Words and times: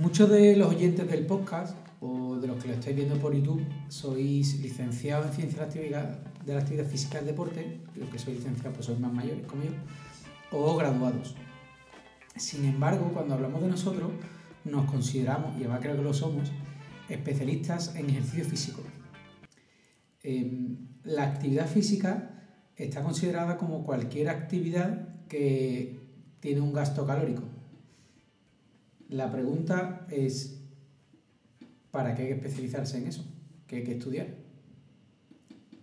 Muchos 0.00 0.28
de 0.28 0.56
los 0.56 0.70
oyentes 0.70 1.08
del 1.08 1.24
podcast 1.24 1.76
o 2.00 2.34
de 2.34 2.48
los 2.48 2.60
que 2.60 2.66
lo 2.66 2.74
estáis 2.74 2.96
viendo 2.96 3.16
por 3.20 3.32
YouTube 3.32 3.64
sois 3.86 4.58
licenciados 4.58 5.26
en 5.26 5.32
Ciencias 5.32 5.54
de 5.54 5.60
la 5.60 5.66
Actividad, 5.68 6.18
de 6.44 6.52
la 6.52 6.60
actividad 6.60 6.86
Física 6.86 7.22
Deporte, 7.22 7.80
los 7.94 8.08
que 8.08 8.18
sois 8.18 8.38
licenciados 8.38 8.74
pues 8.74 8.86
sois 8.86 8.98
más 8.98 9.12
mayores 9.12 9.46
como 9.46 9.62
yo, 9.62 9.70
o 10.50 10.76
graduados. 10.76 11.36
Sin 12.34 12.64
embargo, 12.64 13.08
cuando 13.14 13.34
hablamos 13.34 13.62
de 13.62 13.68
nosotros, 13.68 14.10
nos 14.64 14.90
consideramos, 14.90 15.52
y 15.54 15.60
además 15.60 15.78
creo 15.80 15.96
que 15.96 16.02
lo 16.02 16.12
somos, 16.12 16.50
especialistas 17.08 17.94
en 17.94 18.10
ejercicio 18.10 18.44
físico. 18.46 18.82
Em, 20.24 20.88
la 21.04 21.22
actividad 21.22 21.68
física 21.68 22.42
está 22.74 23.04
considerada 23.04 23.56
como 23.56 23.84
cualquier 23.84 24.28
actividad 24.28 25.24
que 25.28 26.00
tiene 26.40 26.62
un 26.62 26.72
gasto 26.72 27.06
calórico. 27.06 27.53
La 29.08 29.30
pregunta 29.30 30.06
es, 30.10 30.60
¿para 31.90 32.14
qué 32.14 32.22
hay 32.22 32.28
que 32.28 32.34
especializarse 32.34 32.98
en 32.98 33.06
eso? 33.06 33.24
¿Qué 33.66 33.76
hay 33.76 33.84
que 33.84 33.92
estudiar? 33.92 34.34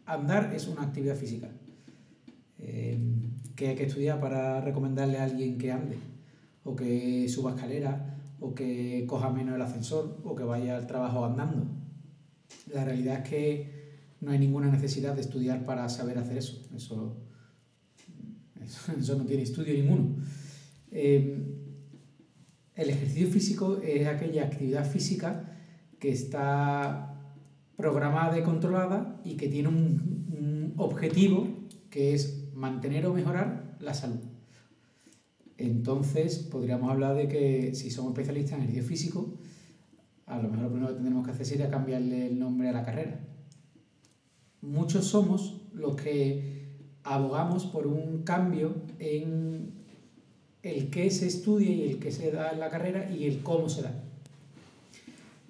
Andar 0.06 0.54
es 0.54 0.68
una 0.68 0.84
actividad 0.84 1.16
física. 1.16 1.50
Em, 2.58 3.32
¿Qué 3.56 3.70
hay 3.70 3.76
que 3.76 3.86
estudiar 3.86 4.20
para 4.20 4.62
recomendarle 4.62 5.18
a 5.18 5.24
alguien 5.24 5.58
que 5.58 5.72
ande? 5.72 5.98
O 6.64 6.76
que 6.76 7.28
suba 7.30 7.52
escalera, 7.52 8.18
o 8.40 8.54
que 8.54 9.06
coja 9.08 9.30
menos 9.30 9.56
el 9.56 9.62
ascensor, 9.62 10.20
o 10.24 10.36
que 10.36 10.44
vaya 10.44 10.76
al 10.78 10.88
trabajo 10.88 11.26
andando. 11.26 11.66
La 12.74 12.84
realidad 12.86 13.20
es 13.24 13.30
que 13.30 13.82
no 14.20 14.32
hay 14.32 14.40
ninguna 14.40 14.70
necesidad 14.70 15.16
de 15.16 15.22
estudiar 15.22 15.66
para 15.66 15.88
saber 15.90 16.18
hacer 16.18 16.38
eso. 16.38 16.62
Eso, 16.76 17.18
eso, 19.00 19.16
no 19.18 19.26
tiene 19.26 19.44
estudio 19.44 19.74
ninguno. 19.74 20.16
Em, 20.92 21.62
el 22.76 22.90
ejercicio 22.90 23.28
físico 23.28 23.80
es 23.82 24.08
aquella 24.08 24.46
actividad 24.46 24.90
física 24.90 25.58
que 26.00 26.12
está 26.12 27.36
programada 27.76 28.40
y 28.40 28.44
controlada 28.44 29.22
y 29.24 29.36
que 29.36 29.48
tiene 29.48 29.70
un, 29.70 30.74
objetivo 30.78 31.48
que 31.90 32.14
es 32.14 32.50
mantener 32.56 33.06
o 33.06 33.14
mejorar 33.14 33.78
la 33.80 33.94
salud. 33.94 34.22
Entonces, 35.58 36.40
podríamos 36.40 36.90
hablar 36.90 37.16
de 37.16 37.28
que 37.28 37.76
si 37.76 37.92
somos 37.92 38.14
especialistas 38.14 38.54
en 38.54 38.64
ejercicio 38.64 38.88
físico, 38.88 39.38
a 40.26 40.42
lo 40.42 40.50
mejor 40.50 40.64
lo 40.64 40.70
primero 40.70 40.88
que 40.88 40.94
tendremos 40.96 41.26
que 41.26 41.32
hacer 41.32 41.46
sería 41.46 41.70
cambiarle 41.70 42.28
el 42.28 42.40
nombre 42.40 42.70
a 42.70 42.72
la 42.72 42.84
carrera 42.84 43.20
muchos 44.62 45.06
somos 45.06 45.62
los 45.74 45.96
que 45.96 46.62
abogamos 47.04 47.66
por 47.66 47.88
un 47.88 48.24
cambio 48.24 48.76
en 49.00 49.81
el 50.64 50.90
qué 50.90 51.10
se 51.12 51.28
estudia 51.28 51.70
y 51.70 51.90
el 51.90 52.00
qué 52.00 52.12
se 52.12 52.32
da 52.32 52.52
en 52.52 52.60
la 52.60 52.70
carrera 52.70 53.10
y 53.10 53.26
el 53.26 53.42
cómo 53.42 53.70
se 53.70 53.82
da. 53.82 53.94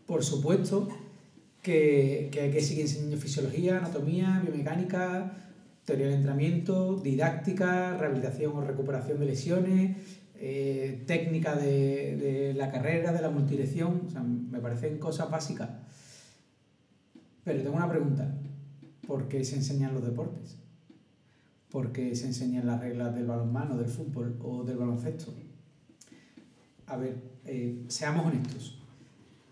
Por 0.06 0.24
supuesto 0.24 0.88
que, 1.62 2.30
hay 2.34 2.52
que 2.52 2.62
seguir 2.62 2.84
enseñando 2.84 3.18
fisiología, 3.18 3.78
anatomía, 3.78 4.42
biomecánica, 4.44 5.50
teoría 5.86 6.08
del 6.08 6.16
entrenamiento, 6.16 6.96
didáctica, 6.98 7.98
rehabilitación 7.98 8.54
o 8.56 8.62
recuperación 8.62 9.20
de 9.20 9.26
lesiones, 9.26 9.98
eh, 10.36 11.04
técnica 11.06 11.56
de, 11.56 12.16
de, 12.18 12.54
la 12.54 12.72
carrera, 12.72 13.14
de 13.14 13.22
la 13.22 13.30
multidirección, 13.30 14.04
o 14.08 14.10
sea, 14.10 14.22
me 14.22 14.60
parecen 14.60 14.98
cosas 14.98 15.30
básicas. 15.30 15.70
Pero 17.44 17.62
tengo 17.62 17.76
una 17.76 17.90
pregunta, 17.90 18.32
¿Por 19.12 19.28
qué 19.28 19.44
se 19.44 19.56
enseñan 19.56 19.94
los 19.94 20.06
deportes? 20.06 20.58
¿Por 21.72 21.92
qué 21.92 22.14
se 22.16 22.28
enseñan 22.28 22.68
las 22.68 22.82
reglas 22.82 23.16
del 23.16 23.26
balonmano, 23.26 23.78
del 23.78 23.88
fútbol 23.88 24.38
o 24.44 24.64
del 24.64 24.78
baloncesto? 24.78 25.34
A 26.88 26.98
ver, 26.98 27.16
eh, 27.46 27.86
seamos 27.88 28.26
honestos. 28.26 28.78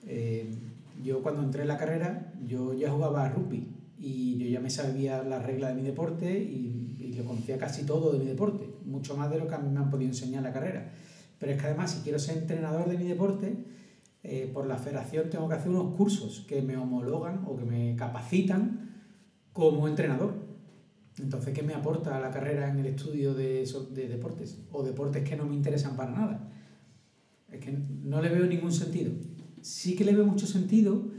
Eh, 0.06 0.54
yo 1.02 1.24
cuando 1.24 1.42
entré 1.42 1.62
en 1.62 1.70
la 1.70 1.78
carrera, 1.78 2.34
yo 2.46 2.74
ya 2.74 2.92
jugaba 2.92 3.26
a 3.26 3.30
rugby 3.30 3.68
y 3.98 4.38
yo 4.38 4.48
ya 4.48 4.60
me 4.60 4.70
sabía 4.70 5.24
las 5.24 5.46
reglas 5.46 5.74
de 5.74 5.82
mi 5.82 5.88
deporte 5.88 6.40
y, 6.40 6.98
y, 7.00 7.14
lo 7.14 7.24
conocía 7.24 7.58
casi 7.58 7.86
todo 7.86 8.12
de 8.12 8.20
mi 8.20 8.26
deporte, 8.26 8.70
mucho 8.86 9.16
más 9.16 9.30
de 9.30 9.40
lo 9.40 9.48
que 9.48 9.56
a 9.56 9.60
mí 9.60 9.70
me 9.70 9.80
han 9.80 9.90
podido 9.90 10.10
enseñar 10.10 10.40
en 10.40 10.44
la 10.44 10.54
carrera. 10.54 10.92
Pero 11.38 11.54
es 11.54 11.58
que 11.60 11.68
además, 11.68 11.92
si 11.92 12.02
quiero 12.02 12.20
ser 12.20 12.38
entrenador 12.38 12.90
de 12.90 12.98
mi 12.98 13.06
deporte, 13.06 13.56
eh, 14.24 14.52
por 14.54 14.68
la 14.68 14.78
federación 14.78 15.30
tengo 15.30 15.48
que 15.48 15.56
hacer 15.56 15.70
unos 15.70 15.96
cursos 15.96 16.46
que 16.48 16.62
me 16.62 16.76
homologan 16.76 17.46
o 17.48 17.56
que 17.56 17.64
me 17.64 17.96
capacitan 17.96 18.90
como 19.54 19.88
entrenador. 19.88 20.39
Entonces, 21.22 21.54
¿qué 21.54 21.64
me 21.64 21.74
aporta 21.74 22.20
la 22.20 22.32
carrera 22.32 22.70
en 22.70 22.80
el 22.80 22.86
estudio 22.88 23.34
de, 23.34 23.68
de 23.92 24.08
deportes? 24.08 24.58
O 24.72 24.84
deportes 24.84 25.28
que 25.28 25.36
no 25.36 25.46
me 25.46 25.56
interesan 25.56 25.96
para 25.96 26.12
nada. 26.12 26.50
Es 27.52 27.60
que 27.60 27.72
no 28.04 28.22
le 28.22 28.30
veo 28.30 28.46
ningún 28.46 28.72
sentido. 28.72 29.12
Sí 29.62 29.96
que 29.96 30.06
le 30.06 30.14
veo 30.14 30.26
mucho 30.26 30.48
sentido 30.48 31.10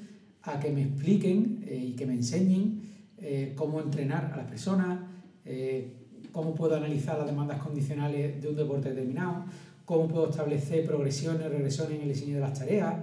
a 0.42 0.58
que 0.58 0.70
me 0.70 0.82
expliquen 0.82 1.64
eh, 1.66 1.76
y 1.76 1.92
que 1.92 2.06
me 2.06 2.14
enseñen 2.14 2.80
eh, 3.18 3.52
cómo 3.54 3.80
entrenar 3.80 4.30
a 4.32 4.36
las 4.36 4.46
personas, 4.46 5.00
eh, 5.44 5.92
cómo 6.32 6.54
puedo 6.54 6.76
analizar 6.76 7.18
las 7.18 7.26
demandas 7.26 7.60
condicionales 7.60 8.40
de 8.40 8.48
un 8.48 8.56
deporte 8.56 8.90
determinado, 8.90 9.44
cómo 9.84 10.08
puedo 10.08 10.30
establecer 10.30 10.86
progresiones, 10.86 11.50
regresiones 11.50 11.96
en 11.96 12.02
el 12.02 12.08
diseño 12.08 12.36
de 12.36 12.40
las 12.40 12.58
tareas, 12.58 12.94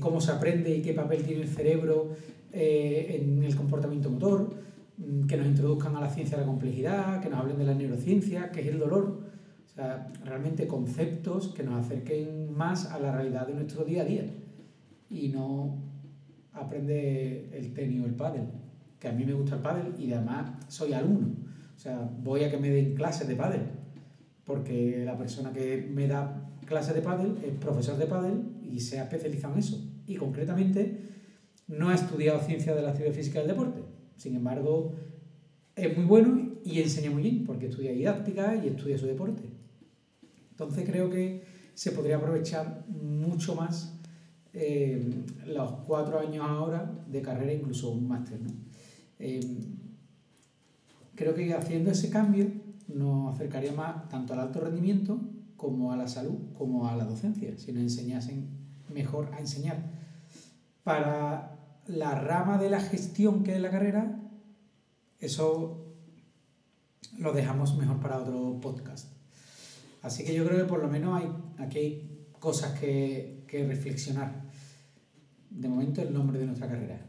cómo 0.00 0.20
se 0.20 0.30
aprende 0.30 0.76
y 0.76 0.82
qué 0.82 0.92
papel 0.92 1.22
tiene 1.22 1.42
el 1.42 1.48
cerebro 1.48 2.10
en 2.52 3.42
el 3.42 3.56
comportamiento 3.56 4.10
motor, 4.10 4.50
que 5.26 5.36
nos 5.36 5.46
introduzcan 5.46 5.96
a 5.96 6.00
la 6.00 6.10
ciencia 6.10 6.36
de 6.36 6.44
la 6.44 6.48
complejidad, 6.48 7.20
que 7.20 7.28
nos 7.28 7.40
hablen 7.40 7.58
de 7.58 7.64
la 7.64 7.74
neurociencia, 7.74 8.50
que 8.50 8.60
es 8.60 8.68
el 8.68 8.78
dolor. 8.78 9.20
O 9.64 9.68
sea, 9.74 10.12
realmente 10.24 10.66
conceptos 10.66 11.48
que 11.48 11.62
nos 11.62 11.84
acerquen 11.84 12.52
más 12.52 12.90
a 12.90 12.98
la 12.98 13.12
realidad 13.12 13.46
de 13.46 13.54
nuestro 13.54 13.84
día 13.84 14.02
a 14.02 14.04
día 14.04 14.26
y 15.08 15.28
no 15.28 15.78
aprende 16.52 17.48
el 17.52 17.72
tenis 17.72 18.02
o 18.02 18.06
el 18.06 18.14
pádel, 18.14 18.48
que 18.98 19.08
a 19.08 19.12
mí 19.12 19.24
me 19.24 19.32
gusta 19.32 19.56
el 19.56 19.62
pádel 19.62 19.94
y 19.98 20.12
además 20.12 20.50
soy 20.68 20.92
alumno. 20.92 21.28
O 21.74 21.78
sea, 21.78 22.08
voy 22.22 22.44
a 22.44 22.50
que 22.50 22.58
me 22.58 22.68
den 22.70 22.94
clases 22.94 23.26
de 23.26 23.34
pádel, 23.34 23.62
porque 24.44 25.02
la 25.04 25.16
persona 25.16 25.52
que 25.52 25.88
me 25.90 26.06
da 26.06 26.50
clases 26.66 26.94
de 26.94 27.02
pádel 27.02 27.36
es 27.44 27.52
profesor 27.54 27.96
de 27.96 28.06
pádel 28.06 28.42
y 28.62 28.80
se 28.80 29.00
ha 29.00 29.04
especializado 29.04 29.54
en 29.54 29.60
eso. 29.60 29.82
Y 30.06 30.16
concretamente 30.16 30.98
no 31.68 31.88
ha 31.88 31.94
estudiado 31.94 32.40
ciencia 32.40 32.74
de 32.74 32.82
la 32.82 32.90
actividad 32.90 33.14
física 33.14 33.38
del 33.38 33.48
deporte. 33.48 33.81
Sin 34.22 34.36
embargo, 34.36 34.92
es 35.74 35.96
muy 35.96 36.06
bueno 36.06 36.52
y 36.64 36.80
enseña 36.80 37.10
muy 37.10 37.24
bien 37.24 37.44
porque 37.44 37.66
estudia 37.66 37.90
didáctica 37.90 38.54
y 38.54 38.68
estudia 38.68 38.96
su 38.96 39.06
deporte. 39.06 39.42
Entonces 40.52 40.88
creo 40.88 41.10
que 41.10 41.42
se 41.74 41.90
podría 41.90 42.18
aprovechar 42.18 42.84
mucho 42.88 43.56
más 43.56 43.98
eh, 44.52 45.24
los 45.44 45.72
cuatro 45.88 46.20
años 46.20 46.46
ahora 46.48 47.04
de 47.08 47.20
carrera, 47.20 47.52
incluso 47.52 47.90
un 47.90 48.06
máster. 48.06 48.38
Eh, 49.18 49.40
creo 51.16 51.34
que 51.34 51.52
haciendo 51.52 51.90
ese 51.90 52.08
cambio 52.08 52.46
nos 52.86 53.34
acercaría 53.34 53.72
más 53.72 54.08
tanto 54.08 54.34
al 54.34 54.38
alto 54.38 54.60
rendimiento 54.60 55.20
como 55.56 55.92
a 55.92 55.96
la 55.96 56.06
salud, 56.06 56.38
como 56.56 56.86
a 56.86 56.94
la 56.94 57.06
docencia, 57.06 57.58
si 57.58 57.72
nos 57.72 57.82
enseñasen 57.82 58.46
mejor 58.94 59.30
a 59.34 59.40
enseñar. 59.40 59.82
Para 60.84 61.61
la 61.86 62.14
rama 62.14 62.58
de 62.58 62.70
la 62.70 62.80
gestión 62.80 63.44
que 63.44 63.54
es 63.54 63.60
la 63.60 63.70
carrera, 63.70 64.20
eso 65.18 65.94
lo 67.18 67.32
dejamos 67.32 67.76
mejor 67.76 68.00
para 68.00 68.18
otro 68.18 68.60
podcast. 68.60 69.12
Así 70.02 70.24
que 70.24 70.34
yo 70.34 70.44
creo 70.44 70.58
que 70.58 70.64
por 70.64 70.82
lo 70.82 70.88
menos 70.88 71.20
hay, 71.20 71.28
aquí 71.58 71.78
hay 71.78 72.26
cosas 72.38 72.78
que, 72.78 73.44
que 73.46 73.66
reflexionar. 73.66 74.42
De 75.50 75.68
momento 75.68 76.02
el 76.02 76.12
nombre 76.12 76.38
de 76.38 76.46
nuestra 76.46 76.68
carrera. 76.68 77.00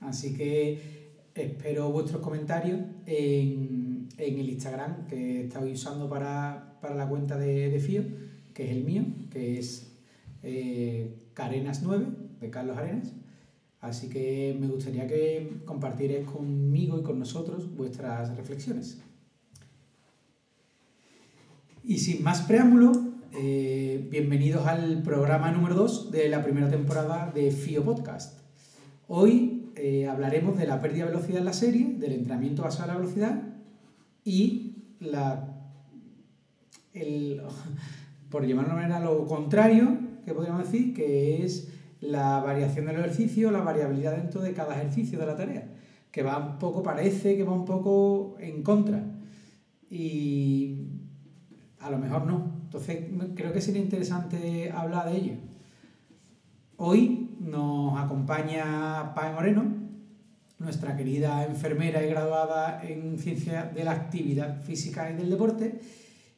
Así 0.00 0.34
que 0.34 1.14
espero 1.34 1.90
vuestros 1.90 2.20
comentarios 2.20 2.80
en, 3.06 4.08
el 4.18 4.50
Instagram 4.50 5.06
que 5.06 5.44
estáis 5.44 5.80
usando 5.80 6.08
para, 6.08 6.78
para, 6.80 6.94
la 6.94 7.08
cuenta 7.08 7.38
de, 7.38 7.70
de 7.70 7.80
FIO, 7.80 8.04
que 8.52 8.64
es 8.64 8.70
el 8.70 8.84
mío, 8.84 9.04
que 9.30 9.58
es 9.58 9.92
eh, 10.42 11.30
Carenas9, 11.34 12.38
de 12.40 12.50
Carlos 12.50 12.76
Arenas. 12.76 13.12
Así 13.80 14.08
que 14.08 14.56
me 14.58 14.68
gustaría 14.68 15.06
que 15.06 15.60
compartierais 15.64 16.26
conmigo 16.26 16.98
y 16.98 17.02
con 17.02 17.18
nosotros 17.18 17.74
vuestras 17.76 18.36
reflexiones. 18.36 19.02
Y 21.84 21.98
sin 21.98 22.22
más 22.22 22.42
preámbulo, 22.42 22.92
eh, 23.32 24.06
bienvenidos 24.10 24.66
al 24.66 25.02
programa 25.02 25.52
número 25.52 25.74
2 25.74 26.10
de 26.10 26.28
la 26.28 26.42
primera 26.42 26.68
temporada 26.68 27.30
de 27.32 27.50
FIO 27.52 27.84
Podcast. 27.84 28.40
Hoy 29.08 29.70
eh, 29.76 30.08
hablaremos 30.08 30.56
de 30.56 30.66
la 30.66 30.80
pérdida 30.80 31.04
de 31.04 31.12
velocidad 31.12 31.38
en 31.38 31.44
la 31.44 31.52
serie, 31.52 31.94
del 31.98 32.12
entrenamiento 32.12 32.62
basado 32.62 32.84
en 32.84 32.94
la 32.94 33.00
velocidad 33.00 33.42
y 34.24 34.84
la, 35.00 35.70
el, 36.94 37.42
por 38.30 38.46
llamarlo 38.46 38.74
de 38.74 38.80
manera, 38.80 39.00
lo 39.00 39.26
contrario 39.26 39.98
que 40.24 40.34
podríamos 40.34 40.64
decir, 40.64 40.92
que 40.92 41.44
es 41.44 41.68
la 42.00 42.40
variación 42.40 42.86
del 42.86 42.96
ejercicio, 42.96 43.50
la 43.50 43.60
variabilidad 43.60 44.16
dentro 44.16 44.42
de 44.42 44.52
cada 44.52 44.74
ejercicio 44.76 45.18
de 45.18 45.26
la 45.26 45.36
tarea, 45.36 45.68
que 46.10 46.22
va 46.22 46.38
un 46.38 46.58
poco, 46.58 46.82
parece 46.82 47.36
que 47.36 47.44
va 47.44 47.52
un 47.52 47.64
poco 47.64 48.36
en 48.38 48.62
contra. 48.62 49.02
Y 49.90 50.88
a 51.80 51.90
lo 51.90 51.98
mejor 51.98 52.26
no. 52.26 52.52
Entonces 52.64 53.04
creo 53.34 53.52
que 53.52 53.60
sería 53.60 53.82
interesante 53.82 54.70
hablar 54.70 55.10
de 55.10 55.16
ello. 55.16 55.34
Hoy 56.76 57.36
nos 57.40 57.98
acompaña 57.98 59.14
Pame 59.14 59.34
Moreno, 59.34 59.64
nuestra 60.58 60.96
querida 60.96 61.44
enfermera 61.44 62.04
y 62.04 62.10
graduada 62.10 62.82
en 62.82 63.18
ciencia 63.18 63.64
de 63.64 63.84
la 63.84 63.92
actividad 63.92 64.60
física 64.62 65.10
y 65.10 65.16
del 65.16 65.30
deporte, 65.30 65.80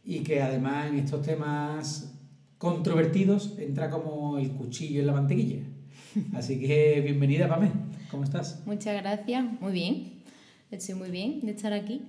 y 0.05 0.21
que 0.21 0.43
además 0.43 0.89
en 0.89 0.97
estos 0.97 1.23
temas 1.23 2.18
controvertidos 2.59 3.55
entra 3.59 3.89
como 3.89 4.39
el 4.39 4.51
cuchillo 4.51 5.01
en 5.01 5.07
la 5.07 5.13
mantequilla. 5.13 5.63
Así 6.35 6.61
que 6.61 7.01
bienvenida, 7.01 7.49
Pame. 7.49 7.71
¿Cómo 8.11 8.25
estás? 8.25 8.63
Muchas 8.67 9.01
gracias. 9.01 9.45
Muy 9.61 9.73
bien. 9.73 10.13
Estoy 10.71 10.97
muy 10.97 11.11
bien 11.11 11.41
de 11.43 11.53
estar 11.53 11.73
aquí. 11.73 12.03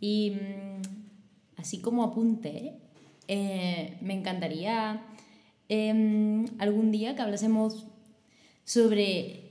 Y 0.00 0.32
mm, 0.32 1.60
así 1.60 1.80
como 1.80 2.04
apunte, 2.04 2.74
eh, 3.26 3.96
me 4.02 4.14
encantaría 4.14 5.02
em, 5.68 6.44
algún 6.58 6.92
día 6.92 7.16
que 7.16 7.22
hablásemos 7.22 7.86
sobre 8.64 9.50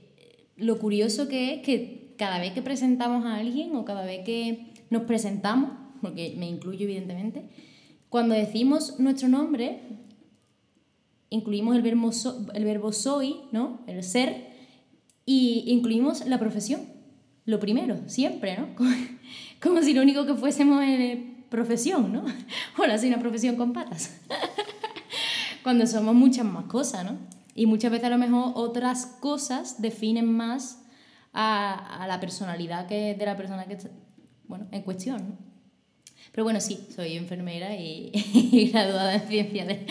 lo 0.56 0.78
curioso 0.78 1.28
que 1.28 1.54
es 1.54 1.62
que 1.62 2.14
cada 2.16 2.38
vez 2.38 2.52
que 2.52 2.62
presentamos 2.62 3.26
a 3.26 3.36
alguien 3.36 3.74
o 3.74 3.84
cada 3.84 4.06
vez 4.06 4.24
que 4.24 4.72
nos 4.90 5.02
presentamos, 5.02 5.72
porque 6.00 6.34
me 6.38 6.48
incluyo 6.48 6.84
evidentemente, 6.84 7.44
cuando 8.08 8.34
decimos 8.34 8.98
nuestro 8.98 9.28
nombre, 9.28 9.80
incluimos 11.36 11.76
el 11.76 11.82
verbo, 11.82 12.10
el 12.54 12.64
verbo 12.64 12.92
soy, 12.92 13.36
¿no? 13.52 13.80
el 13.86 14.02
ser, 14.02 14.54
y 15.24 15.64
incluimos 15.66 16.26
la 16.26 16.38
profesión, 16.38 16.82
lo 17.44 17.60
primero, 17.60 17.98
siempre, 18.06 18.56
¿no? 18.58 18.68
Como, 19.60 19.82
si 19.82 19.94
lo 19.94 20.02
único 20.02 20.26
que 20.26 20.34
fuésemos 20.34 20.84
profesión, 21.48 22.12
¿no? 22.12 22.24
Ahora 22.78 22.98
sí, 22.98 23.08
una 23.08 23.18
profesión 23.18 23.56
con 23.56 23.72
patas. 23.72 24.20
Cuando 25.62 25.86
somos 25.86 26.14
muchas 26.14 26.44
más 26.44 26.66
cosas, 26.66 27.04
¿no? 27.04 27.18
Y 27.54 27.66
muchas 27.66 27.90
veces 27.90 28.06
a 28.06 28.10
lo 28.10 28.18
mejor 28.18 28.52
otras 28.54 29.06
cosas 29.20 29.80
definen 29.80 30.30
más 30.30 30.84
a, 31.32 32.02
a 32.02 32.06
la 32.06 32.20
personalidad 32.20 32.86
que, 32.86 33.14
de 33.14 33.26
la 33.26 33.36
persona 33.36 33.66
que 33.66 33.78
bueno, 34.46 34.66
en 34.70 34.82
cuestión, 34.82 35.28
¿no? 35.28 35.45
Pero 36.32 36.44
bueno, 36.44 36.60
sí, 36.60 36.78
soy 36.94 37.16
enfermera 37.16 37.74
y, 37.78 38.70
graduada 38.72 39.14
en 39.14 39.28
ciencia 39.28 39.64
de, 39.64 39.86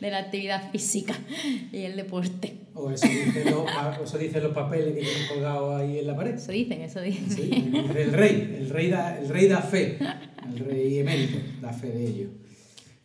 de, 0.00 0.10
la 0.10 0.18
actividad 0.18 0.70
física 0.70 1.14
y 1.72 1.78
el 1.78 1.96
deporte. 1.96 2.54
O 2.74 2.90
eso 2.90 3.08
dicen 3.08 3.50
los, 3.50 3.64
eso 4.04 4.18
dicen 4.18 4.42
los 4.42 4.52
papeles 4.52 4.94
que 4.94 5.00
tienen 5.00 5.28
colgados 5.28 5.80
ahí 5.80 5.98
en 5.98 6.06
la 6.06 6.16
pared. 6.16 6.34
Eso 6.34 6.52
dicen, 6.52 6.80
eso 6.82 7.00
dicen. 7.00 7.30
Sí, 7.30 7.50
el 7.96 8.12
rey, 8.12 8.56
el 8.58 8.70
rey 8.70 8.88
da, 8.88 9.18
el 9.18 9.28
rey 9.28 9.48
da 9.48 9.60
fe, 9.60 9.98
el 10.46 10.58
rey 10.60 10.98
emérito 10.98 11.38
da 11.60 11.72
fe 11.72 11.88
de 11.88 12.06
ello. 12.06 12.28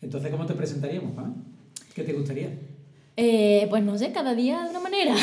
Entonces, 0.02 0.30
¿cómo 0.30 0.46
te 0.46 0.54
presentaríamos, 0.54 1.14
Pam? 1.14 1.34
¿Qué 1.96 2.04
te 2.04 2.14
gustaría? 2.14 2.50
Eh, 3.16 3.68
pues 3.70 3.84
no 3.84 3.98
sé, 3.98 4.12
cada 4.12 4.36
día 4.36 4.64
de 4.64 4.70
una 4.72 4.80
manera. 4.80 5.16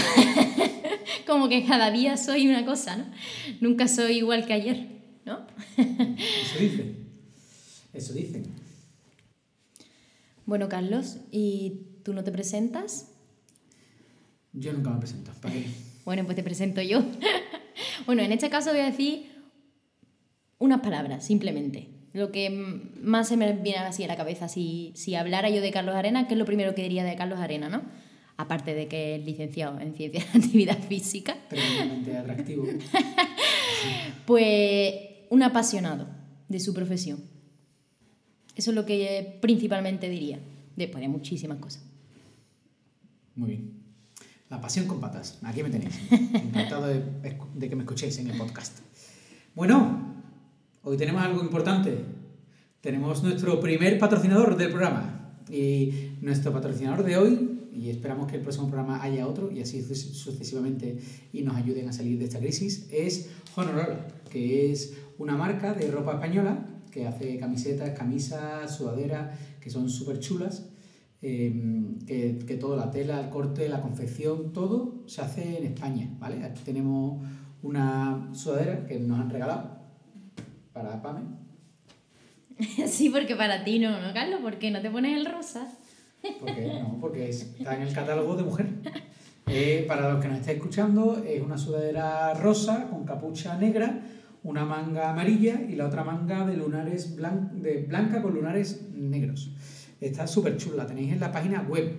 Como 1.27 1.49
que 1.49 1.65
cada 1.65 1.91
día 1.91 2.17
soy 2.17 2.49
una 2.49 2.65
cosa, 2.65 2.97
¿no? 2.97 3.05
Nunca 3.61 3.89
soy 3.89 4.19
igual 4.19 4.47
que 4.47 4.53
ayer, 4.53 4.87
¿no? 5.25 5.47
Eso 5.77 6.59
dice. 6.59 7.10
Eso 7.93 8.13
dicen. 8.13 8.45
Bueno, 10.47 10.69
Carlos, 10.69 11.19
¿y 11.31 11.83
tú 12.03 12.13
no 12.13 12.25
te 12.25 12.33
presentas? 12.33 13.09
Yo 14.53 14.73
nunca 14.73 14.91
me 14.91 14.99
presento. 14.99 15.33
¿Para 15.41 15.55
qué? 15.55 15.67
bueno, 16.05 16.25
pues 16.25 16.37
te 16.37 16.43
presento 16.43 16.83
yo. 16.83 17.03
bueno, 18.07 18.23
en 18.23 18.33
este 18.33 18.51
caso 18.51 18.71
voy 18.71 18.81
a 18.81 18.87
decir 18.87 19.31
unas 20.59 20.81
palabras, 20.81 21.25
simplemente. 21.25 21.89
Lo 22.13 22.33
que 22.33 22.51
más 23.01 23.29
se 23.29 23.37
me 23.37 23.53
viene 23.53 23.79
así 23.79 24.03
a 24.03 24.09
la 24.09 24.17
cabeza, 24.17 24.49
si, 24.49 24.93
si 24.97 25.15
hablara 25.15 25.49
yo 25.49 25.61
de 25.61 25.71
Carlos 25.71 25.95
Arena, 25.95 26.27
¿qué 26.27 26.35
es 26.35 26.39
lo 26.39 26.45
primero 26.45 26.75
que 26.75 26.83
diría 26.83 27.05
de 27.05 27.15
Carlos 27.15 27.39
Arena, 27.39 27.69
no? 27.69 27.83
Aparte 28.37 28.75
de 28.75 28.89
que 28.89 29.17
es 29.17 29.25
licenciado 29.25 29.79
en 29.79 29.95
Ciencias 29.95 30.33
de 30.33 30.39
Actividad 30.41 30.79
Física. 30.81 31.37
Tremendamente 31.49 32.17
atractivo. 32.17 32.67
Pues 34.27 34.95
un 35.31 35.43
apasionado 35.43 36.07
de 36.49 36.61
su 36.61 36.75
profesión 36.75 37.19
eso 38.57 38.71
es 38.71 38.75
lo 38.75 38.85
que 38.85 39.39
principalmente 39.41 40.09
diría, 40.09 40.39
después 40.77 41.01
de 41.01 41.09
muchísimas 41.09 41.59
cosas. 41.59 41.83
Muy 43.37 43.51
bien. 43.51 43.71
La 44.49 44.61
pasión 44.61 44.87
con 44.87 45.01
patas. 45.01 45.39
Aquí 45.43 45.63
me 45.63 45.71
tenéis. 45.71 45.99
Encantado 46.11 46.87
de, 46.89 47.69
que 47.69 47.77
me 47.77 47.83
escuchéis 47.83 48.19
en 48.19 48.31
el 48.31 48.37
podcast. 48.37 48.81
Bueno, 49.55 50.25
hoy 50.83 50.97
tenemos 50.97 51.23
algo 51.23 51.41
importante. 51.41 52.05
Tenemos 52.81 53.23
nuestro 53.23 53.61
primer 53.61 53.99
patrocinador 53.99 54.57
del 54.57 54.71
programa. 54.71 55.35
Y 55.49 56.13
nuestro 56.21 56.53
patrocinador 56.53 57.05
de 57.05 57.17
hoy, 57.17 57.61
y 57.75 57.91
esperamos 57.91 58.29
que 58.29 58.37
el 58.37 58.43
próximo 58.43 58.67
programa 58.67 59.03
haya 59.03 59.27
otro 59.27 59.51
y 59.51 59.61
así 59.61 59.83
sucesivamente 59.83 60.99
y 61.33 61.43
nos 61.43 61.57
ayuden 61.57 61.89
a 61.89 61.93
salir 61.93 62.19
de 62.19 62.25
esta 62.25 62.39
crisis, 62.39 62.89
es 62.93 63.31
Honorola, 63.57 64.07
que 64.31 64.71
es 64.71 64.95
una 65.19 65.37
marca 65.37 65.75
de 65.75 65.91
ropa 65.91 66.15
española 66.15 66.70
que 66.91 67.07
hace 67.07 67.39
camisetas, 67.39 67.91
camisas, 67.91 68.77
sudaderas, 68.77 69.39
que 69.61 69.71
son 69.71 69.89
súper 69.89 70.19
chulas. 70.19 70.67
Em, 71.23 71.99
que, 72.07 72.39
que 72.47 72.57
todo, 72.57 72.77
la 72.77 72.91
tela, 72.91 73.21
el 73.21 73.29
corte, 73.29 73.69
la 73.69 73.83
confección, 73.83 74.55
todo 74.55 75.03
se 75.07 75.21
hace 75.21 75.59
en 75.59 75.65
España, 75.65 76.09
¿vale? 76.19 76.43
Aquí 76.43 76.63
tenemos 76.65 77.23
una 77.63 78.31
sudadera 78.33 78.87
que 78.87 78.99
nos 78.99 79.21
han 79.21 79.29
regalado 79.29 79.81
para 80.73 81.01
Pame. 81.03 81.21
Sí, 82.87 83.11
porque 83.11 83.37
para 83.37 83.65
ti 83.65 83.79
no, 83.79 84.01
¿no, 84.01 84.13
Carlos? 84.13 84.41
¿Por 84.41 84.59
qué 84.59 84.71
no 84.71 84.81
te 84.81 84.91
pones 84.91 85.17
el 85.17 85.27
rosa? 85.27 85.67
¿Por 86.41 86.55
qué? 86.55 86.81
No, 86.81 86.99
porque 87.01 87.29
está 87.29 87.77
en 87.77 87.83
el 87.83 87.93
catálogo 87.93 88.37
de 88.37 88.43
mujer. 88.43 88.69
Eh, 89.47 89.85
para 89.89 90.13
los 90.13 90.23
que 90.23 90.29
nos 90.29 90.39
estáis 90.39 90.59
escuchando, 90.59 91.23
es 91.27 91.43
una 91.43 91.59
sudadera 91.59 92.35
rosa 92.35 92.89
con 92.89 93.05
capucha 93.05 93.57
negra 93.57 94.01
una 94.43 94.65
manga 94.65 95.11
amarilla 95.11 95.61
y 95.69 95.77
la 95.77 95.87
otra 95.87 96.05
manga 96.05 96.47
de 96.47 96.57
lunares 96.57 97.17
de 97.17 97.85
blanca 97.89 98.23
con 98.23 98.35
lunares 98.35 98.89
negros. 98.95 99.53
Está 100.01 100.27
súper 100.27 100.57
chula, 100.57 100.85
la 100.85 100.87
tenéis 100.87 101.13
en 101.13 101.21
la 101.21 101.31
página 101.31 101.63
web. 101.63 101.93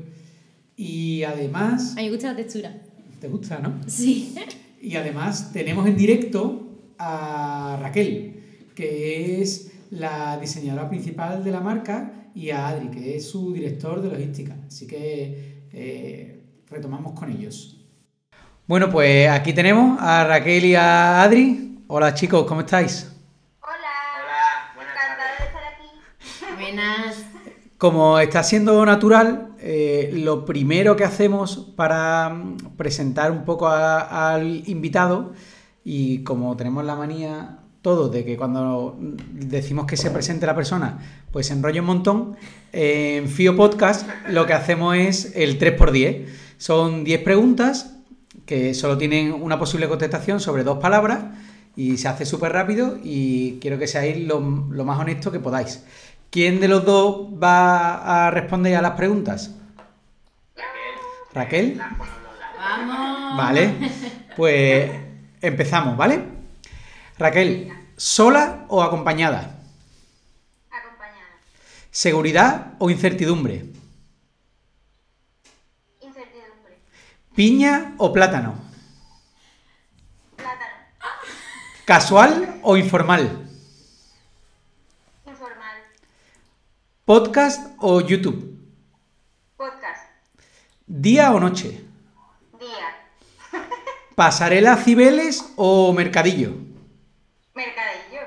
Y 0.76 1.24
además... 1.24 1.94
A 1.94 1.96
mí 1.98 2.06
me 2.06 2.12
gusta 2.12 2.32
la 2.32 2.36
textura. 2.38 2.82
¿Te 3.20 3.28
gusta, 3.28 3.60
no? 3.60 3.80
Sí. 3.88 4.36
Y 4.84 4.96
además 4.96 5.52
tenemos 5.54 5.86
en 5.86 5.96
directo 5.96 6.96
a 6.98 7.78
Raquel, 7.80 8.34
que 8.74 9.40
es 9.40 9.72
la 9.92 10.40
diseñadora 10.40 10.90
principal 10.90 11.44
de 11.44 11.52
la 11.52 11.60
marca, 11.60 12.30
y 12.34 12.50
a 12.50 12.68
Adri, 12.68 12.88
que 12.90 13.18
es 13.18 13.30
su 13.30 13.54
director 13.54 14.02
de 14.02 14.10
logística. 14.10 14.58
Así 14.66 14.88
que 14.88 15.68
eh, 15.72 16.42
retomamos 16.68 17.14
con 17.14 17.32
ellos. 17.32 17.78
Bueno, 18.66 18.90
pues 18.90 19.30
aquí 19.30 19.54
tenemos 19.54 20.00
a 20.02 20.26
Raquel 20.26 20.66
y 20.66 20.74
a 20.74 21.21
Adri. 21.21 21.70
Hola 21.94 22.14
chicos, 22.14 22.45
¿cómo 22.45 22.62
estáis? 22.62 23.12
Hola. 23.62 23.74
Hola, 24.16 24.74
buenas 24.76 24.94
Encantada 24.95 25.30
de 25.38 25.45
estar 25.45 25.62
aquí. 25.74 26.62
Buenas. 26.62 27.26
Como 27.78 28.18
está 28.18 28.44
siendo 28.44 28.86
natural, 28.86 29.50
eh, 29.60 30.10
lo 30.14 30.45
primero 30.45 30.95
que 30.95 31.04
hacemos 31.04 31.74
para 31.76 32.30
mm, 32.30 32.78
presentar 32.78 33.30
un 33.33 33.44
poco 33.44 33.68
al 33.68 34.64
invitado, 34.69 35.33
y 35.83 36.24
como 36.24 36.56
tenemos 36.56 36.86
la 36.86 36.95
manía 36.95 37.57
todos 37.81 38.10
de 38.10 38.24
que 38.24 38.38
cuando 38.38 38.95
decimos 38.98 39.86
que 39.86 39.98
se 39.98 40.12
presente 40.12 40.45
la 40.45 40.56
persona, 40.56 40.98
pues 41.33 41.48
se 41.48 41.54
enrolla 41.56 41.81
un 41.81 41.88
montón, 41.88 42.38
en 42.71 43.28
FIO 43.28 43.57
Podcast 43.57 44.07
lo 44.30 44.45
que 44.45 44.54
hacemos 44.54 44.95
es 44.95 45.36
el 45.36 45.60
3x10. 45.60 46.26
Son 46.57 47.04
10 47.04 47.21
preguntas 47.21 47.98
que 48.45 48.74
solo 48.76 48.98
tienen 48.98 49.33
una 49.33 49.60
posible 49.60 49.90
contestación 49.90 50.40
sobre 50.40 50.64
dos 50.64 50.78
palabras 50.78 51.26
y 51.75 51.97
se 51.97 52.07
hace 52.07 52.25
súper 52.25 52.51
rápido 52.51 52.97
y 53.04 53.59
quiero 53.61 53.78
que 53.78 53.87
seáis 53.87 54.18
lo, 54.25 54.42
más 54.42 54.99
honesto 54.99 55.31
que 55.31 55.40
podáis. 55.40 55.83
¿Quién 56.30 56.59
de 56.59 56.68
los 56.68 56.85
dos 56.85 57.28
va 57.42 58.28
a 58.28 58.31
responder 58.31 58.75
a 58.75 58.81
las 58.81 58.92
preguntas? 58.92 59.56
Raquel. 61.33 61.78
¿Raquel? 61.78 61.81
Vamos. 62.57 63.37
Vale, 63.37 63.73
pues 64.35 64.92
empezamos, 65.42 65.97
¿vale? 65.97 66.23
Raquel, 67.18 67.71
¿sola 67.95 68.66
o 68.68 68.83
acompañada? 68.83 69.59
Acompañada. 70.69 71.28
¿Seguridad 71.90 72.73
o 72.80 72.90
incertidumbre? 72.90 73.66
Incertidumbre. 76.01 76.80
¿Piña 77.35 77.94
o 77.97 78.11
plátano? 78.11 78.70
¿Casual 81.92 82.62
o 82.64 82.78
informal? 82.78 83.50
Informal. 85.26 85.78
¿Podcast 87.04 87.76
o 87.80 88.00
YouTube? 88.00 88.57
Podcast. 89.57 90.07
¿Día 90.88 91.33
o 91.33 91.40
noche? 91.42 91.83
Día. 92.57 92.95
¿Pasarela 94.16 94.78
Cibeles 94.78 95.52
o 95.57 95.92
Mercadillo? 95.92 96.54
Mercadillo. 97.54 98.21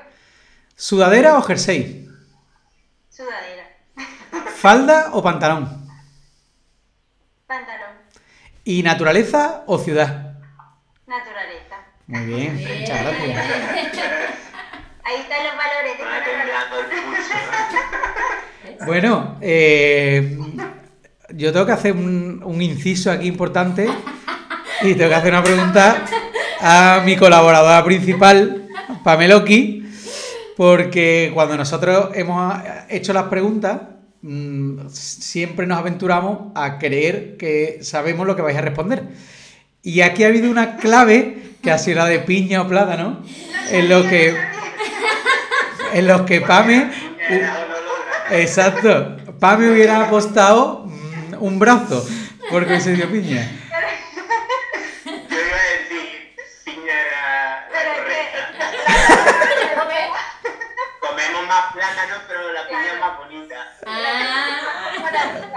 ¿Sudadera 0.75 1.35
o 1.35 1.41
jersey? 1.41 2.07
Sudadera. 3.09 3.67
¿Falda 4.61 5.09
o 5.13 5.23
pantalón? 5.23 5.89
Pantalón. 7.47 7.95
¿Y 8.63 8.83
naturaleza 8.83 9.63
o 9.65 9.79
ciudad? 9.79 10.24
Naturaleza. 11.07 11.85
Muy 12.07 12.25
bien, 12.25 12.55
muchas 12.55 13.03
gracias. 13.03 13.37
Ahí 15.03 15.17
están 15.21 15.43
los 15.43 15.55
valores 15.55 15.97
de 15.97 16.03
el. 16.03 16.09
Bueno, 18.87 19.37
eh, 19.39 20.37
yo 21.29 21.53
tengo 21.53 21.65
que 21.65 21.71
hacer 21.71 21.93
un, 21.93 22.41
un 22.43 22.61
inciso 22.61 23.09
aquí 23.11 23.27
importante 23.27 23.87
y 24.81 24.95
tengo 24.95 25.09
que 25.09 25.15
hacer 25.15 25.31
una 25.31 25.43
pregunta 25.43 26.03
a 26.59 27.01
mi 27.05 27.15
colaboradora 27.15 27.85
principal, 27.85 28.67
Pameloki, 29.03 29.87
porque 30.57 31.29
cuando 31.33 31.55
nosotros 31.55 32.09
hemos 32.15 32.55
hecho 32.89 33.13
las 33.13 33.25
preguntas, 33.25 33.79
mm, 34.23 34.89
siempre 34.89 35.67
nos 35.67 35.77
aventuramos 35.77 36.51
a 36.55 36.79
creer 36.79 37.37
que 37.37 37.77
sabemos 37.81 38.25
lo 38.25 38.35
que 38.35 38.41
vais 38.41 38.57
a 38.57 38.61
responder. 38.61 39.03
Y 39.85 40.01
aquí 40.01 40.23
ha 40.23 40.27
habido 40.29 40.49
una 40.49 40.77
clave 40.77 41.37
que 41.61 41.71
ha 41.71 41.77
sido 41.77 41.99
la 41.99 42.05
de 42.07 42.17
piña 42.17 42.63
o 42.63 42.67
plátano, 42.67 43.23
en 43.69 43.87
lo 43.87 44.01
que, 44.09 44.35
en 45.93 46.07
los 46.07 46.21
que 46.21 46.41
Pame. 46.41 46.89
Exacto. 48.31 49.15
Pame 49.39 49.69
hubiera 49.69 50.01
apostado 50.07 50.85
mm, 50.87 51.35
un 51.39 51.59
brazo 51.59 52.03
porque 52.49 52.81
se 52.81 52.93
dio 52.93 53.11
piña. 53.11 53.47
Yo 55.05 55.11
iba 55.13 55.55
a 55.55 55.69
decir, 55.77 56.33
piña 56.63 56.93
era 57.07 57.21
la 57.51 57.67
Pero 57.71 57.91
es 57.91 57.99
correcta. 57.99 58.71
que. 58.71 60.09
Comemos 61.07 61.47
más 61.47 61.65
plátanos, 61.73 62.21
pero 62.27 62.51
la 62.53 62.67
piña 62.67 62.91
es 62.91 62.99
más 62.99 63.17
bonita. 63.19 63.55
Ah, 63.85 64.84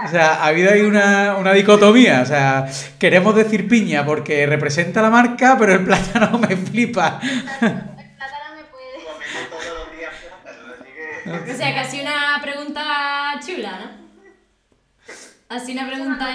O 0.05 0.07
sea, 0.07 0.35
ha 0.35 0.47
habido 0.47 0.71
ahí 0.71 0.81
una, 0.81 1.35
una 1.35 1.53
dicotomía. 1.53 2.21
O 2.21 2.25
sea, 2.25 2.67
queremos 2.99 3.35
decir 3.35 3.67
piña 3.67 4.05
porque 4.05 4.45
representa 4.45 5.01
la 5.01 5.09
marca, 5.09 5.55
pero 5.59 5.73
el 5.73 5.83
plátano 5.83 6.37
me 6.49 6.55
flipa. 6.55 7.19
El 7.21 7.71
plátano 8.17 8.55
me 8.55 8.63
puede. 8.63 9.03
Comemos 9.03 9.49
todos 9.49 9.65
los 9.79 9.97
días 9.97 10.13
plátanos, 10.43 10.79
así 10.79 10.91
que... 10.91 11.51
o 11.51 11.57
sea, 11.57 11.83
sido 11.85 12.03
una 12.03 12.39
pregunta 12.41 12.83
chula, 13.45 13.79
¿no? 15.49 15.59
Sido 15.59 15.81
una 15.81 15.89
pregunta... 15.89 16.27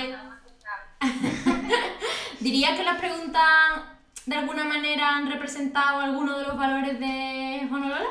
¿Dirías 2.40 2.76
que 2.76 2.84
las 2.84 2.98
preguntas 2.98 3.42
de 4.26 4.36
alguna 4.36 4.64
manera 4.64 5.16
han 5.16 5.30
representado 5.30 6.00
alguno 6.00 6.38
de 6.38 6.44
los 6.44 6.58
valores 6.58 6.98
de 7.00 7.68
Honolulu? 7.70 8.08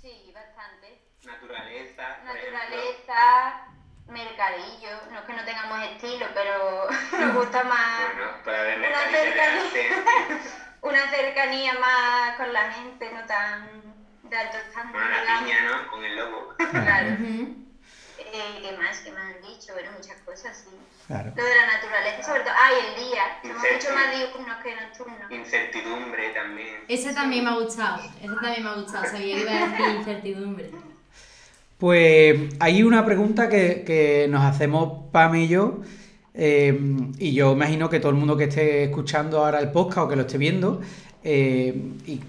Sí, 0.00 0.32
bastante. 0.34 1.00
Naturaleza. 1.24 2.02
Naturaleza, 2.24 3.67
mercadillo. 4.08 4.90
No 5.10 5.18
es 5.20 5.24
que 5.24 5.32
no 5.32 5.44
tengamos 5.44 5.82
estilo, 5.84 6.26
pero 6.34 6.88
nos 7.20 7.34
gusta 7.34 7.64
más. 7.64 8.00
Bueno, 8.14 8.30
para 8.44 8.62
ver 8.62 8.78
Una 8.78 9.10
cercanía. 9.10 10.04
Una 10.80 11.10
cercanía 11.10 11.74
más 11.78 12.36
con 12.36 12.52
la 12.52 12.70
gente, 12.72 13.10
no 13.12 13.24
tan 13.26 13.68
de 14.22 14.36
alto 14.36 14.56
estándar. 14.58 14.92
Bueno, 14.92 15.24
la 15.24 15.38
piña, 15.40 15.62
¿no? 15.64 15.90
Con 15.90 16.04
el 16.04 16.16
logo. 16.16 16.54
Claro. 16.70 17.10
Ujú. 17.14 17.64
Eh, 18.18 18.58
¿Qué 18.62 18.76
más? 18.76 18.98
¿Qué 19.00 19.10
me 19.10 19.20
han 19.20 19.40
dicho? 19.42 19.72
Bueno, 19.72 19.90
muchas 19.96 20.16
cosas, 20.22 20.56
sí. 20.64 20.76
Claro. 21.06 21.32
Lo 21.34 21.42
de 21.44 21.54
la 21.56 21.66
naturaleza, 21.66 22.22
sobre 22.22 22.40
todo. 22.40 22.52
Ah, 22.56 22.70
y 22.72 22.86
el 23.00 23.08
día. 23.08 23.22
Somos 23.42 23.56
Incerti- 23.64 23.72
mucho 23.74 23.94
más 23.94 24.10
diurnos 24.16 24.56
que 24.62 24.76
nocturnos. 24.76 25.30
Incertidumbre 25.32 26.28
también. 26.30 26.84
Ese 26.88 27.14
también 27.14 27.44
me 27.44 27.50
ha 27.50 27.54
gustado. 27.54 28.02
Ese 28.20 28.34
también 28.34 28.64
me 28.64 28.70
ha 28.70 28.74
gustado. 28.74 29.04
Sabía 29.06 29.34
que 29.36 29.40
iba 29.42 29.50
a 29.52 29.66
decir 29.68 29.86
incertidumbre. 29.96 30.70
Pues 31.78 32.54
hay 32.58 32.82
una 32.82 33.04
pregunta 33.06 33.48
que, 33.48 33.84
que 33.84 34.26
nos 34.28 34.42
hacemos 34.42 35.04
Pame 35.12 35.44
y 35.44 35.48
yo. 35.48 35.80
eh, 36.34 36.78
y 37.18 37.32
yo 37.34 37.52
imagino 37.52 37.88
que 37.90 38.00
todo 38.00 38.10
el 38.10 38.16
mundo 38.18 38.36
que 38.36 38.44
esté 38.44 38.84
escuchando 38.84 39.44
ahora 39.44 39.60
el 39.60 39.70
podcast 39.72 39.98
o 40.06 40.08
que 40.08 40.16
lo 40.16 40.22
esté 40.22 40.38
viendo, 40.38 40.80
eh, 41.24 41.74
y, 42.06 42.20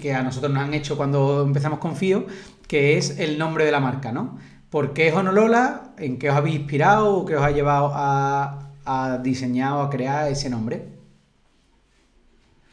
que 0.00 0.14
a 0.14 0.22
nosotros 0.22 0.52
nos 0.52 0.62
han 0.62 0.74
hecho 0.74 0.96
cuando 0.96 1.42
empezamos 1.42 1.78
con 1.78 1.96
Fío, 1.96 2.26
que 2.68 2.96
es 2.98 3.18
el 3.20 3.38
nombre 3.38 3.64
de 3.64 3.72
la 3.72 3.80
marca, 3.80 4.12
¿no? 4.12 4.38
¿Por 4.70 4.92
qué 4.94 5.12
Honolola? 5.12 5.92
¿En 5.98 6.18
qué 6.18 6.30
os 6.30 6.36
habéis 6.36 6.56
inspirado 6.56 7.14
o 7.16 7.26
qué 7.26 7.36
os 7.36 7.42
ha 7.42 7.50
llevado 7.50 7.92
a, 7.94 8.70
a 8.84 9.18
diseñar 9.18 9.72
o 9.74 9.80
a 9.82 9.90
crear 9.90 10.30
ese 10.30 10.50
nombre? 10.50 10.86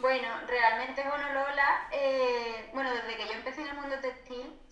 Bueno, 0.02 0.28
realmente 0.48 1.02
Honolola, 1.02 1.88
eh, 1.94 2.70
bueno, 2.74 2.90
desde 2.92 3.18
que 3.18 3.28
yo 3.28 3.34
empecé 3.38 3.62
en 3.62 3.68
el 3.70 3.76
mundo 3.76 3.96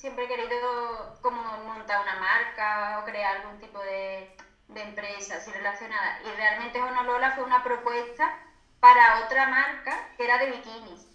siempre 0.02 0.26
he 0.26 0.28
querido 0.28 1.20
como 1.22 1.40
montar 1.60 2.02
una 2.02 2.16
marca 2.16 3.00
o 3.00 3.06
crear 3.06 3.38
algún 3.38 3.60
tipo 3.60 3.80
de, 3.80 4.36
de 4.68 4.82
empresa 4.82 5.36
así 5.36 5.52
relacionada. 5.52 6.20
Y 6.24 6.36
realmente 6.36 6.82
Honolola 6.82 7.32
fue 7.32 7.44
una 7.44 7.64
propuesta 7.64 8.36
para 8.80 9.24
otra 9.26 9.48
marca 9.48 10.10
que 10.18 10.26
era 10.26 10.40
de 10.40 10.48
bikinis. 10.48 11.08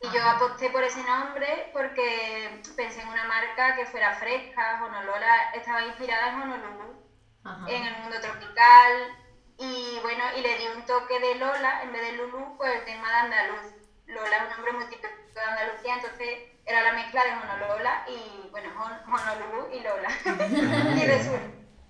Y 0.00 0.10
yo 0.10 0.22
aposté 0.28 0.70
por 0.70 0.82
ese 0.82 1.02
nombre 1.02 1.70
porque 1.74 2.62
pensé 2.74 3.02
en 3.02 3.08
una 3.08 3.24
marca 3.24 3.76
que 3.76 3.86
fuera 3.86 4.14
fresca. 4.14 4.82
Honolola 4.82 5.50
estaba 5.52 5.82
inspirada 5.84 6.28
en 6.28 6.40
Honolulu 6.40 6.96
Ajá. 7.44 7.66
en 7.68 7.86
el 7.86 7.96
mundo 7.98 8.16
tropical 8.20 8.92
y 9.58 9.98
bueno, 10.00 10.24
y 10.36 10.40
le 10.40 10.58
di 10.58 10.66
un 10.68 10.86
toque 10.86 11.20
de 11.20 11.34
Lola 11.36 11.82
en 11.82 11.92
vez 11.92 12.02
de 12.02 12.12
Lulu, 12.12 12.56
pues 12.56 12.76
el 12.76 12.84
tema 12.84 13.08
de 13.08 13.16
andaluz. 13.16 13.72
Lola 14.06 14.36
es 14.36 14.42
un 14.42 14.50
nombre 14.50 14.72
muy 14.72 14.84
típico 14.86 15.08
de 15.34 15.40
Andalucía, 15.40 15.94
entonces 15.94 16.55
era 16.66 16.82
la 16.82 16.92
mezcla 16.92 17.24
de 17.24 17.32
Honolola 17.32 18.04
y 18.08 18.48
bueno, 18.50 18.70
Hon- 18.76 19.02
Honolulu 19.06 19.72
y 19.72 19.80
Lola. 19.80 20.08
y 20.24 21.06
de 21.06 21.22
sur. 21.24 21.40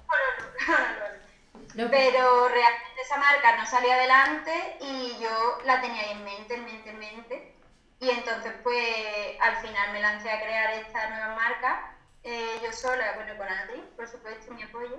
Honolulu, 0.06 0.58
Honolulu. 0.68 1.90
Pero 1.90 2.48
realmente 2.48 3.00
esa 3.02 3.16
marca 3.18 3.56
no 3.56 3.66
salía 3.66 3.94
adelante 3.94 4.76
y 4.80 5.16
yo 5.20 5.58
la 5.64 5.80
tenía 5.80 6.02
ahí 6.02 6.10
en 6.12 6.24
mente, 6.24 6.54
en 6.54 6.64
mente, 6.64 6.90
en 6.90 6.98
mente. 6.98 7.52
Y 8.00 8.10
entonces 8.10 8.52
pues 8.62 9.38
al 9.40 9.56
final 9.56 9.92
me 9.92 10.00
lancé 10.00 10.30
a 10.30 10.40
crear 10.42 10.70
esta 10.74 11.08
nueva 11.10 11.34
marca, 11.34 11.94
eh, 12.22 12.58
yo 12.62 12.72
sola, 12.72 13.12
bueno, 13.14 13.36
con 13.36 13.48
Adri, 13.48 13.80
por 13.96 14.06
supuesto, 14.08 14.52
mi 14.52 14.62
apoyo. 14.62 14.98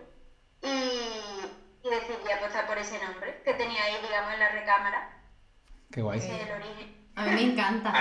Y, 0.63 1.45
y 1.83 1.89
decidí 1.89 2.31
apostar 2.31 2.65
por 2.65 2.77
ese 2.79 2.97
nombre 3.03 3.41
que 3.43 3.53
tenía 3.53 3.83
ahí, 3.83 3.97
digamos, 4.01 4.33
en 4.33 4.39
la 4.39 4.49
recámara, 4.49 5.09
Qué 5.91 6.01
guay. 6.01 6.19
el 6.19 6.51
origen. 6.51 7.11
A 7.15 7.21
mí 7.23 7.31
me 7.31 7.41
encanta. 7.53 7.91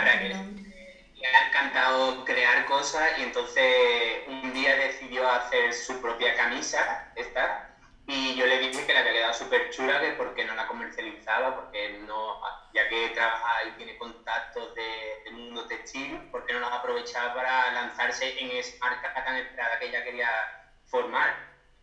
Le 1.17 1.27
ha 1.27 1.47
encantado 1.47 2.25
crear 2.25 2.65
cosas 2.65 3.17
y 3.19 3.23
entonces 3.23 4.21
un 4.27 4.53
día 4.53 4.77
decidió 4.77 5.27
hacer 5.29 5.73
su 5.73 5.99
propia 6.01 6.35
camisa, 6.35 7.07
esta, 7.15 7.65
y 8.07 8.35
yo 8.35 8.47
le 8.47 8.59
dije 8.59 8.85
que 8.87 8.93
le 8.93 8.99
había 8.99 9.13
quedado 9.13 9.33
súper 9.33 9.69
chula, 9.71 9.99
que 9.99 10.13
por 10.13 10.35
qué 10.35 10.45
no 10.45 10.55
la 10.55 10.67
comercializaba, 10.67 11.55
porque 11.55 11.89
no, 11.89 12.39
ya 12.73 12.87
que 12.87 13.09
trabaja 13.11 13.65
y 13.65 13.73
tiene 13.73 13.97
contactos 13.97 14.73
de- 14.75 15.19
del 15.25 15.33
mundo 15.35 15.67
textil, 15.67 16.21
¿por 16.31 16.45
qué 16.45 16.53
no 16.53 16.61
las 16.61 16.73
aprovechaba 16.73 17.33
para 17.35 17.71
lanzarse 17.71 18.35
en 18.39 18.51
esa 18.53 18.75
marca 18.81 19.11
tan 19.25 19.37
esperada 19.37 19.79
que 19.79 19.87
ella 19.87 20.03
quería 20.03 20.29
formar? 20.85 21.35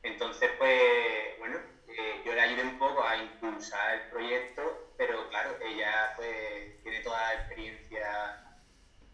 Entonces, 0.04 0.52
pues, 0.58 1.36
bueno, 1.38 1.60
eh, 1.88 2.22
yo 2.24 2.34
le 2.34 2.42
ayudé 2.42 2.62
un 2.64 2.78
poco 2.78 3.04
a 3.04 3.16
impulsar 3.16 3.92
el 3.96 4.02
proyecto, 4.08 4.80
pero 4.96 5.28
claro, 5.28 5.58
ella 5.60 6.12
pues 6.16 6.70
tiene 6.84 7.02
toda 7.02 7.20
la 7.30 7.34
experiencia 7.34 8.38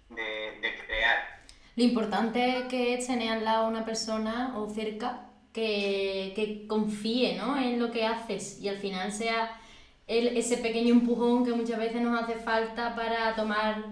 de, 0.09 0.57
de 0.61 0.75
crear. 0.85 1.39
Lo 1.75 1.83
importante 1.83 2.57
es 2.59 2.65
que 2.65 2.97
tener 3.05 3.29
al 3.31 3.45
lado 3.45 3.67
una 3.67 3.85
persona 3.85 4.53
o 4.57 4.69
cerca 4.69 5.27
que, 5.53 6.33
que 6.35 6.67
confíe 6.67 7.35
¿no? 7.37 7.57
en 7.57 7.79
lo 7.79 7.91
que 7.91 8.05
haces 8.05 8.59
y 8.59 8.67
al 8.69 8.77
final 8.77 9.11
sea 9.11 9.59
el- 10.07 10.37
ese 10.37 10.57
pequeño 10.57 10.93
empujón 10.93 11.45
que 11.45 11.53
muchas 11.53 11.77
veces 11.79 12.01
nos 12.01 12.21
hace 12.21 12.35
falta 12.35 12.95
para 12.95 13.35
tomar 13.35 13.83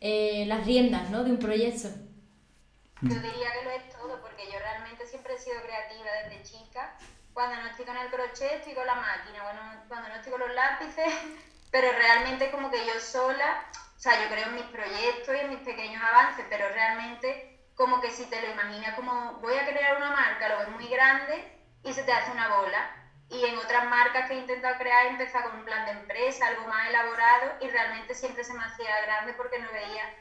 eh, 0.00 0.44
las 0.46 0.64
riendas 0.66 1.10
¿no? 1.10 1.24
de 1.24 1.30
un 1.32 1.38
proyecto. 1.38 1.88
Yo 3.02 3.14
diría 3.14 3.52
que 3.52 3.64
lo 3.64 3.70
es 3.70 3.88
todo, 3.90 4.20
porque 4.22 4.46
yo 4.50 4.58
realmente 4.58 5.06
siempre 5.06 5.34
he 5.34 5.38
sido 5.38 5.56
creativa 5.62 6.06
desde 6.24 6.42
chica. 6.42 6.96
Cuando 7.34 7.56
no 7.62 7.68
estoy 7.68 7.84
con 7.84 7.96
el 7.96 8.08
crochet, 8.08 8.52
estoy 8.58 8.72
con 8.74 8.86
la 8.86 8.94
máquina. 8.94 9.42
Bueno, 9.42 9.60
cuando 9.88 10.08
no 10.08 10.14
estoy 10.14 10.32
con 10.32 10.40
los 10.40 10.54
lápices, 10.54 11.12
pero 11.70 11.92
realmente 11.92 12.50
como 12.50 12.70
que 12.70 12.78
yo 12.86 12.98
sola, 13.00 13.66
o 13.96 13.98
sea, 13.98 14.22
yo 14.22 14.28
creo 14.28 14.48
en 14.48 14.56
mis 14.56 14.64
proyectos 14.66 15.34
y 15.34 15.38
en 15.38 15.50
mis 15.50 15.60
pequeños 15.60 16.02
avances, 16.02 16.44
pero 16.50 16.68
realmente 16.68 17.56
como 17.74 18.00
que 18.00 18.10
si 18.10 18.24
te 18.26 18.40
lo 18.40 18.50
imaginas 18.50 18.94
como 18.94 19.34
voy 19.40 19.54
a 19.54 19.66
crear 19.66 19.96
una 19.96 20.10
marca, 20.10 20.48
lo 20.48 20.58
ves 20.58 20.68
muy 20.68 20.86
grande 20.88 21.52
y 21.82 21.92
se 21.92 22.02
te 22.02 22.12
hace 22.12 22.30
una 22.32 22.56
bola. 22.56 22.92
Y 23.28 23.44
en 23.44 23.56
otras 23.58 23.84
marcas 23.86 24.28
que 24.28 24.34
he 24.34 24.38
intentado 24.38 24.78
crear, 24.78 25.06
he 25.06 25.08
empezado 25.10 25.50
con 25.50 25.60
un 25.60 25.64
plan 25.64 25.84
de 25.84 25.92
empresa, 25.92 26.46
algo 26.46 26.66
más 26.68 26.88
elaborado, 26.88 27.54
y 27.60 27.68
realmente 27.68 28.14
siempre 28.14 28.44
se 28.44 28.54
me 28.54 28.64
hacía 28.64 29.00
grande 29.02 29.34
porque 29.34 29.58
no 29.58 29.70
veía 29.72 30.14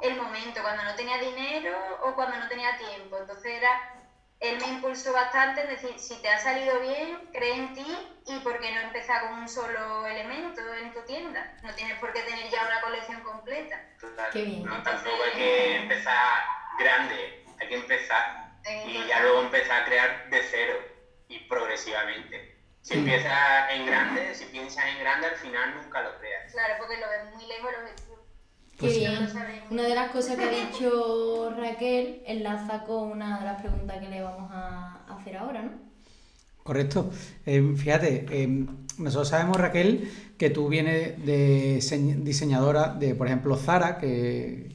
el 0.00 0.16
momento, 0.16 0.62
cuando 0.62 0.84
no 0.84 0.94
tenía 0.94 1.18
dinero 1.18 1.76
o 2.02 2.14
cuando 2.14 2.36
no 2.36 2.48
tenía 2.48 2.76
tiempo. 2.78 3.18
Entonces 3.18 3.52
era, 3.58 3.95
él 4.40 4.58
me 4.60 4.66
impulsó 4.66 5.12
bastante 5.12 5.62
en 5.62 5.68
decir, 5.68 5.98
si 5.98 6.20
te 6.20 6.28
ha 6.28 6.38
salido 6.38 6.78
bien, 6.80 7.28
cree 7.32 7.54
en 7.54 7.72
ti 7.72 7.86
y 8.26 8.38
por 8.40 8.58
qué 8.58 8.72
no 8.72 8.80
empezar 8.80 9.22
con 9.22 9.38
un 9.38 9.48
solo 9.48 10.06
elemento 10.06 10.60
en 10.74 10.92
tu 10.92 11.00
tienda. 11.02 11.56
No 11.62 11.74
tienes 11.74 11.98
por 11.98 12.12
qué 12.12 12.22
tener 12.22 12.50
ya 12.50 12.66
una 12.66 12.80
colección 12.82 13.22
completa. 13.22 13.80
Total, 13.98 14.30
Qué 14.32 14.42
bien. 14.42 14.64
¿no? 14.64 14.82
Tampoco 14.82 15.22
hay 15.24 15.32
que 15.32 15.76
empezar 15.76 16.42
grande, 16.78 17.44
hay 17.60 17.68
que 17.68 17.74
empezar 17.76 18.46
y 18.86 19.06
ya 19.06 19.20
luego 19.20 19.42
empezar 19.42 19.82
a 19.82 19.84
crear 19.84 20.28
de 20.28 20.42
cero 20.42 20.78
y 21.28 21.38
progresivamente. 21.40 22.56
Si 22.82 22.94
empiezas 22.94 23.70
en 23.70 23.86
grande, 23.86 24.34
si 24.34 24.44
piensas 24.44 24.84
en 24.86 25.00
grande, 25.00 25.26
al 25.26 25.36
final 25.36 25.74
nunca 25.74 26.02
lo 26.02 26.16
creas. 26.18 26.52
Claro, 26.52 26.74
porque 26.78 26.98
lo 26.98 27.08
ves 27.08 27.24
muy 27.34 27.46
lejos 27.46 27.72
el 27.72 28.05
Qué 28.76 28.86
Pues 28.86 28.98
bien. 28.98 29.12
Una 29.70 29.82
de 29.84 29.94
las 29.94 30.10
cosas 30.10 30.36
que 30.36 30.44
ha 30.44 30.50
dicho 30.50 31.50
Raquel 31.56 32.20
enlaza 32.26 32.84
con 32.84 33.10
una 33.12 33.38
de 33.38 33.44
las 33.46 33.60
preguntas 33.62 33.98
que 33.98 34.08
le 34.08 34.20
vamos 34.20 34.50
a 34.52 35.00
hacer 35.08 35.36
ahora, 35.38 35.62
¿no? 35.62 35.70
Correcto. 36.62 37.10
Eh, 37.46 37.74
fíjate, 37.76 38.26
eh, 38.30 38.66
nosotros 38.98 39.28
sabemos, 39.28 39.56
Raquel, 39.56 40.10
que 40.36 40.50
tú 40.50 40.68
vienes 40.68 41.24
de 41.24 41.78
señ- 41.78 42.22
diseñadora 42.22 42.92
de, 42.92 43.14
por 43.14 43.28
ejemplo, 43.28 43.56
Zara, 43.56 43.98
que, 43.98 44.72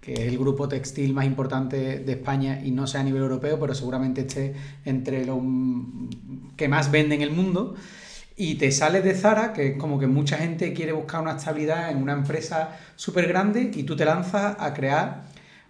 que 0.00 0.12
es 0.14 0.20
el 0.20 0.36
grupo 0.38 0.68
textil 0.68 1.14
más 1.14 1.24
importante 1.24 2.00
de 2.00 2.12
España 2.12 2.60
y 2.62 2.70
no 2.72 2.86
sea 2.86 3.00
a 3.00 3.04
nivel 3.04 3.22
europeo, 3.22 3.58
pero 3.58 3.74
seguramente 3.74 4.22
esté 4.22 4.54
entre 4.84 5.24
los 5.24 5.38
que 6.56 6.68
más 6.68 6.90
vende 6.90 7.14
en 7.14 7.22
el 7.22 7.30
mundo. 7.30 7.76
Y 8.40 8.54
te 8.54 8.70
sales 8.70 9.02
de 9.02 9.14
Zara, 9.14 9.52
que 9.52 9.66
es 9.66 9.76
como 9.76 9.98
que 9.98 10.06
mucha 10.06 10.38
gente 10.38 10.72
quiere 10.72 10.92
buscar 10.92 11.20
una 11.20 11.32
estabilidad 11.32 11.90
en 11.90 12.00
una 12.00 12.12
empresa 12.12 12.78
súper 12.94 13.26
grande 13.26 13.72
y 13.74 13.82
tú 13.82 13.96
te 13.96 14.04
lanzas 14.04 14.54
a 14.60 14.72
crear 14.74 15.24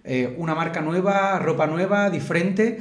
eh, 0.04 0.34
una 0.36 0.54
marca 0.54 0.82
nueva, 0.82 1.38
ropa 1.38 1.66
nueva, 1.66 2.10
diferente, 2.10 2.78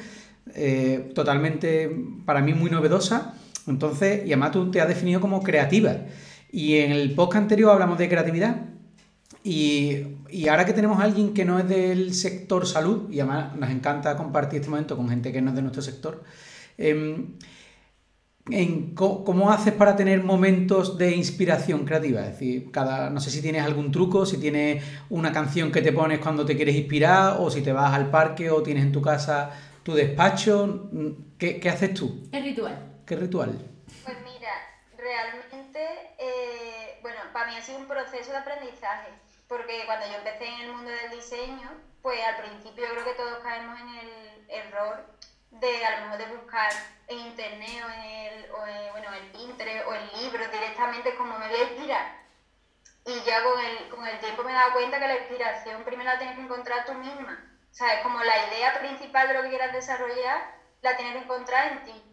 eh, 0.54 1.10
totalmente 1.16 1.90
para 2.26 2.42
mí 2.42 2.54
muy 2.54 2.70
novedosa. 2.70 3.36
Entonces, 3.66 4.24
y 4.26 4.34
además 4.34 4.52
tú 4.52 4.70
te 4.72 4.82
has 4.82 4.90
definido 4.90 5.22
como 5.22 5.42
creativa. 5.42 5.96
Y 6.52 6.80
en 6.80 6.92
el 6.92 7.16
podcast 7.16 7.44
anterior 7.44 7.72
hablamos 7.72 7.98
de 7.98 8.10
creatividad. 8.10 8.58
Y, 9.42 10.04
y 10.30 10.50
ahora 10.50 10.66
que 10.66 10.74
tenemos 10.74 11.00
a 11.00 11.04
alguien 11.04 11.34
que 11.34 11.46
no 11.46 11.60
es 11.60 11.70
del 11.70 12.14
sector 12.14 12.68
salud, 12.68 13.10
y 13.10 13.22
además 13.22 13.56
nos 13.56 13.70
encanta 13.70 14.18
compartir 14.18 14.60
este 14.60 14.70
momento 14.70 14.98
con 14.98 15.08
gente 15.08 15.32
que 15.32 15.42
no 15.42 15.52
es 15.52 15.56
de 15.56 15.62
nuestro 15.62 15.82
sector, 15.82 16.26
em, 16.78 17.38
en 18.50 18.96
¿cómo 18.96 19.52
haces 19.52 19.74
para 19.74 19.96
tener 19.96 20.24
momentos 20.24 20.98
de 20.98 21.16
inspiración 21.16 21.86
creativa? 21.86 22.22
Es 22.22 22.32
decir, 22.34 22.72
cada, 22.72 23.10
no 23.10 23.20
sé 23.20 23.32
si 23.32 23.42
tienes 23.42 23.64
algún 23.64 23.92
truco, 23.92 24.26
si 24.26 24.40
tienes 24.40 24.84
una 25.10 25.32
canción 25.32 25.72
que 25.72 25.82
te 25.82 25.92
pones 25.92 26.20
cuando 26.20 26.46
te 26.46 26.56
quieres 26.56 26.76
inspirar, 26.76 27.38
o 27.40 27.50
si 27.50 27.62
te 27.62 27.72
vas 27.72 27.94
al 27.94 28.10
parque 28.10 28.50
o 28.50 28.64
tienes 28.64 28.84
en 28.84 28.92
tu 28.92 29.02
casa 29.02 29.52
tu 29.84 29.94
despacho. 29.94 30.90
¿Qué, 31.38 31.60
qué 31.60 31.70
haces 31.70 31.94
tú? 31.94 32.28
El 32.32 32.44
ritual. 32.44 32.78
¿Qué 33.06 33.16
ritual? 33.16 33.58
Pues 34.04 34.18
mira, 34.24 34.52
realmente, 34.98 35.80
eh, 36.20 37.00
bueno, 37.02 37.20
para 37.32 37.50
mí 37.50 37.56
ha 37.58 37.62
sido 37.62 37.80
un 37.80 37.88
proceso 37.88 38.32
de 38.32 38.38
aprendizaje, 38.38 39.10
porque 39.48 39.84
cuando 39.86 40.06
yo 40.08 40.18
empecé 40.18 40.46
en 40.46 40.62
el 40.62 40.74
mundo 40.74 40.92
del 40.92 41.18
diseño, 41.18 41.72
pues 42.02 42.20
al 42.22 42.44
principio 42.44 42.84
yo 42.86 42.92
creo 42.92 43.06
que 43.06 43.22
todos 43.22 43.40
caemos 43.40 43.80
en 43.80 43.88
el 43.88 44.66
error 44.68 45.17
de 45.52 45.86
a 45.86 46.08
lo 46.08 46.18
de 46.18 46.26
buscar 46.36 46.70
en 47.08 47.20
internet 47.20 47.84
o 47.86 47.90
en 47.90 48.02
el, 48.02 48.52
o 48.52 48.68
en, 48.68 48.92
bueno, 48.92 49.14
en 49.14 49.32
Pinterest 49.32 49.88
o 49.88 49.94
en 49.94 50.24
libros 50.24 50.52
directamente 50.52 51.16
como 51.16 51.38
me 51.38 51.48
voy 51.48 51.58
a 51.58 51.64
inspirar. 51.64 52.18
Y 53.06 53.22
ya 53.22 53.44
con 53.44 53.60
el, 53.60 53.90
con 53.90 54.06
el 54.06 54.20
tiempo 54.20 54.44
me 54.44 54.52
he 54.52 54.56
dado 54.56 54.74
cuenta 54.74 55.00
que 55.00 55.08
la 55.08 55.18
inspiración 55.18 55.84
primero 55.84 56.10
la 56.10 56.18
tienes 56.18 56.36
que 56.36 56.44
encontrar 56.44 56.86
tú 56.86 56.94
misma. 56.96 57.58
O 57.72 57.74
sea, 57.74 57.94
es 57.94 58.04
como 58.04 58.22
la 58.22 58.48
idea 58.48 58.80
principal 58.80 59.28
de 59.28 59.34
lo 59.36 59.44
que 59.44 59.50
quieras 59.50 59.72
desarrollar, 59.72 60.56
la 60.82 60.98
tienes 60.98 61.14
que 61.14 61.24
encontrar 61.24 61.72
en 61.72 61.84
ti. 61.86 62.04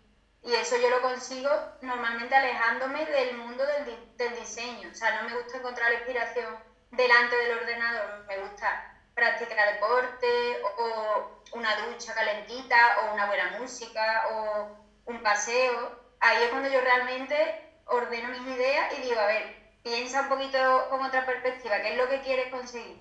Y 0.43 0.55
eso 0.55 0.77
yo 0.77 0.91
lo 0.91 1.01
consigo 1.01 1.51
normalmente 1.81 2.35
alejándome 2.35 3.07
del 3.07 3.37
mundo 3.39 3.65
del, 3.67 4.17
del 4.17 4.37
diseño. 4.37 4.91
O 4.91 4.95
sea, 4.95 5.23
no 5.23 5.29
me 5.29 5.37
gusta 5.37 5.59
encontrar 5.59 5.91
la 5.91 5.97
inspiración 5.97 6.59
delante 6.91 7.37
del 7.37 7.59
ordenador. 7.59 8.25
Me 8.27 8.39
gusta 8.39 8.94
practicar 9.15 9.75
deporte 9.75 10.63
o, 10.79 11.41
una 11.53 11.77
ducha 11.87 12.15
calentita 12.15 12.99
o 13.01 13.15
una 13.15 13.27
buena 13.27 13.59
música 13.61 14.27
o 14.33 14.77
un 15.07 15.23
paseo. 15.23 16.03
Ahí 16.21 16.43
es 16.43 16.49
cuando 16.51 16.69
yo 16.69 16.81
realmente 16.81 17.73
ordeno 17.87 18.29
mis 18.31 18.57
ideas 18.57 18.93
y 18.99 19.03
digo, 19.03 19.21
a 19.21 19.27
ver, 19.27 19.57
piensa 19.83 20.23
un 20.23 20.29
poquito 20.29 20.89
con 20.91 21.03
otra 21.05 21.27
perspectiva, 21.27 21.81
¿qué 21.83 21.93
es 21.93 21.99
lo 21.99 22.09
que 22.09 22.23
quieres 22.23 22.51
conseguir? 22.51 22.99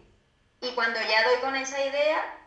Y 0.61 0.71
cuando 0.75 0.99
ya 1.01 1.27
doy 1.27 1.37
con 1.37 1.55
esa 1.55 1.83
idea, 1.83 2.39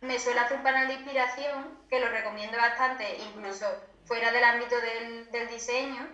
me 0.00 0.18
suele 0.18 0.40
hacer 0.40 0.56
un 0.56 0.62
panel 0.62 0.88
de 0.88 0.94
inspiración, 0.94 1.86
que 1.88 2.00
lo 2.00 2.08
recomiendo 2.08 2.56
bastante, 2.56 3.16
incluso 3.18 3.66
fuera 4.04 4.32
del 4.32 4.44
ámbito 4.44 4.80
del, 4.80 5.30
del 5.30 5.48
diseño, 5.48 6.08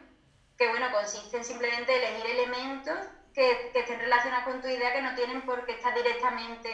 que 0.56 0.68
bueno, 0.68 0.90
consiste 0.92 1.36
en 1.36 1.44
simplemente 1.44 1.96
elegir 1.96 2.26
elementos 2.26 2.98
que, 3.38 3.70
que 3.72 3.80
estén 3.80 4.00
relacionados 4.00 4.44
con 4.46 4.60
tu 4.60 4.66
idea, 4.66 4.92
que 4.92 5.00
no 5.00 5.14
tienen 5.14 5.42
por 5.42 5.64
qué 5.64 5.72
estar 5.72 5.94
directamente 5.94 6.68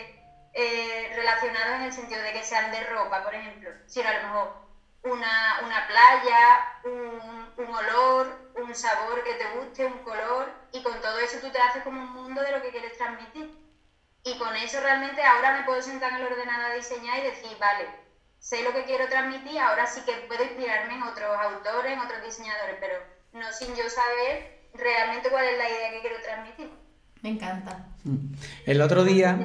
eh, 0.54 1.12
relacionados 1.14 1.74
en 1.74 1.82
el 1.82 1.92
sentido 1.92 2.22
de 2.22 2.32
que 2.32 2.42
sean 2.42 2.72
de 2.72 2.82
ropa, 2.84 3.22
por 3.22 3.34
ejemplo, 3.34 3.70
sino 3.86 4.08
a 4.08 4.14
lo 4.14 4.22
mejor 4.22 4.54
una, 5.02 5.60
una 5.62 5.86
playa, 5.86 6.80
un, 6.84 7.52
un 7.58 7.74
olor, 7.74 8.52
un 8.54 8.74
sabor 8.74 9.22
que 9.24 9.34
te 9.34 9.50
guste, 9.50 9.84
un 9.84 9.98
color, 9.98 10.50
y 10.72 10.82
con 10.82 10.98
todo 11.02 11.18
eso 11.18 11.38
tú 11.40 11.50
te 11.50 11.58
haces 11.58 11.82
como 11.82 12.00
un 12.00 12.14
mundo 12.14 12.40
de 12.40 12.52
lo 12.52 12.62
que 12.62 12.70
quieres 12.70 12.96
transmitir. 12.96 13.62
Y 14.22 14.38
con 14.38 14.56
eso 14.56 14.80
realmente 14.80 15.22
ahora 15.22 15.58
me 15.58 15.64
puedo 15.64 15.82
sentar 15.82 16.12
en 16.12 16.16
el 16.16 16.32
ordenador 16.32 16.70
a 16.70 16.74
diseñar 16.74 17.18
y 17.18 17.24
decir, 17.24 17.58
vale, 17.58 17.86
sé 18.38 18.62
lo 18.62 18.72
que 18.72 18.84
quiero 18.84 19.06
transmitir, 19.08 19.58
ahora 19.58 19.86
sí 19.86 20.00
que 20.06 20.14
puedo 20.28 20.42
inspirarme 20.42 20.94
en 20.94 21.02
otros 21.02 21.36
autores, 21.36 21.92
en 21.92 22.00
otros 22.00 22.22
diseñadores, 22.22 22.76
pero 22.80 22.96
no 23.32 23.52
sin 23.52 23.76
yo 23.76 23.90
saber 23.90 24.63
realmente 24.74 25.28
cuál 25.30 25.46
es 25.46 25.58
la 25.58 25.68
idea 25.68 25.90
que 25.92 26.00
quiero 26.00 26.16
transmitir. 26.22 26.70
Me 27.22 27.30
encanta. 27.30 27.88
Mm. 28.04 28.34
El 28.66 28.82
otro 28.82 29.04
día, 29.04 29.44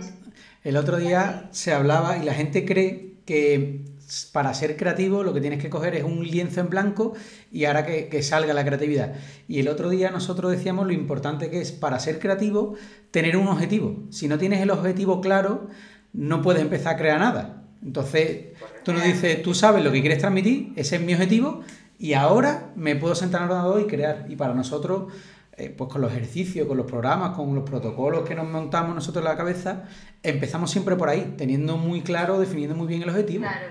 el 0.64 0.78
otro 0.78 0.98
día 0.98 1.48
se 1.52 1.74
hablaba 1.74 2.18
y 2.18 2.24
la 2.24 2.34
gente 2.34 2.66
cree 2.66 3.16
que 3.26 3.86
para 4.32 4.54
ser 4.56 4.76
creativo 4.76 5.24
lo 5.24 5.34
que 5.34 5.42
tienes 5.42 5.62
que 5.62 5.70
coger 5.70 5.96
es 5.96 6.04
un 6.04 6.26
lienzo 6.26 6.62
en 6.62 6.70
blanco 6.70 7.14
y 7.52 7.66
ahora 7.66 7.86
que, 7.86 8.08
que 8.08 8.24
salga 8.24 8.54
la 8.54 8.66
creatividad. 8.66 9.14
Y 9.48 9.60
el 9.60 9.68
otro 9.68 9.90
día 9.90 10.10
nosotros 10.10 10.52
decíamos 10.52 10.88
lo 10.88 10.94
importante 10.94 11.50
que 11.50 11.62
es 11.62 11.72
para 11.72 12.00
ser 12.00 12.20
creativo 12.20 12.76
tener 13.12 13.38
un 13.38 13.48
objetivo. 13.48 14.08
Si 14.10 14.28
no 14.28 14.38
tienes 14.38 14.62
el 14.62 14.72
objetivo 14.72 15.22
claro, 15.22 15.70
no 16.12 16.42
puedes 16.42 16.62
empezar 16.62 16.96
a 16.96 16.98
crear 16.98 17.20
nada. 17.20 17.64
Entonces, 17.84 18.48
tú 18.84 18.92
nos 18.92 19.04
dices, 19.04 19.42
tú 19.42 19.54
sabes 19.54 19.84
lo 19.84 19.92
que 19.92 20.02
quieres 20.02 20.20
transmitir, 20.20 20.74
ese 20.76 20.98
es 20.98 21.02
mi 21.02 21.14
objetivo, 21.14 21.64
y 22.00 22.14
ahora 22.14 22.72
me 22.76 22.96
puedo 22.96 23.14
sentar 23.14 23.42
en 23.42 23.46
el 23.48 23.52
ordenador 23.52 23.82
y 23.82 23.88
crear. 23.88 24.26
Y 24.30 24.36
para 24.36 24.54
nosotros, 24.56 25.14
eh, 25.58 25.70
pues 25.70 25.92
con 25.92 26.02
los 26.02 26.12
ejercicios, 26.12 26.68
con 26.68 26.78
los 26.78 26.86
programas, 26.88 27.36
con 27.36 27.54
los 27.54 27.64
protocolos 27.70 28.28
que 28.28 28.34
nos 28.36 28.48
montamos 28.48 28.96
nosotros 28.96 29.24
en 29.24 29.30
la 29.30 29.38
cabeza, 29.38 29.84
empezamos 30.24 30.72
siempre 30.72 30.96
por 30.96 31.10
ahí, 31.10 31.36
teniendo 31.38 31.76
muy 31.78 32.02
claro, 32.02 32.40
definiendo 32.40 32.76
muy 32.76 32.88
bien 32.88 33.04
el 33.04 33.10
objetivo. 33.10 33.44
Claro. 33.44 33.68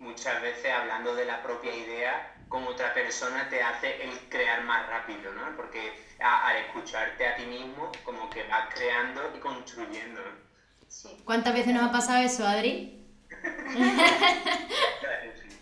Muchas 0.00 0.42
veces 0.42 0.70
hablando 0.72 1.14
de 1.14 1.24
la 1.24 1.40
propia 1.42 1.74
idea, 1.74 2.34
con 2.48 2.64
otra 2.64 2.92
persona 2.92 3.48
te 3.48 3.62
hace 3.62 4.02
el 4.02 4.10
crear 4.28 4.64
más 4.64 4.88
rápido, 4.88 5.32
¿no? 5.32 5.56
Porque 5.56 5.78
a- 6.20 6.48
al 6.48 6.56
escucharte 6.56 7.24
a 7.28 7.36
ti 7.36 7.46
mismo, 7.46 7.92
como 8.04 8.28
que 8.28 8.42
vas 8.48 8.74
creando 8.74 9.20
y 9.36 9.38
construyendo. 9.38 10.20
¿no? 10.20 10.50
Sí. 10.88 11.08
¿Cuántas 11.24 11.54
veces 11.54 11.72
nos 11.74 11.84
ha 11.84 11.92
pasado 11.92 12.24
eso, 12.24 12.44
Adri? 12.44 13.06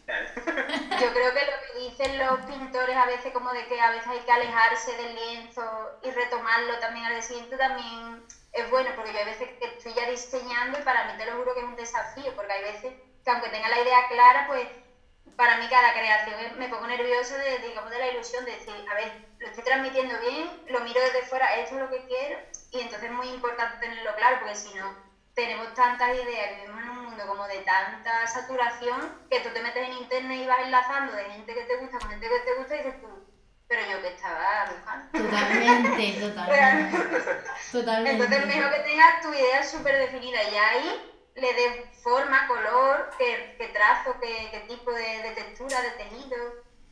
Yo 0.09 1.12
creo 1.12 1.33
que 1.33 1.44
lo 1.44 1.53
que 1.61 1.79
dicen 1.81 2.18
los 2.18 2.44
pintores 2.47 2.97
a 2.97 3.07
veces 3.07 3.33
como 3.33 3.53
de 3.53 3.66
que 3.66 3.81
a 3.81 3.90
veces 3.90 4.07
hay 4.07 4.21
que 4.21 4.33
alejarse 4.33 4.97
del 4.97 5.14
lienzo 5.14 5.62
y 6.03 6.11
retomarlo 6.11 6.79
también 6.79 7.05
al 7.05 7.23
siguiente 7.23 7.57
también 7.57 8.23
es 8.53 8.68
bueno, 8.71 8.90
porque 8.94 9.12
yo 9.12 9.18
hay 9.18 9.27
veces 9.27 9.51
que 9.59 9.66
estoy 9.66 9.92
ya 9.94 10.07
diseñando 10.07 10.79
y 10.79 10.83
para 10.83 11.05
mí 11.05 11.12
te 11.16 11.27
lo 11.27 11.37
juro 11.37 11.53
que 11.55 11.61
es 11.61 11.66
un 11.66 11.77
desafío, 11.77 12.35
porque 12.35 12.53
hay 12.53 12.62
veces 12.62 12.94
que 13.23 13.31
aunque 13.31 13.51
tenga 13.51 13.68
la 13.68 13.81
idea 13.81 14.09
clara, 14.09 14.47
pues 14.47 14.66
para 15.37 15.57
mí 15.57 15.68
cada 15.68 15.92
creación 15.92 16.59
me 16.59 16.68
pongo 16.68 16.87
nerviosa 16.87 17.37
de, 17.37 17.59
digamos, 17.59 17.90
de 17.90 17.99
la 17.99 18.09
ilusión 18.09 18.44
de 18.47 18.53
decir, 18.53 18.83
a 18.90 18.94
ver, 18.94 19.12
lo 19.38 19.47
estoy 19.49 19.62
transmitiendo 19.62 20.18
bien, 20.18 20.49
lo 20.66 20.81
miro 20.81 21.01
desde 21.03 21.23
fuera, 21.23 21.55
esto 21.57 21.75
es 21.75 21.81
lo 21.83 21.90
que 21.90 22.05
quiero, 22.07 22.38
y 22.71 22.81
entonces 22.81 23.11
es 23.11 23.14
muy 23.14 23.29
importante 23.29 23.77
tenerlo 23.79 24.14
claro, 24.14 24.38
porque 24.38 24.55
si 24.55 24.73
no, 24.73 24.97
tenemos 25.35 25.73
tantas 25.75 26.14
ideas, 26.14 26.51
vivimos 26.51 26.81
en 26.83 26.88
un 26.88 26.98
mundo 27.09 27.27
como 27.27 27.47
de 27.47 27.59
tanta 27.59 28.27
saturación, 28.27 29.27
que 29.31 29.40
tú 29.40 29.49
te 29.51 29.62
metes 29.62 29.88
en 29.88 29.94
internet 29.94 30.40
y 30.42 30.47
vas 30.47 30.61
enlazando 30.64 31.12
de 31.12 31.25
gente 31.25 31.55
que 31.55 31.64
te 31.64 31.77
gusta 31.77 31.99
con 31.99 32.11
gente 32.11 32.29
que 32.29 32.40
te 32.40 32.55
gusta 32.59 32.75
y 32.75 32.79
dices 32.79 33.01
tú, 33.01 33.09
pero 33.66 33.83
yo 33.90 34.01
que 34.01 34.09
estaba 34.09 34.71
buscando. 34.71 35.18
Totalmente, 35.18 36.21
totalmente. 36.21 36.99
Totalmente. 37.73 38.25
Entonces 38.25 38.47
mejor 38.47 38.75
que 38.75 38.81
tengas 38.81 39.23
tu 39.23 39.33
idea 39.33 39.62
súper 39.64 39.99
definida 39.99 40.42
y 40.42 40.57
ahí 40.57 41.14
le 41.35 41.55
des 41.55 42.03
forma, 42.03 42.47
color, 42.49 43.11
qué, 43.18 43.55
qué 43.59 43.68
trazo, 43.68 44.16
qué, 44.21 44.49
qué 44.51 44.61
tipo 44.68 44.92
de, 44.92 45.23
de 45.23 45.31
textura, 45.33 45.81
de 45.83 45.90
tejido, 45.90 46.37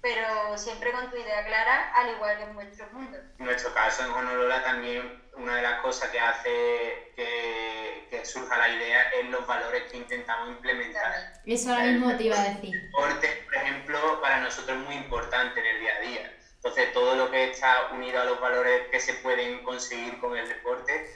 pero 0.00 0.56
siempre 0.56 0.92
con 0.92 1.08
tu 1.10 1.16
idea 1.16 1.44
clara, 1.44 1.90
al 1.94 2.08
igual 2.10 2.36
que 2.36 2.42
en 2.44 2.54
vuestro 2.54 2.86
mundo. 2.92 3.18
En 3.38 3.44
nuestro 3.44 3.72
caso, 3.72 4.02
en 4.04 4.10
Honolulu 4.10 4.60
también 4.62 5.12
una 5.34 5.56
de 5.56 5.62
las 5.62 5.80
cosas 5.80 6.08
que 6.10 6.18
hace 6.20 7.10
que, 7.14 8.06
que 8.08 8.24
surja 8.24 8.56
la 8.56 8.68
idea 8.68 9.02
es 9.10 9.24
los 9.26 9.46
valores 9.46 9.84
que 9.90 9.96
intentamos 9.98 10.48
implementar. 10.48 11.12
Eso 11.44 11.70
ahora 11.72 11.84
mismo 11.86 12.16
te 12.16 12.22
iba 12.24 12.38
a 12.38 12.44
decir. 12.44 12.74
El 12.74 12.82
deporte, 12.82 13.42
por 13.44 13.54
ejemplo, 13.54 14.20
para 14.20 14.38
nosotros 14.38 14.76
es 14.78 14.84
muy 14.84 14.94
importante 14.94 15.60
en 15.60 15.66
el 15.66 15.80
día 15.80 15.94
a 15.96 16.00
día. 16.00 16.32
Entonces, 16.54 16.92
todo 16.92 17.14
lo 17.16 17.30
que 17.30 17.44
está 17.50 17.88
unido 17.92 18.20
a 18.20 18.24
los 18.24 18.40
valores 18.40 18.88
que 18.90 18.98
se 18.98 19.14
pueden 19.14 19.62
conseguir 19.62 20.18
con 20.18 20.36
el 20.36 20.48
deporte, 20.48 21.06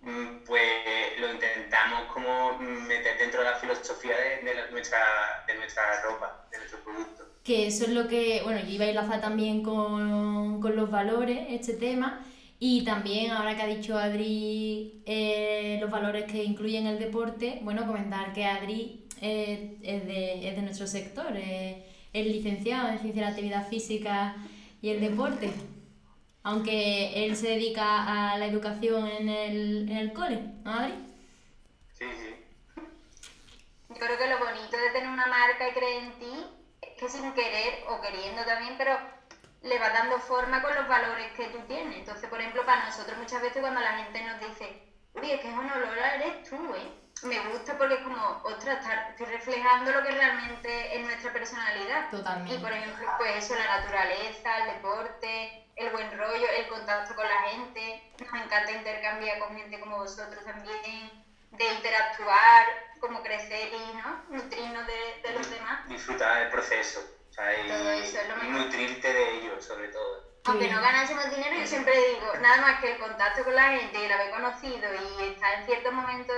mm, 0.00 0.44
pues 0.44 1.18
lo 1.18 1.28
intentamos 1.30 2.12
como 2.12 2.58
meter 2.58 3.18
dentro 3.18 3.42
de 3.42 3.50
la 3.50 3.56
filosofía 3.56 4.16
de, 4.16 4.38
de 4.38 4.54
la- 4.54 4.66
nuestra, 4.68 5.44
de 5.46 5.54
nuestra 5.54 6.00
ropa, 6.02 6.42
de 6.50 6.58
nuestro 6.58 6.82
producto. 6.82 7.28
Que 7.44 7.66
eso 7.66 7.84
es 7.84 7.90
lo 7.90 8.08
que, 8.08 8.40
bueno, 8.44 8.60
yo 8.60 8.70
iba 8.70 8.84
a 8.84 8.88
enlazar 8.88 9.20
también 9.20 9.62
con, 9.62 10.60
con 10.60 10.76
los 10.76 10.90
valores, 10.90 11.46
este 11.50 11.74
tema, 11.74 12.24
y 12.60 12.84
también, 12.84 13.32
ahora 13.32 13.56
que 13.56 13.62
ha 13.62 13.66
dicho 13.66 13.98
Adri 13.98 15.02
eh, 15.04 15.78
los 15.80 15.90
valores 15.90 16.30
que 16.30 16.44
incluyen 16.44 16.86
el 16.86 17.00
deporte, 17.00 17.58
bueno, 17.62 17.86
comentar 17.86 18.32
que 18.32 18.44
Adri 18.44 19.04
eh, 19.20 19.78
es, 19.82 20.06
de, 20.06 20.48
es, 20.48 20.54
de, 20.54 20.62
nuestro 20.62 20.86
sector, 20.86 21.36
es, 21.36 21.76
es 22.12 22.26
licenciado 22.26 22.88
en 22.88 23.00
Ciencia 23.00 23.22
de 23.22 23.26
la 23.26 23.32
Actividad 23.34 23.68
Física 23.68 24.36
y 24.80 24.90
el 24.90 25.00
Deporte, 25.00 25.50
aunque 26.44 27.24
él 27.24 27.34
se 27.34 27.48
dedica 27.48 28.30
a 28.32 28.38
la 28.38 28.46
educación 28.46 29.08
en 29.08 29.28
el, 29.28 29.88
en 29.90 29.96
el 29.96 30.12
cole, 30.12 30.38
¿no, 30.64 30.72
Adri? 30.72 30.94
Sí, 31.92 32.04
sí. 32.04 32.34
Yo 33.88 33.96
creo 33.96 34.18
que 34.18 34.28
lo 34.28 34.38
bonito 34.38 34.76
de 34.76 34.90
tener 34.92 35.08
una 35.08 35.26
marca 35.26 35.68
y 35.68 35.72
creer 35.72 36.04
en 36.04 36.12
ti 36.12 36.61
que 37.02 37.08
sin 37.08 37.32
querer 37.32 37.84
o 37.88 38.00
queriendo 38.00 38.44
también, 38.44 38.76
pero 38.78 38.96
le 39.62 39.78
va 39.78 39.90
dando 39.90 40.20
forma 40.20 40.62
con 40.62 40.72
los 40.72 40.86
valores 40.86 41.32
que 41.32 41.48
tú 41.48 41.58
tienes. 41.66 41.98
Entonces, 41.98 42.30
por 42.30 42.40
ejemplo, 42.40 42.64
para 42.64 42.86
nosotros 42.86 43.18
muchas 43.18 43.42
veces 43.42 43.60
cuando 43.60 43.80
la 43.80 43.94
gente 43.94 44.22
nos 44.22 44.38
dice, 44.38 44.82
uy, 45.14 45.32
es 45.32 45.40
que 45.40 45.48
es 45.48 45.56
Lola, 45.56 46.14
eres 46.14 46.48
tú, 46.48 46.56
¿eh? 46.74 46.92
Me 47.24 47.38
gusta 47.50 47.76
porque 47.76 47.94
es 47.94 48.00
como, 48.00 48.40
ostras, 48.44 48.84
estoy 49.10 49.26
reflejando 49.26 49.92
lo 49.92 50.02
que 50.02 50.12
realmente 50.12 50.96
es 50.96 51.04
nuestra 51.04 51.32
personalidad. 51.32 52.10
Totalmente. 52.10 52.54
Y 52.54 52.58
por 52.58 52.72
ejemplo, 52.72 53.06
pues 53.18 53.44
eso, 53.44 53.54
la 53.56 53.78
naturaleza, 53.78 54.58
el 54.58 54.74
deporte, 54.74 55.66
el 55.76 55.90
buen 55.90 56.16
rollo, 56.16 56.48
el 56.56 56.68
contacto 56.68 57.14
con 57.14 57.28
la 57.28 57.42
gente. 57.50 58.10
Nos 58.18 58.42
encanta 58.42 58.72
intercambiar 58.72 59.38
con 59.40 59.56
gente 59.56 59.78
como 59.80 59.98
vosotros 59.98 60.44
también, 60.44 61.21
de 61.52 61.74
interactuar, 61.74 62.66
como 63.00 63.22
crecer 63.22 63.68
y 63.72 63.96
¿no? 63.96 64.36
nutrirnos 64.36 64.86
de, 64.86 65.28
de 65.28 65.34
los 65.38 65.50
demás. 65.50 65.88
Disfrutar 65.88 66.40
del 66.40 66.50
proceso. 66.50 67.00
O 67.30 67.32
sea, 67.32 67.52
y, 67.52 67.68
Todo 67.68 67.90
eso 67.90 68.18
es 68.18 68.28
lo 68.28 68.44
y 68.44 68.50
nutrirte 68.50 69.12
de 69.12 69.38
ellos, 69.38 69.64
sobre 69.64 69.88
todo. 69.88 70.32
Aunque 70.44 70.70
no 70.70 70.80
ganásemos 70.80 71.30
dinero, 71.30 71.56
yo 71.58 71.66
siempre 71.66 71.92
digo, 71.94 72.32
nada 72.40 72.60
más 72.62 72.80
que 72.80 72.92
el 72.92 72.98
contacto 72.98 73.44
con 73.44 73.54
la 73.54 73.70
gente 73.70 73.98
y 73.98 74.04
el 74.04 74.12
haber 74.12 74.30
conocido 74.30 74.88
y 74.92 75.24
estar 75.28 75.60
en 75.60 75.66
ciertos 75.66 75.92
momentos 75.92 76.36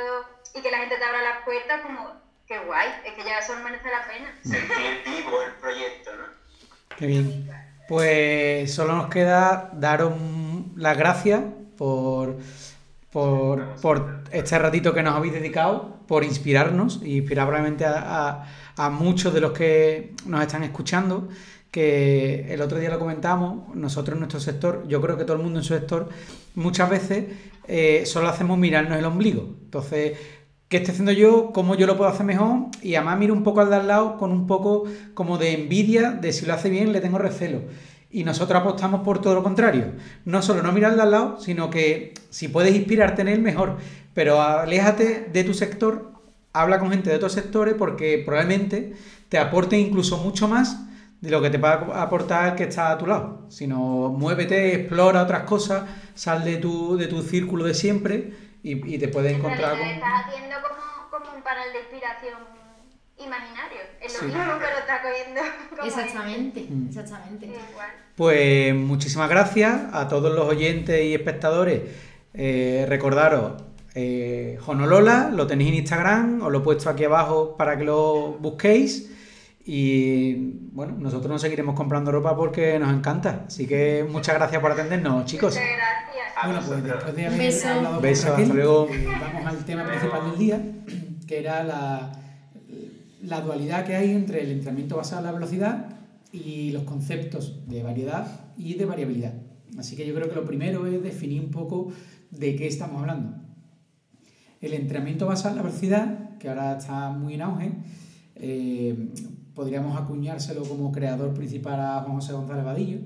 y 0.54 0.60
que 0.60 0.70
la 0.70 0.78
gente 0.78 0.96
te 0.96 1.04
abra 1.04 1.22
las 1.22 1.44
puertas, 1.44 1.80
como, 1.80 2.12
qué 2.46 2.58
guay, 2.60 2.88
es 3.04 3.14
que 3.14 3.24
ya 3.24 3.38
eso 3.38 3.56
merece 3.56 3.90
la 3.90 4.06
pena. 4.06 4.34
Sentir 4.42 5.02
vivo 5.04 5.42
el 5.42 5.52
proyecto, 5.54 6.10
¿no? 6.16 6.24
Qué 6.96 7.06
bien. 7.06 7.50
Pues 7.88 8.74
solo 8.74 8.94
nos 8.94 9.10
queda 9.10 9.70
daros 9.72 10.14
las 10.76 10.96
gracias 10.96 11.40
por, 11.76 12.36
por, 13.14 13.76
por 13.76 14.24
este 14.32 14.58
ratito 14.58 14.92
que 14.92 15.00
nos 15.04 15.14
habéis 15.14 15.34
dedicado, 15.34 15.98
por 16.08 16.24
inspirarnos 16.24 17.00
y 17.04 17.18
inspirar 17.18 17.46
probablemente 17.46 17.84
a, 17.84 17.94
a, 17.96 18.46
a 18.76 18.90
muchos 18.90 19.32
de 19.32 19.40
los 19.40 19.52
que 19.52 20.14
nos 20.26 20.42
están 20.42 20.64
escuchando 20.64 21.28
que 21.70 22.52
el 22.52 22.60
otro 22.60 22.80
día 22.80 22.90
lo 22.90 22.98
comentamos, 22.98 23.72
nosotros 23.76 24.14
en 24.14 24.20
nuestro 24.20 24.40
sector, 24.40 24.84
yo 24.88 25.00
creo 25.00 25.16
que 25.16 25.22
todo 25.22 25.36
el 25.36 25.44
mundo 25.44 25.60
en 25.60 25.64
su 25.64 25.74
sector, 25.74 26.08
muchas 26.56 26.90
veces 26.90 27.26
eh, 27.68 28.02
solo 28.04 28.28
hacemos 28.28 28.58
mirarnos 28.58 28.98
el 28.98 29.04
ombligo. 29.04 29.58
Entonces, 29.62 30.18
¿qué 30.68 30.78
estoy 30.78 30.90
haciendo 30.90 31.12
yo? 31.12 31.52
¿Cómo 31.52 31.76
yo 31.76 31.86
lo 31.86 31.96
puedo 31.96 32.10
hacer 32.10 32.26
mejor? 32.26 32.66
Y 32.82 32.96
además 32.96 33.18
miro 33.20 33.32
un 33.32 33.44
poco 33.44 33.60
al 33.60 33.70
de 33.70 33.76
al 33.76 33.86
lado 33.86 34.18
con 34.18 34.32
un 34.32 34.48
poco 34.48 34.84
como 35.14 35.38
de 35.38 35.52
envidia, 35.52 36.10
de 36.10 36.32
si 36.32 36.46
lo 36.46 36.54
hace 36.54 36.68
bien 36.68 36.92
le 36.92 37.00
tengo 37.00 37.18
recelo. 37.18 37.62
Y 38.14 38.22
nosotros 38.22 38.60
apostamos 38.60 39.00
por 39.00 39.20
todo 39.20 39.34
lo 39.34 39.42
contrario. 39.42 39.92
No 40.24 40.40
solo 40.40 40.62
no 40.62 40.70
mirar 40.70 40.92
al 40.92 40.96
de 40.96 41.02
al 41.02 41.10
lado, 41.10 41.40
sino 41.40 41.68
que 41.68 42.14
si 42.30 42.46
puedes 42.46 42.72
inspirarte 42.72 43.22
en 43.22 43.28
él, 43.28 43.42
mejor. 43.42 43.78
Pero 44.14 44.40
aléjate 44.40 45.28
de 45.32 45.42
tu 45.42 45.52
sector, 45.52 46.12
habla 46.52 46.78
con 46.78 46.90
gente 46.90 47.10
de 47.10 47.16
otros 47.16 47.32
sectores 47.32 47.74
porque 47.74 48.22
probablemente 48.24 48.94
te 49.28 49.36
aporte 49.36 49.76
incluso 49.76 50.18
mucho 50.18 50.46
más 50.46 50.86
de 51.20 51.30
lo 51.30 51.42
que 51.42 51.50
te 51.50 51.58
va 51.58 51.72
a 51.72 52.02
aportar 52.02 52.50
el 52.50 52.54
que 52.54 52.62
está 52.62 52.92
a 52.92 52.98
tu 52.98 53.08
lado. 53.08 53.46
Sino 53.48 54.10
muévete, 54.10 54.76
explora 54.76 55.20
otras 55.20 55.42
cosas, 55.42 55.82
sal 56.14 56.44
de 56.44 56.58
tu, 56.58 56.96
de 56.96 57.08
tu 57.08 57.20
círculo 57.20 57.64
de 57.64 57.74
siempre 57.74 58.32
y, 58.62 58.94
y 58.94 58.96
te 58.96 59.08
puedes 59.08 59.32
En 59.32 59.38
encontrar 59.38 59.76
con... 59.76 59.88
estás 59.88 60.26
haciendo 60.26 60.54
como, 60.62 61.10
como 61.10 61.36
un 61.36 61.42
panel 61.42 61.72
de 61.72 61.80
inspiración 61.80 62.63
imaginario. 63.18 63.78
Es 64.00 64.12
lo 64.14 64.18
Sí. 64.20 64.24
mismo, 64.26 64.42
pero 64.58 64.78
está 64.78 65.02
cogiendo 65.02 65.40
como 65.70 65.82
Exactamente, 65.84 66.66
Mm. 66.68 66.88
exactamente. 66.88 67.50
Pues 68.16 68.74
muchísimas 68.74 69.28
gracias 69.28 69.80
a 69.92 70.08
todos 70.08 70.32
los 70.34 70.46
oyentes 70.46 71.02
y 71.04 71.14
espectadores. 71.14 71.82
Eh, 72.32 72.84
recordaros, 72.88 73.62
eh, 73.94 74.58
Honolola, 74.66 75.30
lo 75.32 75.46
tenéis 75.46 75.70
en 75.70 75.74
Instagram, 75.76 76.42
os 76.42 76.50
lo 76.52 76.58
he 76.58 76.62
puesto 76.62 76.90
aquí 76.90 77.04
abajo 77.04 77.56
para 77.56 77.76
que 77.78 77.84
lo 77.84 78.32
busquéis. 78.40 79.10
Y 79.66 80.34
bueno, 80.72 80.94
nosotros 80.98 81.30
nos 81.30 81.40
seguiremos 81.40 81.74
comprando 81.74 82.12
ropa 82.12 82.36
porque 82.36 82.78
nos 82.78 82.92
encanta. 82.92 83.44
Así 83.46 83.66
que 83.66 84.04
muchas 84.08 84.34
gracias 84.34 84.60
por 84.60 84.72
atendernos, 84.72 85.24
chicos. 85.24 85.54
Muchas 85.54 85.68
gracias. 85.76 86.04
Bueno, 86.44 86.60
pues 86.66 86.82
después 86.84 87.14
de 87.16 87.26
haber 87.26 87.38
beso. 87.38 87.68
hablado 87.68 87.92
con 87.94 88.02
Beso, 88.02 88.28
Raquel, 88.28 88.42
hasta 88.44 88.54
luego. 88.54 88.88
eh, 88.90 89.08
vamos 89.20 89.46
al 89.46 89.64
tema 89.64 89.84
principal 89.84 90.30
del 90.30 90.38
día, 90.38 90.60
que 91.26 91.38
era 91.38 91.62
la, 91.64 92.12
la 93.24 93.40
dualidad 93.40 93.84
que 93.84 93.94
hay 93.94 94.10
entre 94.10 94.42
el 94.42 94.50
entrenamiento 94.50 94.96
basado 94.96 95.20
en 95.20 95.26
la 95.26 95.32
velocidad 95.32 95.88
y 96.32 96.70
los 96.72 96.82
conceptos 96.84 97.68
de 97.68 97.82
variedad 97.82 98.52
y 98.56 98.74
de 98.74 98.84
variabilidad. 98.84 99.34
Así 99.78 99.96
que 99.96 100.06
yo 100.06 100.14
creo 100.14 100.28
que 100.28 100.34
lo 100.34 100.44
primero 100.44 100.86
es 100.86 101.02
definir 101.02 101.40
un 101.40 101.50
poco 101.50 101.92
de 102.30 102.56
qué 102.56 102.66
estamos 102.66 103.00
hablando. 103.00 103.36
El 104.60 104.74
entrenamiento 104.74 105.26
basado 105.26 105.50
en 105.50 105.56
la 105.56 105.62
velocidad, 105.62 106.38
que 106.38 106.48
ahora 106.48 106.78
está 106.78 107.10
muy 107.10 107.34
en 107.34 107.42
auge, 107.42 107.72
eh, 108.36 109.10
podríamos 109.54 109.98
acuñárselo 110.00 110.62
como 110.64 110.92
creador 110.92 111.34
principal 111.34 111.80
a 111.80 112.00
Juan 112.02 112.16
José 112.16 112.32
González 112.32 112.64
Vadillo, 112.64 112.98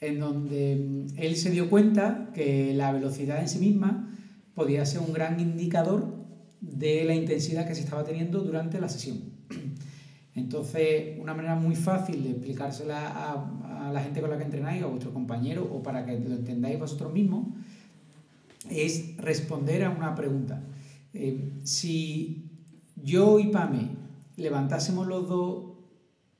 en 0.00 0.20
donde 0.20 0.76
mm, 0.76 1.18
él 1.18 1.36
se 1.36 1.50
dio 1.50 1.68
cuenta 1.68 2.30
que 2.34 2.74
la 2.74 2.92
velocidad 2.92 3.40
en 3.40 3.48
sí 3.48 3.58
misma 3.58 4.12
podía 4.54 4.84
ser 4.86 5.00
un 5.00 5.12
gran 5.12 5.40
indicador 5.40 6.15
de 6.72 7.04
la 7.04 7.14
intensidad 7.14 7.66
que 7.66 7.74
se 7.74 7.82
estaba 7.82 8.04
teniendo 8.04 8.40
durante 8.40 8.80
la 8.80 8.88
sesión. 8.88 9.20
Entonces, 10.34 11.18
una 11.18 11.32
manera 11.32 11.54
muy 11.54 11.74
fácil 11.74 12.22
de 12.22 12.30
explicársela 12.30 13.32
a, 13.32 13.90
la 13.92 14.02
gente 14.02 14.20
con 14.20 14.30
la 14.30 14.36
que 14.36 14.44
entrenáis, 14.44 14.82
a 14.82 14.86
vuestros 14.86 15.14
compañeros, 15.14 15.66
o 15.70 15.82
para 15.82 16.04
que 16.04 16.18
lo 16.18 16.34
entendáis 16.34 16.78
vosotros 16.78 17.12
mismos, 17.12 17.46
es 18.68 19.16
responder 19.16 19.84
a 19.84 19.90
una 19.90 20.14
pregunta. 20.14 20.62
Eh, 21.14 21.52
si 21.62 22.50
yo 22.96 23.38
y 23.38 23.48
Pame 23.48 23.90
levantásemos 24.36 25.06
los 25.06 25.28
dos 25.28 25.64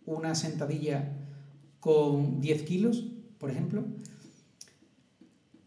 una 0.05 0.35
sentadilla 0.35 1.13
con 1.81 2.41
10 2.41 2.63
kilos, 2.63 3.07
por 3.39 3.51
ejemplo, 3.51 3.85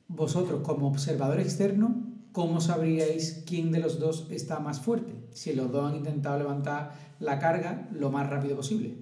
vosotros 0.08 0.62
como 0.64 0.88
observador 0.88 1.40
externo, 1.40 2.09
¿cómo 2.32 2.62
sabríais 2.62 3.44
quién 3.46 3.72
de 3.72 3.80
los 3.80 4.00
dos 4.00 4.28
está 4.30 4.60
más 4.60 4.80
fuerte? 4.80 5.14
Si 5.32 5.54
los 5.54 5.72
dos 5.72 5.90
han 5.90 5.98
intentado 5.98 6.38
levantar 6.38 6.94
la 7.20 7.40
carga 7.40 7.88
lo 7.94 8.12
más 8.12 8.30
rápido 8.30 8.56
posible. 8.56 8.96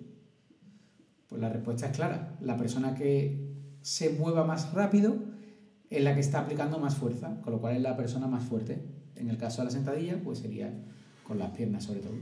Pues 1.27 1.41
la 1.41 1.49
respuesta 1.49 1.87
es 1.87 1.95
clara. 1.95 2.37
La 2.41 2.57
persona 2.57 2.95
que 2.95 3.47
se 3.81 4.09
mueva 4.11 4.43
más 4.43 4.73
rápido 4.73 5.15
es 5.89 6.03
la 6.03 6.13
que 6.13 6.21
está 6.21 6.39
aplicando 6.39 6.79
más 6.79 6.95
fuerza, 6.95 7.39
con 7.41 7.53
lo 7.53 7.61
cual 7.61 7.75
es 7.75 7.81
la 7.81 7.95
persona 7.95 8.27
más 8.27 8.43
fuerte. 8.43 8.81
En 9.15 9.29
el 9.29 9.37
caso 9.37 9.61
de 9.61 9.65
la 9.65 9.71
sentadilla, 9.71 10.19
pues 10.23 10.39
sería 10.39 10.73
con 11.23 11.39
las 11.39 11.51
piernas 11.51 11.83
sobre 11.83 12.01
todo. 12.01 12.13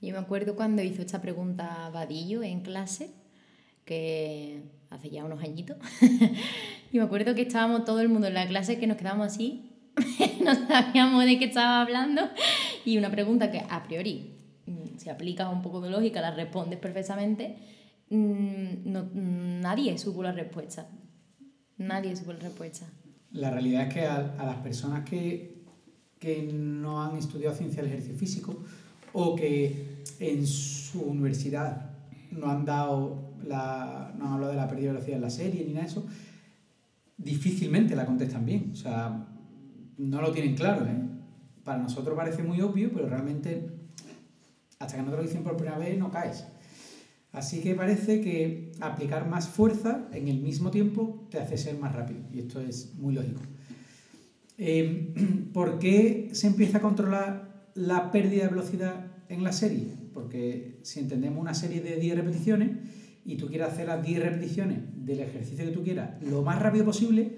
Yo 0.00 0.12
me 0.12 0.18
acuerdo 0.18 0.54
cuando 0.56 0.82
hizo 0.82 1.02
esta 1.02 1.20
pregunta 1.20 1.90
Vadillo 1.90 2.42
en 2.42 2.60
clase, 2.60 3.10
que 3.84 4.62
hace 4.90 5.10
ya 5.10 5.24
unos 5.24 5.42
añitos, 5.42 5.76
y 6.92 6.98
me 6.98 7.04
acuerdo 7.04 7.34
que 7.34 7.42
estábamos 7.42 7.84
todo 7.84 8.00
el 8.00 8.08
mundo 8.08 8.28
en 8.28 8.34
la 8.34 8.46
clase 8.46 8.78
que 8.78 8.86
nos 8.86 8.96
quedábamos 8.98 9.28
así, 9.28 9.65
no 10.44 10.54
sabíamos 10.68 11.24
de 11.24 11.38
qué 11.38 11.46
estaba 11.46 11.82
hablando, 11.82 12.22
y 12.84 12.98
una 12.98 13.10
pregunta 13.10 13.50
que 13.50 13.60
a 13.68 13.82
priori, 13.84 14.34
mm, 14.66 14.98
si 14.98 15.08
aplicas 15.10 15.52
un 15.52 15.62
poco 15.62 15.80
de 15.80 15.90
lógica, 15.90 16.20
la 16.20 16.32
respondes 16.32 16.78
perfectamente, 16.78 17.56
mm, 18.10 18.90
no- 18.92 19.08
nadie 19.14 19.96
supo 19.98 20.22
la 20.22 20.32
respuesta. 20.32 20.88
Nadie 21.78 22.14
supo 22.16 22.32
la 22.32 22.38
respuesta. 22.40 22.86
La 23.32 23.50
realidad 23.50 23.88
es 23.88 23.94
que 23.94 24.06
a, 24.06 24.34
a 24.38 24.46
las 24.46 24.56
personas 24.58 25.08
que, 25.08 25.62
que 26.18 26.42
no 26.52 27.02
han 27.02 27.16
estudiado 27.16 27.54
ciencia 27.54 27.82
del 27.82 27.90
ejercicio 27.92 28.16
físico 28.18 28.64
o 29.12 29.34
que 29.36 30.02
en 30.20 30.46
su 30.46 31.02
universidad 31.02 31.90
no 32.30 32.50
han 32.50 32.64
dado 32.64 33.34
la, 33.44 34.14
no 34.18 34.26
han 34.26 34.32
hablado 34.34 34.52
de 34.52 34.56
la 34.58 34.68
pérdida 34.68 34.86
de 34.88 34.92
velocidad 34.94 35.16
en 35.16 35.22
la 35.22 35.30
serie 35.30 35.64
ni 35.66 35.72
nada 35.72 35.84
de 35.86 35.90
eso, 35.92 36.06
difícilmente 37.18 37.94
la 37.96 38.06
contestan 38.06 38.44
bien. 38.46 38.70
O 38.72 38.76
sea, 38.76 39.26
no 39.98 40.20
lo 40.20 40.32
tienen 40.32 40.54
claro, 40.54 40.86
¿eh? 40.86 41.02
Para 41.64 41.78
nosotros 41.78 42.16
parece 42.16 42.42
muy 42.42 42.60
obvio, 42.60 42.90
pero 42.92 43.08
realmente 43.08 43.70
hasta 44.78 44.96
que 44.96 45.02
no 45.02 45.10
te 45.10 45.16
lo 45.16 45.22
dicen 45.22 45.42
por 45.42 45.56
primera 45.56 45.78
vez 45.78 45.98
no 45.98 46.10
caes. 46.10 46.44
Así 47.32 47.60
que 47.60 47.74
parece 47.74 48.20
que 48.20 48.72
aplicar 48.80 49.28
más 49.28 49.48
fuerza 49.48 50.08
en 50.12 50.28
el 50.28 50.40
mismo 50.40 50.70
tiempo 50.70 51.26
te 51.30 51.38
hace 51.38 51.58
ser 51.58 51.76
más 51.78 51.94
rápido. 51.94 52.20
Y 52.32 52.40
esto 52.40 52.60
es 52.60 52.94
muy 52.94 53.14
lógico. 53.14 53.42
Eh, 54.58 55.12
¿Por 55.52 55.78
qué 55.78 56.30
se 56.32 56.46
empieza 56.46 56.78
a 56.78 56.80
controlar 56.80 57.70
la 57.74 58.10
pérdida 58.10 58.44
de 58.44 58.48
velocidad 58.48 59.06
en 59.28 59.44
la 59.44 59.52
serie? 59.52 59.88
Porque 60.14 60.78
si 60.82 61.00
entendemos 61.00 61.40
una 61.40 61.52
serie 61.52 61.80
de 61.80 61.96
10 61.96 62.16
repeticiones 62.16 62.70
y 63.24 63.36
tú 63.36 63.48
quieres 63.48 63.68
hacer 63.68 63.86
las 63.86 64.02
10 64.02 64.22
repeticiones 64.22 64.78
del 64.94 65.20
ejercicio 65.20 65.64
que 65.64 65.72
tú 65.72 65.82
quieras 65.82 66.22
lo 66.22 66.42
más 66.42 66.62
rápido 66.62 66.84
posible, 66.84 67.36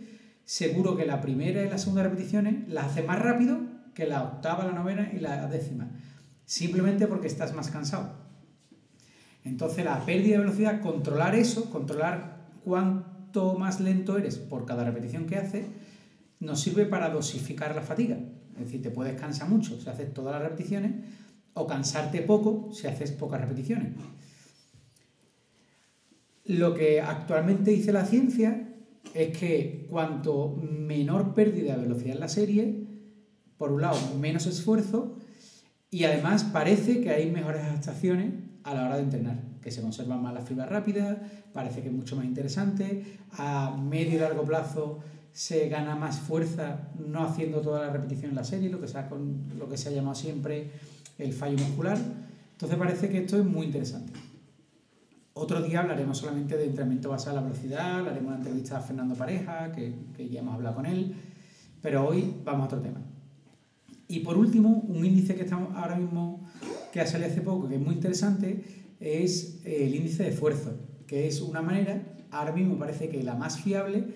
seguro 0.49 0.97
que 0.97 1.05
la 1.05 1.21
primera 1.21 1.63
y 1.63 1.69
la 1.69 1.77
segunda 1.77 2.03
repeticiones 2.03 2.67
las 2.69 2.87
haces 2.87 3.07
más 3.07 3.19
rápido 3.19 3.59
que 3.93 4.07
la 4.07 4.23
octava, 4.23 4.65
la 4.65 4.73
novena 4.73 5.13
y 5.13 5.21
la 5.21 5.47
décima. 5.47 5.91
Simplemente 6.47 7.07
porque 7.07 7.27
estás 7.27 7.55
más 7.55 7.69
cansado. 7.69 8.15
Entonces 9.45 9.85
la 9.85 10.07
pérdida 10.07 10.39
de 10.39 10.45
velocidad, 10.45 10.81
controlar 10.81 11.35
eso, 11.35 11.69
controlar 11.69 12.47
cuánto 12.65 13.59
más 13.59 13.79
lento 13.81 14.17
eres 14.17 14.39
por 14.39 14.65
cada 14.65 14.85
repetición 14.85 15.27
que 15.27 15.37
haces, 15.37 15.67
nos 16.41 16.63
sirve 16.63 16.87
para 16.87 17.11
dosificar 17.11 17.75
la 17.75 17.83
fatiga. 17.83 18.17
Es 18.55 18.65
decir, 18.65 18.81
te 18.81 18.91
puedes 18.91 19.21
cansar 19.21 19.51
mucho 19.51 19.79
si 19.79 19.87
haces 19.87 20.15
todas 20.15 20.33
las 20.33 20.43
repeticiones 20.43 20.93
o 21.53 21.67
cansarte 21.67 22.23
poco 22.23 22.71
si 22.73 22.87
haces 22.87 23.13
pocas 23.13 23.43
repeticiones. 23.43 23.93
Lo 26.47 26.73
que 26.73 27.03
actualmente 27.03 27.71
dice 27.71 27.93
la 27.93 28.07
ciencia 28.07 28.68
es 29.14 29.37
que 29.37 29.87
cuanto 29.90 30.57
menor 30.57 31.35
pérdida 31.35 31.77
de 31.77 31.83
velocidad 31.83 32.14
en 32.14 32.21
la 32.21 32.29
serie, 32.29 32.87
por 33.57 33.73
un 33.73 33.83
lado, 33.83 33.99
menos 34.18 34.47
esfuerzo 34.47 35.16
y 35.90 36.05
además 36.05 36.44
parece 36.44 37.01
que 37.01 37.11
hay 37.11 37.31
mejores 37.31 37.62
adaptaciones 37.62 38.33
a 38.64 38.75
la 38.75 38.87
hora 38.87 38.97
de 38.97 39.03
entrenar, 39.03 39.42
que 39.62 39.71
se 39.71 39.81
conservan 39.81 40.23
más 40.23 40.35
las 40.35 40.47
fibras 40.47 40.68
rápidas, 40.68 41.18
parece 41.53 41.81
que 41.83 41.88
es 41.88 41.94
mucho 41.94 42.16
más 42.16 42.25
interesante, 42.25 43.18
a 43.33 43.77
medio 43.77 44.16
y 44.16 44.18
largo 44.18 44.44
plazo 44.44 45.01
se 45.33 45.68
gana 45.68 45.94
más 45.94 46.18
fuerza 46.18 46.90
no 46.99 47.25
haciendo 47.25 47.61
toda 47.61 47.87
la 47.87 47.92
repetición 47.92 48.31
en 48.31 48.37
la 48.37 48.44
serie, 48.44 48.68
lo 48.68 48.81
que 48.81 48.88
se 48.88 48.99
ha, 48.99 49.09
lo 49.57 49.68
que 49.68 49.77
se 49.77 49.88
ha 49.88 49.92
llamado 49.92 50.14
siempre 50.14 50.71
el 51.16 51.33
fallo 51.33 51.59
muscular. 51.59 51.99
Entonces 52.53 52.77
parece 52.77 53.09
que 53.09 53.18
esto 53.18 53.38
es 53.38 53.44
muy 53.44 53.66
interesante. 53.66 54.12
Otro 55.40 55.62
día 55.62 55.79
hablaremos 55.79 56.18
solamente 56.18 56.57
de 56.57 56.64
entrenamiento 56.64 57.11
basado 57.11 57.38
en 57.38 57.44
la 57.44 57.48
velocidad, 57.48 58.09
haremos 58.09 58.27
una 58.27 58.38
entrevista 58.38 58.79
a 58.79 58.81
Fernando 58.81 59.14
Pareja, 59.14 59.70
que, 59.70 60.29
ya 60.29 60.40
hemos 60.40 60.57
hablado 60.57 60.74
con 60.74 60.85
él, 60.85 61.14
pero 61.81 62.09
hoy 62.09 62.35
vamos 62.44 62.62
a 62.62 62.64
otro 62.64 62.81
tema. 62.81 63.01
Y 64.09 64.18
por 64.20 64.37
último, 64.37 64.85
un 64.88 65.05
índice 65.05 65.37
que 65.37 65.42
estamos 65.42 65.77
ahora 65.77 65.94
mismo, 65.94 66.44
que 66.92 67.01
ha 67.01 67.07
salido 67.07 67.31
hace 67.31 67.40
poco, 67.40 67.68
que 67.68 67.77
es 67.77 67.81
muy 67.81 67.94
interesante, 67.94 68.64
es 68.98 69.61
el 69.64 69.94
índice 69.94 70.24
de 70.24 70.31
esfuerzo, 70.31 70.72
que 71.07 71.29
es 71.29 71.40
una 71.40 71.62
manera, 71.62 72.03
ahora 72.33 72.51
mismo 72.51 72.77
parece 72.77 73.09
que 73.09 73.22
la 73.22 73.37
más 73.37 73.61
fiable, 73.61 74.07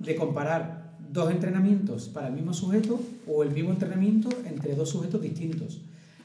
de 0.00 0.16
comparar 0.16 0.96
dos 1.12 1.30
entrenamientos 1.30 2.08
para 2.08 2.26
el 2.26 2.34
mismo 2.34 2.54
sujeto 2.54 3.00
o 3.28 3.44
el 3.44 3.52
mismo 3.52 3.70
entrenamiento 3.70 4.30
entre 4.46 4.74
dos 4.74 4.90
sujetos 4.90 5.22
distintos. 5.22 5.80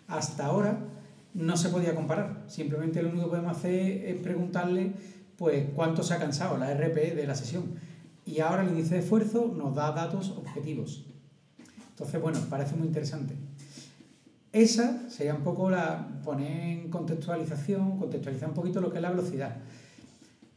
Hasta 0.07 0.47
ahora 0.47 0.79
no 1.38 1.56
se 1.56 1.69
podía 1.69 1.93
comparar, 1.93 2.43
simplemente 2.47 3.02
lo 3.04 3.10
único 3.10 3.26
que 3.26 3.30
podemos 3.30 3.56
hacer 3.56 4.06
es 4.06 4.15
preguntarle 4.17 4.93
pues 5.38 5.67
cuánto 5.76 6.02
se 6.02 6.15
ha 6.15 6.17
cansado 6.17 6.58
la 6.58 6.73
RP 6.73 7.15
de 7.15 7.28
la 7.28 7.36
sesión. 7.36 7.76
Y 8.26 8.39
ahora 8.39 8.63
el 8.63 8.69
índice 8.69 8.95
de 8.95 9.02
esfuerzo 9.02 9.54
nos 9.56 9.76
da 9.76 9.91
datos 9.91 10.32
objetivos. 10.32 11.06
Entonces, 11.91 12.19
bueno, 12.19 12.39
parece 12.50 12.76
muy 12.76 12.88
interesante. 12.88 13.36
Esa 14.52 15.08
sería 15.10 15.36
un 15.36 15.43
poco 15.43 15.69
la 15.69 16.08
poner 16.26 16.80
en 16.80 16.89
contextualización, 16.89 18.00
contextualizar 18.00 18.50
un 18.50 18.56
poquito 18.56 18.82
lo 18.82 18.89
que 18.89 18.97
es 18.97 19.02
la 19.04 19.12
velocidad. 19.12 19.58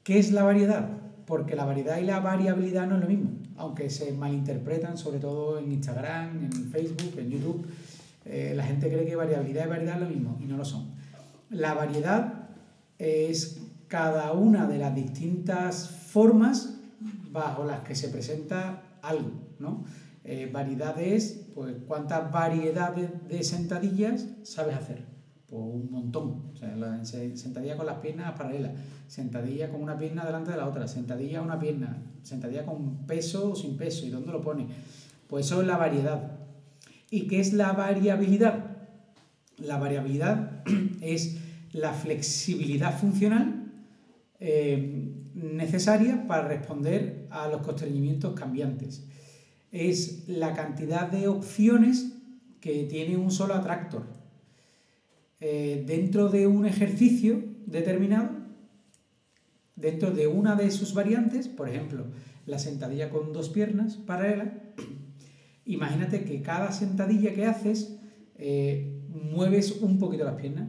¿Qué 0.03 0.19
es 0.19 0.33
la 0.33 0.45
variedad? 0.45 0.89
Porque 1.27 1.55
la 1.55 1.67
variedad 1.67 1.99
y 1.99 2.05
la 2.05 2.21
variabilidad 2.21 2.87
no 2.87 2.95
es 2.95 3.03
lo 3.03 3.07
mismo, 3.07 3.31
aunque 3.59 3.91
se 3.91 4.13
malinterpretan, 4.13 4.97
sobre 4.97 5.19
todo 5.19 5.59
en 5.59 5.71
Instagram, 5.71 6.45
en 6.45 6.53
Facebook, 6.71 7.19
en 7.19 7.31
YouTube. 7.31 7.67
Eh, 8.25 8.53
la 8.55 8.65
gente 8.65 8.89
cree 8.89 9.07
que 9.07 9.17
variabilidad 9.17 9.67
y 9.67 9.69
variedad 9.69 9.95
es 9.97 10.01
lo 10.03 10.09
mismo 10.09 10.39
y 10.41 10.47
no 10.47 10.57
lo 10.57 10.65
son. 10.65 10.91
La 11.49 11.75
variedad 11.75 12.49
es 12.99 13.61
cada 13.89 14.33
una 14.33 14.67
de 14.67 14.79
las 14.79 14.95
distintas 14.95 15.89
formas 15.89 16.79
bajo 17.31 17.65
las 17.65 17.81
que 17.81 17.95
se 17.95 18.09
presenta 18.09 18.83
algo, 19.03 19.31
¿no? 19.59 19.85
Eh, 20.23 20.51
variedades, 20.53 21.47
pues 21.55 21.75
cuántas 21.87 22.31
variedades 22.31 23.11
de 23.29 23.43
sentadillas 23.43 24.27
sabes 24.43 24.77
hacer. 24.77 25.05
Pues 25.49 25.63
un 25.63 25.91
montón. 25.91 26.53
Sentadilla 27.35 27.77
con 27.77 27.87
las 27.87 27.99
piernas 27.99 28.33
paralelas, 28.37 28.73
sentadilla 29.09 29.71
con 29.71 29.83
una 29.83 29.99
pierna 29.99 30.25
delante 30.25 30.53
de 30.53 30.59
la 30.59 30.69
otra, 30.69 30.87
sentadilla 30.87 31.43
una 31.43 31.59
pierna, 31.59 32.01
sentadilla 32.23 32.65
con 32.65 33.07
peso 33.07 33.51
o 33.53 33.57
sin 33.57 33.77
peso, 33.77 34.07
¿y 34.07 34.11
dónde 34.11 34.31
lo 34.31 34.41
pone? 34.41 34.69
Pues 35.27 35.47
eso 35.47 35.63
es 35.63 35.67
la 35.67 35.77
variedad. 35.77 36.40
¿Y 37.11 37.27
qué 37.27 37.41
es 37.41 37.53
la 37.53 37.73
variabilidad? 37.73 38.79
La 39.59 39.79
variabilidad 39.79 40.63
es 41.01 41.39
la 41.73 41.93
flexibilidad 41.93 42.99
funcional 42.99 43.73
eh, 44.39 45.13
necesaria 45.35 46.27
para 46.27 46.49
responder 46.49 47.27
a 47.31 47.49
los 47.49 47.63
constreñimientos 47.63 48.35
cambiantes 48.35 49.05
es 49.73 50.29
la 50.29 50.55
cantidad 50.55 51.09
de 51.11 51.29
opciones 51.29 52.13
que 52.61 52.85
tiene 52.85 53.17
un 53.17 53.31
solo 53.31 53.55
atractor. 53.55 54.03
Eh, 55.41 55.85
dentro 55.87 56.29
de 56.29 56.47
un 56.47 56.67
ejercicio 56.67 57.43
determinado, 57.67 58.31
dentro 59.77 60.11
de 60.11 60.27
una 60.27 60.57
de 60.57 60.71
sus 60.71 60.93
variantes, 60.93 61.49
por 61.49 61.69
ejemplo, 61.69 62.05
la 62.47 62.59
sentadilla 62.59 63.11
con 63.11 63.33
dos 63.33 63.49
piernas 63.49 63.97
paralela, 63.97 64.70
imagínate 65.75 66.25
que 66.25 66.43
cada 66.43 66.73
sentadilla 66.73 67.35
que 67.35 67.47
haces 67.47 67.99
eh, 68.37 69.01
mueves 69.09 69.81
un 69.83 69.99
poquito 69.99 70.25
las 70.25 70.35
piernas. 70.35 70.69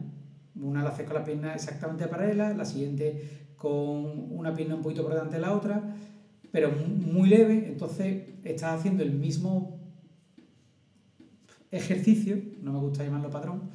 Una 0.54 0.82
la 0.82 0.90
haces 0.90 1.06
con 1.06 1.14
la 1.14 1.24
pierna 1.24 1.54
exactamente 1.54 2.06
paralela, 2.06 2.52
la 2.52 2.64
siguiente 2.64 3.42
con 3.56 4.32
una 4.32 4.54
pierna 4.54 4.74
un 4.74 4.82
poquito 4.82 5.02
por 5.02 5.12
delante 5.12 5.36
de 5.36 5.42
la 5.42 5.52
otra, 5.54 5.82
pero 6.50 6.72
muy 6.72 7.28
leve, 7.28 7.68
entonces 7.68 8.24
estás 8.42 8.80
haciendo 8.80 9.04
el 9.04 9.12
mismo 9.12 9.78
ejercicio, 11.70 12.38
no 12.60 12.72
me 12.72 12.80
gusta 12.80 13.04
llamarlo 13.04 13.30
patrón, 13.30 13.70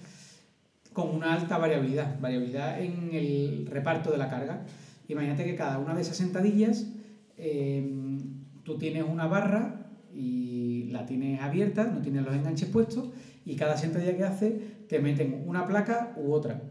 con 0.91 1.15
una 1.15 1.33
alta 1.33 1.57
variabilidad, 1.57 2.19
variabilidad 2.19 2.81
en 2.81 3.13
el 3.13 3.65
reparto 3.65 4.11
de 4.11 4.17
la 4.17 4.29
carga. 4.29 4.65
Imagínate 5.07 5.45
que 5.45 5.55
cada 5.55 5.79
una 5.79 5.95
de 5.95 6.01
esas 6.01 6.17
sentadillas 6.17 6.87
em, 7.37 8.19
tú 8.63 8.77
tienes 8.77 9.05
una 9.07 9.27
barra 9.27 9.76
y 10.17 10.89
la 10.91 11.05
tienes 11.05 11.41
abierta, 11.41 11.85
no 11.85 12.01
tienes 12.01 12.25
los 12.25 12.35
enganches 12.35 12.69
puestos 12.69 13.09
y 13.45 13.55
cada 13.55 13.77
sentadilla 13.77 14.17
que 14.17 14.23
haces 14.23 14.53
te 14.87 14.99
meten 14.99 15.43
una 15.45 15.65
placa 15.65 16.13
u 16.17 16.33
otra. 16.33 16.61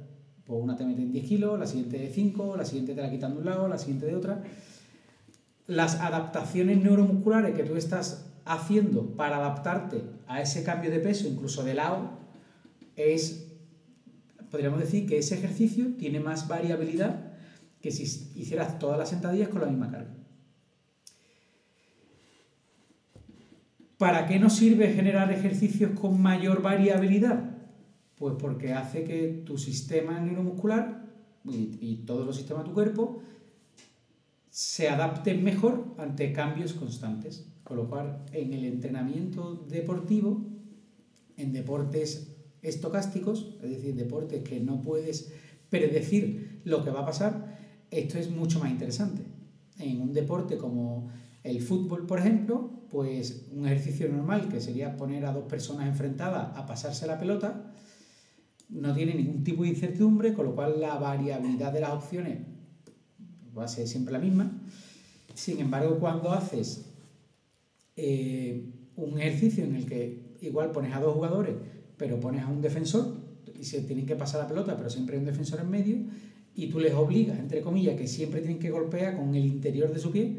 Pues 0.45 0.63
una 0.63 0.77
te 0.77 0.85
meten 0.85 1.13
10 1.13 1.27
kilos, 1.27 1.59
la 1.59 1.67
siguiente 1.67 1.99
de 1.99 2.09
5, 2.09 2.57
la 2.57 2.65
siguiente 2.65 2.95
te 2.95 3.03
la 3.03 3.11
quitan 3.11 3.33
de 3.33 3.39
un 3.39 3.47
lado, 3.47 3.69
la 3.69 3.79
siguiente 3.79 4.07
de 4.07 4.15
otra 4.15 4.43
las 5.67 5.97
adaptaciones 5.97 6.83
neuromusculares 6.83 7.55
que 7.55 7.65
tú 7.65 7.77
estás 7.77 8.27
haciendo 8.45 9.17
para 9.17 9.39
adaptarte 9.39 10.03
a 10.27 10.41
ese 10.41 10.63
cambio 10.63 10.91
de 10.91 11.01
peso, 11.01 11.27
incluso 11.27 11.65
de 11.65 11.75
lado, 11.75 12.11
es, 12.95 13.49
podríamos 14.51 14.81
decir 14.81 15.07
que 15.07 15.19
ese 15.19 15.35
ejercicio 15.35 15.97
tiene 15.99 16.21
más 16.21 16.47
variabilidad 16.47 17.33
que 17.81 17.91
si 17.91 18.05
hicieras 18.37 18.79
todas 18.79 18.99
las 18.99 19.09
sentadillas 19.09 19.49
con 19.49 19.61
la 19.61 19.67
misma 19.67 19.91
carga. 19.91 20.15
¿Para 23.99 24.27
qué 24.27 24.39
nos 24.39 24.57
sirve 24.57 24.93
generar 24.93 25.33
ejercicios 25.33 25.99
con 25.99 26.21
mayor 26.21 26.63
variabilidad? 26.63 27.57
Pues 28.17 28.35
porque 28.39 28.73
hace 28.73 29.05
que 29.05 29.43
tu 29.45 29.57
sistema 29.57 30.21
neuromuscular 30.21 31.07
y, 31.45 31.79
y 31.81 32.03
todos 32.07 32.27
los 32.27 32.37
sistemas 32.37 32.65
de 32.65 32.69
tu 32.69 32.75
cuerpo 32.75 33.23
se 34.51 34.89
adapten 34.89 35.45
mejor 35.45 35.95
ante 35.99 36.33
cambios 36.33 36.73
constantes. 36.73 37.47
Con 37.63 37.79
lo 37.79 37.89
cual, 37.89 38.25
en 38.33 38.53
el 38.53 38.65
entrenamiento 38.65 39.67
deportivo, 39.69 40.47
en 41.37 41.53
deportes 41.53 42.37
estocásticos, 42.63 43.57
es 43.63 43.71
decir, 43.71 43.95
deportes 43.95 44.43
que 44.43 44.61
no 44.61 44.81
puedes 44.81 45.33
predecir 45.69 46.61
lo 46.65 46.85
que 46.85 46.91
va 46.91 47.01
a 47.01 47.07
pasar, 47.07 47.59
esto 47.91 48.19
es 48.19 48.31
mucho 48.31 48.61
más 48.61 48.71
interesante. 48.71 49.23
En 49.79 50.01
un 50.01 50.13
deporte 50.13 50.57
como 50.57 51.11
el 51.43 51.61
fútbol, 51.61 52.07
por 52.07 52.19
ejemplo, 52.19 52.71
pues 52.91 53.47
un 53.53 53.67
ejercicio 53.67 54.09
normal 54.09 54.49
que 54.49 54.61
sería 54.61 54.97
poner 54.97 55.25
a 55.27 55.33
dos 55.33 55.45
personas 55.45 55.87
enfrentadas 55.87 56.57
a 56.57 56.67
pasarse 56.67 57.07
la 57.07 57.19
pelota, 57.19 57.73
no 58.69 58.95
tiene 58.95 59.15
ningún 59.15 59.45
tipo 59.45 59.63
de 59.63 59.71
incertidumbre, 59.71 60.35
con 60.35 60.47
lo 60.47 60.55
cual 60.55 60.81
la 60.81 60.97
variabilidad 60.97 61.73
de 61.73 61.81
las 61.81 61.91
opciones 61.91 62.39
va 63.57 63.65
a 63.65 63.69
ser 63.69 63.87
siempre 63.87 64.13
la 64.13 64.19
misma. 64.19 64.51
Sin 65.35 65.61
embargo, 65.61 65.99
cuando 65.99 66.31
haces 66.33 66.87
eh, 67.97 68.73
un 68.97 69.19
ejercicio 69.21 69.65
en 69.65 69.77
el 69.77 69.87
que 69.87 70.37
igual 70.41 70.71
pones 70.73 70.95
a 70.95 71.01
dos 71.01 71.15
jugadores, 71.15 71.55
pero 71.97 72.19
pones 72.21 72.43
a 72.43 72.49
un 72.49 72.61
defensor, 72.61 73.25
y 73.59 73.65
se 73.65 73.81
tienen 73.83 74.07
que 74.07 74.17
pasar 74.17 74.43
la 74.43 74.49
pelota, 74.49 74.77
pero 74.77 74.91
siempre 74.91 75.17
hay 75.17 75.21
un 75.21 75.27
defensor 75.27 75.61
en 75.61 75.71
medio, 75.71 75.97
y 76.55 76.69
tú 76.69 76.81
les 76.81 76.95
obligas, 76.95 77.39
entre 77.39 77.61
comillas, 77.61 77.97
que 77.97 78.07
siempre 78.07 78.41
tienen 78.41 78.59
que 78.59 78.71
golpear 78.71 79.17
con 79.17 79.35
el 79.35 79.45
interior 79.45 79.93
de 79.93 79.99
su 80.01 80.11
pie, 80.11 80.39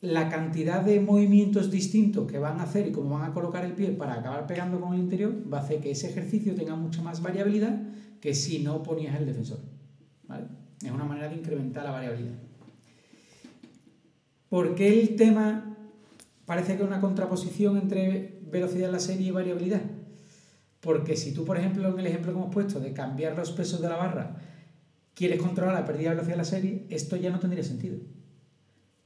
la 0.00 0.28
cantidad 0.28 0.82
de 0.82 1.00
movimientos 1.00 1.70
distintos 1.70 2.30
que 2.30 2.38
van 2.38 2.60
a 2.60 2.64
hacer 2.64 2.86
y 2.86 2.92
cómo 2.92 3.18
van 3.18 3.30
a 3.30 3.34
colocar 3.34 3.64
el 3.64 3.72
pie 3.72 3.90
para 3.92 4.14
acabar 4.14 4.46
pegando 4.46 4.80
con 4.80 4.94
el 4.94 5.00
interior 5.00 5.34
va 5.52 5.58
a 5.58 5.62
hacer 5.62 5.80
que 5.80 5.90
ese 5.90 6.10
ejercicio 6.10 6.54
tenga 6.54 6.76
mucha 6.76 7.02
más 7.02 7.22
variabilidad 7.22 7.80
que 8.20 8.34
si 8.34 8.58
no 8.58 8.82
ponías 8.82 9.18
el 9.18 9.26
defensor. 9.26 9.60
¿vale? 10.28 10.46
Es 10.82 10.90
una 10.90 11.04
manera 11.04 11.28
de 11.28 11.36
incrementar 11.36 11.84
la 11.84 11.92
variabilidad. 11.92 12.34
¿Por 14.48 14.74
qué 14.74 15.00
el 15.00 15.16
tema 15.16 15.76
parece 16.44 16.76
que 16.76 16.82
es 16.82 16.88
una 16.88 17.00
contraposición 17.00 17.76
entre 17.76 18.40
velocidad 18.50 18.86
en 18.86 18.92
la 18.92 19.00
serie 19.00 19.28
y 19.28 19.30
variabilidad? 19.30 19.82
Porque 20.80 21.16
si 21.16 21.32
tú, 21.32 21.44
por 21.44 21.56
ejemplo, 21.56 21.88
en 21.88 21.98
el 21.98 22.06
ejemplo 22.06 22.32
que 22.32 22.38
hemos 22.38 22.54
puesto 22.54 22.78
de 22.78 22.92
cambiar 22.92 23.36
los 23.36 23.50
pesos 23.50 23.80
de 23.80 23.88
la 23.88 23.96
barra, 23.96 24.36
quieres 25.14 25.40
controlar 25.40 25.74
la 25.74 25.84
pérdida 25.84 26.10
de 26.10 26.16
velocidad 26.16 26.34
de 26.34 26.38
la 26.38 26.44
serie, 26.44 26.86
esto 26.90 27.16
ya 27.16 27.30
no 27.30 27.40
tendría 27.40 27.64
sentido. 27.64 27.98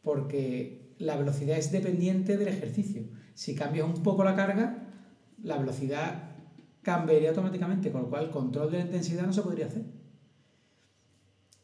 Porque 0.03 0.80
la 1.01 1.17
velocidad 1.17 1.57
es 1.59 1.73
dependiente 1.73 2.37
del 2.37 2.49
ejercicio. 2.49 3.05
Si 3.35 3.55
cambias 3.55 3.87
un 3.87 4.03
poco 4.03 4.23
la 4.23 4.37
carga, 4.37 4.87
la 5.43 5.57
velocidad 5.57 6.31
cambiaría 6.83 7.31
automáticamente, 7.31 7.91
con 7.91 8.03
lo 8.03 8.11
cual 8.11 8.27
el 8.27 8.31
control 8.31 8.71
de 8.71 8.79
la 8.79 8.85
intensidad 8.85 9.25
no 9.25 9.33
se 9.33 9.43
podría 9.43 9.67
hacer. 9.67 9.85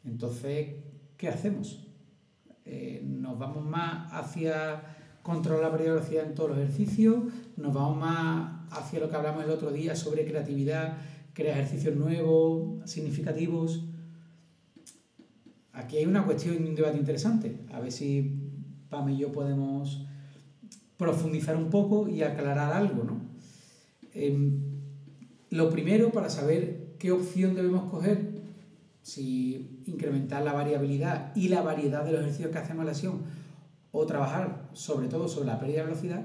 Entonces, 0.05 0.69
¿qué 1.19 1.29
hacemos? 1.29 1.87
Eh, 2.65 3.03
¿Nos 3.05 3.39
vamos 3.39 3.65
más 3.65 4.11
hacia 4.13 4.83
controlar 5.23 5.71
la 5.71 5.77
velocidad 5.77 6.27
en 6.27 6.35
todos 6.35 6.51
los 6.51 6.59
ejercicios? 6.59 7.25
¿Nos 7.57 7.75
vamos 7.75 7.99
más 7.99 8.73
hacia 8.73 9.01
lo 9.01 9.11
que 9.11 9.17
hablamos 9.17 9.45
el 9.45 9.51
otro 9.51 9.71
día 9.71 9.95
sobre 9.95 10.25
creatividad, 10.25 10.97
crear 11.35 11.59
ejercicios 11.59 11.95
nuevos, 11.95 12.89
significativos? 12.91 13.85
Aquí 15.73 15.99
hay 15.99 16.07
una 16.07 16.25
cuestión 16.25 16.57
un 16.57 16.75
debate 16.75 16.97
interesante. 16.97 17.67
A 17.71 17.81
ver 17.81 17.93
si 17.93 18.36
Pam 18.89 19.09
y 19.11 19.19
yo 19.19 19.33
podemos 19.33 20.07
profundizar 20.97 21.57
un 21.57 21.71
poco 21.71 22.09
y 22.09 22.23
aclarar 22.23 22.73
algo, 22.73 23.05
¿no? 23.05 23.21
Em, 24.15 24.61
lo 25.51 25.71
primero, 25.71 26.11
para 26.11 26.31
saber 26.31 26.95
qué 26.99 27.13
opción 27.13 27.55
debemos 27.55 27.91
coger, 27.91 28.37
si 29.03 29.83
incrementar 29.87 30.43
la 30.43 30.53
variabilidad 30.53 31.35
y 31.37 31.49
la 31.49 31.63
variedad 31.63 32.05
de 32.05 32.13
los 32.13 32.21
ejercicios 32.23 32.51
que 32.51 32.59
hacemos 32.59 32.81
en 32.81 32.87
la 32.87 32.95
sesión 32.95 33.23
o 33.93 34.05
trabajar 34.05 34.69
sobre 34.73 35.09
todo 35.09 35.29
sobre 35.29 35.47
la 35.47 35.61
pérdida 35.61 35.79
de 35.79 35.85
velocidad, 35.85 36.25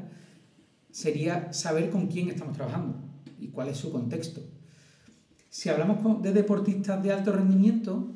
sería 0.89 1.53
saber 1.53 1.89
con 1.89 2.07
quién 2.07 2.29
estamos 2.29 2.55
trabajando 2.55 2.95
y 3.39 3.49
cuál 3.49 3.67
es 3.67 3.77
su 3.77 3.91
contexto. 3.91 4.41
Si 5.49 5.69
hablamos 5.69 6.21
de 6.21 6.33
deportistas 6.33 7.03
de 7.03 7.11
alto 7.11 7.33
rendimiento, 7.33 8.07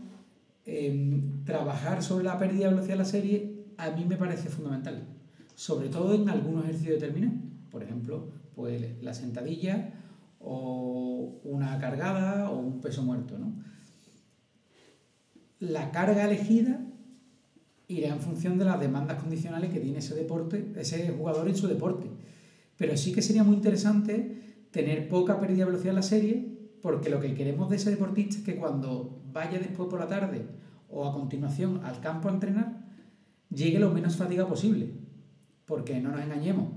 em, 0.65 1.43
trabajar 1.43 2.01
sobre 2.01 2.23
la 2.23 2.39
pérdida 2.39 2.65
de 2.65 2.73
velocidad 2.73 2.93
de 2.93 2.97
la 2.97 3.05
serie 3.05 3.54
a 3.77 3.91
mí 3.91 4.05
me 4.05 4.17
parece 4.17 4.49
fundamental, 4.49 5.07
sobre 5.55 5.89
todo 5.89 6.13
en 6.13 6.29
algunos 6.29 6.63
ejercicios 6.63 6.99
determinados. 6.99 7.39
Por 7.69 7.83
ejemplo, 7.83 8.29
pues 8.55 9.01
la 9.01 9.13
sentadilla 9.13 9.93
o 10.39 11.39
una 11.43 11.77
cargada 11.79 12.49
o 12.49 12.59
un 12.59 12.81
peso 12.81 13.03
muerto. 13.03 13.37
¿no? 13.37 13.53
La 15.59 15.91
carga 15.91 16.25
elegida 16.25 16.81
irá 17.87 18.09
en 18.09 18.19
función 18.19 18.57
de 18.57 18.65
las 18.65 18.79
demandas 18.79 19.21
condicionales 19.21 19.71
que 19.71 19.79
tiene 19.79 19.99
ese 19.99 20.15
deporte, 20.15 20.73
ese 20.75 21.09
jugador 21.09 21.47
en 21.47 21.55
su 21.55 21.67
deporte. 21.67 22.09
Pero 22.77 22.97
sí 22.97 23.11
que 23.11 23.21
sería 23.21 23.43
muy 23.43 23.55
interesante 23.55 24.67
tener 24.71 25.07
poca 25.07 25.39
pérdida 25.39 25.59
de 25.59 25.65
velocidad 25.65 25.91
en 25.91 25.95
la 25.95 26.01
serie, 26.01 26.55
porque 26.81 27.09
lo 27.09 27.19
que 27.19 27.33
queremos 27.33 27.69
de 27.69 27.77
ese 27.77 27.89
deportista 27.91 28.37
es 28.37 28.43
que 28.43 28.55
cuando 28.55 29.21
vaya 29.31 29.59
después 29.59 29.89
por 29.89 29.99
la 29.99 30.07
tarde 30.07 30.45
o 30.89 31.05
a 31.05 31.13
continuación 31.13 31.81
al 31.83 31.99
campo 32.01 32.29
a 32.29 32.33
entrenar, 32.33 32.84
llegue 33.55 33.79
lo 33.79 33.91
menos 33.91 34.15
fatiga 34.15 34.47
posible. 34.47 34.89
Porque 35.65 35.99
no 35.99 36.11
nos 36.11 36.21
engañemos, 36.21 36.69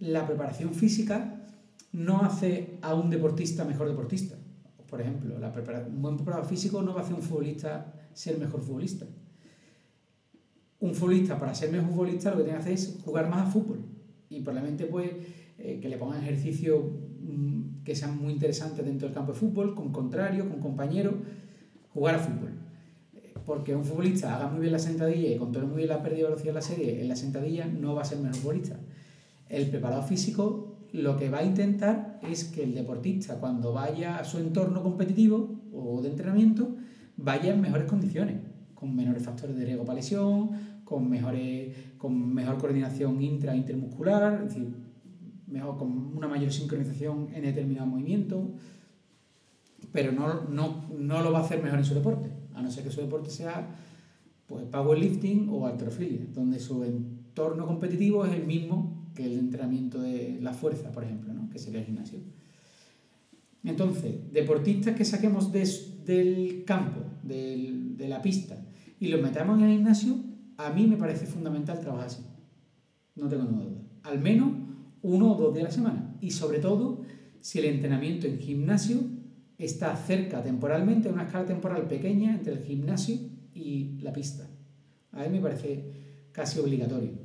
la 0.00 0.26
preparación 0.26 0.74
física 0.74 1.46
no 1.92 2.22
hace 2.22 2.78
a 2.82 2.94
un 2.94 3.08
deportista 3.08 3.64
mejor 3.64 3.88
deportista. 3.88 4.36
Por 4.88 5.00
ejemplo, 5.00 5.34
un 5.36 6.02
buen 6.02 6.16
preparador 6.16 6.46
físico 6.46 6.82
no 6.82 6.94
va 6.94 7.00
a 7.00 7.04
hacer 7.04 7.14
un 7.14 7.22
futbolista 7.22 7.94
ser 8.14 8.38
mejor 8.38 8.62
futbolista. 8.62 9.06
Un 10.80 10.94
futbolista, 10.94 11.38
para 11.38 11.54
ser 11.54 11.70
mejor 11.70 11.90
futbolista, 11.90 12.30
lo 12.30 12.38
que 12.38 12.44
tiene 12.44 12.58
que 12.58 12.62
hacer 12.62 12.72
es 12.74 13.00
jugar 13.04 13.28
más 13.28 13.48
a 13.48 13.50
fútbol. 13.50 13.80
Y 14.30 14.40
probablemente 14.40 14.86
pues, 14.86 15.10
eh, 15.58 15.78
que 15.80 15.88
le 15.88 15.96
pongan 15.96 16.22
ejercicios 16.22 16.80
mm, 17.20 17.82
que 17.84 17.94
sean 17.94 18.18
muy 18.18 18.32
interesantes 18.32 18.84
dentro 18.84 19.08
del 19.08 19.14
campo 19.14 19.32
de 19.32 19.38
fútbol, 19.38 19.74
con 19.74 19.92
contrario, 19.92 20.48
con 20.48 20.60
compañeros, 20.60 21.14
jugar 21.92 22.16
a 22.16 22.18
fútbol. 22.18 22.63
Porque 23.46 23.74
un 23.74 23.84
futbolista 23.84 24.36
haga 24.36 24.48
muy 24.48 24.60
bien 24.60 24.72
la 24.72 24.78
sentadilla 24.78 25.30
y 25.30 25.36
controle 25.36 25.66
muy 25.66 25.78
bien 25.78 25.88
la 25.88 26.02
pérdida 26.02 26.22
de 26.22 26.30
velocidad 26.30 26.50
de 26.50 26.54
la 26.54 26.62
serie 26.62 27.00
en 27.00 27.08
la 27.08 27.16
sentadilla, 27.16 27.66
no 27.66 27.94
va 27.94 28.02
a 28.02 28.04
ser 28.04 28.18
mejor 28.18 28.36
futbolista. 28.36 28.80
El 29.48 29.68
preparador 29.68 30.04
físico 30.04 30.74
lo 30.92 31.16
que 31.16 31.28
va 31.28 31.38
a 31.38 31.44
intentar 31.44 32.20
es 32.22 32.44
que 32.44 32.62
el 32.62 32.72
deportista 32.72 33.40
cuando 33.40 33.72
vaya 33.72 34.18
a 34.18 34.24
su 34.24 34.38
entorno 34.38 34.80
competitivo 34.80 35.60
o 35.72 36.00
de 36.00 36.10
entrenamiento 36.10 36.76
vaya 37.16 37.52
en 37.52 37.60
mejores 37.60 37.88
condiciones, 37.88 38.36
con 38.74 38.94
menores 38.94 39.24
factores 39.24 39.56
de 39.56 39.64
riesgo 39.64 39.84
para 39.84 39.96
lesión, 39.96 40.50
con, 40.84 41.10
mejores, 41.10 41.74
con 41.98 42.32
mejor 42.32 42.58
coordinación 42.58 43.20
intra 43.20 43.54
e 43.54 43.56
intermuscular, 43.56 44.34
es 44.34 44.54
decir, 44.54 44.72
mejor, 45.48 45.76
con 45.78 46.16
una 46.16 46.28
mayor 46.28 46.52
sincronización 46.52 47.28
en 47.34 47.42
determinado 47.42 47.86
movimiento, 47.86 48.52
pero 49.90 50.12
no, 50.12 50.42
no, 50.48 50.84
no 50.96 51.22
lo 51.22 51.32
va 51.32 51.40
a 51.40 51.42
hacer 51.42 51.60
mejor 51.60 51.80
en 51.80 51.84
su 51.84 51.94
deporte, 51.94 52.30
a 52.54 52.62
no 52.62 52.70
ser 52.70 52.84
que 52.84 52.90
su 52.90 53.00
deporte 53.00 53.30
sea 53.30 53.76
pues, 54.46 54.64
powerlifting 54.64 55.48
o 55.50 55.66
alterofilia, 55.66 56.26
donde 56.32 56.58
su 56.58 56.82
entorno 56.84 57.66
competitivo 57.66 58.24
es 58.24 58.32
el 58.32 58.46
mismo 58.46 59.10
que 59.14 59.26
el 59.26 59.38
entrenamiento 59.38 60.00
de 60.00 60.38
la 60.40 60.52
fuerza, 60.52 60.90
por 60.90 61.04
ejemplo, 61.04 61.32
¿no? 61.32 61.48
que 61.50 61.58
sería 61.58 61.80
el 61.80 61.86
gimnasio. 61.86 62.18
Entonces, 63.62 64.32
deportistas 64.32 64.94
que 64.94 65.04
saquemos 65.04 65.50
del 65.52 66.64
campo, 66.66 67.00
de 67.22 68.06
la 68.08 68.20
pista, 68.20 68.62
y 69.00 69.08
los 69.08 69.20
metamos 69.20 69.58
en 69.58 69.64
el 69.64 69.76
gimnasio, 69.76 70.16
a 70.56 70.70
mí 70.70 70.86
me 70.86 70.96
parece 70.96 71.26
fundamental 71.26 71.80
trabajar 71.80 72.06
así. 72.06 72.22
No 73.16 73.28
tengo 73.28 73.44
ninguna 73.44 73.64
duda. 73.64 73.80
Al 74.02 74.20
menos 74.20 74.50
uno 75.02 75.32
o 75.32 75.36
dos 75.36 75.54
días 75.54 75.66
a 75.66 75.68
la 75.68 75.74
semana. 75.74 76.16
Y 76.20 76.30
sobre 76.30 76.58
todo, 76.58 77.02
si 77.40 77.58
el 77.58 77.66
entrenamiento 77.66 78.26
en 78.26 78.38
gimnasio 78.38 79.00
está 79.58 79.96
cerca 79.96 80.42
temporalmente, 80.42 81.08
una 81.08 81.24
escala 81.24 81.46
temporal 81.46 81.86
pequeña 81.86 82.34
entre 82.34 82.54
el 82.54 82.64
gimnasio 82.64 83.16
y 83.54 83.98
la 84.00 84.12
pista. 84.12 84.46
A 85.12 85.22
mí 85.22 85.28
me 85.28 85.40
parece 85.40 85.84
casi 86.32 86.58
obligatorio 86.58 87.24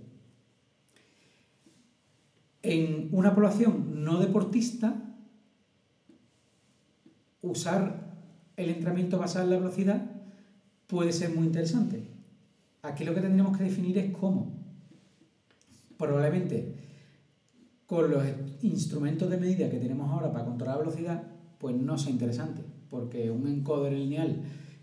en 2.61 3.09
una 3.11 3.33
población 3.33 4.03
no 4.03 4.19
deportista, 4.19 4.95
usar 7.41 8.09
el 8.57 8.69
entrenamiento 8.69 9.17
basado 9.17 9.45
en 9.45 9.51
la 9.51 9.59
velocidad 9.59 10.11
puede 10.87 11.13
ser 11.13 11.33
muy 11.33 11.47
interesante. 11.47 12.03
Aquí 12.81 13.05
lo 13.05 13.13
que 13.13 13.21
tendríamos 13.21 13.57
que 13.57 13.63
definir 13.63 13.97
es 13.97 14.11
cómo. 14.15 14.51
Probablemente 15.97 16.75
con 17.85 18.11
los 18.11 18.23
instrumentos 18.61 19.29
de 19.29 19.37
medida 19.37 19.69
que 19.69 19.79
tenemos 19.79 20.09
ahora 20.11 20.31
para 20.31 20.45
controlar 20.45 20.77
la 20.77 20.83
velocidad, 20.83 21.23
pues 21.59 21.75
no 21.75 21.97
sea 21.97 22.11
interesante, 22.11 22.63
porque 22.89 23.29
un 23.29 23.47
encoder 23.47 23.93
lineal 23.93 24.41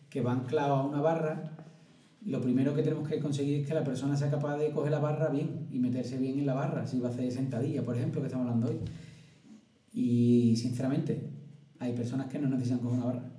que 0.08 0.20
va 0.20 0.32
anclado 0.32 0.76
a 0.76 0.86
una 0.86 1.00
barra 1.00 1.56
lo 2.26 2.40
primero 2.40 2.74
que 2.74 2.82
tenemos 2.82 3.08
que 3.08 3.20
conseguir 3.20 3.60
es 3.60 3.68
que 3.68 3.72
la 3.72 3.84
persona 3.84 4.16
sea 4.16 4.28
capaz 4.28 4.56
de 4.56 4.72
coger 4.72 4.90
la 4.90 4.98
barra 4.98 5.28
bien 5.28 5.68
y 5.70 5.78
meterse 5.78 6.18
bien 6.18 6.40
en 6.40 6.46
la 6.46 6.54
barra, 6.54 6.84
si 6.84 6.98
va 6.98 7.08
a 7.08 7.12
hacer 7.12 7.30
sentadilla, 7.30 7.84
por 7.84 7.96
ejemplo, 7.96 8.20
que 8.20 8.26
estamos 8.26 8.48
hablando 8.48 8.68
hoy. 8.68 8.78
Y 9.92 10.56
sinceramente, 10.56 11.30
hay 11.78 11.92
personas 11.92 12.26
que 12.26 12.40
no 12.40 12.48
necesitan 12.48 12.80
coger 12.80 12.98
una 12.98 13.06
barra 13.06 13.32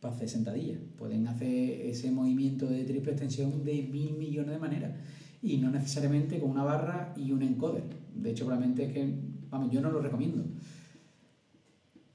para 0.00 0.12
hacer 0.12 0.28
sentadilla. 0.28 0.76
Pueden 0.98 1.28
hacer 1.28 1.82
ese 1.82 2.10
movimiento 2.10 2.66
de 2.66 2.82
triple 2.82 3.12
extensión 3.12 3.64
de 3.64 3.84
mil 3.84 4.14
millones 4.14 4.50
de 4.50 4.58
maneras 4.58 4.92
y 5.40 5.58
no 5.58 5.70
necesariamente 5.70 6.40
con 6.40 6.50
una 6.50 6.64
barra 6.64 7.14
y 7.16 7.30
un 7.30 7.42
encoder. 7.42 7.84
De 8.12 8.32
hecho, 8.32 8.44
probablemente 8.44 8.86
es 8.86 8.92
que, 8.92 9.14
vamos, 9.50 9.70
yo 9.70 9.80
no 9.80 9.92
lo 9.92 10.00
recomiendo. 10.00 10.44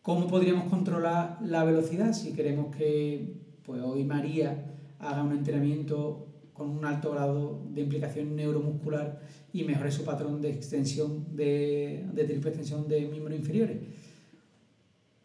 ¿Cómo 0.07 0.25
podríamos 0.27 0.69
controlar 0.69 1.37
la 1.41 1.65
velocidad 1.65 2.13
si 2.13 2.31
queremos 2.31 2.73
que, 2.73 3.41
pues 3.65 3.81
hoy 3.81 4.05
María 4.05 4.73
haga 4.99 5.21
un 5.21 5.33
entrenamiento 5.33 6.27
con 6.53 6.69
un 6.69 6.85
alto 6.85 7.11
grado 7.11 7.61
de 7.73 7.81
implicación 7.81 8.33
neuromuscular 8.33 9.19
y 9.51 9.65
mejore 9.65 9.91
su 9.91 10.05
patrón 10.05 10.41
de 10.41 10.49
extensión 10.51 11.35
de, 11.35 12.05
triple 12.15 12.51
extensión 12.51 12.87
de 12.87 13.01
miembros 13.01 13.35
inferiores? 13.35 13.79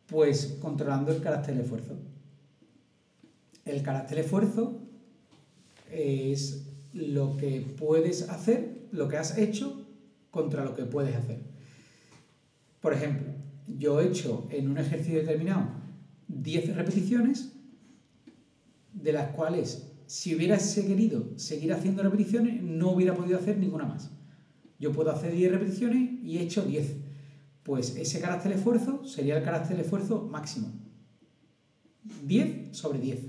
Pues 0.09 0.59
controlando 0.61 1.12
el 1.12 1.22
carácter 1.22 1.55
de 1.55 1.62
esfuerzo. 1.62 1.97
El 3.64 3.85
carácter 3.85 4.16
de 4.16 4.24
esfuerzo 4.24 4.80
es 5.93 6.66
lo 6.93 7.37
que 7.37 7.61
puedes 7.78 8.28
hacer, 8.30 8.89
lo 8.91 9.07
que 9.07 9.16
has 9.16 9.39
hecho 9.39 9.87
contra 10.33 10.64
lo 10.64 10.74
que 10.74 10.87
puedes 10.87 11.14
hacer. 11.14 11.39
Por 12.80 12.93
ejemplo, 12.95 13.33
yo 13.79 14.01
he 14.01 14.09
hecho 14.09 14.47
en 14.51 14.70
un 14.70 14.79
ejercicio 14.79 15.20
determinado 15.20 15.68
10 16.29 16.77
repeticiones 16.77 17.53
de 18.93 19.12
las 19.12 19.29
cuales 19.29 19.93
si 20.07 20.35
hubiera 20.35 20.59
querido 20.59 21.31
seguir 21.37 21.73
haciendo 21.73 22.03
repeticiones, 22.03 22.62
no 22.62 22.91
hubiera 22.91 23.14
podido 23.14 23.39
hacer 23.39 23.57
ninguna 23.57 23.87
más. 23.87 24.11
Yo 24.79 24.93
puedo 24.93 25.11
hacer 25.11 25.33
10 25.33 25.53
repeticiones 25.53 26.23
y 26.23 26.39
he 26.39 26.43
hecho 26.43 26.62
10. 26.62 26.97
Pues 27.62 27.97
ese 27.97 28.20
carácter 28.20 28.53
esfuerzo 28.53 29.05
sería 29.07 29.39
el 29.39 29.45
carácter 29.45 29.79
esfuerzo 29.81 30.29
máximo. 30.31 30.73
10 32.27 32.77
sobre 32.77 32.99
10. 32.99 33.20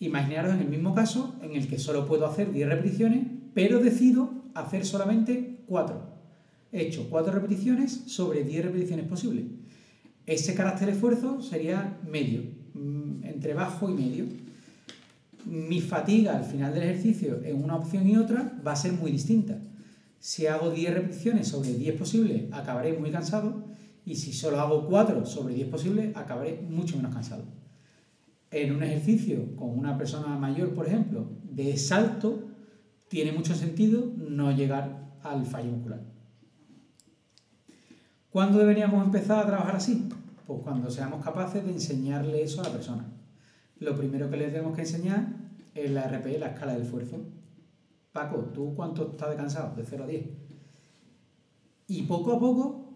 Imaginaros 0.00 0.54
en 0.54 0.60
el 0.60 0.68
mismo 0.68 0.94
caso 0.94 1.34
en 1.42 1.56
el 1.56 1.66
que 1.66 1.78
solo 1.78 2.06
puedo 2.06 2.26
hacer 2.26 2.52
10 2.52 2.68
repeticiones, 2.68 3.26
pero 3.54 3.80
decido 3.80 4.30
hacer 4.54 4.86
solamente 4.86 5.64
4. 5.66 6.19
He 6.72 6.82
hecho 6.82 7.08
4 7.10 7.32
repeticiones 7.32 7.92
sobre 8.06 8.44
10 8.44 8.66
repeticiones 8.66 9.06
posibles. 9.06 9.44
Ese 10.26 10.54
carácter 10.54 10.90
esfuerzo 10.90 11.42
sería 11.42 11.98
medio, 12.08 12.42
mm, 12.74 13.24
entre 13.24 13.54
bajo 13.54 13.90
y 13.90 13.94
medio. 13.94 14.26
Mi 15.44 15.80
fatiga 15.80 16.36
al 16.36 16.44
final 16.44 16.72
del 16.72 16.84
ejercicio 16.84 17.42
en 17.42 17.62
una 17.62 17.76
opción 17.76 18.06
y 18.08 18.16
otra 18.16 18.60
va 18.64 18.72
a 18.72 18.76
ser 18.76 18.92
muy 18.92 19.10
distinta. 19.10 19.58
Si 20.20 20.46
hago 20.46 20.70
10 20.70 20.94
repeticiones 20.94 21.48
sobre 21.48 21.74
10 21.74 21.96
posibles, 21.96 22.52
acabaré 22.52 22.92
muy 22.92 23.10
cansado. 23.10 23.64
Y 24.04 24.16
si 24.16 24.32
solo 24.32 24.60
hago 24.60 24.86
4 24.86 25.26
sobre 25.26 25.54
10 25.54 25.68
posibles, 25.68 26.16
acabaré 26.16 26.60
mucho 26.68 26.96
menos 26.96 27.14
cansado. 27.14 27.44
En 28.50 28.74
un 28.74 28.82
ejercicio 28.82 29.56
con 29.56 29.78
una 29.78 29.96
persona 29.96 30.36
mayor, 30.36 30.74
por 30.74 30.86
ejemplo, 30.86 31.30
de 31.42 31.76
salto, 31.76 32.48
tiene 33.08 33.32
mucho 33.32 33.54
sentido 33.54 34.12
no 34.16 34.52
llegar 34.52 35.16
al 35.22 35.46
fallo 35.46 35.70
muscular. 35.70 36.19
¿Cuándo 38.30 38.58
deberíamos 38.58 39.04
empezar 39.04 39.40
a 39.40 39.46
trabajar 39.46 39.76
así? 39.76 40.08
Pues 40.46 40.60
cuando 40.62 40.88
seamos 40.90 41.24
capaces 41.24 41.64
de 41.64 41.72
enseñarle 41.72 42.42
eso 42.42 42.60
a 42.60 42.64
la 42.64 42.72
persona. 42.72 43.04
Lo 43.78 43.96
primero 43.96 44.30
que 44.30 44.36
le 44.36 44.48
tenemos 44.48 44.74
que 44.74 44.82
enseñar 44.82 45.26
es 45.74 45.90
la 45.90 46.06
RP, 46.06 46.38
la 46.38 46.48
escala 46.48 46.74
del 46.74 46.82
esfuerzo. 46.82 47.18
Paco, 48.12 48.50
¿tú 48.54 48.74
cuánto 48.74 49.10
estás 49.10 49.30
de 49.30 49.36
cansado? 49.36 49.74
De 49.74 49.84
0 49.84 50.04
a 50.04 50.06
10. 50.06 50.26
Y 51.88 52.02
poco 52.02 52.34
a 52.34 52.38
poco, 52.38 52.94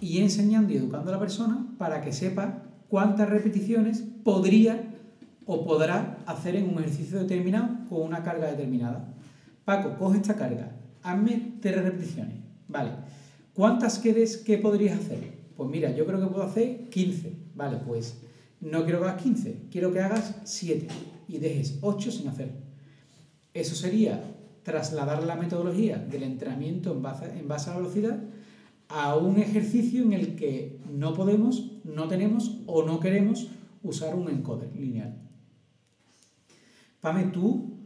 y 0.00 0.18
enseñando 0.18 0.72
y 0.72 0.76
educando 0.76 1.10
a 1.10 1.14
la 1.14 1.20
persona 1.20 1.66
para 1.76 2.00
que 2.00 2.12
sepa 2.12 2.62
cuántas 2.88 3.28
repeticiones 3.28 4.02
podría 4.24 4.94
o 5.44 5.64
podrá 5.64 6.18
hacer 6.26 6.56
en 6.56 6.70
un 6.70 6.78
ejercicio 6.78 7.18
determinado 7.18 7.68
con 7.88 8.02
una 8.02 8.22
carga 8.22 8.46
determinada. 8.46 9.12
Paco, 9.64 9.96
coge 9.98 10.18
esta 10.18 10.36
carga, 10.36 10.72
hazme 11.02 11.58
tres 11.60 11.82
repeticiones. 11.82 12.38
Vale. 12.68 12.92
¿Cuántas 13.54 13.98
quieres 13.98 14.38
que 14.38 14.58
podrías 14.58 14.98
hacer? 14.98 15.32
Pues 15.56 15.68
mira, 15.68 15.94
yo 15.94 16.06
creo 16.06 16.20
que 16.20 16.26
puedo 16.26 16.44
hacer 16.44 16.88
15. 16.88 17.36
Vale, 17.54 17.78
pues 17.86 18.16
no 18.60 18.84
quiero 18.84 19.00
que 19.00 19.06
hagas 19.06 19.22
15, 19.22 19.56
quiero 19.70 19.92
que 19.92 20.00
hagas 20.00 20.36
7 20.44 20.88
y 21.28 21.38
dejes 21.38 21.78
8 21.82 22.10
sin 22.10 22.28
hacer. 22.28 22.50
Eso 23.52 23.74
sería 23.74 24.22
trasladar 24.62 25.24
la 25.24 25.36
metodología 25.36 25.98
del 25.98 26.22
entrenamiento 26.22 26.92
en 26.92 27.02
base, 27.02 27.70
a 27.70 27.74
la 27.74 27.76
velocidad 27.78 28.18
a 28.88 29.16
un 29.16 29.38
ejercicio 29.38 30.02
en 30.02 30.12
el 30.12 30.36
que 30.36 30.78
no 30.90 31.14
podemos, 31.14 31.70
no 31.84 32.08
tenemos 32.08 32.58
o 32.66 32.82
no 32.82 33.00
queremos 33.00 33.48
usar 33.82 34.14
un 34.14 34.28
encoder 34.28 34.74
lineal. 34.76 35.16
Pame, 37.00 37.24
tú, 37.24 37.78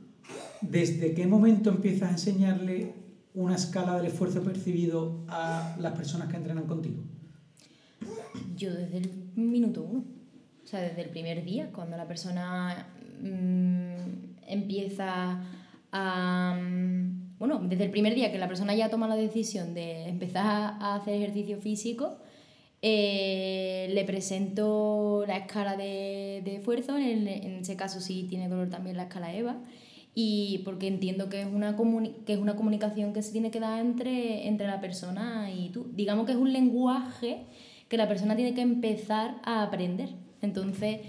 ¿desde 0.60 1.14
qué 1.14 1.26
momento 1.26 1.70
empiezas 1.70 2.08
a 2.08 2.12
enseñarle 2.12 2.92
una 3.36 3.54
escala 3.54 3.96
del 3.96 4.06
esfuerzo 4.06 4.42
percibido 4.42 5.24
a 5.28 5.76
las 5.78 5.92
personas 5.92 6.28
que 6.28 6.36
entrenan 6.36 6.66
contigo? 6.66 7.02
Yo 8.56 8.74
desde 8.74 8.98
el 8.98 9.10
minuto 9.36 9.84
uno. 9.84 10.04
O 10.64 10.66
sea, 10.66 10.80
desde 10.80 11.02
el 11.02 11.10
primer 11.10 11.44
día, 11.44 11.70
cuando 11.70 11.96
la 11.96 12.08
persona 12.08 12.88
mm, 13.20 14.48
empieza 14.48 15.44
a... 15.92 16.58
Mm, 16.60 17.36
bueno, 17.38 17.60
desde 17.62 17.84
el 17.84 17.90
primer 17.90 18.14
día 18.14 18.32
que 18.32 18.38
la 18.38 18.48
persona 18.48 18.74
ya 18.74 18.88
toma 18.88 19.06
la 19.06 19.16
decisión 19.16 19.74
de 19.74 20.08
empezar 20.08 20.74
a 20.80 20.96
hacer 20.96 21.14
ejercicio 21.14 21.60
físico, 21.60 22.16
eh, 22.80 23.90
le 23.92 24.04
presento 24.04 25.24
la 25.26 25.36
escala 25.36 25.76
de, 25.76 26.40
de 26.42 26.56
esfuerzo, 26.56 26.96
en, 26.96 27.28
en, 27.28 27.58
ese 27.60 27.76
caso 27.76 28.00
sí 28.00 28.26
tiene 28.28 28.48
dolor 28.48 28.70
también 28.70 28.96
la 28.96 29.04
escala 29.04 29.34
EVA, 29.34 29.58
y 30.18 30.62
porque 30.64 30.88
entiendo 30.88 31.28
que 31.28 31.42
es, 31.42 31.46
una 31.46 31.76
que 32.24 32.32
es 32.32 32.38
una 32.38 32.56
comunicación 32.56 33.12
que 33.12 33.20
se 33.20 33.32
tiene 33.32 33.50
que 33.50 33.60
dar 33.60 33.78
entre, 33.80 34.48
entre 34.48 34.66
la 34.66 34.80
persona 34.80 35.50
y 35.52 35.68
tú. 35.68 35.88
Digamos 35.94 36.24
que 36.24 36.32
es 36.32 36.38
un 36.38 36.54
lenguaje 36.54 37.44
que 37.90 37.98
la 37.98 38.08
persona 38.08 38.34
tiene 38.34 38.54
que 38.54 38.62
empezar 38.62 39.34
a 39.42 39.62
aprender. 39.62 40.08
Entonces, 40.40 41.00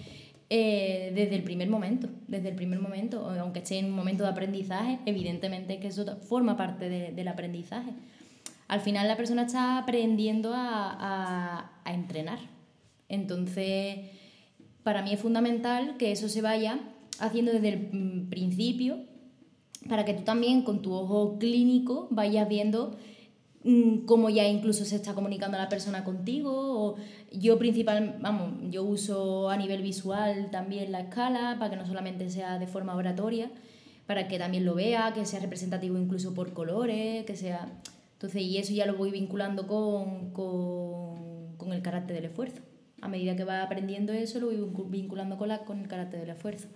eh, 0.50 1.14
desde 1.16 1.36
el 1.36 1.44
primer 1.44 1.70
momento, 1.70 2.10
desde 2.28 2.50
el 2.50 2.56
primer 2.56 2.82
momento, 2.82 3.30
aunque 3.30 3.60
esté 3.60 3.80
en 3.80 3.86
un 3.86 3.94
momento 3.94 4.26
de 4.26 4.30
aprendizaje, 4.30 5.00
evidentemente 5.06 5.80
que 5.80 5.88
eso 5.88 6.06
forma 6.18 6.58
parte 6.58 6.90
del 6.90 7.28
aprendizaje. 7.30 7.92
Al 8.68 8.82
final 8.82 9.08
la 9.08 9.16
persona 9.16 9.44
está 9.44 9.78
aprendiendo 9.78 10.52
a, 10.54 11.72
a 11.86 11.94
entrenar. 11.94 12.40
Entonces, 13.08 14.00
para 14.84 15.02
mí 15.02 15.14
es 15.14 15.20
fundamental 15.22 15.96
que 15.96 16.12
eso 16.12 16.28
se 16.28 16.42
vaya 16.42 16.82
haciendo 17.20 17.52
desde 17.52 17.70
el 17.70 18.28
principio 18.30 19.00
para 19.88 20.06
que 20.06 20.14
tú 20.14 20.24
también 20.24 20.64
con 20.64 20.82
tu 20.82 20.94
ojo 20.94 21.38
clínico 21.40 22.08
vayas 22.12 22.48
viendo 22.48 22.98
mm, 23.64 24.06
cómo 24.06 24.30
ya 24.30 24.48
incluso 24.48 24.86
se 24.86 24.96
está 24.96 25.14
comunicando 25.14 25.58
la 25.58 25.70
persona 25.70 26.04
contigo. 26.04 26.96
Yo 27.32 27.58
principal, 27.58 28.18
vamos, 28.20 28.54
yo 28.70 28.84
uso 28.84 29.50
a 29.50 29.58
nivel 29.58 29.82
visual 29.82 30.50
también 30.52 30.92
la 30.92 31.02
escala 31.02 31.56
para 31.60 31.72
que 31.72 31.78
no 31.78 31.86
solamente 31.86 32.30
sea 32.30 32.60
de 32.60 32.68
forma 32.68 32.96
oratoria, 32.96 33.52
para 34.06 34.28
que 34.28 34.38
también 34.38 34.66
lo 34.66 34.76
vea, 34.76 35.14
que 35.14 35.26
sea 35.26 35.40
representativo 35.40 35.98
incluso 35.98 36.34
por 36.34 36.54
colores, 36.54 37.26
que 37.26 37.36
sea... 37.36 37.72
Entonces, 38.14 38.42
y 38.42 38.58
eso 38.58 38.74
ya 38.74 38.88
lo 38.88 38.96
voy 38.96 39.12
vinculando 39.12 39.68
con, 39.68 40.32
con, 40.32 41.56
con 41.58 41.72
el 41.72 41.84
carácter 41.84 42.16
del 42.16 42.26
esfuerzo. 42.26 42.62
A 43.00 43.08
medida 43.08 43.36
que 43.36 43.44
va 43.44 43.62
aprendiendo 43.62 44.12
eso, 44.12 44.40
lo 44.40 44.48
voy 44.48 44.88
vinculando 44.90 45.38
con, 45.38 45.50
la, 45.50 45.60
con 45.60 45.80
el 45.82 45.88
carácter 45.88 46.22
del 46.22 46.32
esfuerzo 46.32 46.68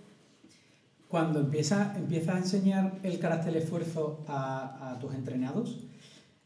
cuando 1.12 1.40
empiezas 1.40 1.94
empieza 1.94 2.34
a 2.34 2.38
enseñar 2.38 2.94
el 3.02 3.18
carácter 3.18 3.54
esfuerzo 3.54 4.24
a, 4.26 4.92
a 4.92 4.98
tus 4.98 5.14
entrenados, 5.14 5.80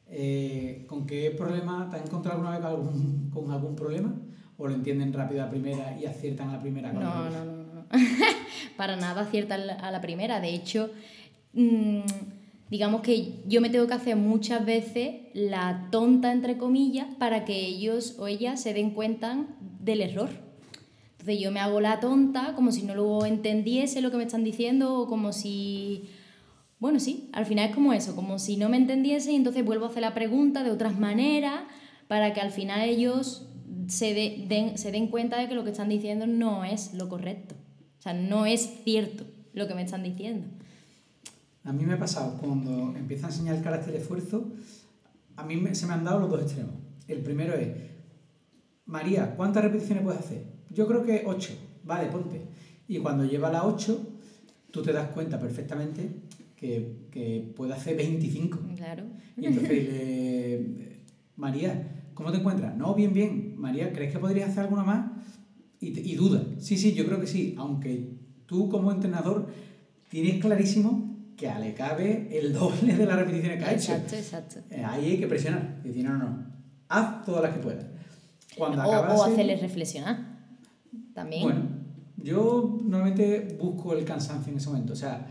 eh, 0.08 0.84
¿con 0.88 1.06
qué 1.06 1.30
problema 1.30 1.88
te 1.88 1.98
has 1.98 2.04
encontrado 2.04 2.44
alguna 2.44 2.58
vez 2.58 3.30
con 3.32 3.52
algún 3.52 3.76
problema? 3.76 4.12
¿O 4.58 4.66
lo 4.66 4.74
entienden 4.74 5.12
rápido 5.12 5.40
a 5.40 5.44
la 5.44 5.50
primera 5.52 5.96
y 6.00 6.06
aciertan 6.06 6.48
a 6.48 6.54
la 6.54 6.60
primera? 6.60 6.92
No, 6.92 7.00
no, 7.00 7.44
no, 7.44 7.44
no. 7.44 7.84
Para 8.76 8.96
nada 8.96 9.20
aciertan 9.20 9.70
a 9.70 9.90
la 9.92 10.00
primera. 10.00 10.40
De 10.40 10.48
hecho, 10.48 10.90
mmm, 11.52 12.00
digamos 12.68 13.02
que 13.02 13.44
yo 13.46 13.60
me 13.60 13.70
tengo 13.70 13.86
que 13.86 13.94
hacer 13.94 14.16
muchas 14.16 14.66
veces 14.66 15.26
la 15.32 15.86
tonta, 15.92 16.32
entre 16.32 16.58
comillas, 16.58 17.06
para 17.20 17.44
que 17.44 17.54
ellos 17.54 18.16
o 18.18 18.26
ellas 18.26 18.60
se 18.60 18.74
den 18.74 18.90
cuenta 18.90 19.46
del 19.78 20.00
error 20.00 20.45
entonces 21.26 21.42
yo 21.42 21.50
me 21.50 21.58
hago 21.58 21.80
la 21.80 21.98
tonta, 21.98 22.54
como 22.54 22.70
si 22.70 22.84
no 22.84 22.94
lo 22.94 23.26
entendiese 23.26 24.00
lo 24.00 24.12
que 24.12 24.16
me 24.16 24.22
están 24.22 24.44
diciendo, 24.44 24.94
o 24.94 25.08
como 25.08 25.32
si... 25.32 26.08
Bueno, 26.78 27.00
sí, 27.00 27.30
al 27.32 27.46
final 27.46 27.70
es 27.70 27.74
como 27.74 27.92
eso, 27.92 28.14
como 28.14 28.38
si 28.38 28.56
no 28.56 28.68
me 28.68 28.76
entendiese 28.76 29.32
y 29.32 29.34
entonces 29.34 29.64
vuelvo 29.64 29.86
a 29.86 29.88
hacer 29.88 30.02
la 30.02 30.14
pregunta 30.14 30.62
de 30.62 30.70
otras 30.70 31.00
maneras 31.00 31.62
para 32.06 32.32
que 32.32 32.40
al 32.40 32.52
final 32.52 32.88
ellos 32.88 33.48
se, 33.88 34.14
den, 34.48 34.78
se 34.78 34.92
den 34.92 35.08
cuenta 35.08 35.36
de 35.40 35.48
que 35.48 35.56
lo 35.56 35.64
que 35.64 35.70
están 35.70 35.88
diciendo 35.88 36.28
no 36.28 36.64
es 36.64 36.94
lo 36.94 37.08
correcto. 37.08 37.56
O 37.98 38.02
sea, 38.02 38.14
no 38.14 38.46
es 38.46 38.84
cierto 38.84 39.24
lo 39.52 39.66
que 39.66 39.74
me 39.74 39.82
están 39.82 40.04
diciendo. 40.04 40.46
A 41.64 41.72
mí 41.72 41.84
me 41.86 41.94
ha 41.94 41.98
pasado, 41.98 42.38
cuando 42.40 42.96
empiezo 42.96 43.26
a 43.26 43.30
enseñar 43.30 43.56
el 43.56 43.64
carácter 43.64 43.94
de 43.94 43.98
esfuerzo, 43.98 44.52
a 45.34 45.42
mí 45.42 45.60
se 45.72 45.86
me 45.88 45.94
han 45.94 46.04
dado 46.04 46.20
los 46.20 46.30
dos 46.30 46.42
extremos. 46.42 46.74
El 47.08 47.22
primero 47.22 47.54
es, 47.54 47.68
María, 48.84 49.34
¿cuántas 49.34 49.64
repeticiones 49.64 50.04
puedes 50.04 50.20
hacer? 50.20 50.55
Yo 50.76 50.86
creo 50.86 51.02
que 51.02 51.22
8, 51.24 51.52
vale, 51.84 52.08
ponte. 52.08 52.42
Y 52.86 52.98
cuando 52.98 53.24
lleva 53.24 53.50
la 53.50 53.64
8, 53.64 54.06
tú 54.70 54.82
te 54.82 54.92
das 54.92 55.08
cuenta 55.08 55.40
perfectamente 55.40 56.10
que, 56.54 57.08
que 57.10 57.50
puede 57.56 57.72
hacer 57.72 57.96
25. 57.96 58.58
Claro. 58.76 59.04
Y 59.38 59.46
entonces, 59.46 60.60
María, 61.36 62.02
¿cómo 62.12 62.30
te 62.30 62.38
encuentras? 62.38 62.76
No, 62.76 62.94
bien, 62.94 63.14
bien. 63.14 63.54
María, 63.56 63.90
¿crees 63.90 64.12
que 64.12 64.18
podrías 64.18 64.50
hacer 64.50 64.64
alguna 64.64 64.82
más? 64.82 65.10
Y, 65.80 65.98
y 65.98 66.14
duda. 66.14 66.44
Sí, 66.58 66.76
sí, 66.76 66.92
yo 66.92 67.06
creo 67.06 67.20
que 67.20 67.26
sí. 67.26 67.54
Aunque 67.56 68.10
tú 68.44 68.68
como 68.68 68.92
entrenador 68.92 69.48
tienes 70.10 70.42
clarísimo 70.42 71.16
que 71.38 71.48
a 71.48 71.58
le 71.58 71.72
cabe 71.72 72.28
el 72.38 72.52
doble 72.52 72.94
de 72.94 73.06
las 73.06 73.16
repeticiones 73.16 73.58
que 73.58 73.64
ha 73.64 73.72
hecho. 73.72 73.92
Exacto, 73.92 74.14
exacto. 74.14 74.74
Eh, 74.74 74.84
ahí 74.84 75.12
hay 75.12 75.18
que 75.18 75.26
presionar. 75.26 75.80
Y 75.84 75.88
decir, 75.88 76.04
no, 76.04 76.18
no, 76.18 76.28
no. 76.28 76.46
Haz 76.90 77.24
todas 77.24 77.42
las 77.42 77.54
que 77.54 77.60
puedas. 77.60 77.86
Cuando 78.58 78.82
o, 78.82 78.90
o 78.90 79.24
hacerles 79.24 79.62
reflexionar 79.62 80.35
también. 81.16 81.42
Bueno, 81.42 81.62
yo 82.18 82.78
normalmente 82.84 83.56
busco 83.58 83.94
el 83.94 84.04
cansancio 84.04 84.52
en 84.52 84.58
ese 84.58 84.68
momento. 84.68 84.92
O 84.92 84.96
sea, 84.96 85.26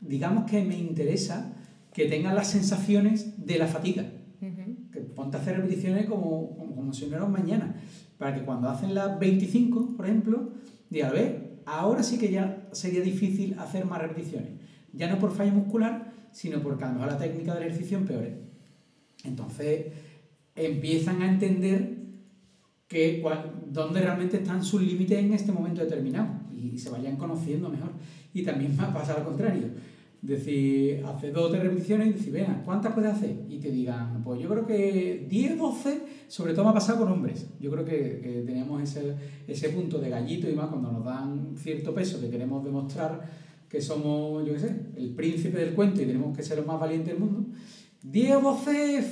digamos 0.00 0.50
que 0.50 0.64
me 0.64 0.76
interesa 0.76 1.52
que 1.92 2.06
tengan 2.06 2.34
las 2.34 2.48
sensaciones 2.48 3.46
de 3.46 3.58
la 3.58 3.66
fatiga. 3.66 4.04
Que 4.92 5.00
ponte 5.00 5.36
a 5.36 5.40
hacer 5.40 5.56
repeticiones 5.56 6.06
como, 6.06 6.56
como, 6.56 6.92
si 6.92 7.06
no 7.06 7.16
eran 7.16 7.30
mañana. 7.30 7.76
Para 8.16 8.34
que 8.34 8.44
cuando 8.44 8.68
hacen 8.70 8.94
las 8.94 9.18
25, 9.18 9.96
por 9.96 10.06
ejemplo, 10.06 10.52
digan, 10.88 11.12
ver, 11.12 11.60
ahora 11.66 12.02
sí 12.02 12.16
que 12.18 12.30
ya 12.30 12.68
sería 12.72 13.02
difícil 13.02 13.58
hacer 13.58 13.84
más 13.84 14.00
repeticiones. 14.00 14.52
Ya 14.94 15.10
no 15.10 15.18
por 15.18 15.32
fallo 15.32 15.52
muscular, 15.52 16.12
sino 16.32 16.62
porque 16.62 16.84
a 16.84 16.88
lo 16.88 16.94
mejor 16.94 17.12
la 17.12 17.18
técnica 17.18 17.54
del 17.54 17.64
ejercicio 17.64 17.98
empeore. 17.98 18.38
Entonces, 19.24 19.86
empiezan 20.54 21.20
a 21.20 21.30
entender 21.30 21.95
que, 22.88 23.22
dónde 23.66 24.00
realmente 24.00 24.38
están 24.38 24.64
sus 24.64 24.82
límites 24.82 25.18
en 25.18 25.32
este 25.32 25.52
momento 25.52 25.80
determinado 25.80 26.28
y 26.54 26.78
se 26.78 26.90
vayan 26.90 27.16
conociendo 27.16 27.68
mejor. 27.68 27.90
Y 28.32 28.42
también 28.42 28.76
va 28.78 28.84
a 28.84 28.94
pasar 28.94 29.18
al 29.18 29.24
contrario. 29.24 29.68
Decir, 30.22 31.04
hace 31.04 31.30
dos 31.30 31.46
o 31.46 31.50
tres 31.50 31.62
repeticiones 31.62 32.08
y 32.08 32.12
decir, 32.12 32.46
¿cuántas 32.64 32.92
puedes 32.94 33.12
hacer? 33.12 33.36
Y 33.48 33.58
te 33.58 33.70
digan, 33.70 34.22
pues 34.24 34.40
yo 34.40 34.48
creo 34.48 34.66
que 34.66 35.26
10, 35.28 35.58
12, 35.58 36.00
sobre 36.26 36.52
todo 36.52 36.64
me 36.64 36.70
ha 36.70 36.74
pasado 36.74 37.00
con 37.00 37.12
hombres. 37.12 37.46
Yo 37.60 37.70
creo 37.70 37.84
que, 37.84 38.20
que 38.22 38.42
tenemos 38.46 38.82
ese, 38.82 39.14
ese 39.46 39.68
punto 39.68 39.98
de 39.98 40.10
gallito 40.10 40.48
y 40.48 40.54
más 40.54 40.68
cuando 40.68 40.90
nos 40.90 41.04
dan 41.04 41.54
cierto 41.56 41.94
peso 41.94 42.20
que 42.20 42.30
queremos 42.30 42.64
demostrar 42.64 43.46
que 43.68 43.80
somos, 43.80 44.46
yo 44.46 44.54
qué 44.54 44.60
sé, 44.60 44.76
el 44.96 45.10
príncipe 45.10 45.58
del 45.58 45.74
cuento 45.74 46.02
y 46.02 46.06
tenemos 46.06 46.36
que 46.36 46.42
ser 46.42 46.58
los 46.58 46.66
más 46.66 46.80
valientes 46.80 47.12
del 47.12 47.20
mundo. 47.20 47.50
10 48.02 48.36
o 48.36 48.40
12 48.40 49.04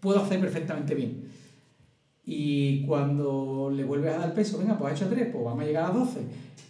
puedo 0.00 0.20
hacer 0.20 0.40
perfectamente 0.40 0.94
bien. 0.94 1.24
Y 2.26 2.84
cuando 2.84 3.70
le 3.72 3.84
vuelves 3.84 4.12
a 4.12 4.18
dar 4.18 4.34
peso, 4.34 4.58
venga, 4.58 4.76
pues 4.76 4.92
ha 4.92 4.96
hecho 4.96 5.08
3, 5.08 5.28
pues 5.32 5.44
vamos 5.44 5.62
a 5.62 5.66
llegar 5.66 5.90
a 5.90 5.94
12. 5.94 6.20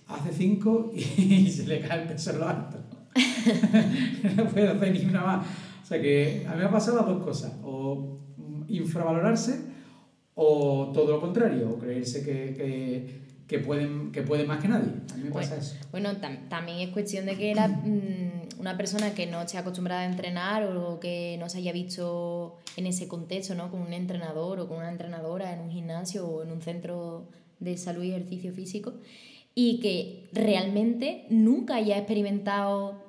Hace 0.09 0.33
5 0.33 0.93
y 0.95 1.51
se 1.51 1.67
le 1.67 1.81
cae 1.81 2.03
el 2.03 2.09
peso 2.09 2.31
en 2.31 2.39
lo 2.41 2.49
alto. 2.49 2.77
no 4.37 4.47
puedo 4.49 4.73
hacer 4.73 4.93
ni 4.93 5.07
una 5.07 5.23
más. 5.23 5.47
O 5.83 5.87
sea 5.87 6.01
que 6.01 6.45
a 6.47 6.53
mí 6.53 6.59
me 6.59 6.65
ha 6.67 6.71
pasado 6.71 6.99
las 6.99 7.07
dos 7.07 7.25
cosas. 7.25 7.53
O 7.65 8.19
infravalorarse 8.69 9.61
o 10.35 10.91
todo 10.93 11.13
lo 11.13 11.21
contrario, 11.21 11.71
o 11.71 11.79
creerse 11.79 12.23
que, 12.23 12.53
que, 12.55 13.21
que 13.47 13.59
pueden, 13.59 14.13
que 14.13 14.21
pueden 14.21 14.47
más 14.47 14.61
que 14.61 14.69
nadie. 14.69 14.93
A 15.13 15.17
mí 15.17 15.25
me 15.25 15.31
pasa 15.31 15.57
eso. 15.57 15.77
Bueno, 15.91 16.11
también 16.51 16.81
es 16.81 16.91
cuestión 16.91 17.25
de 17.25 17.39
que 17.39 17.55
la, 17.55 17.69
mm, 17.69 18.36
una 18.59 18.77
persona 18.77 19.15
que 19.15 19.27
no 19.27 19.43
esté 19.43 19.59
acostumbrada 19.59 20.03
a 20.03 20.07
entrenar 20.07 20.65
o 20.65 20.99
que 21.01 21.37
no 21.39 21.49
se 21.49 21.59
haya 21.59 21.73
visto 21.73 22.59
en 22.77 22.87
ese 22.87 23.09
contexto, 23.09 23.55
¿no? 23.55 23.71
Con 23.71 23.81
un 23.83 23.93
entrenador 23.93 24.61
o 24.61 24.69
con 24.69 24.79
una 24.79 24.91
entrenadora 24.91 25.53
en 25.53 25.61
un 25.61 25.71
gimnasio 25.71 26.27
o 26.27 26.43
en 26.43 26.53
un 26.53 26.63
centro 26.63 27.29
de 27.61 27.77
salud 27.77 28.03
y 28.03 28.11
ejercicio 28.11 28.53
físico 28.53 28.95
y 29.55 29.81
que 29.81 30.29
realmente 30.33 31.27
nunca 31.31 31.77
haya 31.77 31.97
experimentado 31.97 33.03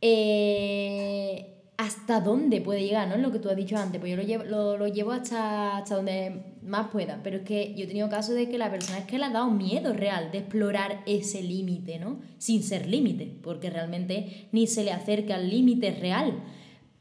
eh, 0.00 1.49
hasta 1.80 2.20
dónde 2.20 2.60
puede 2.60 2.84
llegar, 2.84 3.08
¿no? 3.08 3.16
Lo 3.16 3.32
que 3.32 3.38
tú 3.38 3.48
has 3.48 3.56
dicho 3.56 3.78
antes, 3.78 3.98
pues 3.98 4.10
yo 4.10 4.16
lo 4.18 4.22
llevo, 4.22 4.44
lo, 4.44 4.86
llevo 4.86 5.12
hasta, 5.12 5.78
hasta 5.78 5.96
donde 5.96 6.42
más 6.62 6.88
pueda, 6.88 7.20
pero 7.24 7.38
es 7.38 7.42
que 7.42 7.74
yo 7.74 7.84
he 7.84 7.86
tenido 7.86 8.10
casos 8.10 8.34
de 8.34 8.50
que 8.50 8.58
la 8.58 8.70
persona 8.70 8.98
es 8.98 9.06
que 9.06 9.18
le 9.18 9.24
ha 9.24 9.30
dado 9.30 9.48
miedo 9.48 9.94
real 9.94 10.30
de 10.30 10.38
explorar 10.40 11.00
ese 11.06 11.42
límite, 11.42 11.98
¿no? 11.98 12.20
Sin 12.36 12.62
ser 12.62 12.86
límite, 12.86 13.32
porque 13.42 13.70
realmente 13.70 14.48
ni 14.52 14.66
se 14.66 14.84
le 14.84 14.92
acerca 14.92 15.36
al 15.36 15.48
límite 15.48 15.92
real. 15.92 16.42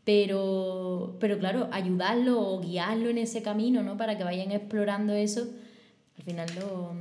Pero, 0.06 1.18
pero 1.20 1.38
claro, 1.40 1.68
ayudarlo 1.74 2.40
o 2.40 2.62
guiarlo 2.62 3.10
en 3.10 3.18
ese 3.18 3.42
camino, 3.42 3.84
¿no? 3.84 3.98
Para 3.98 4.18
que 4.18 4.24
vayan 4.24 4.54
explorando 4.54 5.12
eso, 5.12 5.42
al 6.18 6.24
final 6.24 6.48
lo, 6.58 6.94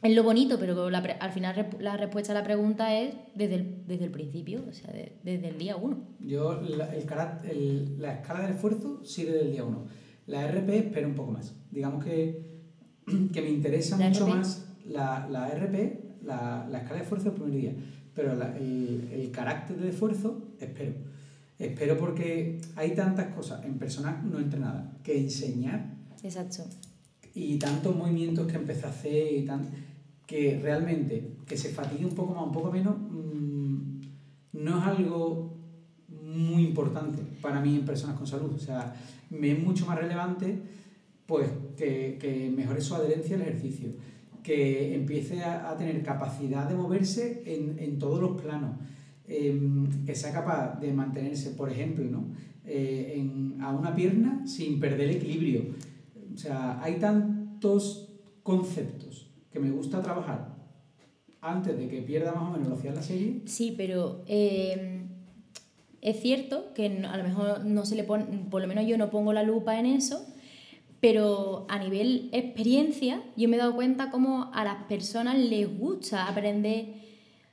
es 0.00 0.14
lo 0.14 0.22
bonito, 0.22 0.58
pero 0.60 0.86
al 0.86 1.32
final 1.32 1.70
la 1.80 1.96
respuesta 1.96 2.32
a 2.32 2.34
la 2.34 2.44
pregunta 2.44 2.96
es 2.96 3.14
desde 3.34 3.56
el, 3.56 3.86
desde 3.86 4.04
el 4.04 4.10
principio, 4.12 4.64
o 4.68 4.72
sea, 4.72 4.92
desde 4.92 5.48
el 5.48 5.58
día 5.58 5.76
uno. 5.76 5.98
Yo, 6.20 6.60
la, 6.60 6.94
el, 6.94 8.00
la 8.00 8.14
escala 8.14 8.42
del 8.42 8.52
esfuerzo 8.52 9.04
sí 9.04 9.24
desde 9.24 9.42
el 9.42 9.52
día 9.52 9.64
uno. 9.64 9.86
La 10.26 10.46
RP 10.46 10.68
espera 10.70 11.06
un 11.06 11.14
poco 11.14 11.32
más. 11.32 11.54
Digamos 11.72 12.04
que, 12.04 12.60
que 13.32 13.42
me 13.42 13.50
interesa 13.50 13.96
mucho 13.96 14.28
más 14.28 14.66
la, 14.86 15.26
la 15.28 15.48
RP, 15.48 16.22
la, 16.22 16.66
la, 16.70 16.78
escala 16.78 16.96
de 16.96 17.02
esfuerzo 17.02 17.30
del 17.30 17.40
primer 17.40 17.60
día, 17.60 17.74
pero 18.14 18.32
el, 18.32 19.08
el 19.12 19.30
carácter 19.32 19.78
de 19.78 19.88
esfuerzo 19.88 20.54
espero. 20.60 20.92
Espero 21.58 21.98
porque 21.98 22.60
hay 22.76 22.94
tantas 22.94 23.34
cosas 23.34 23.64
en 23.64 23.78
personas 23.78 24.22
no 24.22 24.38
entrenadas 24.38 24.84
que 25.02 25.18
enseñar. 25.18 25.92
Exacto. 26.22 26.64
Y 27.34 27.58
tantos 27.58 27.96
movimientos 27.96 28.46
que 28.46 28.56
empecé 28.56 28.86
a 28.86 28.90
hacer 28.90 29.32
y 29.32 29.44
tan 29.44 29.68
que 30.28 30.60
realmente 30.62 31.32
que 31.46 31.56
se 31.56 31.70
fatigue 31.70 32.04
un 32.04 32.14
poco 32.14 32.34
más, 32.34 32.44
un 32.44 32.52
poco 32.52 32.70
menos, 32.70 32.94
mm, 32.98 34.00
no 34.52 34.78
es 34.78 34.84
algo 34.84 35.56
muy 36.08 36.64
importante 36.64 37.22
para 37.40 37.62
mí 37.62 37.74
en 37.74 37.86
personas 37.86 38.16
con 38.18 38.26
salud. 38.26 38.52
O 38.54 38.58
sea, 38.58 38.94
me 39.30 39.52
es 39.52 39.58
mucho 39.64 39.86
más 39.86 39.98
relevante 39.98 40.60
pues 41.24 41.48
que, 41.78 42.18
que 42.20 42.52
mejore 42.54 42.82
su 42.82 42.94
adherencia 42.94 43.36
al 43.36 43.42
ejercicio, 43.42 43.88
que 44.42 44.94
empiece 44.94 45.42
a, 45.42 45.74
tener 45.78 46.02
capacidad 46.02 46.68
de 46.68 46.74
moverse 46.74 47.42
en, 47.46 47.78
en 47.78 47.98
todos 47.98 48.20
los 48.20 48.40
planos, 48.40 48.76
em, 49.26 50.04
que 50.04 50.14
sea 50.14 50.32
capaz 50.32 50.78
de 50.78 50.92
mantenerse, 50.92 51.50
por 51.50 51.70
ejemplo, 51.70 52.04
¿no? 52.04 52.28
Eh, 52.66 53.14
en, 53.16 53.62
a 53.62 53.72
una 53.72 53.94
pierna 53.94 54.46
sin 54.46 54.78
perder 54.78 55.08
el 55.08 55.16
equilibrio. 55.16 55.62
O 56.34 56.36
sea, 56.36 56.82
hay 56.82 56.98
tantos 56.98 58.10
conceptos 58.42 59.07
que 59.50 59.58
me 59.58 59.70
gusta 59.70 60.02
trabajar 60.02 60.56
antes 61.40 61.78
de 61.78 61.88
que 61.88 62.02
pierda 62.02 62.32
más 62.32 62.48
o 62.48 62.52
menos 62.52 62.68
velocidad 62.68 62.94
la 62.94 63.02
serie. 63.02 63.42
Sí, 63.46 63.74
pero 63.76 64.22
eh, 64.26 65.06
es 66.00 66.20
cierto 66.20 66.72
que 66.74 66.86
a 66.86 67.16
lo 67.16 67.24
mejor 67.24 67.64
no 67.64 67.84
se 67.86 67.94
le 67.96 68.04
pone, 68.04 68.24
por 68.50 68.60
lo 68.60 68.68
menos 68.68 68.86
yo 68.86 68.98
no 68.98 69.10
pongo 69.10 69.32
la 69.32 69.42
lupa 69.42 69.78
en 69.78 69.86
eso, 69.86 70.26
pero 71.00 71.66
a 71.68 71.78
nivel 71.78 72.28
experiencia 72.32 73.22
yo 73.36 73.48
me 73.48 73.56
he 73.56 73.58
dado 73.58 73.74
cuenta 73.74 74.10
cómo 74.10 74.50
a 74.52 74.64
las 74.64 74.84
personas 74.84 75.38
les 75.38 75.78
gusta 75.78 76.26
aprender 76.26 76.86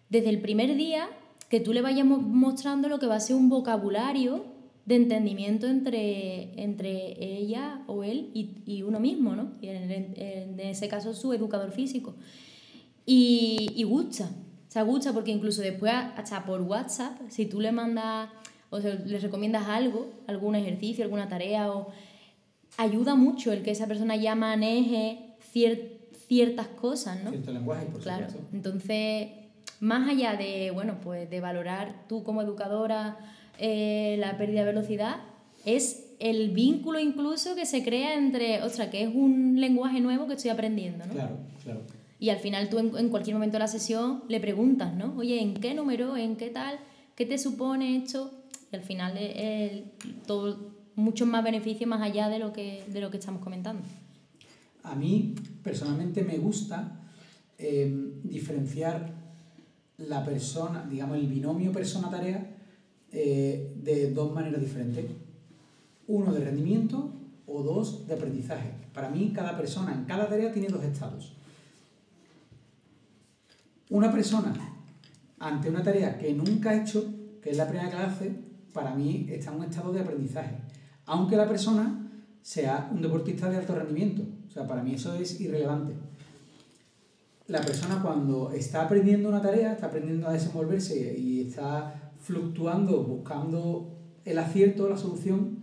desde 0.09 0.29
el 0.29 0.41
primer 0.41 0.75
día 0.75 1.07
que 1.49 1.59
tú 1.59 1.73
le 1.73 1.81
vayas 1.81 2.05
mostrando 2.05 2.89
lo 2.89 2.97
que 2.99 3.05
va 3.05 3.15
a 3.15 3.19
ser 3.19 3.35
un 3.35 3.49
vocabulario 3.49 4.54
de 4.85 4.95
entendimiento 4.95 5.67
entre, 5.67 6.61
entre 6.61 7.15
ella 7.19 7.83
o 7.87 8.03
él 8.03 8.29
y, 8.33 8.61
y 8.65 8.83
uno 8.83 8.99
mismo, 8.99 9.35
¿no? 9.35 9.51
Y 9.61 9.67
en, 9.67 9.91
en, 10.15 10.59
ese 10.59 10.87
caso 10.87 11.13
su 11.13 11.33
educador 11.33 11.71
físico. 11.71 12.15
Y, 13.05 13.71
y 13.75 13.83
gusta, 13.83 14.25
o 14.67 14.71
sea, 14.71 14.83
gusta 14.83 15.13
porque 15.13 15.31
incluso 15.31 15.61
después, 15.61 15.93
hasta 15.93 16.45
por 16.45 16.61
WhatsApp, 16.61 17.19
si 17.29 17.45
tú 17.45 17.61
le 17.61 17.71
mandas 17.71 18.29
o 18.69 18.81
sea, 18.81 18.95
le 18.95 19.19
recomiendas 19.19 19.67
algo, 19.67 20.09
algún 20.27 20.55
ejercicio, 20.55 21.03
alguna 21.03 21.29
tarea, 21.29 21.71
o 21.71 21.87
ayuda 22.77 23.15
mucho 23.15 23.51
el 23.51 23.63
que 23.63 23.71
esa 23.71 23.87
persona 23.87 24.15
ya 24.15 24.35
maneje 24.35 25.35
ciertas 26.27 26.67
cosas, 26.67 27.23
¿no? 27.23 27.29
Cierto 27.29 27.53
lenguaje, 27.53 27.85
por 27.85 28.01
Claro, 28.01 28.27
entonces, 28.51 29.29
más 29.79 30.09
allá 30.09 30.35
de, 30.35 30.71
bueno, 30.71 30.99
pues 31.01 31.29
de 31.29 31.39
valorar 31.39 32.05
tú 32.09 32.23
como 32.23 32.41
educadora, 32.41 33.17
eh, 33.59 34.15
la 34.19 34.37
pérdida 34.37 34.61
de 34.61 34.65
velocidad 34.67 35.17
es 35.65 36.05
el 36.19 36.51
vínculo 36.51 36.99
incluso 36.99 37.55
que 37.55 37.65
se 37.65 37.83
crea 37.83 38.15
entre, 38.15 38.61
ostras, 38.63 38.89
que 38.89 39.03
es 39.03 39.09
un 39.13 39.59
lenguaje 39.59 39.99
nuevo 39.99 40.27
que 40.27 40.35
estoy 40.35 40.51
aprendiendo, 40.51 41.05
¿no? 41.05 41.13
Claro, 41.13 41.37
claro. 41.63 41.81
Y 42.19 42.29
al 42.29 42.39
final 42.39 42.69
tú 42.69 42.79
en, 42.79 43.09
cualquier 43.09 43.35
momento 43.35 43.55
de 43.55 43.59
la 43.59 43.67
sesión 43.67 44.23
le 44.29 44.39
preguntas, 44.39 44.93
¿no? 44.95 45.13
Oye, 45.17 45.41
¿en 45.41 45.55
qué 45.55 45.73
número? 45.73 46.15
¿En 46.15 46.37
qué 46.37 46.49
tal? 46.49 46.79
¿Qué 47.15 47.25
te 47.25 47.37
supone 47.37 47.97
esto? 47.97 48.31
Y 48.71 48.75
al 48.75 48.81
final 48.81 49.17
es, 49.17 49.83
todo 50.25 50.71
mucho 50.95 51.25
más 51.25 51.43
beneficio 51.43 51.87
más 51.87 52.01
allá 52.01 52.29
de 52.29 52.39
lo 52.39 52.53
que, 52.53 52.83
de 52.87 53.01
lo 53.01 53.11
que 53.11 53.17
estamos 53.17 53.41
comentando. 53.41 53.83
A 54.83 54.95
mí 54.95 55.35
personalmente 55.61 56.23
me 56.23 56.37
gusta 56.37 57.01
eh, 57.57 57.93
diferenciar 58.23 59.13
la 59.97 60.23
persona, 60.23 60.85
digamos, 60.89 61.17
el 61.17 61.27
binomio 61.27 61.71
persona-tarea 61.71 62.54
eh, 63.17 63.71
de 63.81 64.11
dos 64.11 64.33
maneras 64.33 64.59
diferentes. 64.59 65.05
Uno 66.07 66.33
de 66.33 66.43
rendimiento 66.43 67.13
o 67.47 67.63
dos 67.63 68.05
de 68.07 68.13
aprendizaje. 68.13 68.71
Para 68.93 69.09
mí, 69.09 69.31
cada 69.33 69.55
persona 69.55 69.93
en 69.93 70.03
cada 70.03 70.27
tarea 70.27 70.51
tiene 70.51 70.67
dos 70.67 70.83
estados. 70.83 71.33
Una 73.89 74.11
persona 74.11 74.53
ante 75.39 75.69
una 75.69 75.81
tarea 75.81 76.17
que 76.17 76.33
nunca 76.33 76.71
ha 76.71 76.81
hecho, 76.81 77.05
que 77.41 77.51
es 77.51 77.57
la 77.57 77.69
primera 77.69 77.89
que 77.89 77.95
hace, 77.95 78.31
para 78.73 78.93
mí 78.93 79.27
está 79.29 79.51
en 79.53 79.59
un 79.59 79.63
estado 79.63 79.93
de 79.93 80.01
aprendizaje. 80.01 80.57
Aunque 81.05 81.37
la 81.37 81.47
persona 81.47 82.09
sea 82.41 82.89
un 82.91 83.01
deportista 83.01 83.49
de 83.49 83.57
alto 83.57 83.75
rendimiento. 83.75 84.23
O 84.45 84.51
sea, 84.51 84.67
para 84.67 84.83
mí 84.83 84.93
eso 84.93 85.15
es 85.15 85.39
irrelevante. 85.39 85.93
La 87.47 87.61
persona 87.61 88.01
cuando 88.01 88.51
está 88.51 88.81
aprendiendo 88.81 89.29
una 89.29 89.41
tarea, 89.41 89.71
está 89.71 89.85
aprendiendo 89.85 90.27
a 90.27 90.33
desenvolverse 90.33 91.17
y 91.17 91.47
está 91.47 92.04
fluctuando, 92.25 93.03
buscando 93.03 93.99
el 94.25 94.39
acierto, 94.39 94.89
la 94.89 94.97
solución, 94.97 95.59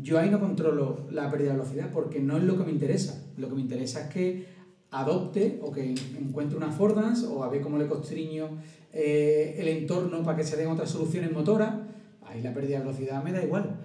yo 0.00 0.18
ahí 0.18 0.30
no 0.30 0.38
controlo 0.38 1.08
la 1.10 1.28
pérdida 1.28 1.50
de 1.50 1.58
velocidad 1.58 1.90
porque 1.92 2.20
no 2.20 2.36
es 2.36 2.44
lo 2.44 2.56
que 2.56 2.64
me 2.64 2.70
interesa. 2.70 3.20
Lo 3.36 3.48
que 3.48 3.56
me 3.56 3.60
interesa 3.60 4.02
es 4.02 4.14
que 4.14 4.46
adopte 4.90 5.58
o 5.62 5.72
que 5.72 5.94
encuentre 6.16 6.56
una 6.56 6.68
affordance 6.68 7.26
o 7.26 7.42
a 7.42 7.48
ver 7.48 7.60
cómo 7.60 7.78
le 7.78 7.88
constriño 7.88 8.48
eh, 8.92 9.56
el 9.58 9.66
entorno 9.66 10.22
para 10.22 10.38
que 10.38 10.44
se 10.44 10.56
den 10.56 10.68
otras 10.68 10.90
soluciones 10.90 11.32
motoras. 11.32 11.74
Ahí 12.22 12.40
la 12.40 12.54
pérdida 12.54 12.78
de 12.78 12.84
velocidad 12.84 13.22
me 13.24 13.32
da 13.32 13.42
igual. 13.42 13.76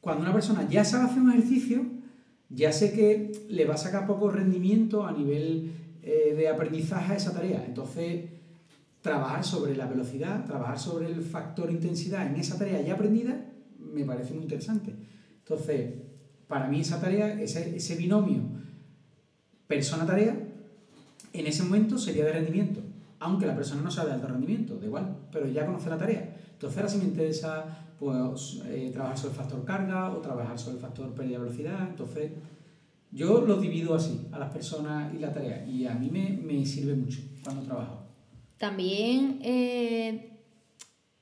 Cuando 0.00 0.22
una 0.22 0.32
persona 0.32 0.68
ya 0.68 0.84
sabe 0.84 1.04
hacer 1.04 1.22
un 1.22 1.30
ejercicio, 1.30 1.86
ya 2.48 2.72
sé 2.72 2.92
que 2.92 3.30
le 3.48 3.64
va 3.64 3.74
a 3.74 3.78
sacar 3.78 4.08
poco 4.08 4.28
rendimiento 4.28 5.06
a 5.06 5.12
nivel 5.12 5.72
eh, 6.02 6.34
de 6.36 6.48
aprendizaje 6.48 7.12
a 7.12 7.16
esa 7.16 7.32
tarea. 7.32 7.64
Entonces, 7.64 8.24
trabajar 9.00 9.44
sobre 9.44 9.76
la 9.76 9.86
velocidad, 9.86 10.44
trabajar 10.44 10.78
sobre 10.78 11.06
el 11.06 11.22
factor 11.22 11.70
intensidad 11.70 12.26
en 12.26 12.36
esa 12.36 12.58
tarea 12.58 12.80
ya 12.82 12.94
aprendida, 12.94 13.46
me 13.78 14.04
parece 14.04 14.34
muy 14.34 14.42
interesante. 14.42 14.94
Entonces, 15.38 15.94
para 16.46 16.68
mí 16.68 16.80
esa 16.80 17.00
tarea, 17.00 17.40
ese, 17.40 17.76
ese 17.76 17.96
binomio 17.96 18.42
persona-tarea, 19.66 20.36
en 21.32 21.46
ese 21.46 21.62
momento 21.62 21.96
sería 21.96 22.24
de 22.24 22.32
rendimiento, 22.32 22.80
aunque 23.20 23.46
la 23.46 23.54
persona 23.54 23.82
no 23.82 23.90
sea 23.90 24.04
de 24.04 24.12
alto 24.12 24.26
rendimiento, 24.26 24.76
da 24.76 24.86
igual, 24.86 25.16
pero 25.30 25.46
ya 25.46 25.64
conoce 25.64 25.88
la 25.88 25.96
tarea. 25.96 26.36
Entonces 26.52 26.76
ahora 26.76 26.90
sí 26.90 26.98
me 26.98 27.04
interesa 27.04 27.64
pues, 27.98 28.62
eh, 28.66 28.90
trabajar 28.92 29.16
sobre 29.16 29.34
el 29.34 29.36
factor 29.36 29.64
carga 29.64 30.10
o 30.10 30.18
trabajar 30.18 30.58
sobre 30.58 30.76
el 30.76 30.82
factor 30.82 31.14
pérdida 31.14 31.38
de 31.38 31.44
velocidad. 31.44 31.88
Entonces 31.88 32.32
yo 33.12 33.42
lo 33.42 33.60
divido 33.60 33.94
así, 33.94 34.26
a 34.32 34.38
las 34.38 34.50
personas 34.50 35.14
y 35.14 35.18
la 35.18 35.32
tarea, 35.32 35.64
y 35.64 35.86
a 35.86 35.94
mí 35.94 36.10
me, 36.10 36.30
me 36.30 36.66
sirve 36.66 36.94
mucho 36.94 37.20
cuando 37.44 37.62
trabajo. 37.62 37.99
También 38.60 39.38
eh, 39.42 40.32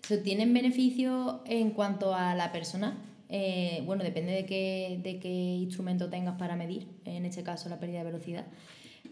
se 0.03 0.17
obtienen 0.17 0.53
beneficios 0.53 1.37
en 1.45 1.71
cuanto 1.71 2.13
a 2.13 2.35
la 2.35 2.51
persona. 2.51 2.99
Eh, 3.29 3.85
bueno, 3.87 4.03
depende 4.03 4.33
de 4.33 4.45
qué, 4.45 4.99
de 5.05 5.21
qué 5.21 5.29
instrumento 5.29 6.11
tengas 6.11 6.37
para 6.37 6.57
medir, 6.57 6.89
en 7.05 7.25
este 7.25 7.45
caso 7.45 7.69
la 7.69 7.79
pérdida 7.79 7.99
de 7.99 8.07
velocidad. 8.07 8.45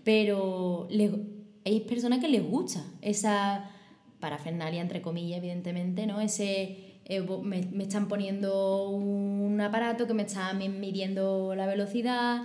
Pero 0.02 0.88
hay 1.64 1.80
personas 1.82 2.18
que 2.18 2.26
les 2.26 2.42
gusta 2.42 2.82
esa 3.00 3.70
parafernalia, 4.18 4.82
entre 4.82 5.02
comillas, 5.02 5.38
evidentemente, 5.38 6.04
¿no? 6.08 6.20
Ese, 6.20 6.98
eh, 7.04 7.20
me, 7.20 7.62
me, 7.62 7.84
están 7.84 8.08
poniendo 8.08 8.88
un 8.88 9.60
aparato 9.60 10.08
que 10.08 10.14
me 10.14 10.24
está 10.24 10.52
midiendo 10.52 11.54
la 11.54 11.66
velocidad, 11.66 12.42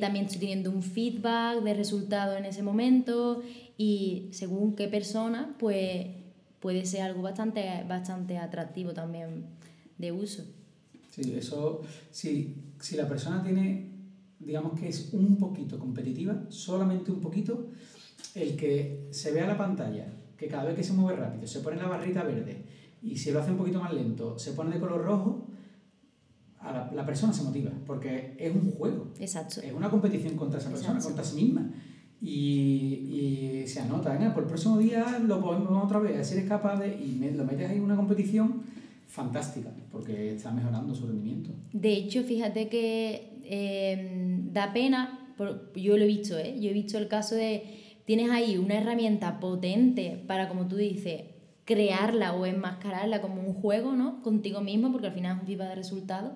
también 0.00 0.26
estoy 0.26 0.38
teniendo 0.38 0.70
un 0.70 0.84
feedback 0.84 1.60
de 1.62 1.74
resultado 1.74 2.36
en 2.36 2.44
ese 2.44 2.62
momento 2.62 3.42
y 3.78 4.28
según 4.32 4.74
qué 4.74 4.88
persona, 4.88 5.54
pues 5.58 6.08
puede 6.60 6.84
ser 6.84 7.02
algo 7.02 7.22
bastante, 7.22 7.84
bastante 7.88 8.36
atractivo 8.36 8.92
también 8.92 9.46
de 9.96 10.12
uso. 10.12 10.42
Sí, 11.10 11.32
eso, 11.34 11.80
si, 12.10 12.56
si 12.80 12.96
la 12.96 13.08
persona 13.08 13.42
tiene, 13.42 13.92
digamos 14.40 14.78
que 14.78 14.88
es 14.88 15.10
un 15.12 15.38
poquito 15.38 15.78
competitiva, 15.78 16.44
solamente 16.48 17.12
un 17.12 17.20
poquito, 17.20 17.68
el 18.34 18.56
que 18.56 19.06
se 19.12 19.30
vea 19.30 19.46
la 19.46 19.56
pantalla, 19.56 20.12
que 20.36 20.48
cada 20.48 20.64
vez 20.64 20.74
que 20.74 20.84
se 20.84 20.92
mueve 20.92 21.20
rápido 21.20 21.46
se 21.46 21.60
pone 21.60 21.76
la 21.76 21.86
barrita 21.86 22.24
verde 22.24 22.64
y 23.00 23.16
si 23.16 23.30
lo 23.30 23.40
hace 23.40 23.52
un 23.52 23.58
poquito 23.58 23.80
más 23.80 23.92
lento 23.92 24.38
se 24.38 24.52
pone 24.52 24.74
de 24.74 24.80
color 24.80 25.04
rojo, 25.04 25.46
a 26.60 26.90
la, 26.92 27.06
persona 27.06 27.32
se 27.32 27.44
motiva, 27.44 27.70
porque 27.86 28.34
es 28.36 28.52
un 28.52 28.72
juego. 28.72 29.12
Exacto. 29.20 29.60
Es 29.60 29.72
una 29.72 29.88
competición 29.88 30.36
contra 30.36 30.58
esa 30.58 30.70
persona, 30.70 30.98
contra 30.98 31.22
sí 31.22 31.36
misma. 31.36 31.70
Y, 32.20 33.62
y 33.62 33.66
se 33.66 33.80
anota, 33.80 34.12
venga, 34.12 34.34
por 34.34 34.42
el 34.42 34.48
próximo 34.48 34.78
día 34.78 35.20
lo 35.24 35.40
podemos 35.40 35.84
otra 35.84 36.00
vez, 36.00 36.26
si 36.26 36.34
eres 36.34 36.48
capaz 36.48 36.78
de... 36.78 36.88
Y 36.88 37.16
me, 37.18 37.30
lo 37.30 37.44
metes 37.44 37.70
ahí 37.70 37.76
en 37.76 37.84
una 37.84 37.96
competición 37.96 38.62
fantástica, 39.06 39.70
porque 39.90 40.34
está 40.34 40.50
mejorando 40.50 40.94
su 40.94 41.06
rendimiento. 41.06 41.50
De 41.72 41.92
hecho, 41.92 42.22
fíjate 42.22 42.68
que 42.68 43.40
eh, 43.44 44.40
da 44.52 44.72
pena, 44.72 45.34
yo 45.74 45.96
lo 45.96 46.04
he 46.04 46.06
visto, 46.06 46.36
¿eh? 46.38 46.56
yo 46.60 46.70
he 46.70 46.72
visto 46.72 46.98
el 46.98 47.08
caso 47.08 47.34
de, 47.34 47.62
tienes 48.04 48.30
ahí 48.30 48.58
una 48.58 48.74
herramienta 48.74 49.40
potente 49.40 50.22
para, 50.26 50.48
como 50.48 50.66
tú 50.66 50.76
dices, 50.76 51.22
crearla 51.64 52.34
o 52.34 52.46
enmascararla 52.46 53.20
como 53.20 53.42
un 53.42 53.54
juego, 53.54 53.94
¿no? 53.94 54.22
Contigo 54.22 54.60
mismo, 54.60 54.90
porque 54.90 55.08
al 55.08 55.12
final 55.12 55.36
es 55.36 55.40
un 55.42 55.46
tipo 55.46 55.62
de 55.62 55.74
resultado. 55.74 56.32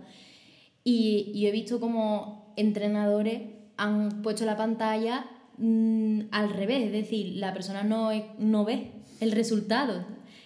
Y 0.85 1.33
yo 1.41 1.49
he 1.49 1.53
visto 1.53 1.80
como 1.80 2.53
entrenadores 2.57 3.43
han 3.76 4.22
puesto 4.22 4.45
la 4.45 4.57
pantalla 4.57 5.26
mm, 5.59 6.20
al 6.30 6.50
revés, 6.50 6.84
es 6.86 6.92
decir, 6.92 7.36
la 7.36 7.53
persona 7.53 7.82
no, 7.82 8.11
no 8.38 8.64
ve 8.64 8.90
el 9.20 9.32
resultado. 9.32 10.05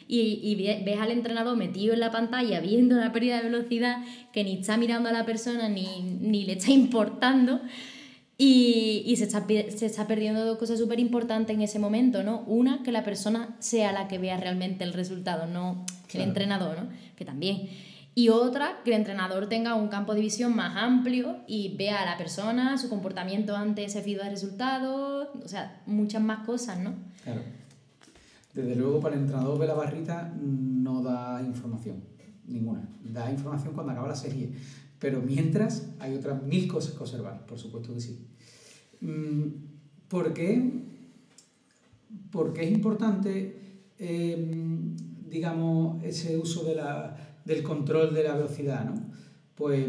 Y, 0.08 0.38
y, 0.40 0.54
ves 0.54 1.00
al 1.00 1.10
entrenador 1.10 1.56
metido 1.56 1.92
en 1.92 1.98
la 1.98 2.12
pantalla 2.12 2.60
viendo 2.60 2.94
la 2.94 3.10
pérdida 3.10 3.38
de 3.38 3.50
velocidad 3.50 4.04
que 4.32 4.44
ni 4.44 4.60
está 4.60 4.76
mirando 4.76 5.08
a 5.08 5.12
la 5.12 5.26
persona 5.26 5.68
ni, 5.68 6.00
ni 6.20 6.44
le 6.44 6.52
está 6.52 6.70
importando 6.70 7.60
y, 8.38 9.02
y 9.04 9.16
se, 9.16 9.24
está, 9.24 9.44
se 9.48 9.86
está 9.86 10.06
perdiendo 10.06 10.44
dos 10.44 10.58
cosas 10.58 10.78
súper 10.78 11.00
importantes 11.00 11.56
en 11.56 11.62
ese 11.62 11.78
momento, 11.78 12.22
¿no? 12.22 12.44
Una, 12.46 12.82
que 12.82 12.92
la 12.92 13.02
persona 13.02 13.56
sea 13.58 13.92
la 13.92 14.08
que 14.08 14.18
vea 14.18 14.36
realmente 14.36 14.84
el 14.84 14.92
resultado, 14.92 15.46
no 15.46 15.84
el 16.12 16.20
entrenador, 16.20 16.82
¿no? 16.82 16.88
Que 17.16 17.24
también. 17.24 17.68
Y 18.16 18.30
otra, 18.30 18.80
que 18.82 18.90
el 18.90 18.96
entrenador 18.96 19.48
tenga 19.48 19.76
un 19.76 19.86
campo 19.86 20.14
de 20.14 20.22
visión 20.22 20.56
más 20.56 20.74
amplio 20.74 21.36
y 21.46 21.76
vea 21.76 22.02
a 22.02 22.06
la 22.06 22.16
persona, 22.16 22.76
su 22.78 22.88
comportamiento 22.88 23.54
ante 23.54 23.84
ese 23.84 24.02
feedback 24.02 24.24
de 24.24 24.30
resultados, 24.30 25.28
o 25.44 25.48
sea, 25.48 25.82
muchas 25.86 26.22
más 26.22 26.44
cosas, 26.44 26.80
¿no? 26.80 26.94
Claro. 27.22 27.42
Desde 28.52 28.74
luego, 28.74 29.00
para 29.00 29.14
el 29.14 29.20
entrenador 29.20 29.56
ver 29.58 29.68
la 29.68 29.74
barrita 29.74 30.32
no 30.34 31.02
da 31.02 31.40
información, 31.42 32.02
ninguna. 32.48 32.88
Da 33.04 33.30
información 33.30 33.74
cuando 33.74 33.92
acaba 33.92 34.08
la 34.08 34.16
serie 34.16 34.50
pero 34.98 35.20
mientras 35.20 35.88
hay 35.98 36.14
otras 36.14 36.42
mil 36.42 36.68
cosas 36.68 36.94
que 36.94 37.02
observar, 37.02 37.46
por 37.46 37.58
supuesto 37.58 37.92
que 37.92 38.00
sí. 38.00 38.26
Mm, 39.00 39.44
¿Por 40.08 40.32
qué? 40.32 40.84
Porque 42.30 42.64
es 42.64 42.72
importante, 42.72 43.84
em, 43.98 44.96
digamos, 45.28 46.02
ese 46.02 46.38
uso 46.38 46.64
de 46.64 46.76
la, 46.76 47.25
del 47.46 47.62
control 47.62 48.12
de 48.12 48.24
la 48.24 48.34
velocidad, 48.34 48.84
¿no? 48.84 48.94
Pues 49.54 49.86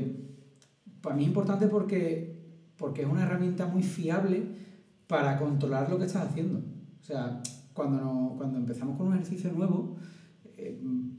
para 1.01 1.15
mí 1.15 1.23
es 1.23 1.27
importante 1.27 1.67
porque, 1.67 2.37
porque 2.77 3.01
es 3.01 3.07
una 3.07 3.23
herramienta 3.23 3.65
muy 3.65 3.83
fiable 3.83 4.43
para 5.07 5.37
controlar 5.37 5.89
lo 5.89 5.97
que 5.97 6.05
estás 6.05 6.29
haciendo. 6.29 6.59
O 7.01 7.03
sea, 7.03 7.41
cuando, 7.73 8.35
cuando 8.37 8.59
empezamos 8.59 8.97
con 8.97 9.07
un 9.07 9.15
ejercicio 9.15 9.51
nuevo, 9.51 9.97
em, 10.55 11.11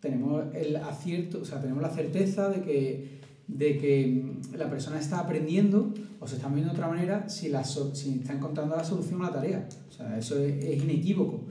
tenemos 0.00 0.44
el 0.54 0.76
acierto, 0.76 1.42
o 1.42 1.44
sea, 1.44 1.60
tenemos 1.60 1.82
la 1.82 1.90
certeza 1.90 2.48
de 2.48 2.62
que 2.62 3.22
de 3.48 3.78
que 3.78 4.40
la 4.56 4.70
persona 4.70 4.98
está 4.98 5.18
aprendiendo 5.18 5.92
o 6.20 6.26
se 6.26 6.36
está 6.36 6.48
viendo 6.48 6.72
de 6.72 6.76
otra 6.76 6.88
manera 6.88 7.28
si, 7.28 7.48
la 7.48 7.64
si 7.64 8.20
está 8.20 8.32
encontrando 8.32 8.76
la 8.76 8.84
solución 8.84 9.22
a 9.22 9.26
la 9.26 9.32
tarea. 9.32 9.68
O 9.88 9.92
sea, 9.92 10.18
eso 10.18 10.38
es, 10.38 10.82
inequívoco. 10.82 11.44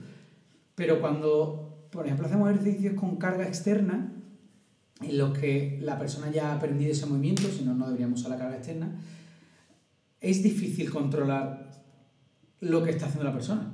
Pero 0.74 1.00
cuando, 1.00 1.86
por 1.90 2.06
ejemplo, 2.06 2.26
hacemos 2.26 2.50
ejercicios 2.50 2.94
con 2.94 3.16
carga 3.16 3.46
externa, 3.46 4.12
en 5.02 5.18
los 5.18 5.36
que 5.36 5.78
la 5.80 5.98
persona 5.98 6.30
ya 6.30 6.52
ha 6.52 6.56
aprendido 6.56 6.92
ese 6.92 7.06
movimiento, 7.06 7.42
si 7.48 7.64
no, 7.64 7.74
no 7.74 7.86
deberíamos 7.86 8.20
usar 8.20 8.32
la 8.32 8.38
carga 8.38 8.56
externa, 8.56 8.92
es 10.20 10.42
difícil 10.42 10.90
controlar 10.90 11.70
lo 12.60 12.82
que 12.82 12.90
está 12.90 13.06
haciendo 13.06 13.24
la 13.24 13.32
persona. 13.32 13.72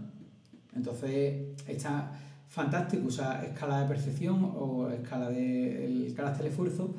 Entonces, 0.74 1.56
está 1.66 2.12
fantástico 2.48 3.06
usar 3.06 3.44
escala 3.44 3.82
de 3.82 3.88
percepción 3.88 4.52
o 4.56 4.88
escala 4.90 5.28
del 5.28 6.12
carácter 6.16 6.44
de 6.44 6.50
esfuerzo 6.50 6.94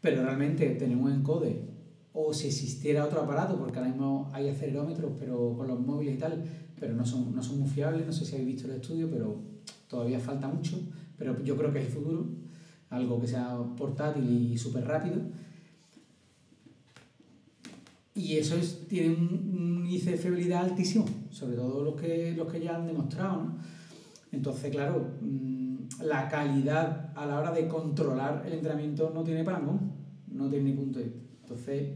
pero 0.00 0.22
realmente 0.24 0.66
tenemos 0.70 1.12
encode 1.12 1.60
o 2.12 2.34
si 2.34 2.48
existiera 2.48 3.04
otro 3.04 3.20
aparato, 3.20 3.56
porque 3.56 3.78
ahora 3.78 3.90
mismo 3.90 4.28
hay 4.32 4.48
acelerómetros 4.48 5.12
pero 5.18 5.54
con 5.56 5.68
los 5.68 5.78
móviles 5.78 6.16
y 6.16 6.18
tal, 6.18 6.42
pero 6.78 6.94
no 6.94 7.04
son, 7.04 7.34
no 7.34 7.42
son 7.42 7.60
muy 7.60 7.68
fiables, 7.68 8.06
no 8.06 8.12
sé 8.12 8.24
si 8.24 8.34
habéis 8.34 8.54
visto 8.54 8.68
el 8.68 8.80
estudio, 8.80 9.08
pero 9.10 9.36
todavía 9.86 10.18
falta 10.18 10.48
mucho, 10.48 10.80
pero 11.16 11.40
yo 11.44 11.56
creo 11.56 11.72
que 11.72 11.80
es 11.80 11.86
el 11.86 11.92
futuro, 11.92 12.26
algo 12.90 13.20
que 13.20 13.26
sea 13.26 13.56
portátil 13.76 14.52
y 14.52 14.58
súper 14.58 14.84
rápido. 14.84 15.20
Y 18.14 18.36
eso 18.36 18.56
es, 18.56 18.86
tiene 18.88 19.14
un, 19.14 19.84
índice 19.84 20.12
de 20.12 20.16
fiabilidad 20.18 20.64
altísimo, 20.64 21.06
sobre 21.30 21.56
todo 21.56 21.82
los 21.82 21.94
que, 21.94 22.34
los 22.36 22.52
que 22.52 22.60
ya 22.60 22.76
han 22.76 22.86
demostrado. 22.86 23.44
¿no? 23.44 23.54
Entonces, 24.32 24.70
claro, 24.70 25.06
mm, 25.20 26.02
la 26.02 26.28
calidad 26.28 27.12
a 27.16 27.26
la 27.26 27.40
hora 27.40 27.52
de 27.52 27.66
controlar 27.66 28.44
el 28.46 28.54
entrenamiento 28.54 29.10
no 29.14 29.24
tiene 29.24 29.44
parangón, 29.44 29.92
no 30.30 30.48
tiene 30.48 30.70
ni 30.70 30.76
punto 30.76 30.98
de 30.98 31.06
vista. 31.06 31.20
Entonces, 31.42 31.88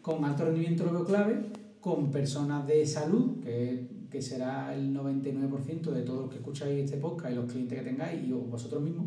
con 0.00 0.24
alto 0.24 0.44
rendimiento 0.44 0.84
lo 0.84 0.92
veo 0.92 1.04
clave, 1.04 1.40
con 1.80 2.10
personas 2.10 2.66
de 2.66 2.86
salud, 2.86 3.40
que, 3.42 3.88
que 4.10 4.22
será 4.22 4.74
el 4.74 4.94
99% 4.94 5.90
de 5.92 6.02
todos 6.02 6.22
los 6.22 6.30
que 6.30 6.36
escucháis 6.36 6.84
este 6.84 6.96
podcast 6.96 7.32
y 7.32 7.36
los 7.36 7.50
clientes 7.50 7.78
que 7.78 7.84
tengáis 7.84 8.22
y 8.26 8.32
vosotros 8.32 8.82
mismos, 8.82 9.06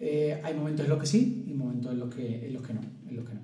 eh, 0.00 0.40
hay 0.42 0.54
momentos 0.54 0.84
en 0.84 0.90
los 0.90 0.98
que 0.98 1.06
sí 1.06 1.44
y 1.46 1.54
momentos 1.54 1.92
en 1.92 2.00
los 2.00 2.14
que, 2.14 2.46
en 2.46 2.52
los 2.52 2.62
que 2.62 2.74
no. 2.74 2.80
En 3.08 3.16
los 3.16 3.28
que 3.28 3.34
no. 3.34 3.40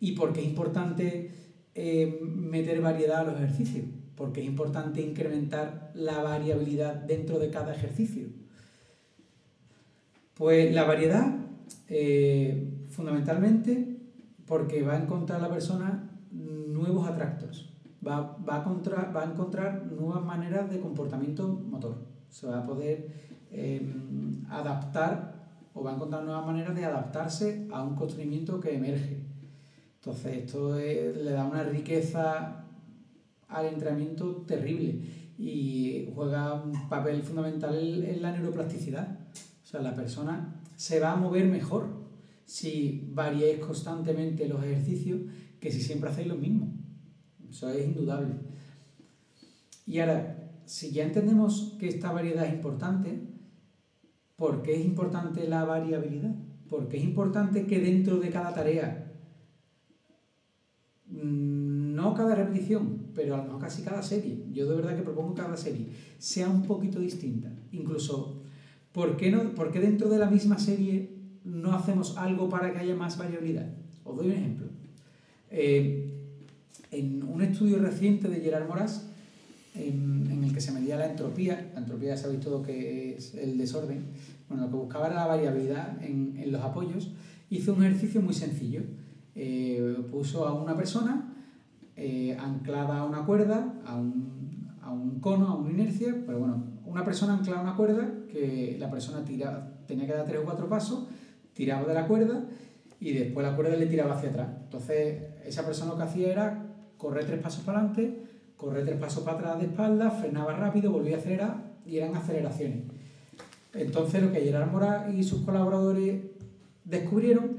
¿Y 0.00 0.12
por 0.12 0.32
qué 0.32 0.40
es 0.40 0.46
importante 0.46 1.30
eh, 1.74 2.20
meter 2.22 2.80
variedad 2.80 3.20
a 3.20 3.24
los 3.24 3.36
ejercicios? 3.36 3.84
porque 4.20 4.42
es 4.42 4.46
importante 4.46 5.00
incrementar 5.00 5.92
la 5.94 6.22
variabilidad 6.22 6.94
dentro 6.94 7.38
de 7.38 7.48
cada 7.48 7.74
ejercicio. 7.74 8.26
Pues 10.34 10.74
la 10.74 10.84
variedad, 10.84 11.38
eh, 11.88 12.84
fundamentalmente, 12.90 13.96
porque 14.44 14.82
va 14.82 14.92
a 14.92 15.02
encontrar 15.02 15.40
la 15.40 15.48
persona 15.48 16.20
nuevos 16.30 17.08
atractos, 17.08 17.72
va, 18.06 18.36
a 18.46 18.58
encontrar, 18.58 19.16
va 19.16 19.22
a 19.22 19.24
encontrar 19.24 19.86
nuevas 19.90 20.22
maneras 20.22 20.70
de 20.70 20.80
comportamiento 20.80 21.48
motor, 21.48 22.04
se 22.28 22.46
va 22.46 22.58
a 22.58 22.66
poder 22.66 23.29
em, 23.50 24.44
adaptar 24.48 25.34
o 25.74 25.82
va 25.82 25.92
a 25.92 25.94
encontrar 25.94 26.24
nuevas 26.24 26.46
maneras 26.46 26.74
de 26.74 26.84
adaptarse 26.84 27.68
a 27.70 27.82
un 27.82 27.94
conocimiento 27.94 28.60
que 28.60 28.74
emerge. 28.76 29.18
Entonces 29.96 30.44
esto 30.44 30.76
le 30.76 31.30
da 31.30 31.44
una 31.44 31.62
riqueza 31.62 32.64
al 33.48 33.66
entrenamiento 33.66 34.36
terrible 34.46 35.00
y 35.38 36.08
juega 36.14 36.54
un 36.54 36.88
papel 36.88 37.22
fundamental 37.22 38.04
en 38.04 38.22
la 38.22 38.32
neuroplasticidad. 38.32 39.18
O 39.62 39.66
sea, 39.66 39.80
la 39.80 39.94
persona 39.94 40.60
se 40.76 41.00
va 41.00 41.12
a 41.12 41.16
mover 41.16 41.46
mejor, 41.46 41.88
si 42.44 43.08
variáis 43.12 43.58
constantemente 43.58 44.48
los 44.48 44.62
ejercicios 44.64 45.20
que 45.60 45.70
si 45.70 45.80
siempre 45.80 46.10
hacéis 46.10 46.26
lo 46.26 46.36
mismo. 46.36 46.72
Eso 47.48 47.68
es 47.70 47.86
indudable. 47.86 48.34
Y 49.86 50.00
ahora, 50.00 50.50
si 50.64 50.90
ya 50.90 51.04
entendemos 51.04 51.76
que 51.78 51.88
esta 51.88 52.12
variedad 52.12 52.46
es 52.46 52.54
importante, 52.54 53.20
¿por 54.40 54.62
qué 54.62 54.74
es 54.74 54.86
importante 54.86 55.46
la 55.46 55.66
variabilidad? 55.66 56.34
Porque 56.70 56.96
es 56.96 57.04
importante 57.04 57.66
que 57.66 57.78
dentro 57.78 58.18
de 58.18 58.30
cada 58.30 58.54
tarea, 58.54 59.12
mm, 61.08 61.94
no 61.94 62.14
cada 62.14 62.34
repetición, 62.34 63.10
pero 63.14 63.34
a 63.34 63.38
lo 63.38 63.44
mejor 63.44 63.60
casi 63.60 63.82
cada 63.82 64.02
serie, 64.02 64.42
yo 64.50 64.66
de 64.66 64.76
verdad 64.76 64.96
que 64.96 65.02
propongo 65.02 65.34
cada 65.34 65.58
serie, 65.58 65.88
sea 66.16 66.48
un 66.48 66.62
poquito 66.62 67.00
distinta. 67.00 67.52
Incluso, 67.72 68.40
¿por 68.92 69.18
qué, 69.18 69.30
no, 69.30 69.54
¿por 69.54 69.70
qué 69.70 69.78
dentro 69.78 70.08
de 70.08 70.18
la 70.18 70.30
misma 70.30 70.58
serie 70.58 71.10
no 71.44 71.74
hacemos 71.74 72.16
algo 72.16 72.48
para 72.48 72.72
que 72.72 72.78
haya 72.78 72.96
más 72.96 73.18
variabilidad? 73.18 73.68
Os 74.04 74.16
doy 74.16 74.28
un 74.28 74.32
ejemplo. 74.32 74.68
Eh, 75.50 76.14
en 76.90 77.22
un 77.24 77.42
estudio 77.42 77.78
reciente 77.78 78.26
de 78.28 78.40
Gerard 78.40 78.66
Moras, 78.66 79.09
en, 79.74 80.42
el 80.44 80.52
que 80.52 80.60
se 80.60 80.72
medía 80.72 80.96
la 80.96 81.10
entropía, 81.10 81.70
la 81.74 81.80
entropía 81.80 82.10
ya 82.10 82.16
sabéis 82.16 82.40
todo 82.40 82.62
que 82.62 83.16
es 83.16 83.34
el 83.34 83.56
desorden, 83.56 84.06
bueno, 84.48 84.64
lo 84.64 84.70
que 84.70 84.76
buscaba 84.76 85.06
era 85.06 85.16
la 85.16 85.26
variabilidad 85.26 86.02
en, 86.02 86.36
en 86.36 86.52
los 86.52 86.62
apoyos, 86.62 87.12
hizo 87.50 87.74
un 87.74 87.84
ejercicio 87.84 88.20
muy 88.22 88.34
sencillo. 88.34 88.82
Eh, 89.34 89.96
puso 90.10 90.46
a 90.46 90.52
una 90.52 90.76
persona 90.76 91.32
eh, 91.96 92.36
anclada 92.38 92.98
a 92.98 93.04
una 93.04 93.24
cuerda, 93.24 93.74
a 93.86 93.96
un, 93.96 94.68
a 94.82 94.90
un, 94.90 95.20
cono, 95.20 95.48
a 95.48 95.54
una 95.54 95.70
inercia, 95.70 96.14
pero 96.26 96.40
bueno, 96.40 96.62
una 96.84 97.04
persona 97.04 97.34
anclada 97.34 97.60
a 97.60 97.62
una 97.62 97.76
cuerda 97.76 98.10
que 98.30 98.76
la 98.78 98.90
persona 98.90 99.24
tira, 99.24 99.78
tenía 99.86 100.06
que 100.06 100.14
dar 100.14 100.26
tres 100.26 100.40
o 100.40 100.44
cuatro 100.44 100.68
pasos, 100.68 101.06
tiraba 101.52 101.86
de 101.86 101.94
la 101.94 102.06
cuerda 102.06 102.44
y 102.98 103.12
después 103.12 103.46
la 103.46 103.54
cuerda 103.54 103.76
le 103.76 103.86
tiraba 103.86 104.14
hacia 104.14 104.30
atrás. 104.30 104.48
Entonces, 104.64 105.22
esa 105.44 105.64
persona 105.64 105.92
lo 105.92 105.96
que 105.96 106.04
hacía 106.04 106.32
era 106.32 106.66
correr 106.96 107.24
tres 107.24 107.40
pasos 107.40 107.64
para 107.64 107.78
adelante, 107.78 108.24
correr 108.60 108.84
tres 108.84 108.98
pasos 108.98 109.24
para 109.24 109.38
atrás 109.38 109.58
de 109.58 109.66
espalda, 109.66 110.10
frenaba 110.10 110.54
rápido, 110.54 110.92
volvía 110.92 111.16
a 111.16 111.18
acelerar 111.18 111.72
y 111.86 111.96
eran 111.96 112.14
aceleraciones. 112.14 112.82
Entonces 113.72 114.22
lo 114.22 114.32
que 114.32 114.40
Gerard 114.40 114.70
Mora 114.70 115.10
y 115.10 115.22
sus 115.22 115.42
colaboradores 115.42 116.20
descubrieron 116.84 117.56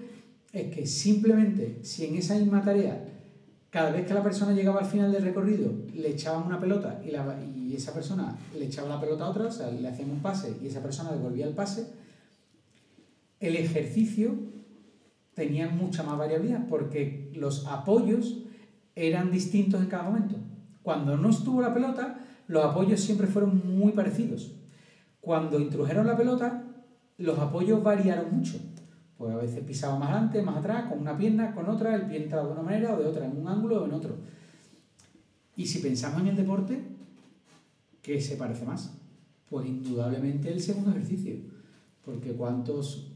es 0.53 0.73
que 0.73 0.85
simplemente 0.85 1.79
si 1.83 2.05
en 2.05 2.15
esa 2.15 2.35
misma 2.35 2.61
tarea, 2.63 3.05
cada 3.69 3.91
vez 3.91 4.05
que 4.05 4.13
la 4.13 4.21
persona 4.21 4.51
llegaba 4.51 4.81
al 4.81 4.85
final 4.85 5.11
del 5.11 5.23
recorrido, 5.23 5.71
le 5.95 6.09
echaban 6.09 6.45
una 6.45 6.59
pelota 6.59 7.01
y, 7.03 7.11
y 7.57 7.75
esa 7.75 7.93
persona 7.93 8.37
le 8.57 8.65
echaba 8.65 8.89
la 8.89 8.99
pelota 8.99 9.25
a 9.25 9.29
otra, 9.29 9.45
o 9.45 9.51
sea, 9.51 9.71
le 9.71 9.87
hacían 9.87 10.11
un 10.11 10.19
pase 10.19 10.55
y 10.61 10.67
esa 10.67 10.83
persona 10.83 11.11
devolvía 11.11 11.47
el 11.47 11.53
pase, 11.53 11.87
el 13.39 13.55
ejercicio 13.55 14.35
tenía 15.33 15.69
mucha 15.69 16.03
más 16.03 16.17
variabilidad 16.17 16.67
porque 16.67 17.31
los 17.33 17.65
apoyos 17.65 18.39
eran 18.95 19.31
distintos 19.31 19.81
en 19.81 19.87
cada 19.87 20.03
momento. 20.03 20.35
Cuando 20.83 21.17
no 21.17 21.29
estuvo 21.29 21.61
la 21.61 21.73
pelota, 21.73 22.19
los 22.47 22.65
apoyos 22.65 22.99
siempre 22.99 23.27
fueron 23.27 23.61
muy 23.77 23.91
parecidos. 23.91 24.55
Cuando 25.19 25.59
introdujeron 25.59 26.07
la 26.07 26.17
pelota, 26.17 26.63
los 27.17 27.37
apoyos 27.39 27.83
variaron 27.83 28.35
mucho. 28.35 28.57
Pues 29.17 29.33
a 29.33 29.37
veces 29.37 29.63
pisaba 29.63 29.99
más 29.99 30.09
adelante, 30.09 30.41
más 30.41 30.57
atrás, 30.57 30.89
con 30.89 30.99
una 30.99 31.15
pierna, 31.15 31.53
con 31.53 31.69
otra, 31.69 31.95
el 31.95 32.07
pie 32.07 32.23
entraba 32.23 32.47
de 32.47 32.53
una 32.53 32.63
manera 32.63 32.95
o 32.95 32.99
de 32.99 33.05
otra, 33.05 33.25
en 33.25 33.37
un 33.37 33.47
ángulo 33.47 33.83
o 33.83 33.85
en 33.85 33.93
otro. 33.93 34.15
Y 35.55 35.67
si 35.67 35.79
pensamos 35.79 36.21
en 36.21 36.29
el 36.29 36.35
deporte, 36.35 36.81
¿qué 38.01 38.19
se 38.19 38.35
parece 38.35 38.65
más? 38.65 38.97
Pues 39.47 39.67
indudablemente 39.67 40.51
el 40.51 40.59
segundo 40.59 40.89
ejercicio. 40.89 41.35
Porque 42.03 42.33
¿cuántos 42.33 43.11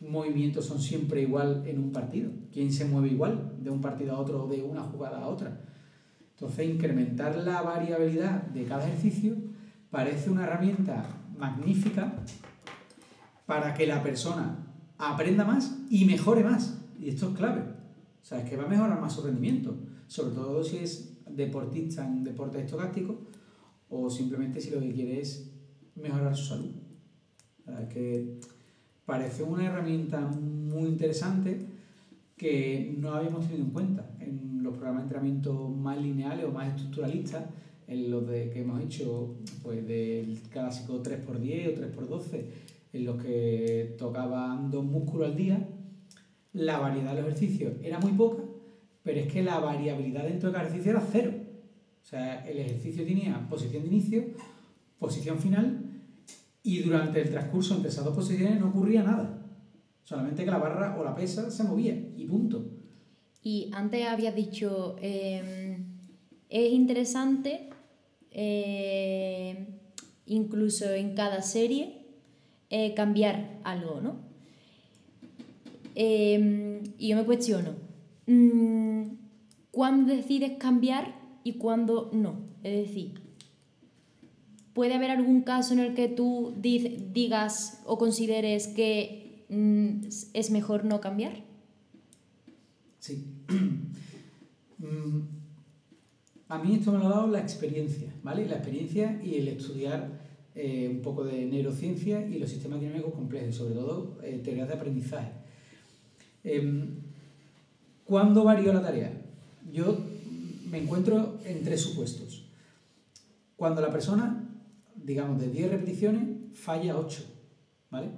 movimientos 0.00 0.64
son 0.64 0.80
siempre 0.80 1.20
igual 1.22 1.64
en 1.66 1.78
un 1.78 1.92
partido? 1.92 2.30
¿Quién 2.50 2.72
se 2.72 2.86
mueve 2.86 3.08
igual 3.08 3.56
de 3.60 3.68
un 3.68 3.82
partido 3.82 4.14
a 4.14 4.18
otro 4.18 4.44
o 4.44 4.48
de 4.48 4.62
una 4.62 4.82
jugada 4.84 5.20
a 5.20 5.28
otra? 5.28 5.60
Entonces, 6.36 6.68
incrementar 6.68 7.34
la 7.38 7.62
variabilidad 7.62 8.42
de 8.42 8.64
cada 8.64 8.86
ejercicio 8.86 9.34
parece 9.90 10.28
una 10.28 10.44
herramienta 10.44 11.02
magnífica 11.38 12.12
para 13.46 13.72
que 13.72 13.86
la 13.86 14.02
persona 14.02 14.58
aprenda 14.98 15.46
más 15.46 15.78
y 15.88 16.04
mejore 16.04 16.44
más. 16.44 16.78
Y 17.00 17.08
esto 17.08 17.30
es 17.30 17.38
clave. 17.38 17.62
O 17.62 18.24
sea, 18.24 18.40
es 18.40 18.50
que 18.50 18.56
va 18.58 18.64
a 18.64 18.68
mejorar 18.68 19.00
más 19.00 19.14
su 19.14 19.22
rendimiento, 19.22 19.78
sobre 20.08 20.34
todo 20.34 20.62
si 20.62 20.76
es 20.76 21.22
deportista 21.26 22.06
en 22.06 22.22
deporte 22.22 22.60
estocástico 22.60 23.18
o 23.88 24.10
simplemente 24.10 24.60
si 24.60 24.70
lo 24.70 24.80
que 24.80 24.92
quiere 24.92 25.20
es 25.22 25.50
mejorar 25.94 26.36
su 26.36 26.44
salud. 26.44 26.72
O 27.66 27.88
que 27.88 28.40
parece 29.06 29.42
una 29.42 29.64
herramienta 29.64 30.20
muy 30.20 30.88
interesante 30.90 31.75
que 32.36 32.94
no 32.98 33.12
habíamos 33.12 33.46
tenido 33.46 33.64
en 33.64 33.70
cuenta 33.70 34.10
en 34.20 34.62
los 34.62 34.74
programas 34.74 35.02
de 35.02 35.04
entrenamiento 35.04 35.68
más 35.68 36.00
lineales 36.00 36.44
o 36.44 36.50
más 36.50 36.68
estructuralistas, 36.68 37.44
en 37.86 38.10
los 38.10 38.26
de, 38.26 38.50
que 38.50 38.60
hemos 38.60 38.82
hecho 38.82 39.36
pues 39.62 39.86
del 39.86 40.38
clásico 40.50 41.02
3x10 41.02 41.68
o 41.68 41.80
3x12, 41.80 42.44
en 42.92 43.04
los 43.04 43.22
que 43.22 43.94
tocaban 43.98 44.70
dos 44.70 44.84
músculos 44.84 45.28
al 45.28 45.36
día, 45.36 45.68
la 46.52 46.78
variedad 46.78 47.14
de 47.14 47.22
los 47.22 47.30
ejercicios 47.30 47.74
era 47.82 47.98
muy 47.98 48.12
poca, 48.12 48.42
pero 49.02 49.20
es 49.20 49.32
que 49.32 49.42
la 49.42 49.58
variabilidad 49.60 50.24
dentro 50.24 50.48
de 50.48 50.54
cada 50.54 50.66
ejercicio 50.66 50.92
era 50.92 51.06
cero. 51.10 51.32
O 52.02 52.08
sea, 52.08 52.46
el 52.46 52.58
ejercicio 52.58 53.04
tenía 53.04 53.46
posición 53.48 53.82
de 53.82 53.88
inicio, 53.88 54.24
posición 54.98 55.38
final, 55.38 55.86
y 56.62 56.80
durante 56.80 57.22
el 57.22 57.30
transcurso 57.30 57.74
entre 57.74 57.90
esas 57.90 58.04
dos 58.04 58.14
posiciones 58.14 58.58
no 58.58 58.68
ocurría 58.68 59.02
nada. 59.02 59.35
Solamente 60.06 60.44
que 60.44 60.50
la 60.52 60.58
barra 60.58 60.96
o 60.96 61.02
la 61.02 61.16
pesa 61.16 61.50
se 61.50 61.64
movía 61.64 62.00
y 62.16 62.24
punto. 62.26 62.64
Y 63.42 63.70
antes 63.72 64.06
habías 64.06 64.36
dicho, 64.36 64.94
em, 65.00 65.84
es 66.48 66.72
interesante, 66.72 67.70
eh, 68.30 69.66
incluso 70.26 70.88
en 70.92 71.16
cada 71.16 71.42
serie, 71.42 72.06
eh, 72.70 72.94
cambiar 72.94 73.58
algo, 73.64 74.00
¿no? 74.00 74.20
Em, 75.96 76.84
y 76.98 77.08
yo 77.08 77.16
me 77.16 77.24
cuestiono, 77.24 77.74
mm, 78.26 79.08
¿cuándo 79.72 80.14
decides 80.14 80.56
cambiar 80.56 81.16
y 81.42 81.54
cuándo 81.54 82.10
no? 82.12 82.36
Es 82.62 82.86
decir, 82.86 83.20
¿puede 84.72 84.94
haber 84.94 85.10
algún 85.10 85.42
caso 85.42 85.72
en 85.72 85.80
el 85.80 85.94
que 85.94 86.06
tú 86.06 86.54
digas 86.60 87.82
o 87.86 87.98
consideres 87.98 88.68
que 88.68 89.25
Mm, 89.48 90.08
es 90.32 90.50
mejor 90.50 90.84
no 90.84 91.00
cambiar? 91.00 91.42
Sí. 93.00 93.24
Mm, 94.78 95.20
a 96.50 96.58
mí 96.58 96.74
esto 96.74 96.92
me 96.92 96.98
lo 96.98 97.06
ha 97.06 97.08
dado 97.08 97.28
la 97.28 97.40
experiencia, 97.40 98.12
¿vale? 98.22 98.46
La 98.46 98.56
experiencia 98.56 99.18
y 99.24 99.36
el 99.36 99.48
estudiar 99.48 100.20
eh, 100.54 100.86
un 100.90 101.00
poco 101.00 101.24
de 101.24 101.46
neurociencia 101.46 102.26
y 102.26 102.38
los 102.38 102.50
sistemas 102.50 102.80
dinámicos 102.80 103.14
complejos, 103.14 103.54
sobre 103.54 103.74
todo 103.74 104.18
eh, 104.22 104.40
teorías 104.44 104.68
de 104.68 104.74
aprendizaje. 104.74 105.32
Em, 106.44 106.98
¿Cuándo 108.04 108.44
varió 108.44 108.72
la 108.72 108.82
tarea? 108.82 109.10
Yo 109.72 109.98
me 110.70 110.78
encuentro 110.78 111.38
en 111.44 111.64
tres 111.64 111.80
supuestos. 111.80 112.44
Cuando 113.56 113.80
la 113.80 113.90
persona, 113.90 114.48
digamos, 114.94 115.40
de 115.40 115.48
10 115.48 115.70
repeticiones, 115.70 116.22
falla 116.54 116.98
8, 116.98 117.24
¿vale? 117.90 118.08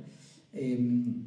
Em, 0.52 1.26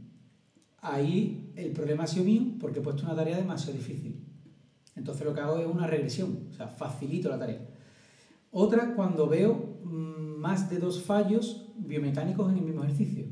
ahí 0.82 1.54
el 1.56 1.72
problema 1.72 2.04
ha 2.04 2.08
sido 2.08 2.26
mío 2.26 2.42
porque 2.60 2.80
he 2.80 2.82
puesto 2.82 3.04
una 3.04 3.16
tarea 3.16 3.38
demasiado 3.38 3.74
difícil. 3.74 4.26
Entonces 4.96 5.26
lo 5.26 5.34
que 5.34 5.42
hago 5.42 5.58
es 5.58 5.68
una 5.68 5.88
regresión, 5.88 6.48
o 6.52 6.54
sea, 6.54 6.68
facilito 6.68 7.30
la 7.30 7.40
tarea. 7.40 7.62
Otra 8.52 8.94
cuando 8.96 9.28
veo 9.28 9.80
mm, 9.84 10.40
más 10.40 10.70
de 10.70 10.80
dos 10.80 11.02
fallos 11.04 11.68
biomecánicos 11.78 12.52
en 12.52 12.58
el 12.58 12.66
mismo 12.66 12.84
ejercicio. 12.84 13.26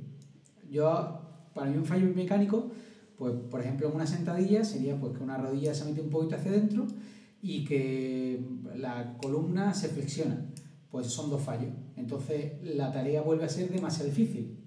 Yo, 0.70 1.22
para 1.54 1.70
mí 1.70 1.78
un 1.78 1.86
fallo 1.86 2.06
biomecánico, 2.06 2.72
pues 3.18 3.34
por 3.50 3.60
ejemplo 3.60 3.90
en 3.90 3.96
una 3.96 4.08
sentadilla 4.08 4.64
sería 4.64 4.98
pues 4.98 5.18
que 5.18 5.24
una 5.24 5.38
rodilla 5.38 5.74
se 5.74 5.86
mete 5.86 6.02
un 6.02 6.10
poquito 6.10 6.36
hacia 6.36 6.52
adentro 6.52 6.88
y 7.42 7.66
que 7.66 8.42
la 8.76 9.18
columna 9.18 9.74
se 9.74 9.90
flexiona. 9.90 10.46
Pues 10.90 11.08
son 11.08 11.30
dos 11.30 11.42
fallos. 11.42 11.74
Entonces 11.98 12.54
la 12.64 12.92
tarea 12.92 13.22
vuelve 13.22 13.44
a 13.44 13.50
ser 13.50 13.70
demasiado 13.70 14.10
difícil. 14.10 14.59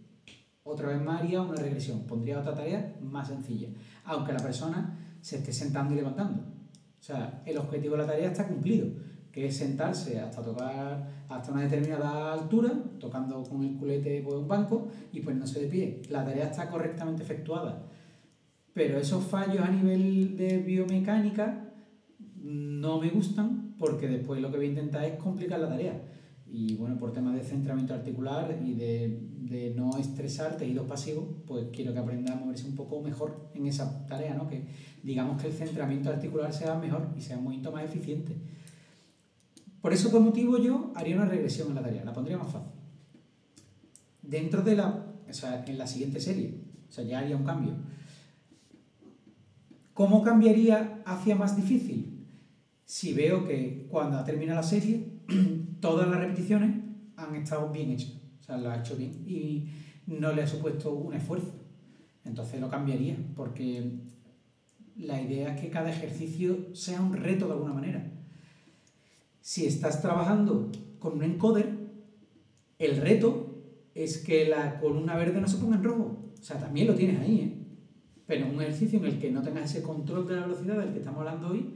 Otra 0.64 0.88
vez 0.88 1.02
más 1.02 1.20
haría 1.20 1.42
una 1.42 1.56
regresión, 1.56 2.04
pondría 2.06 2.38
otra 2.38 2.54
tarea 2.54 2.94
más 3.00 3.28
sencilla, 3.28 3.68
aunque 4.04 4.32
la 4.32 4.38
persona 4.38 5.16
se 5.20 5.38
esté 5.38 5.52
sentando 5.52 5.92
y 5.92 5.96
levantando. 5.96 6.42
O 6.42 7.02
sea, 7.02 7.42
el 7.44 7.58
objetivo 7.58 7.96
de 7.96 8.02
la 8.02 8.06
tarea 8.06 8.30
está 8.30 8.46
cumplido, 8.46 8.86
que 9.32 9.46
es 9.46 9.56
sentarse 9.56 10.20
hasta 10.20 10.42
tocar 10.42 11.24
hasta 11.28 11.50
una 11.50 11.62
determinada 11.62 12.32
altura, 12.32 12.70
tocando 13.00 13.42
con 13.42 13.64
el 13.64 13.76
culete 13.76 14.22
pues, 14.22 14.36
un 14.36 14.46
banco 14.46 14.88
y 15.12 15.20
pues 15.20 15.34
no 15.34 15.46
se 15.46 15.62
de 15.62 15.66
pie. 15.66 16.02
La 16.10 16.24
tarea 16.24 16.46
está 16.46 16.68
correctamente 16.68 17.24
efectuada. 17.24 17.82
Pero 18.72 18.98
esos 18.98 19.24
fallos 19.24 19.60
a 19.60 19.70
nivel 19.70 20.36
de 20.36 20.58
biomecánica 20.58 21.72
no 22.36 23.00
me 23.00 23.10
gustan 23.10 23.74
porque 23.78 24.06
después 24.06 24.40
lo 24.40 24.50
que 24.50 24.58
voy 24.58 24.66
a 24.66 24.70
intentar 24.70 25.04
es 25.04 25.16
complicar 25.16 25.58
la 25.58 25.68
tarea. 25.68 26.00
Y 26.54 26.74
bueno, 26.74 26.98
por 26.98 27.14
temas 27.14 27.34
de 27.34 27.42
centramiento 27.42 27.94
articular 27.94 28.60
y 28.62 28.74
de, 28.74 29.26
de 29.40 29.72
no 29.74 29.96
estresar 29.96 30.58
tejidos 30.58 30.86
pasivos, 30.86 31.24
pues 31.46 31.68
quiero 31.72 31.94
que 31.94 31.98
aprenda 31.98 32.34
a 32.34 32.36
moverse 32.36 32.66
un 32.66 32.76
poco 32.76 33.00
mejor 33.00 33.48
en 33.54 33.66
esa 33.66 34.06
tarea, 34.06 34.34
¿no? 34.34 34.48
Que 34.48 34.66
digamos 35.02 35.40
que 35.40 35.48
el 35.48 35.54
centramiento 35.54 36.10
articular 36.10 36.52
sea 36.52 36.74
mejor 36.74 37.08
y 37.16 37.22
sea 37.22 37.38
un 37.38 37.44
movimiento 37.44 37.72
más 37.72 37.84
eficiente. 37.84 38.36
Por 39.80 39.94
eso, 39.94 40.10
por 40.10 40.20
motivo, 40.20 40.58
yo 40.58 40.92
haría 40.94 41.16
una 41.16 41.24
regresión 41.24 41.68
en 41.68 41.76
la 41.76 41.82
tarea, 41.82 42.04
la 42.04 42.12
pondría 42.12 42.36
más 42.36 42.52
fácil. 42.52 42.70
Dentro 44.20 44.60
de 44.60 44.76
la, 44.76 45.06
o 45.26 45.32
sea, 45.32 45.64
en 45.66 45.78
la 45.78 45.86
siguiente 45.86 46.20
serie, 46.20 46.60
o 46.86 46.92
sea, 46.92 47.02
ya 47.02 47.20
haría 47.20 47.36
un 47.36 47.44
cambio. 47.44 47.72
¿Cómo 49.94 50.22
cambiaría 50.22 51.02
hacia 51.06 51.34
más 51.34 51.56
difícil? 51.56 52.26
Si 52.84 53.14
veo 53.14 53.46
que 53.46 53.86
cuando 53.90 54.22
termina 54.22 54.54
la 54.54 54.62
serie 54.62 55.22
todas 55.82 56.08
las 56.08 56.20
repeticiones 56.20 56.76
han 57.16 57.34
estado 57.34 57.70
bien 57.70 57.90
hechas, 57.90 58.14
o 58.40 58.42
sea, 58.44 58.56
las 58.56 58.78
ha 58.78 58.80
hecho 58.80 58.96
bien 58.96 59.10
y 59.26 59.68
no 60.06 60.32
le 60.32 60.42
ha 60.42 60.46
supuesto 60.46 60.94
un 60.94 61.12
esfuerzo. 61.12 61.52
Entonces 62.24 62.60
lo 62.60 62.70
cambiaría, 62.70 63.16
porque 63.34 63.98
la 64.96 65.20
idea 65.20 65.54
es 65.54 65.60
que 65.60 65.70
cada 65.70 65.90
ejercicio 65.90 66.72
sea 66.72 67.00
un 67.00 67.14
reto 67.14 67.46
de 67.46 67.54
alguna 67.54 67.74
manera. 67.74 68.10
Si 69.40 69.66
estás 69.66 70.00
trabajando 70.00 70.70
con 71.00 71.14
un 71.14 71.24
encoder, 71.24 71.68
el 72.78 72.96
reto 72.98 73.64
es 73.94 74.18
que 74.18 74.48
la 74.48 74.78
columna 74.78 75.16
verde 75.16 75.40
no 75.40 75.48
se 75.48 75.58
ponga 75.58 75.76
en 75.76 75.84
rojo. 75.84 76.30
O 76.40 76.42
sea, 76.42 76.58
también 76.58 76.86
lo 76.86 76.94
tienes 76.94 77.20
ahí, 77.20 77.40
¿eh? 77.40 77.58
Pero 78.24 78.46
un 78.46 78.62
ejercicio 78.62 79.00
en 79.00 79.06
el 79.06 79.18
que 79.18 79.32
no 79.32 79.42
tengas 79.42 79.70
ese 79.70 79.82
control 79.82 80.28
de 80.28 80.36
la 80.36 80.42
velocidad 80.42 80.78
del 80.78 80.92
que 80.92 81.00
estamos 81.00 81.18
hablando 81.18 81.48
hoy, 81.48 81.74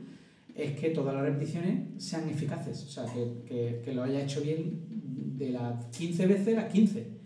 es 0.57 0.79
que 0.79 0.91
todas 0.91 1.15
las 1.15 1.23
repeticiones 1.23 2.03
sean 2.03 2.29
eficaces, 2.29 2.83
o 2.85 2.89
sea, 2.89 3.05
que, 3.05 3.83
que, 3.85 3.93
lo 3.93 4.03
haya 4.03 4.23
hecho 4.23 4.41
bien 4.41 4.87
de 5.37 5.51
las 5.51 5.85
15 5.87 6.27
veces 6.27 6.57
las 6.57 6.73
15. 6.73 7.17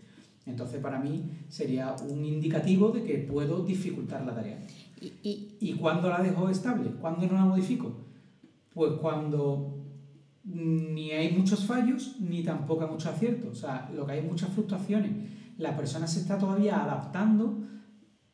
Entonces, 0.45 0.81
para 0.81 0.99
mí 0.99 1.31
sería 1.47 1.95
un 2.09 2.25
indicativo 2.25 2.89
de 2.89 3.03
que 3.03 3.19
puedo 3.19 3.63
dificultar 3.63 4.25
la 4.25 4.35
tarea. 4.35 4.59
¿Y, 4.99 5.13
y... 5.23 5.57
¿Y 5.61 5.73
cuándo 5.73 6.09
la 6.09 6.21
dejo 6.21 6.49
estable? 6.49 6.89
¿Cuándo 6.99 7.25
no 7.27 7.33
la 7.33 7.45
modifico? 7.45 7.95
Pues 8.73 8.93
cuando 8.93 9.77
ni 10.43 11.11
hay 11.11 11.31
muchos 11.37 11.65
fallos, 11.65 12.17
ni 12.19 12.43
tampoco 12.43 12.83
hay 12.83 12.89
muchos 12.89 13.13
aciertos. 13.13 13.49
O 13.49 13.55
sea, 13.55 13.89
lo 13.95 14.05
que 14.05 14.13
hay 14.13 14.21
muchas 14.21 14.49
fluctuaciones. 14.49 15.11
La 15.57 15.77
persona 15.77 16.07
se 16.07 16.19
está 16.19 16.37
todavía 16.37 16.83
adaptando 16.83 17.59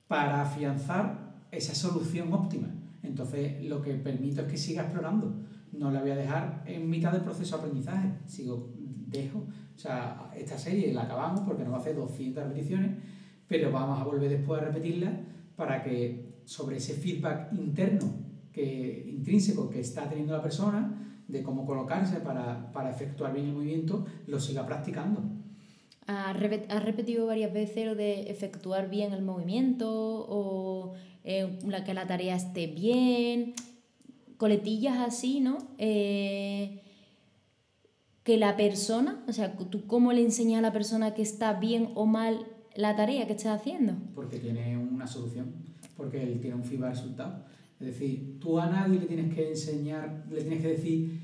para 0.07 0.41
afianzar 0.41 1.35
esa 1.51 1.75
solución 1.75 2.33
óptima. 2.33 2.69
Entonces, 3.03 3.63
lo 3.63 3.81
que 3.81 3.93
permito 3.95 4.41
es 4.41 4.47
que 4.47 4.57
siga 4.57 4.83
explorando. 4.83 5.35
No 5.71 5.91
la 5.91 6.01
voy 6.01 6.11
a 6.11 6.15
dejar 6.15 6.63
en 6.65 6.89
mitad 6.89 7.11
del 7.11 7.21
proceso 7.21 7.57
de 7.57 7.63
aprendizaje. 7.63 8.09
Sigo, 8.25 8.73
dejo. 8.77 9.39
O 9.39 9.79
sea, 9.79 10.31
esta 10.35 10.57
serie 10.57 10.93
la 10.93 11.03
acabamos 11.03 11.41
porque 11.41 11.63
nos 11.63 11.73
va 11.73 11.77
a 11.77 11.81
hacer 11.81 11.95
200 11.95 12.43
repeticiones, 12.43 12.91
pero 13.47 13.71
vamos 13.71 13.99
a 13.99 14.03
volver 14.03 14.29
después 14.29 14.61
a 14.61 14.65
repetirla 14.65 15.11
para 15.55 15.83
que 15.83 16.41
sobre 16.45 16.77
ese 16.77 16.93
feedback 16.93 17.53
interno, 17.53 18.09
que, 18.51 19.05
intrínseco 19.07 19.69
que 19.69 19.79
está 19.79 20.07
teniendo 20.09 20.33
la 20.33 20.41
persona, 20.41 21.03
de 21.27 21.43
cómo 21.43 21.65
colocarse 21.65 22.21
para, 22.21 22.71
para 22.71 22.89
efectuar 22.89 23.33
bien 23.33 23.47
el 23.47 23.53
movimiento, 23.53 24.05
lo 24.27 24.39
siga 24.39 24.65
practicando. 24.65 25.21
¿Has 26.07 26.39
repetido 26.85 27.27
varias 27.27 27.51
veces 27.51 27.85
lo 27.85 27.95
de 27.95 28.31
efectuar 28.31 28.89
bien 28.89 29.11
el 29.11 29.23
movimiento 29.23 29.89
o 29.89 30.93
eh, 31.29 31.59
que 31.85 31.93
la 31.93 32.07
tarea 32.07 32.37
esté 32.37 32.67
bien, 32.67 33.53
coletillas 34.37 34.99
así, 34.99 35.41
¿no? 35.41 35.57
Eh, 35.77 36.81
que 38.23 38.37
la 38.37 38.55
persona, 38.55 39.23
o 39.27 39.33
sea, 39.33 39.57
tú 39.57 39.85
cómo 39.87 40.13
le 40.13 40.21
enseñas 40.21 40.59
a 40.59 40.61
la 40.61 40.71
persona 40.71 41.13
que 41.13 41.21
está 41.21 41.53
bien 41.53 41.91
o 41.95 42.05
mal 42.05 42.45
la 42.75 42.95
tarea 42.95 43.27
que 43.27 43.33
está 43.33 43.53
haciendo. 43.53 43.93
Porque 44.15 44.39
tiene 44.39 44.77
una 44.77 45.05
solución, 45.05 45.53
porque 45.97 46.23
él 46.23 46.39
tiene 46.39 46.55
un 46.55 46.63
feedback 46.63 46.91
resultado. 46.91 47.43
Es 47.77 47.87
decir, 47.87 48.39
tú 48.39 48.57
a 48.57 48.69
nadie 48.69 48.97
le 48.97 49.05
tienes 49.05 49.33
que 49.35 49.49
enseñar, 49.49 50.25
le 50.31 50.41
tienes 50.41 50.61
que 50.61 50.69
decir 50.69 51.19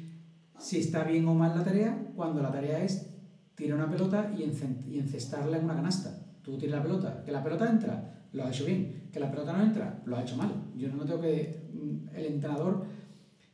si 0.59 0.79
está 0.79 1.05
bien 1.05 1.25
o 1.29 1.33
mal 1.33 1.57
la 1.57 1.63
tarea, 1.63 2.11
cuando 2.13 2.41
la 2.41 2.51
tarea 2.51 2.83
es 2.83 3.09
tirar 3.55 3.77
una 3.77 3.89
pelota 3.89 4.33
y, 4.37 4.43
encestarla 4.43 5.57
en 5.57 5.63
una 5.63 5.75
canasta. 5.75 6.25
Tú 6.41 6.57
tiras 6.57 6.77
la 6.79 6.83
pelota, 6.83 7.23
que 7.23 7.31
la 7.31 7.41
pelota 7.41 7.69
entra, 7.69 8.22
lo 8.33 8.43
has 8.43 8.55
hecho 8.55 8.65
bien, 8.65 9.09
que 9.11 9.19
la 9.19 9.31
pelota 9.31 9.53
no 9.53 9.63
entra, 9.63 10.01
lo 10.05 10.17
has 10.17 10.23
hecho 10.23 10.35
mal. 10.35 10.51
Yo 10.75 10.89
no 10.89 11.05
tengo 11.05 11.21
que. 11.21 11.63
Mm, 11.73 12.15
el 12.15 12.25
entrenador, 12.25 12.85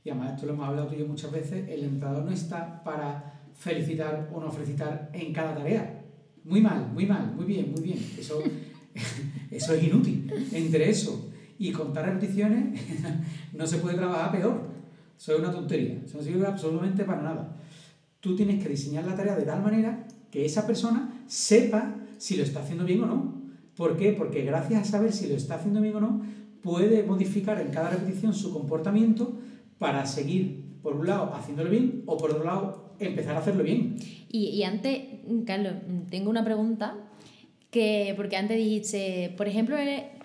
y 0.04 0.10
además 0.10 0.34
esto 0.34 0.46
lo 0.46 0.54
hemos 0.54 0.68
hablado 0.68 0.88
tú 0.88 0.96
y 0.96 1.00
yo 1.00 1.08
muchas 1.08 1.32
veces, 1.32 1.70
el 1.70 1.84
entrenador 1.84 2.26
no 2.26 2.32
está 2.32 2.84
para 2.84 3.42
felicitar 3.54 4.30
o 4.34 4.40
no 4.40 4.52
felicitar 4.52 5.10
en 5.14 5.34
cada 5.34 5.56
tarea. 5.56 6.04
Muy 6.44 6.62
mal, 6.62 6.92
muy 6.94 7.06
mal, 7.06 7.34
muy 7.36 7.46
bien, 7.46 7.72
muy 7.72 7.82
bien. 7.82 8.00
Eso, 8.18 8.42
eso 9.52 9.74
es 9.74 9.84
inútil. 9.84 10.32
Entre 10.52 10.90
eso 10.90 11.30
y 11.58 11.72
contar 11.72 12.06
repeticiones, 12.06 12.80
no 13.54 13.68
se 13.68 13.78
puede 13.78 13.98
trabajar 13.98 14.32
peor. 14.32 14.70
Eso 15.18 15.34
es 15.34 15.40
una 15.40 15.52
tontería. 15.52 16.02
Eso 16.06 16.18
no 16.18 16.24
sirve 16.24 16.48
absolutamente 16.48 17.04
para 17.04 17.22
nada. 17.22 17.58
Tú 18.22 18.36
tienes 18.36 18.64
que 18.64 18.70
diseñar 18.70 19.06
la 19.06 19.16
tarea 19.16 19.36
de 19.36 19.44
tal 19.44 19.62
manera 19.62 20.08
que 20.32 20.46
esa 20.46 20.66
persona 20.66 21.24
sepa 21.28 21.96
si 22.18 22.38
lo 22.38 22.44
está 22.44 22.62
haciendo 22.62 22.86
bien 22.86 23.04
o 23.04 23.06
no. 23.06 23.39
¿Por 23.80 23.96
qué? 23.96 24.12
Porque 24.12 24.42
gracias 24.44 24.82
a 24.82 24.84
saber 24.84 25.14
si 25.14 25.30
lo 25.30 25.36
está 25.36 25.56
haciendo 25.56 25.80
bien 25.80 25.96
o 25.96 26.02
no, 26.02 26.22
puede 26.62 27.02
modificar 27.04 27.62
en 27.62 27.70
cada 27.70 27.92
repetición 27.92 28.34
su 28.34 28.52
comportamiento 28.52 29.40
para 29.78 30.06
seguir, 30.06 30.66
por 30.84 30.98
un 30.98 31.08
lado, 31.08 31.34
haciéndolo 31.34 31.70
bien 31.70 32.04
o 32.06 32.18
por 32.18 32.32
otro 32.32 32.44
lado, 32.44 32.94
empezar 33.00 33.38
a 33.38 33.40
hacerlo 33.40 33.64
bien. 33.64 33.96
Y, 34.28 34.48
y 34.48 34.64
antes, 34.64 35.00
Carlos, 35.46 35.76
tengo 36.10 36.30
una 36.30 36.44
pregunta 36.44 36.98
que, 37.72 38.14
porque 38.18 38.36
antes 38.36 38.58
dijiste, 38.58 39.34
por 39.38 39.48
ejemplo, 39.48 39.78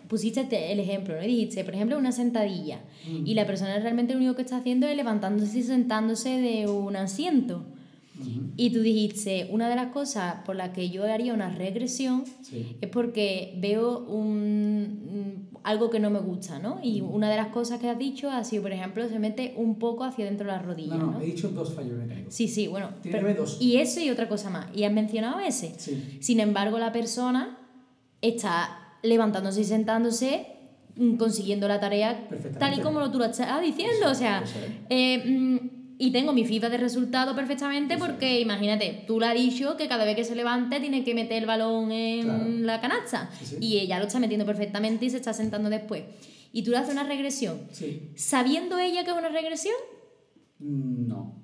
pusiste 0.09 0.73
el 0.73 0.81
ejemplo, 0.81 1.15
¿no? 1.15 1.23
dijiste, 1.23 1.63
por 1.63 1.75
ejemplo, 1.75 1.97
una 1.97 2.11
sentadilla 2.11 2.81
mm. 3.09 3.25
y 3.25 3.35
la 3.35 3.47
persona 3.47 3.79
realmente 3.79 4.15
lo 4.15 4.19
único 4.19 4.35
que 4.35 4.43
está 4.43 4.57
haciendo 4.57 4.89
es 4.89 4.97
levantándose 4.97 5.61
y 5.61 5.63
sentándose 5.63 6.41
de 6.41 6.69
un 6.69 6.97
asiento. 6.97 7.65
Y 8.57 8.71
tú 8.71 8.81
dijiste, 8.81 9.49
una 9.51 9.69
de 9.69 9.77
las 9.77 9.89
cosas 9.89 10.37
por 10.45 10.55
las 10.55 10.71
que 10.71 10.91
yo 10.91 11.05
haría 11.05 11.35
una 11.35 11.51
regresión 11.51 12.25
es 12.81 12.89
porque 12.89 13.55
veo 13.59 13.99
un, 13.99 15.49
algo 15.65 15.91
que 15.91 15.99
no 15.99 16.11
me 16.11 16.21
gusta, 16.21 16.59
¿no? 16.59 16.79
Y 16.83 17.01
una 17.01 17.29
de 17.31 17.37
las 17.37 17.49
cosas 17.49 17.81
que 17.81 17.89
has 17.89 17.99
dicho 17.99 18.31
ha 18.31 18.45
sido, 18.45 18.63
por 18.63 18.73
ejemplo, 18.73 19.09
se 19.09 19.19
mete 19.19 19.55
un 19.57 19.79
poco 19.79 20.05
hacia 20.05 20.27
dentro 20.27 20.47
de 20.47 20.53
las 20.53 20.65
rodillas. 20.65 20.99
No, 20.99 21.13
no, 21.13 21.21
he 21.21 21.27
dicho 21.27 21.49
dos 21.49 21.75
fallos 21.75 21.99
mecánicos. 21.99 22.33
Sí, 22.33 22.47
sí, 22.47 22.69
bueno. 22.69 22.91
Tiene 23.03 23.35
dos. 23.35 23.59
Y 23.61 23.77
eso 23.77 24.01
y 24.01 24.11
otra 24.11 24.29
cosa 24.29 24.51
más. 24.51 24.67
Y 24.75 24.85
has 24.85 24.93
mencionado 24.93 25.41
ese. 25.41 25.75
Sí. 25.79 26.19
Sin 26.21 26.39
embargo, 26.39 26.79
la 26.79 26.93
persona 26.93 27.59
está 28.21 28.79
levantándose 29.03 29.63
y 29.63 29.65
sentándose, 29.65 30.47
mm, 30.97 31.17
consiguiendo 31.17 31.67
la 31.67 31.81
tarea 31.81 32.29
tal 32.59 32.79
y 32.79 32.81
como 32.81 33.11
tú 33.11 33.19
lo 33.19 33.25
estás 33.25 33.61
diciendo. 33.61 34.11
o 34.11 34.15
sea, 34.15 34.45
eh, 34.89 35.19
mm, 35.27 35.84
y 35.97 36.11
tengo 36.11 36.33
mi 36.33 36.45
FIFA 36.45 36.71
de 36.71 36.79
resultado 36.79 37.37
perfectamente 37.37 37.97
porque 37.97 38.41
imagínate, 38.41 39.05
tú 39.07 39.21
le 39.21 39.27
has 39.27 39.35
dicho 39.35 39.77
que 39.77 39.89
cada 39.89 40.05
vez 40.05 40.17
que 40.17 40.25
se 40.25 40.35
levante 40.35 40.81
tiene 40.81 41.05
que 41.05 41.15
meter 41.15 41.39
el 41.39 41.47
balón 41.47 41.93
en 41.93 42.67
la 42.67 42.81
canasta 42.81 43.31
y 43.61 43.79
ella 43.79 43.99
lo 43.99 44.07
está 44.07 44.19
metiendo 44.19 44.45
perfectamente 44.45 45.05
y 45.05 45.11
se 45.11 45.19
está 45.19 45.33
sentando 45.33 45.71
después. 45.71 46.03
Y 46.53 46.63
tú 46.63 46.71
le 46.71 46.79
haces 46.79 46.95
una 46.95 47.05
regresión. 47.05 47.61
¿Sabiendo 48.17 48.79
ella 48.79 49.05
que 49.05 49.11
es 49.11 49.17
una 49.17 49.29
regresión? 49.29 49.75
No, 50.59 51.35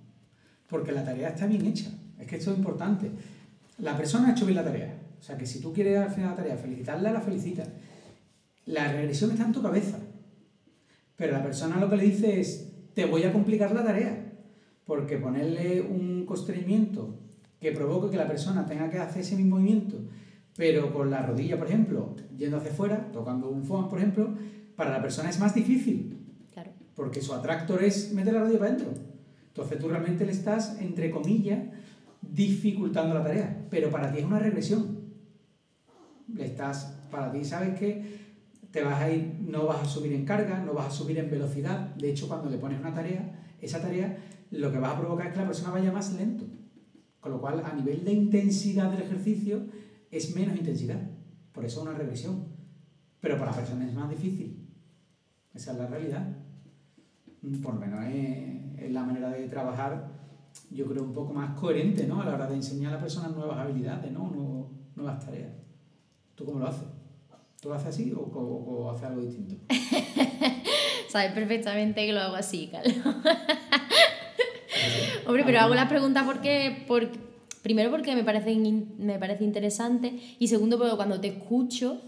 porque 0.68 0.92
la 0.92 1.04
tarea 1.04 1.28
está 1.28 1.46
bien 1.46 1.66
hecha. 1.66 1.90
Es 2.18 2.26
que 2.26 2.36
esto 2.36 2.52
es 2.52 2.58
importante. 2.58 3.10
La 3.78 3.96
persona 3.96 4.28
ha 4.28 4.32
hecho 4.32 4.46
bien 4.46 4.56
la 4.56 4.64
tarea. 4.64 4.96
O 5.18 5.22
sea 5.22 5.36
que 5.36 5.46
si 5.46 5.60
tú 5.60 5.72
quieres 5.72 5.98
al 5.98 6.10
final 6.10 6.30
la 6.30 6.36
tarea 6.36 6.56
felicitarla, 6.56 7.12
la 7.12 7.20
felicitas. 7.20 7.68
La 8.66 8.92
regresión 8.92 9.30
está 9.30 9.44
en 9.44 9.52
tu 9.52 9.62
cabeza. 9.62 9.98
Pero 11.16 11.32
la 11.32 11.42
persona 11.42 11.78
lo 11.78 11.90
que 11.90 11.96
le 11.96 12.04
dice 12.04 12.40
es, 12.40 12.70
te 12.94 13.04
voy 13.04 13.24
a 13.24 13.32
complicar 13.32 13.72
la 13.72 13.84
tarea. 13.84 14.29
Porque 14.90 15.18
ponerle 15.18 15.82
un 15.82 16.26
constreñimiento 16.26 17.14
que 17.60 17.70
provoque 17.70 18.10
que 18.10 18.16
la 18.16 18.26
persona 18.26 18.66
tenga 18.66 18.90
que 18.90 18.98
hacer 18.98 19.22
ese 19.22 19.36
mismo 19.36 19.54
movimiento, 19.54 19.98
pero 20.56 20.92
con 20.92 21.12
la 21.12 21.22
rodilla, 21.22 21.56
por 21.56 21.68
ejemplo, 21.68 22.16
yendo 22.36 22.56
hacia 22.56 22.72
afuera, 22.72 23.08
tocando 23.12 23.50
un 23.50 23.62
foam, 23.62 23.88
por 23.88 24.00
ejemplo, 24.00 24.34
para 24.74 24.90
la 24.90 25.00
persona 25.00 25.30
es 25.30 25.38
más 25.38 25.54
difícil. 25.54 26.18
Claro. 26.52 26.72
Porque 26.96 27.20
su 27.20 27.32
atractor 27.32 27.84
es 27.84 28.12
meter 28.14 28.32
la 28.32 28.40
rodilla 28.40 28.58
para 28.58 28.72
adentro. 28.72 28.92
Entonces 29.46 29.78
tú 29.78 29.86
realmente 29.86 30.26
le 30.26 30.32
estás, 30.32 30.80
entre 30.80 31.12
comillas, 31.12 31.60
dificultando 32.20 33.14
la 33.14 33.22
tarea. 33.22 33.66
Pero 33.70 33.92
para 33.92 34.10
ti 34.10 34.18
es 34.18 34.24
una 34.24 34.40
regresión 34.40 34.98
le 36.34 36.46
estás, 36.46 36.96
para 37.12 37.30
ti 37.30 37.44
sabes 37.44 37.78
que 37.78 38.18
te 38.72 38.82
vas 38.82 39.00
a 39.00 39.08
ir, 39.08 39.36
no 39.40 39.66
vas 39.66 39.82
a 39.82 39.84
subir 39.84 40.12
en 40.14 40.24
carga, 40.24 40.58
no 40.64 40.74
vas 40.74 40.88
a 40.88 40.90
subir 40.90 41.16
en 41.20 41.30
velocidad. 41.30 41.94
De 41.94 42.10
hecho, 42.10 42.26
cuando 42.26 42.50
le 42.50 42.58
pones 42.58 42.80
una 42.80 42.92
tarea, 42.92 43.54
esa 43.60 43.80
tarea 43.80 44.16
lo 44.50 44.72
que 44.72 44.78
vas 44.78 44.94
a 44.94 44.98
provocar 44.98 45.28
es 45.28 45.32
que 45.32 45.40
la 45.40 45.46
persona 45.46 45.70
vaya 45.70 45.92
más 45.92 46.12
lento. 46.14 46.44
Con 47.20 47.32
lo 47.32 47.40
cual, 47.40 47.62
a 47.64 47.74
nivel 47.74 48.04
de 48.04 48.12
intensidad 48.12 48.90
del 48.90 49.02
ejercicio, 49.02 49.66
es 50.10 50.34
menos 50.34 50.56
intensidad. 50.56 51.00
Por 51.52 51.64
eso 51.64 51.82
una 51.82 51.92
regresión. 51.92 52.46
Pero 53.20 53.38
para 53.38 53.50
la 53.50 53.56
persona 53.58 53.86
es 53.86 53.94
más 53.94 54.08
difícil. 54.08 54.68
Esa 55.54 55.72
es 55.72 55.78
la 55.78 55.86
realidad. 55.86 56.26
Por 57.62 57.74
lo 57.74 57.80
menos 57.80 58.04
es, 58.06 58.90
la 58.90 59.04
manera 59.04 59.30
de 59.30 59.46
trabajar 59.48 60.20
yo 60.70 60.86
creo, 60.86 61.04
un 61.04 61.12
poco 61.12 61.32
más 61.32 61.58
coherente, 61.58 62.06
¿no? 62.06 62.20
A 62.20 62.24
la 62.24 62.34
hora 62.34 62.46
de 62.46 62.56
enseñar 62.56 62.90
a 62.90 62.94
las 62.94 63.02
personas 63.02 63.32
nuevas 63.32 63.58
habilidades, 63.58 64.10
¿no? 64.10 64.68
nuevas 64.96 65.24
tareas. 65.24 65.52
¿Tú 66.34 66.44
cómo 66.44 66.58
lo 66.58 66.66
haces? 66.66 66.86
¿Tú 67.60 67.68
lo 67.68 67.74
haces 67.74 67.88
así 67.88 68.12
o, 68.12 68.20
o, 68.20 68.90
haces 68.90 69.04
algo 69.04 69.22
distinto? 69.22 69.56
Sabes 71.08 71.32
perfectamente 71.32 72.06
que 72.06 72.12
lo 72.12 72.20
hago 72.20 72.36
así, 72.36 72.68
Carlos. 72.68 72.96
Hombre, 75.26 75.42
pero 75.44 75.60
hago 75.60 75.74
la 75.74 75.88
pregunta 75.88 76.24
porque, 76.24 76.84
por, 76.86 77.08
primero 77.62 77.90
porque 77.90 78.14
me 78.14 78.24
parece, 78.24 78.54
me 78.54 79.18
parece 79.18 79.44
interesante 79.44 80.18
y 80.38 80.48
segundo 80.48 80.78
porque 80.78 80.96
cuando 80.96 81.20
te 81.20 81.28
escucho, 81.28 82.00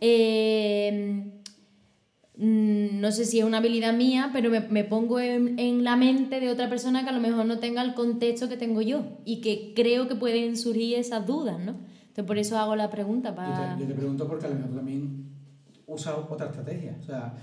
eh, 0.00 1.32
mm, 2.36 3.00
no 3.00 3.12
sé 3.12 3.24
si 3.24 3.38
es 3.38 3.44
una 3.44 3.58
habilidad 3.58 3.92
mía, 3.94 4.30
pero 4.32 4.50
me, 4.50 4.60
me 4.60 4.84
pongo 4.84 5.20
en, 5.20 5.58
en, 5.58 5.84
la 5.84 5.96
mente 5.96 6.40
de 6.40 6.50
otra 6.50 6.68
persona 6.68 7.02
que 7.02 7.10
a 7.10 7.12
lo 7.12 7.20
mejor 7.20 7.46
no 7.46 7.58
tenga 7.58 7.82
el 7.82 7.94
contexto 7.94 8.48
que 8.48 8.56
tengo 8.56 8.82
yo 8.82 9.04
y 9.24 9.40
que 9.40 9.72
creo 9.74 10.08
que 10.08 10.14
pueden 10.14 10.56
surgir 10.56 10.96
esas 10.96 11.26
dudas, 11.26 11.58
¿no? 11.58 11.76
Entonces, 12.10 12.24
por 12.24 12.38
eso 12.38 12.58
hago 12.58 12.74
la 12.74 12.90
pregunta. 12.90 13.34
Para... 13.34 13.78
Yo, 13.78 13.86
te, 13.86 13.94
pregunto 13.94 14.26
porque 14.26 14.46
a 14.46 14.50
lo 14.50 14.56
mejor 14.56 14.74
también 14.74 15.30
usas 15.86 16.16
otra 16.28 16.46
estrategia. 16.46 16.96
O 17.00 17.04
sea, 17.04 17.34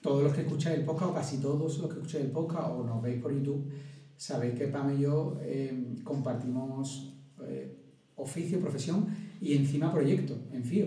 todos 0.00 0.22
los 0.22 0.32
que 0.32 0.40
escucháis 0.40 0.78
el 0.78 0.84
podcast, 0.84 1.10
o 1.10 1.14
casi 1.14 1.38
todos 1.38 1.78
los 1.78 1.92
que 1.92 1.98
escucháis 1.98 2.24
el 2.24 2.30
podcast, 2.30 2.70
o 2.70 2.84
nos 2.84 3.02
veis 3.02 3.20
por 3.20 3.34
YouTube, 3.34 3.70
sabéis 4.16 4.54
que 4.54 4.68
Pam 4.68 4.96
y 4.96 5.02
yo 5.02 5.38
eh, 5.42 5.96
compartimos 6.04 7.14
eh, 7.42 7.76
oficio, 8.16 8.60
profesión 8.60 9.06
y 9.40 9.54
encima 9.54 9.92
proyecto, 9.92 10.36
en 10.52 10.64
FIO. 10.64 10.86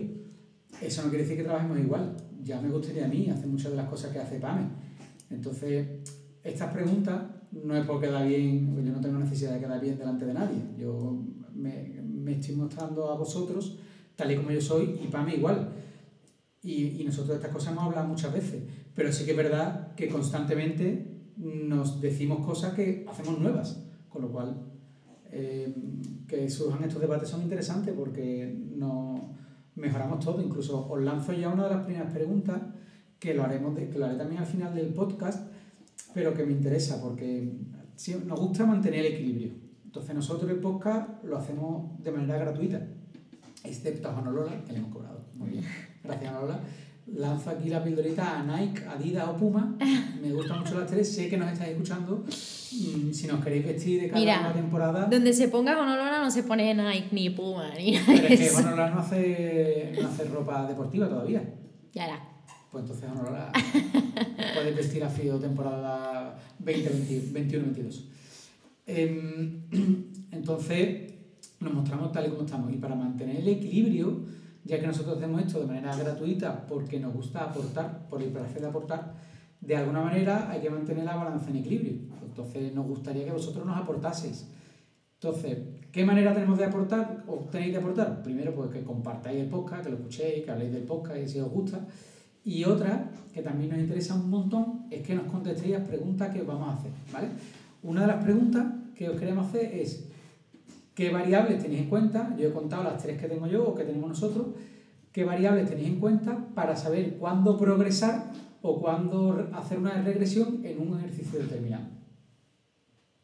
Eso 0.80 1.02
no 1.02 1.08
quiere 1.08 1.24
decir 1.24 1.36
que 1.36 1.44
trabajemos 1.44 1.78
igual. 1.78 2.16
Ya 2.42 2.60
me 2.60 2.70
gustaría 2.70 3.04
a 3.04 3.08
mí 3.08 3.28
hacer 3.28 3.46
muchas 3.46 3.70
de 3.70 3.76
las 3.76 3.88
cosas 3.88 4.12
que 4.12 4.18
hace 4.18 4.38
Pame. 4.38 4.68
Entonces, 5.30 5.86
estas 6.42 6.72
preguntas 6.72 7.22
no 7.52 7.76
es 7.76 7.84
por 7.86 8.00
quedar 8.00 8.26
bien, 8.26 8.74
yo 8.84 8.92
no 8.92 9.00
tengo 9.00 9.18
necesidad 9.18 9.54
de 9.54 9.60
quedar 9.60 9.80
bien 9.80 9.98
delante 9.98 10.24
de 10.24 10.34
nadie. 10.34 10.58
Yo 10.78 11.22
me, 11.54 12.00
me 12.02 12.32
estoy 12.32 12.56
mostrando 12.56 13.10
a 13.10 13.16
vosotros 13.16 13.78
tal 14.16 14.30
y 14.30 14.36
como 14.36 14.50
yo 14.50 14.60
soy 14.60 14.98
y 15.02 15.08
para 15.08 15.24
mí 15.24 15.34
igual. 15.34 15.70
Y, 16.62 17.00
y 17.00 17.04
nosotros 17.04 17.28
de 17.28 17.34
estas 17.36 17.52
cosas 17.52 17.72
hemos 17.72 17.84
hablado 17.84 18.06
muchas 18.06 18.32
veces, 18.32 18.62
pero 18.94 19.12
sí 19.12 19.24
que 19.24 19.30
es 19.30 19.36
verdad 19.36 19.94
que 19.94 20.08
constantemente 20.08 21.19
nos 21.40 22.00
decimos 22.00 22.44
cosas 22.44 22.74
que 22.74 23.06
hacemos 23.08 23.38
nuevas, 23.38 23.82
con 24.08 24.22
lo 24.22 24.30
cual 24.30 24.56
eh, 25.32 25.74
que 26.28 26.48
surjan 26.50 26.84
estos 26.84 27.00
debates 27.00 27.28
son 27.28 27.42
interesantes 27.42 27.94
porque 27.96 28.54
nos 28.76 29.20
mejoramos 29.74 30.24
todo. 30.24 30.42
Incluso 30.42 30.86
os 30.88 31.00
lanzo 31.00 31.32
ya 31.32 31.48
una 31.48 31.64
de 31.64 31.74
las 31.74 31.84
primeras 31.84 32.12
preguntas 32.12 32.60
que 33.18 33.34
lo, 33.34 33.42
haremos 33.42 33.76
que 33.76 33.98
lo 33.98 34.04
haré 34.04 34.16
también 34.16 34.40
al 34.40 34.46
final 34.46 34.74
del 34.74 34.88
podcast, 34.88 35.50
pero 36.14 36.34
que 36.34 36.44
me 36.44 36.52
interesa 36.52 37.00
porque 37.00 37.52
nos 38.26 38.40
gusta 38.40 38.66
mantener 38.66 39.06
el 39.06 39.14
equilibrio. 39.14 39.52
Entonces 39.84 40.14
nosotros 40.14 40.50
el 40.50 40.58
podcast 40.58 41.24
lo 41.24 41.36
hacemos 41.36 42.02
de 42.02 42.12
manera 42.12 42.38
gratuita, 42.38 42.86
excepto 43.64 44.08
a 44.08 44.12
Juan 44.12 44.34
Lola, 44.34 44.64
que 44.64 44.72
le 44.72 44.78
hemos 44.78 44.92
cobrado. 44.92 45.24
Muy 45.34 45.50
bien. 45.50 45.64
Gracias, 46.04 46.32
Lola. 46.32 46.60
Lanzo 47.14 47.50
aquí 47.50 47.68
la 47.68 47.82
pildorita 47.82 48.38
a 48.38 48.42
Nike, 48.44 48.84
Adidas 48.86 49.28
o 49.28 49.36
Puma. 49.36 49.76
Me 50.22 50.32
gustan 50.32 50.60
mucho 50.60 50.78
las 50.78 50.88
tres. 50.88 51.12
Sé 51.12 51.28
que 51.28 51.36
nos 51.36 51.52
estáis 51.52 51.72
escuchando. 51.72 52.24
Mm, 52.24 53.12
si 53.12 53.26
nos 53.26 53.42
queréis 53.42 53.66
vestir 53.66 54.02
de 54.02 54.08
cada 54.08 54.40
una 54.40 54.52
temporada. 54.52 55.06
Donde 55.06 55.32
se 55.32 55.48
ponga 55.48 55.72
Lola 55.72 56.20
no 56.20 56.30
se 56.30 56.44
pone 56.44 56.72
Nike 56.72 57.08
ni 57.10 57.30
Puma 57.30 57.72
ni 57.76 57.92
nada. 57.92 58.06
Pero 58.06 58.28
es 58.28 58.56
que 58.56 58.62
Lola 58.62 58.90
no 58.90 59.00
hace, 59.00 59.92
no 60.00 60.08
hace 60.08 60.24
ropa 60.24 60.66
deportiva 60.68 61.08
todavía. 61.08 61.42
Ya 61.92 62.06
era. 62.06 62.30
Pues 62.70 62.84
entonces 62.84 63.10
Lola 63.10 63.50
puedes 64.54 64.76
vestir 64.76 65.02
a 65.02 65.08
frío 65.08 65.36
temporada 65.38 66.38
2021-22. 66.64 68.04
Em, 68.86 69.62
entonces, 70.30 71.12
nos 71.58 71.74
mostramos 71.74 72.12
tal 72.12 72.26
y 72.26 72.30
como 72.30 72.42
estamos. 72.42 72.72
Y 72.72 72.76
para 72.76 72.94
mantener 72.94 73.36
el 73.36 73.48
equilibrio, 73.48 74.24
ya 74.64 74.80
que 74.80 74.86
nosotros 74.86 75.16
hacemos 75.16 75.42
esto 75.42 75.60
de 75.60 75.66
manera 75.66 75.96
gratuita 75.96 76.66
porque 76.66 77.00
nos 77.00 77.14
gusta 77.14 77.44
aportar, 77.44 78.06
por 78.08 78.22
el 78.22 78.30
placer 78.30 78.60
de 78.60 78.68
aportar, 78.68 79.14
de 79.60 79.76
alguna 79.76 80.02
manera 80.02 80.50
hay 80.50 80.60
que 80.60 80.70
mantener 80.70 81.04
la 81.04 81.16
balanza 81.16 81.50
en 81.50 81.56
equilibrio. 81.56 81.92
Entonces, 82.24 82.74
nos 82.74 82.86
gustaría 82.86 83.24
que 83.24 83.32
vosotros 83.32 83.66
nos 83.66 83.76
aportaseis. 83.76 84.46
Entonces, 85.14 85.58
¿qué 85.92 86.04
manera 86.04 86.32
tenemos 86.32 86.58
de 86.58 86.64
aportar 86.64 87.24
o 87.26 87.36
tenéis 87.50 87.72
de 87.72 87.78
aportar? 87.78 88.22
Primero, 88.22 88.54
pues 88.54 88.70
que 88.70 88.82
compartáis 88.82 89.40
el 89.40 89.48
podcast, 89.48 89.84
que 89.84 89.90
lo 89.90 89.96
escuchéis, 89.96 90.44
que 90.44 90.50
habléis 90.50 90.72
del 90.72 90.84
podcast 90.84 91.18
y 91.18 91.28
si 91.28 91.40
os 91.40 91.50
gusta. 91.50 91.80
Y 92.42 92.64
otra, 92.64 93.10
que 93.34 93.42
también 93.42 93.70
nos 93.70 93.80
interesa 93.80 94.14
un 94.14 94.30
montón, 94.30 94.86
es 94.90 95.06
que 95.06 95.14
nos 95.14 95.24
contestéis 95.24 95.72
las 95.72 95.86
preguntas 95.86 96.32
que 96.32 96.40
os 96.40 96.46
vamos 96.46 96.70
a 96.70 96.72
hacer, 96.74 96.90
¿vale? 97.12 97.28
Una 97.82 98.02
de 98.02 98.06
las 98.06 98.24
preguntas 98.24 98.64
que 98.94 99.10
os 99.10 99.18
queremos 99.18 99.48
hacer 99.48 99.74
es 99.74 100.09
qué 101.00 101.08
variables 101.08 101.62
tenéis 101.62 101.80
en 101.80 101.88
cuenta, 101.88 102.36
yo 102.36 102.48
he 102.48 102.52
contado 102.52 102.84
las 102.84 103.02
tres 103.02 103.18
que 103.18 103.26
tengo 103.26 103.46
yo 103.46 103.66
o 103.66 103.74
que 103.74 103.84
tenemos 103.84 104.10
nosotros, 104.10 104.48
qué 105.10 105.24
variables 105.24 105.66
tenéis 105.66 105.88
en 105.88 105.98
cuenta 105.98 106.48
para 106.54 106.76
saber 106.76 107.16
cuándo 107.16 107.56
progresar 107.56 108.30
o 108.60 108.78
cuándo 108.78 109.48
hacer 109.54 109.78
una 109.78 110.02
regresión 110.02 110.60
en 110.62 110.78
un 110.78 110.98
ejercicio 110.98 111.38
determinado. 111.38 111.86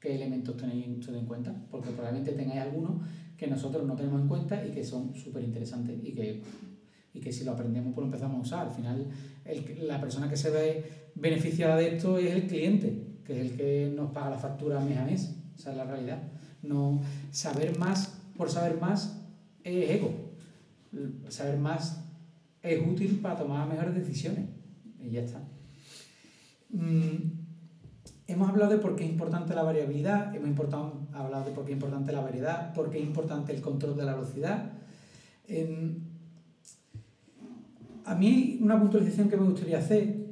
¿Qué 0.00 0.14
elementos 0.14 0.56
tenéis 0.56 1.06
en 1.06 1.26
cuenta? 1.26 1.54
Porque 1.70 1.90
probablemente 1.90 2.32
tengáis 2.32 2.62
algunos 2.62 3.02
que 3.36 3.46
nosotros 3.46 3.86
no 3.86 3.94
tenemos 3.94 4.22
en 4.22 4.28
cuenta 4.28 4.66
y 4.66 4.70
que 4.70 4.82
son 4.82 5.14
súper 5.14 5.44
interesantes 5.44 6.02
y 6.02 6.14
que, 6.14 6.42
y 7.12 7.20
que 7.20 7.30
si 7.30 7.44
lo 7.44 7.52
aprendemos 7.52 7.92
pues 7.92 8.06
lo 8.06 8.06
empezamos 8.06 8.38
a 8.38 8.40
usar. 8.40 8.68
Al 8.68 8.74
final 8.74 9.06
el, 9.44 9.86
la 9.86 10.00
persona 10.00 10.30
que 10.30 10.38
se 10.38 10.48
ve 10.48 11.10
beneficiada 11.14 11.76
de 11.76 11.96
esto 11.96 12.16
es 12.16 12.32
el 12.32 12.46
cliente, 12.46 13.18
que 13.22 13.34
es 13.38 13.50
el 13.50 13.56
que 13.58 13.92
nos 13.94 14.12
paga 14.12 14.30
la 14.30 14.38
factura 14.38 14.80
mes 14.80 14.96
a 14.96 15.04
mes. 15.04 15.36
Esa 15.58 15.72
es 15.72 15.76
la 15.76 15.84
realidad. 15.84 16.22
No, 16.66 17.00
saber 17.30 17.78
más 17.78 18.16
por 18.36 18.50
saber 18.50 18.80
más 18.80 19.20
es 19.64 19.90
ego. 19.90 20.12
Saber 21.28 21.58
más 21.58 22.02
es 22.62 22.86
útil 22.86 23.20
para 23.20 23.36
tomar 23.36 23.68
mejores 23.68 23.94
decisiones. 23.94 24.46
Y 25.00 25.10
ya 25.10 25.22
está. 25.22 25.40
Mm, 26.70 27.46
hemos 28.26 28.48
hablado 28.48 28.72
de 28.72 28.78
por 28.78 28.96
qué 28.96 29.04
es 29.04 29.10
importante 29.10 29.54
la 29.54 29.62
variabilidad, 29.62 30.34
hemos 30.34 30.58
hablado 31.12 31.44
de 31.44 31.52
por 31.52 31.64
qué 31.64 31.72
es 31.72 31.76
importante 31.76 32.12
la 32.12 32.20
variedad, 32.20 32.74
por 32.74 32.90
qué 32.90 32.98
es 32.98 33.04
importante 33.04 33.54
el 33.54 33.60
control 33.60 33.96
de 33.96 34.04
la 34.04 34.14
velocidad. 34.14 34.72
a 38.04 38.14
mí 38.14 38.58
una 38.60 38.80
puntualización 38.80 39.28
que 39.28 39.36
me 39.36 39.44
gustaría 39.44 39.78
hacer 39.78 40.26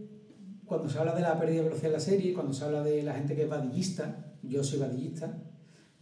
cuando 0.64 0.88
se 0.88 0.98
habla 0.98 1.14
de 1.14 1.22
la 1.22 1.38
pérdida 1.38 1.58
de 1.58 1.64
velocidad 1.64 1.86
en 1.86 1.92
la 1.92 2.00
serie, 2.00 2.34
cuando 2.34 2.52
se 2.52 2.64
habla 2.64 2.82
de 2.82 3.02
la 3.02 3.14
gente 3.14 3.34
que 3.34 3.42
es 3.42 3.48
vadillista, 3.48 4.34
yo 4.42 4.62
soy 4.64 4.78
vadillista, 4.78 5.38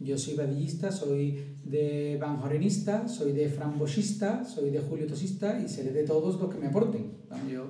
yo 0.03 0.17
soy 0.17 0.35
vadillista, 0.35 0.91
soy 0.91 1.55
de 1.63 2.17
Van 2.19 2.37
Jorenista, 2.37 3.07
soy 3.07 3.31
de 3.31 3.47
Fran 3.49 3.79
soy 3.87 4.69
de 4.69 4.79
Julio 4.79 5.07
Tosista 5.07 5.59
y 5.59 5.67
seré 5.67 5.91
de 5.91 6.03
todos 6.03 6.39
los 6.39 6.53
que 6.53 6.59
me 6.59 6.67
aporten. 6.67 7.11
Yo 7.49 7.67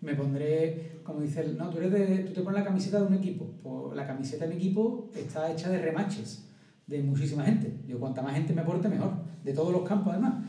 me 0.00 0.14
pondré, 0.14 1.00
como 1.02 1.20
dice 1.20 1.54
no, 1.56 1.70
tú, 1.70 1.78
eres 1.78 1.92
de, 1.92 2.18
tú 2.18 2.32
te 2.32 2.42
pones 2.42 2.60
la 2.60 2.66
camiseta 2.66 3.00
de 3.00 3.06
un 3.06 3.14
equipo. 3.14 3.46
Pues 3.62 3.96
la 3.96 4.06
camiseta 4.06 4.46
de 4.46 4.54
mi 4.54 4.56
equipo 4.56 5.10
está 5.14 5.50
hecha 5.50 5.70
de 5.70 5.80
remaches 5.80 6.48
de 6.86 7.02
muchísima 7.02 7.44
gente. 7.44 7.72
Yo 7.86 7.98
cuanta 7.98 8.22
más 8.22 8.34
gente 8.34 8.52
me 8.52 8.62
aporte, 8.62 8.88
mejor. 8.88 9.12
De 9.44 9.52
todos 9.52 9.72
los 9.72 9.82
campos, 9.82 10.12
además. 10.12 10.44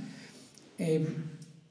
Em, 0.78 1.06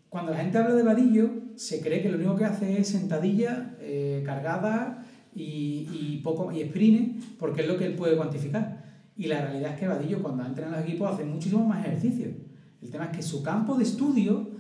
cuando 0.09 0.33
la 0.33 0.39
gente 0.39 0.59
habla 0.59 0.75
de 0.75 0.83
vadillo, 0.83 1.31
se 1.57 1.81
cree 1.81 2.03
que 2.03 2.09
lo 2.09 2.19
único 2.19 2.37
que 2.37 2.45
hace 2.45 2.81
es 2.81 2.89
sentadilla, 2.89 3.77
eh, 3.81 4.23
cargada 4.25 5.05
y, 5.35 5.89
y, 5.93 6.21
poco, 6.23 6.53
y 6.53 6.61
sprint, 6.63 7.23
porque 7.39 7.63
es 7.63 7.69
lo 7.69 7.77
que 7.77 7.87
él 7.87 7.95
puede 7.95 8.17
cuantificar. 8.17 8.82
Y 9.17 9.27
la 9.27 9.43
realidad 9.43 9.75
es 9.75 9.81
que 9.81 9.89
Vadillo 9.89 10.23
cuando 10.23 10.45
entra 10.45 10.67
en 10.67 10.73
los 10.73 10.81
equipos 10.83 11.13
hace 11.13 11.25
muchísimo 11.25 11.65
más 11.67 11.85
ejercicio. 11.87 12.29
El 12.81 12.91
tema 12.91 13.07
es 13.07 13.17
que 13.17 13.23
su 13.23 13.43
campo 13.43 13.77
de 13.77 13.85
estudio 13.85 14.51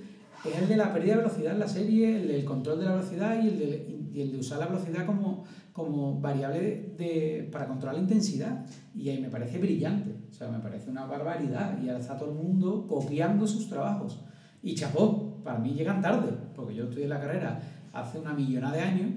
es 0.45 0.57
el 0.57 0.69
de 0.69 0.77
la 0.77 0.93
pérdida 0.93 1.17
de 1.17 1.23
velocidad 1.23 1.53
en 1.53 1.61
la 1.61 1.69
serie, 1.69 2.21
el 2.21 2.29
del 2.29 2.45
control 2.45 2.81
de 2.81 2.85
la 2.85 2.93
velocidad 2.93 3.43
y 3.43 3.49
el 3.49 3.59
de, 3.59 4.03
y 4.13 4.21
el 4.21 4.33
de 4.33 4.39
usar 4.39 4.59
la 4.59 4.67
velocidad 4.67 5.07
como, 5.07 5.45
como 5.73 6.21
variable 6.21 6.95
de, 6.97 7.49
para 7.51 7.67
controlar 7.67 7.97
la 7.97 8.03
intensidad. 8.03 8.65
Y 8.95 9.09
ahí 9.09 9.21
me 9.21 9.29
parece 9.29 9.59
brillante, 9.59 10.15
o 10.31 10.33
sea, 10.33 10.49
me 10.49 10.59
parece 10.59 10.91
una 10.91 11.07
barbaridad. 11.07 11.81
Y 11.83 11.89
ahora 11.89 12.01
está 12.01 12.17
todo 12.17 12.31
el 12.31 12.37
mundo 12.37 12.87
copiando 12.89 13.47
sus 13.47 13.69
trabajos. 13.69 14.21
Y 14.63 14.75
chapó, 14.75 15.41
para 15.43 15.59
mí 15.59 15.71
llegan 15.71 16.01
tarde, 16.01 16.33
porque 16.55 16.75
yo 16.75 16.85
estudié 16.85 17.09
la 17.09 17.21
carrera 17.21 17.61
hace 17.93 18.19
una 18.19 18.33
millonada 18.33 18.77
de 18.77 18.81
años 18.81 19.11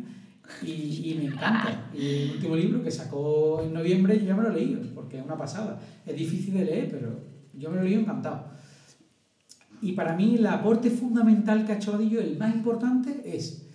y, 0.61 0.71
y, 1.11 1.15
me 1.19 1.25
encanta. 1.25 1.89
Y 1.93 2.07
el 2.07 2.31
último 2.31 2.55
libro 2.55 2.83
que 2.83 2.91
sacó 2.91 3.61
en 3.61 3.73
noviembre 3.73 4.19
yo 4.19 4.25
ya 4.25 4.36
me 4.36 4.43
lo 4.43 4.51
he 4.51 4.55
leído, 4.55 4.81
porque 5.06 5.20
es 5.20 5.24
una 5.24 5.38
pasada. 5.38 5.80
Es 6.03 6.16
difícil 6.16 6.56
de 6.56 6.66
leer, 6.66 6.89
pero 6.89 7.20
yo 7.53 7.70
me 7.70 7.78
lo 7.78 7.84
leído 7.84 8.01
encantado. 8.01 8.49
Y 9.82 9.91
para 9.91 10.16
mí 10.16 10.36
el 10.36 10.47
aporte 10.47 10.89
fundamental 10.89 11.64
que 11.64 11.74
ha 11.74 11.76
hecho 11.76 11.91
Vadillo, 11.91 12.20
el 12.20 12.39
más 12.39 12.56
importante, 12.56 13.22
es, 13.24 13.68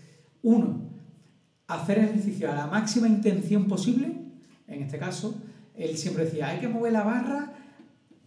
uno, 0.43 0.91
hacer 1.69 2.01
ejercicio 2.01 2.51
a 2.51 2.57
la 2.57 2.67
máxima 2.67 3.07
intención 3.07 3.67
posible. 3.67 4.13
En 4.67 4.83
este 4.83 4.99
caso, 4.99 5.41
él 5.77 5.97
siempre 5.97 6.25
decía, 6.25 6.49
hay 6.49 6.59
que 6.59 6.69
mover 6.69 6.95
la 6.95 7.05
barra 7.05 7.53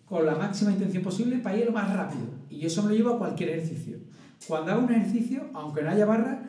con 0.05 0.25
la 0.25 0.35
máxima 0.35 0.71
intención 0.71 1.03
posible 1.03 1.39
para 1.39 1.57
ir 1.57 1.65
lo 1.65 1.73
más 1.73 1.93
rápido. 1.93 2.23
Y 2.49 2.65
eso 2.65 2.83
me 2.83 2.89
lo 2.89 2.95
llevo 2.95 3.09
a 3.15 3.17
cualquier 3.17 3.49
ejercicio. 3.49 3.97
Cuando 4.47 4.71
hago 4.71 4.85
un 4.85 4.93
ejercicio, 4.93 5.49
aunque 5.53 5.83
no 5.83 5.89
haya 5.89 6.05
barra, 6.05 6.43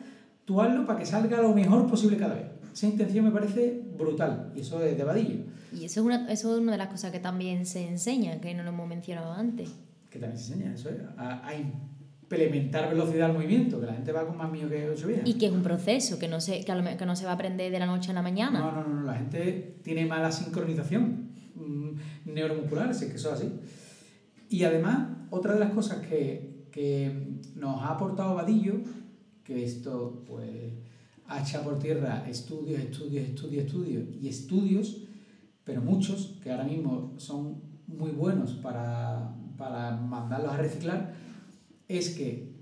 tú 0.45 0.61
hazlo 0.61 0.85
para 0.85 0.99
que 0.99 1.05
salga 1.05 1.41
lo 1.41 1.53
mejor 1.53 1.85
posible 1.87 2.15
cada 2.15 2.35
vez. 2.35 2.45
Esa 2.75 2.87
intención 2.87 3.23
me 3.23 3.31
parece 3.31 3.81
brutal, 3.97 4.51
y 4.53 4.59
eso 4.59 4.83
es 4.83 4.97
de 4.97 5.03
vadillo. 5.05 5.45
Y 5.71 5.85
eso 5.85 6.01
es, 6.01 6.05
una, 6.05 6.29
eso 6.29 6.53
es 6.53 6.61
una 6.61 6.73
de 6.73 6.77
las 6.77 6.89
cosas 6.89 7.09
que 7.09 7.21
también 7.21 7.65
se 7.65 7.87
enseña, 7.87 8.41
que 8.41 8.53
no 8.53 8.63
lo 8.63 8.69
hemos 8.69 8.87
mencionado 8.89 9.31
antes. 9.31 9.69
Que 10.09 10.19
también 10.19 10.37
se 10.37 10.53
enseña, 10.53 10.73
eso 10.73 10.89
es, 10.89 10.97
a, 11.17 11.47
a 11.47 11.55
implementar 11.55 12.89
velocidad 12.89 13.29
al 13.29 13.33
movimiento, 13.33 13.79
que 13.79 13.85
la 13.85 13.93
gente 13.93 14.11
va 14.11 14.27
con 14.27 14.35
más 14.35 14.51
mío 14.51 14.67
que 14.67 14.89
ocho 14.89 15.07
vidas. 15.07 15.21
Y 15.23 15.35
que 15.35 15.45
es 15.45 15.53
un 15.53 15.63
proceso, 15.63 16.19
que 16.19 16.27
no, 16.27 16.41
se, 16.41 16.65
que, 16.65 16.71
a 16.73 16.75
lo 16.75 16.97
que 16.97 17.05
no 17.05 17.15
se 17.15 17.23
va 17.23 17.31
a 17.31 17.35
aprender 17.35 17.71
de 17.71 17.79
la 17.79 17.85
noche 17.85 18.11
a 18.11 18.13
la 18.13 18.21
mañana. 18.21 18.59
No, 18.59 18.71
no, 18.73 18.83
no, 18.83 18.93
no, 18.93 19.03
la 19.03 19.15
gente 19.15 19.77
tiene 19.81 20.05
mala 20.05 20.29
sincronización 20.29 21.29
mm, 21.55 22.33
neuromuscular, 22.33 22.93
si 22.93 23.05
es 23.05 23.11
que 23.11 23.15
eso 23.15 23.33
es 23.33 23.39
así. 23.39 23.53
Y 24.49 24.65
además, 24.65 25.07
otra 25.29 25.53
de 25.53 25.61
las 25.61 25.71
cosas 25.71 26.05
que, 26.05 26.65
que 26.73 27.39
nos 27.55 27.81
ha 27.81 27.91
aportado 27.91 28.35
Vadillo, 28.35 28.73
que 29.45 29.63
esto 29.63 30.25
pues 30.27 30.73
ha 31.27 31.63
por 31.63 31.79
tierra 31.79 32.25
estudios, 32.29 32.79
estudios, 32.79 33.27
estudios, 33.29 33.65
estudios 33.65 34.03
y 34.21 34.27
estudios, 34.27 34.97
pero 35.63 35.81
muchos 35.81 36.37
que 36.43 36.51
ahora 36.51 36.65
mismo 36.65 37.13
son 37.17 37.61
muy 37.87 38.11
buenos 38.11 38.53
para, 38.53 39.35
para 39.57 39.95
mandarlos 39.95 40.53
a 40.53 40.57
reciclar, 40.57 41.15
es 41.87 42.11
que 42.11 42.53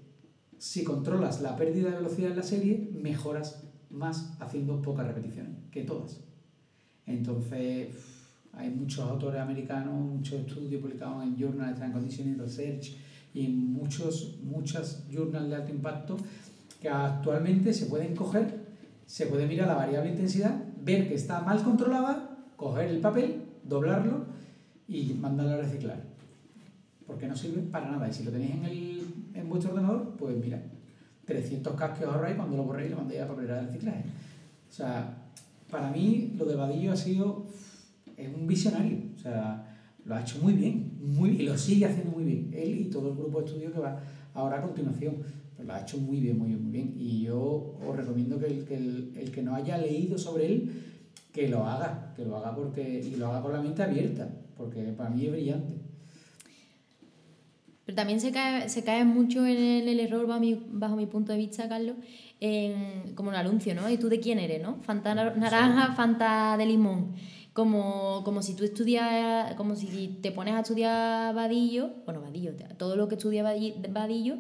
si 0.58 0.84
controlas 0.84 1.42
la 1.42 1.56
pérdida 1.58 1.90
de 1.90 1.98
velocidad 1.98 2.32
en 2.32 2.38
la 2.38 2.44
serie, 2.44 2.90
mejoras 2.94 3.64
más 3.90 4.34
haciendo 4.40 4.82
pocas 4.82 5.06
repeticiones 5.06 5.58
que 5.72 5.84
todas. 5.84 6.22
Entonces, 7.06 7.90
hay 8.54 8.70
muchos 8.70 9.00
autores 9.10 9.42
americanos, 9.42 9.94
muchos 9.94 10.40
estudios 10.40 10.82
publicados 10.82 11.24
en 11.24 11.36
Journal 11.36 11.74
of 11.74 11.92
Conditioning 11.92 12.40
Research 12.40 12.96
y 13.34 13.46
en 13.46 13.74
muchos, 13.74 14.38
muchas 14.44 15.06
journals 15.12 15.50
de 15.50 15.56
alto 15.56 15.72
impacto 15.72 16.18
que 16.84 16.90
actualmente 16.90 17.74
se 17.74 17.86
pueden 17.86 18.14
coger, 18.14 18.60
se 19.06 19.28
puede 19.28 19.48
mirar 19.48 19.70
la 19.70 19.76
variable 19.76 20.10
intensidad, 20.10 20.54
ver 20.84 21.08
que 21.08 21.16
está 21.16 21.40
mal 21.40 21.64
controlada, 21.64 22.38
coger 22.58 22.90
el 22.90 23.00
papel, 23.00 23.42
doblarlo 23.64 24.26
y 24.86 25.14
mandarlo 25.14 25.54
a 25.54 25.58
reciclar. 25.58 26.04
Porque 27.08 27.26
no 27.26 27.38
sirve 27.38 27.62
para 27.62 27.90
nada. 27.90 28.10
Y 28.10 28.14
si 28.14 28.26
lo 28.26 28.32
tenéis 28.32 28.56
en, 28.56 28.66
el, 28.66 29.02
en 29.34 29.50
vuestro 29.50 29.72
ordenador, 29.72 30.18
pues 30.18 30.36
mira, 30.36 30.62
300 31.24 31.74
K 31.74 31.94
que 31.94 32.06
os 32.06 32.14
ahorráis 32.14 32.36
cuando 32.36 32.58
lo 32.58 32.64
borréis 32.64 32.90
y 32.90 32.92
lo 32.92 32.98
mandéis 32.98 33.22
a 33.22 33.28
papelera 33.30 33.56
de 33.62 33.68
reciclaje. 33.68 34.04
O 34.70 34.74
sea, 34.74 35.30
para 35.72 35.90
mí 35.90 36.34
lo 36.38 36.44
de 36.44 36.56
Vadillo 36.56 36.92
ha 36.92 36.98
sido 36.98 37.46
es 38.18 38.30
un 38.36 38.46
visionario, 38.46 38.98
o 39.16 39.20
sea, 39.20 39.66
lo 40.04 40.16
ha 40.16 40.22
hecho 40.22 40.40
muy 40.42 40.54
bien, 40.54 40.92
muy 41.02 41.32
y 41.32 41.44
lo 41.44 41.58
sigue 41.58 41.86
haciendo 41.86 42.12
muy 42.12 42.26
bien, 42.26 42.52
él 42.54 42.82
y 42.82 42.84
todo 42.86 43.10
el 43.12 43.16
grupo 43.16 43.40
de 43.40 43.46
estudio 43.46 43.74
que 43.74 43.80
va 43.80 44.00
ahora 44.34 44.60
a 44.60 44.62
continuación, 44.62 45.16
pero 45.56 45.68
lo 45.68 45.74
ha 45.74 45.82
hecho 45.82 45.98
muy 45.98 46.20
bien, 46.20 46.38
muy 46.38 46.50
bien, 46.50 46.62
muy 46.64 46.72
bien, 46.72 46.94
y 46.98 47.22
yo 47.24 47.76
os 47.88 47.96
recomiendo 47.96 48.40
que 48.40 48.48
el 48.48 48.66
que, 48.66 48.76
el, 48.76 49.14
el 49.18 49.32
que 49.32 49.42
no 49.44 49.56
haya 49.56 49.78
leído 49.78 50.18
sobre 50.18 50.48
él, 50.48 50.84
que 51.34 51.48
lo 51.50 51.66
haga, 51.66 52.14
que 52.16 52.26
lo 52.26 52.38
haga 52.38 52.56
porque, 52.56 53.00
y 53.04 53.16
lo 53.16 53.28
haga 53.28 53.42
con 53.42 53.54
la 53.54 53.62
mente 53.62 53.82
abierta, 53.84 54.30
porque 54.58 54.82
para 54.98 55.10
mí 55.10 55.26
es 55.26 55.32
brillante. 55.32 55.74
Pero 57.86 57.96
también 57.98 58.22
se 58.22 58.32
cae, 58.32 58.70
se 58.70 58.84
cae 58.84 59.04
mucho 59.04 59.46
en 59.46 59.58
el, 59.58 59.88
el 59.90 60.00
error, 60.00 60.26
bajo 60.26 60.40
mi, 60.40 60.58
bajo 60.72 60.96
mi 60.96 61.06
punto 61.06 61.34
de 61.34 61.38
vista, 61.38 61.68
Carlos, 61.68 61.96
en, 62.40 63.14
como 63.16 63.30
un 63.30 63.36
anuncio, 63.36 63.76
¿no? 63.76 63.90
¿Y 63.90 63.98
tú 63.98 64.08
de 64.08 64.20
quién 64.22 64.40
eres, 64.40 64.62
no? 64.62 64.78
Fanta 64.84 65.14
nar- 65.14 65.36
naranja, 65.38 65.94
Fanta 65.94 66.56
de 66.58 66.66
limón. 66.66 67.14
Como, 67.54 68.24
como 68.24 68.42
si 68.42 68.56
tú 68.56 68.64
estudias, 68.64 69.54
como 69.56 69.76
si 69.76 70.18
te 70.22 70.32
pones 70.32 70.56
a 70.56 70.62
estudiar 70.62 71.36
Vadillo, 71.36 71.92
bueno, 72.06 72.20
Vadillo, 72.22 72.52
todo 72.78 72.96
lo 72.96 73.08
que 73.08 73.16
estudia 73.16 73.44
Vadi- 73.44 73.76
Vadillo, 73.92 74.38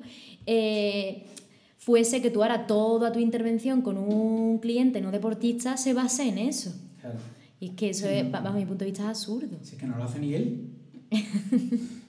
eh, 0.47 1.25
fuese 1.77 2.23
que 2.23 2.31
tú 2.31 2.41
ahora 2.41 2.65
toda 2.65 3.11
tu 3.11 3.19
intervención 3.19 3.81
con 3.83 3.97
un 3.97 4.57
cliente 4.57 4.99
no 4.99 5.11
deportista 5.11 5.77
se 5.77 5.93
base 5.93 6.27
en 6.27 6.39
eso. 6.39 6.73
Claro. 7.01 7.19
Y 7.59 7.67
es 7.67 7.71
que 7.75 7.89
eso, 7.91 8.07
es, 8.09 8.29
bajo 8.31 8.53
mi 8.57 8.65
punto 8.65 8.83
de 8.83 8.89
vista, 8.91 9.03
es 9.03 9.09
absurdo. 9.09 9.57
Si 9.61 9.75
es 9.75 9.79
que 9.81 9.85
no 9.87 9.95
lo 9.95 10.03
hace 10.05 10.19
ni 10.19 10.33
él. 10.33 10.69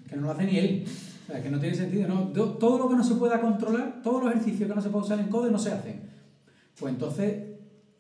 que 0.09 0.17
no 0.17 0.23
lo 0.23 0.31
hace 0.31 0.45
ni 0.47 0.59
él. 0.59 0.85
O 1.29 1.33
sea, 1.33 1.43
que 1.43 1.51
no 1.51 1.61
tiene 1.61 1.75
sentido. 1.77 2.09
¿no? 2.09 2.23
Do- 2.33 2.55
Todo 2.55 2.79
lo 2.79 2.89
que 2.89 2.97
no 2.97 3.05
se 3.05 3.15
pueda 3.17 3.41
controlar, 3.43 4.01
todos 4.03 4.23
los 4.25 4.33
ejercicios 4.33 4.69
que 4.71 4.75
no 4.75 4.81
se 4.81 4.89
puede 4.89 5.05
usar 5.05 5.21
en 5.21 5.29
code 5.29 5.51
no 5.51 5.59
se 5.59 5.71
hacen. 5.71 6.01
Pues 6.79 6.95
entonces, 6.95 7.45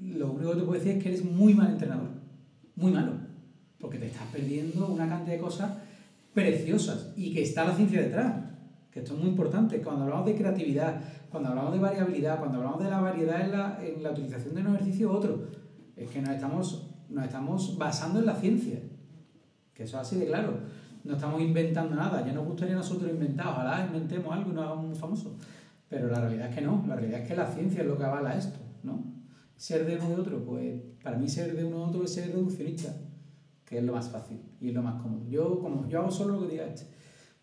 lo 0.00 0.32
único 0.32 0.52
que 0.52 0.57
te 0.61 0.62
puedo 0.66 0.78
decir 0.80 0.96
es 0.96 1.02
que 1.02 1.09
eres 1.11 1.24
muy 1.24 1.52
mal 1.55 1.70
entrenador. 1.72 2.23
Muy 2.76 2.92
malo. 2.92 3.12
Porque 3.78 3.98
te 3.98 4.06
estás 4.06 4.26
perdiendo 4.32 4.88
una 4.88 5.08
cantidad 5.08 5.36
de 5.36 5.40
cosas 5.40 5.72
preciosas 6.32 7.12
y 7.16 7.32
que 7.32 7.42
está 7.42 7.64
la 7.64 7.74
ciencia 7.74 8.02
detrás. 8.02 8.34
Que 8.90 9.00
esto 9.00 9.14
es 9.14 9.20
muy 9.20 9.30
importante. 9.30 9.80
Cuando 9.82 10.04
hablamos 10.04 10.26
de 10.26 10.34
creatividad, 10.34 11.00
cuando 11.30 11.50
hablamos 11.50 11.72
de 11.72 11.80
variabilidad, 11.80 12.38
cuando 12.38 12.58
hablamos 12.58 12.82
de 12.82 12.90
la 12.90 13.00
variedad 13.00 13.40
en 13.40 13.52
la, 13.52 13.78
en 13.82 14.02
la 14.02 14.10
utilización 14.10 14.54
de 14.54 14.60
un 14.60 14.68
ejercicio 14.68 15.10
u 15.10 15.12
otro, 15.12 15.48
es 15.96 16.08
que 16.10 16.20
nos 16.20 16.30
estamos, 16.30 16.90
nos 17.08 17.24
estamos 17.24 17.76
basando 17.78 18.20
en 18.20 18.26
la 18.26 18.36
ciencia. 18.36 18.78
Que 19.72 19.84
eso 19.84 19.96
es 19.96 20.06
así 20.06 20.16
de 20.16 20.26
claro. 20.26 20.58
No 21.02 21.14
estamos 21.14 21.40
inventando 21.40 21.94
nada. 21.94 22.24
Ya 22.24 22.32
nos 22.32 22.46
gustaría 22.46 22.74
nosotros 22.74 23.10
inventar. 23.10 23.48
Ojalá 23.48 23.86
inventemos 23.86 24.32
algo 24.32 24.50
y 24.50 24.54
nos 24.54 24.64
hagamos 24.64 24.98
famosos. 24.98 25.32
Pero 25.88 26.08
la 26.08 26.20
realidad 26.20 26.48
es 26.48 26.54
que 26.54 26.62
no. 26.62 26.84
La 26.88 26.96
realidad 26.96 27.20
es 27.20 27.28
que 27.28 27.36
la 27.36 27.46
ciencia 27.46 27.82
es 27.82 27.86
lo 27.86 27.98
que 27.98 28.04
avala 28.04 28.36
esto, 28.36 28.58
¿no? 28.82 29.13
Ser 29.57 29.86
de 29.86 29.96
uno 29.96 30.09
de 30.11 30.14
otro, 30.16 30.44
pues 30.44 30.80
para 31.02 31.16
mí 31.16 31.28
ser 31.28 31.57
de 31.57 31.64
uno 31.64 31.78
de 31.78 31.84
otro 31.84 32.05
es 32.05 32.12
ser 32.12 32.28
reduccionista, 32.32 32.94
que 33.64 33.78
es 33.78 33.84
lo 33.84 33.92
más 33.92 34.09
fácil 34.11 34.40
y 34.61 34.68
es 34.68 34.74
lo 34.74 34.82
más 34.82 35.00
cómodo. 35.00 35.28
Yo, 35.28 35.61
como 35.61 35.88
yo 35.88 36.00
hago 36.00 36.11
solo 36.11 36.34
lo 36.34 36.46
que 36.46 36.52
diga 36.52 36.66
este, 36.66 36.86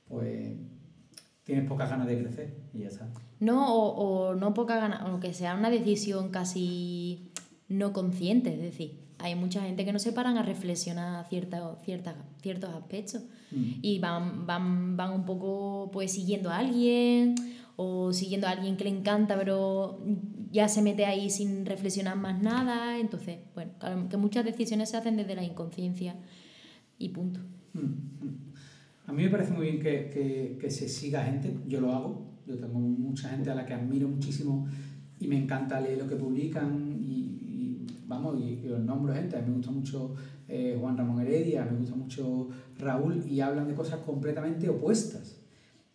pues 0.07 0.53
tienes 1.43 1.68
pocas 1.68 1.89
ganas 1.89 2.07
de 2.07 2.22
crecer 2.22 2.57
y 2.74 2.80
ya 2.80 2.88
está. 2.88 3.09
No, 3.39 3.74
o, 3.74 4.30
o 4.30 4.36
no 4.36 4.53
poca 4.53 4.76
gana, 4.78 5.14
o 5.14 5.20
que 5.20 5.34
sea 5.34 5.55
una 5.55 5.70
decisión 5.70 6.30
casi 6.30 7.32
no 7.70 7.93
consciente, 7.93 8.53
es 8.53 8.62
decir, 8.62 8.99
hay 9.18 9.36
mucha 9.36 9.62
gente 9.62 9.86
que 9.86 9.93
no 9.93 9.99
se 9.99 10.12
paran 10.12 10.38
a 10.38 10.43
reflexionar 10.43 11.28
cierta, 11.30 11.76
cierta, 11.84 12.16
ciertos 12.41 12.70
aspectos 12.72 13.22
Mm. 13.51 13.80
y 13.82 13.99
van, 13.99 14.45
van, 14.47 14.95
van 14.95 15.12
un 15.12 15.26
poco 15.26 15.89
pues 15.91 16.14
siguiendo 16.14 16.49
a 16.49 16.59
alguien 16.59 17.36
o 17.76 18.13
siguiendo 18.13 18.47
a 18.47 18.51
alguien 18.51 18.78
que 18.78 18.84
le 18.84 18.89
encanta 18.89 19.38
pero 19.38 19.99
ya 20.51 20.67
se 20.67 20.82
mete 20.82 21.05
ahí 21.05 21.30
sin 21.30 21.65
reflexionar 21.65 22.17
más 22.17 22.41
nada, 22.41 22.99
entonces, 22.99 23.39
bueno, 23.55 23.72
claro, 23.80 24.09
que 24.09 24.17
muchas 24.17 24.45
decisiones 24.45 24.89
se 24.89 24.97
hacen 24.97 25.15
desde 25.17 25.36
la 25.36 25.43
inconsciencia 25.43 26.15
y 26.97 27.09
punto. 27.09 27.39
Mm, 27.74 27.80
mm. 27.80 28.51
A 29.07 29.13
mí 29.13 29.24
me 29.24 29.30
parece 29.30 29.51
muy 29.51 29.65
bien 29.67 29.80
que, 29.80 30.57
que, 30.59 30.69
se 30.69 30.88
siga 30.88 31.24
gente, 31.24 31.53
yo 31.67 31.82
lo 31.82 31.93
hago, 31.93 32.22
yo 32.45 32.57
tengo 32.57 32.80
mucha 32.80 33.30
gente 33.30 33.49
a 33.49 33.55
la 33.55 33.65
que 33.65 33.74
admiro 33.74 34.07
muchísimo 34.07 34.67
y 35.19 35.28
me 35.28 35.38
encanta 35.38 35.80
leer 35.80 35.97
lo 35.97 36.07
que 36.07 36.15
publican 36.15 36.97
y, 37.01 37.86
vamos, 38.07 38.39
y, 38.39 38.61
y 38.65 38.69
os 38.69 38.80
nombro 38.80 39.13
gente, 39.13 39.38
a 39.38 39.41
mí 39.41 39.49
me 39.49 39.55
gusta 39.55 39.72
mucho 39.72 40.15
eh, 40.47 40.78
Juan 40.80 40.97
Ramón 40.97 41.22
Heredia, 41.22 41.63
me 41.63 41.78
gusta 41.78 41.95
mucho 41.95 42.49
Raúl 42.78 43.24
y 43.26 43.39
hablan 43.39 43.69
de 43.69 43.74
cosas 43.74 44.01
completamente 44.01 44.67
opuestas. 44.67 45.41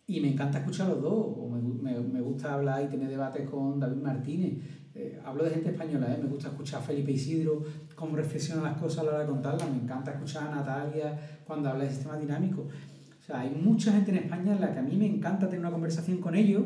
Y 0.07 0.21
me 0.21 0.31
encanta 0.31 0.59
escuchar 0.59 0.87
a 0.87 0.91
los 0.91 1.01
dos, 1.01 1.13
o 1.13 1.49
me, 1.49 1.61
me, 1.61 1.99
me 1.99 2.21
gusta 2.21 2.53
hablar 2.53 2.83
y 2.83 2.87
tener 2.87 3.09
debates 3.09 3.47
con 3.49 3.77
David 3.77 4.01
Martínez. 4.01 4.53
Eh, 4.95 5.19
hablo 5.23 5.43
de 5.43 5.51
gente 5.51 5.69
española, 5.69 6.11
¿eh? 6.11 6.19
me 6.23 6.29
gusta 6.29 6.47
escuchar 6.47 6.79
a 6.79 6.83
Felipe 6.83 7.11
Isidro, 7.11 7.61
cómo 7.93 8.15
reflexiona 8.15 8.63
las 8.63 8.77
cosas 8.77 8.99
a 8.99 9.03
la 9.03 9.09
hora 9.11 9.19
de 9.19 9.27
contarlas. 9.27 9.69
Me 9.69 9.77
encanta 9.77 10.11
escuchar 10.11 10.47
a 10.47 10.55
Natalia 10.55 11.41
cuando 11.45 11.69
habla 11.69 11.83
de 11.83 11.91
sistemas 11.91 12.19
dinámicos. 12.19 12.65
O 12.65 13.23
sea, 13.23 13.41
hay 13.41 13.51
mucha 13.51 13.91
gente 13.91 14.11
en 14.11 14.17
España 14.17 14.53
en 14.53 14.61
la 14.61 14.73
que 14.73 14.79
a 14.79 14.81
mí 14.81 14.95
me 14.95 15.05
encanta 15.05 15.47
tener 15.47 15.59
una 15.59 15.71
conversación 15.71 16.19
con 16.19 16.33
ellos 16.33 16.63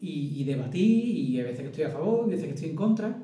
y, 0.00 0.40
y 0.40 0.44
debatir, 0.44 1.06
y 1.06 1.40
a 1.40 1.44
veces 1.44 1.60
que 1.60 1.66
estoy 1.68 1.84
a 1.84 1.90
favor, 1.90 2.26
y 2.26 2.32
a 2.32 2.34
veces 2.34 2.48
que 2.48 2.54
estoy 2.54 2.70
en 2.70 2.76
contra, 2.76 3.16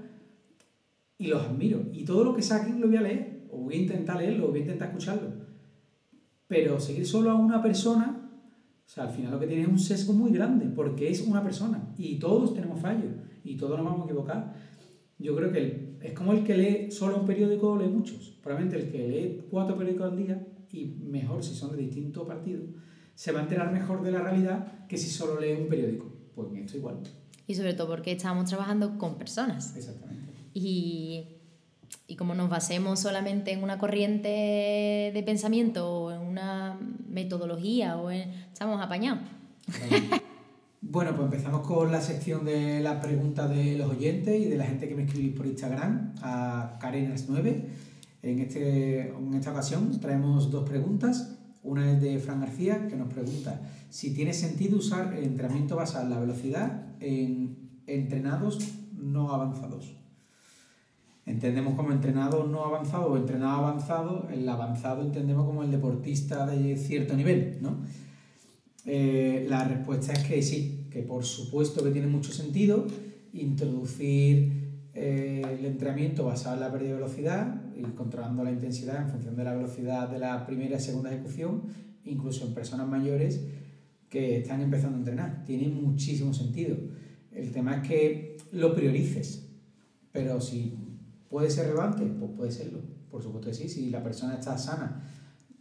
y 1.19 1.27
los 1.27 1.43
admiro. 1.43 1.83
Y 1.93 2.05
todo 2.05 2.23
lo 2.23 2.35
que 2.35 2.43
saquen 2.43 2.81
lo 2.81 2.87
voy 2.87 2.97
a 2.97 3.03
leer, 3.03 3.49
o 3.51 3.59
voy 3.59 3.75
a 3.75 3.79
intentar 3.79 4.17
leerlo, 4.19 4.47
o 4.47 4.51
voy 4.51 4.61
a 4.61 4.63
intentar 4.63 4.89
escucharlo. 4.89 5.31
Pero 6.47 6.79
seguir 6.81 7.07
solo 7.07 7.33
a 7.33 7.35
una 7.35 7.61
persona, 7.61 8.18
o 8.89 8.91
sea, 8.91 9.05
al 9.05 9.11
final 9.11 9.33
lo 9.33 9.39
que 9.39 9.47
tiene 9.47 9.65
es 9.65 9.69
un 9.69 9.79
sesgo 9.79 10.15
muy 10.15 10.31
grande, 10.31 10.65
porque 10.65 11.11
es 11.11 11.21
una 11.21 11.43
persona, 11.43 11.93
y 11.99 12.19
todos 12.19 12.55
tenemos 12.55 12.81
fallos, 12.81 13.13
y 13.45 13.55
todos 13.55 13.77
nos 13.77 13.85
vamos 13.85 14.01
a 14.01 14.05
equivocar. 14.07 14.55
Yo 15.19 15.37
creo 15.37 15.53
que 15.53 15.99
es 16.01 16.13
como 16.15 16.33
el 16.33 16.43
que 16.43 16.57
lee 16.57 16.91
solo 16.91 17.19
un 17.21 17.27
periódico 17.27 17.77
lee 17.77 17.89
muchos. 17.89 18.39
Probablemente 18.43 18.83
el 18.83 18.91
que 18.91 19.07
lee 19.07 19.45
cuatro 19.51 19.77
periódicos 19.77 20.11
al 20.11 20.17
día, 20.17 20.47
y 20.73 20.87
mejor 20.87 21.45
si 21.45 21.55
son 21.55 21.77
de 21.77 21.83
distintos 21.83 22.27
partidos, 22.27 22.65
se 23.15 23.31
va 23.31 23.41
a 23.41 23.43
enterar 23.43 23.71
mejor 23.73 24.03
de 24.03 24.11
la 24.11 24.23
realidad 24.23 24.87
que 24.87 24.97
si 24.97 25.11
solo 25.11 25.39
lee 25.39 25.53
un 25.53 25.69
periódico. 25.69 26.11
Pues 26.35 26.49
en 26.51 26.57
esto 26.57 26.79
igual. 26.79 26.97
Y 27.47 27.57
sobre 27.57 27.75
todo 27.75 27.89
porque 27.89 28.13
estamos 28.13 28.49
trabajando 28.49 28.97
con 28.97 29.19
personas. 29.19 29.77
Exactamente. 29.77 30.33
Y, 30.55 31.27
y 32.07 32.17
como 32.17 32.35
nos 32.35 32.49
basemos 32.49 33.01
solamente 33.01 33.53
en 33.53 33.63
una 33.63 33.79
corriente 33.79 35.11
de 35.13 35.23
pensamiento 35.27 35.91
o 35.91 36.18
una 36.39 36.79
metodología 37.09 37.97
o 37.97 38.11
estamos 38.11 38.81
apañados. 38.81 39.21
Bueno, 40.81 41.11
pues 41.11 41.25
empezamos 41.25 41.67
con 41.67 41.91
la 41.91 42.01
sección 42.01 42.45
de 42.45 42.81
las 42.81 43.05
preguntas 43.05 43.51
de 43.51 43.77
los 43.77 43.91
oyentes 43.91 44.41
y 44.41 44.45
de 44.45 44.57
la 44.57 44.65
gente 44.65 44.89
que 44.89 44.95
me 44.95 45.03
escribís 45.03 45.37
por 45.37 45.45
Instagram 45.45 46.15
a 46.23 46.79
Carenas9. 46.81 47.65
En, 48.23 48.39
este, 48.39 49.09
en 49.09 49.35
esta 49.35 49.51
ocasión 49.51 50.01
traemos 50.01 50.53
dos 50.53 50.67
preguntas. 50.67 51.37
Una 51.65 51.91
es 51.91 52.01
de 52.01 52.19
Fran 52.21 52.41
García, 52.41 52.87
que 52.87 52.95
nos 52.95 53.13
pregunta 53.13 53.61
si 53.91 54.15
tiene 54.15 54.33
sentido 54.33 54.79
usar 54.79 55.13
el 55.15 55.25
entrenamiento 55.25 55.75
basado 55.75 56.05
en 56.05 56.11
la 56.11 56.21
velocidad 56.21 56.87
en 57.01 57.59
entrenados 57.89 58.59
no 58.97 59.35
avanzados. 59.35 59.98
Entendemos 61.29 61.75
como 61.75 61.93
entrenado 61.93 62.47
no 62.47 62.65
avanzado 62.65 63.13
o 63.13 63.17
entrenado 63.17 63.67
avanzado, 63.67 64.29
el 64.33 64.49
avanzado 64.49 65.03
entendemos 65.03 65.45
como 65.45 65.63
el 65.63 65.71
deportista 65.71 66.47
de 66.47 66.77
cierto 66.77 67.15
nivel, 67.15 67.59
¿no? 67.61 67.77
Eh, 68.87 69.47
la 69.49 69.65
respuesta 69.65 70.15
es 70.15 70.21
que 70.21 70.43
sí, 70.43 70.87
que 70.91 71.03
por 71.03 71.25
supuesto 71.25 71.85
que 71.85 71.91
tiene 71.91 72.07
mucho 72.07 72.33
sentido 72.33 72.87
introducir 73.35 74.51
eh, 74.95 75.43
el 75.59 75.67
entrenamiento 75.67 76.25
basado 76.25 76.55
en 76.55 76.61
la 76.61 76.73
pérdida 76.73 76.91
de 76.91 76.95
velocidad 76.95 77.63
y 77.77 77.83
controlando 77.93 78.43
la 78.43 78.51
intensidad 78.51 79.03
en 79.03 79.11
función 79.11 79.37
de 79.37 79.45
la 79.45 79.55
velocidad 79.55 80.09
de 80.09 80.19
la 80.19 80.47
primera 80.47 80.77
y 80.77 80.81
segunda 80.81 81.13
ejecución, 81.13 81.65
incluso 82.07 82.47
en 82.47 82.55
personas 82.55 82.89
mayores 82.89 83.45
que 84.09 84.39
están 84.39 84.63
empezando 84.63 84.97
a 84.97 85.01
entrenar. 85.01 85.45
Tiene 85.45 85.69
muchísimo 85.69 86.33
sentido. 86.33 86.77
El 87.31 87.53
tema 87.53 87.77
es 87.77 87.89
que 87.89 88.37
lo 88.53 88.75
priorices, 88.75 89.47
pero 90.11 90.41
si 90.41 90.88
puede 91.29 91.51
ser 91.51 91.67
relevante, 91.67 92.05
pues 92.05 92.31
puede 92.37 92.51
serlo. 92.51 92.81
Por 93.11 93.23
supuesto 93.23 93.49
que 93.49 93.55
sí, 93.55 93.69
si 93.69 93.91
la 93.91 94.03
persona 94.03 94.35
está 94.35 94.57
sana 94.59 95.03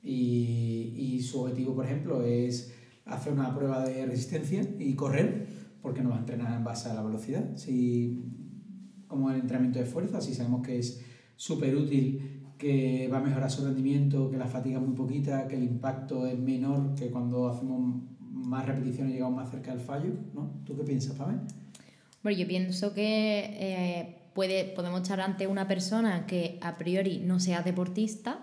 y, 0.03 0.93
y 0.95 1.21
su 1.21 1.41
objetivo, 1.41 1.75
por 1.75 1.85
ejemplo, 1.85 2.23
es 2.23 2.73
hacer 3.05 3.33
una 3.33 3.55
prueba 3.55 3.85
de 3.85 4.05
resistencia 4.05 4.67
y 4.79 4.93
correr, 4.95 5.47
porque 5.81 6.01
no 6.01 6.09
va 6.09 6.17
a 6.17 6.19
entrenar 6.19 6.53
en 6.57 6.63
base 6.63 6.89
a 6.89 6.93
la 6.93 7.03
velocidad. 7.03 7.55
Si, 7.55 8.23
como 9.07 9.31
el 9.31 9.39
entrenamiento 9.39 9.79
de 9.79 9.85
fuerza, 9.85 10.21
si 10.21 10.33
sabemos 10.33 10.65
que 10.65 10.79
es 10.79 11.01
súper 11.35 11.75
útil, 11.75 12.43
que 12.57 13.07
va 13.11 13.19
a 13.19 13.21
mejorar 13.21 13.49
su 13.51 13.63
rendimiento, 13.63 14.29
que 14.29 14.37
la 14.37 14.47
fatiga 14.47 14.79
es 14.79 14.85
muy 14.85 14.95
poquita, 14.95 15.47
que 15.47 15.55
el 15.55 15.63
impacto 15.63 16.25
es 16.25 16.37
menor 16.37 16.95
que 16.95 17.09
cuando 17.09 17.47
hacemos 17.47 18.03
más 18.19 18.65
repeticiones 18.65 19.13
llegamos 19.13 19.35
más 19.35 19.51
cerca 19.51 19.71
del 19.71 19.79
fallo, 19.79 20.11
¿no? 20.33 20.61
¿Tú 20.65 20.75
qué 20.75 20.83
piensas, 20.83 21.15
Pamela? 21.15 21.43
Bueno, 22.23 22.37
yo 22.39 22.47
pienso 22.47 22.93
que 22.93 23.45
eh, 23.53 24.16
puede, 24.37 24.65
podemos 24.65 25.01
estar 25.01 25.19
ante 25.19 25.47
una 25.47 25.67
persona 25.67 26.27
que 26.27 26.59
a 26.61 26.77
priori 26.77 27.17
no 27.17 27.39
sea 27.39 27.63
deportista, 27.63 28.37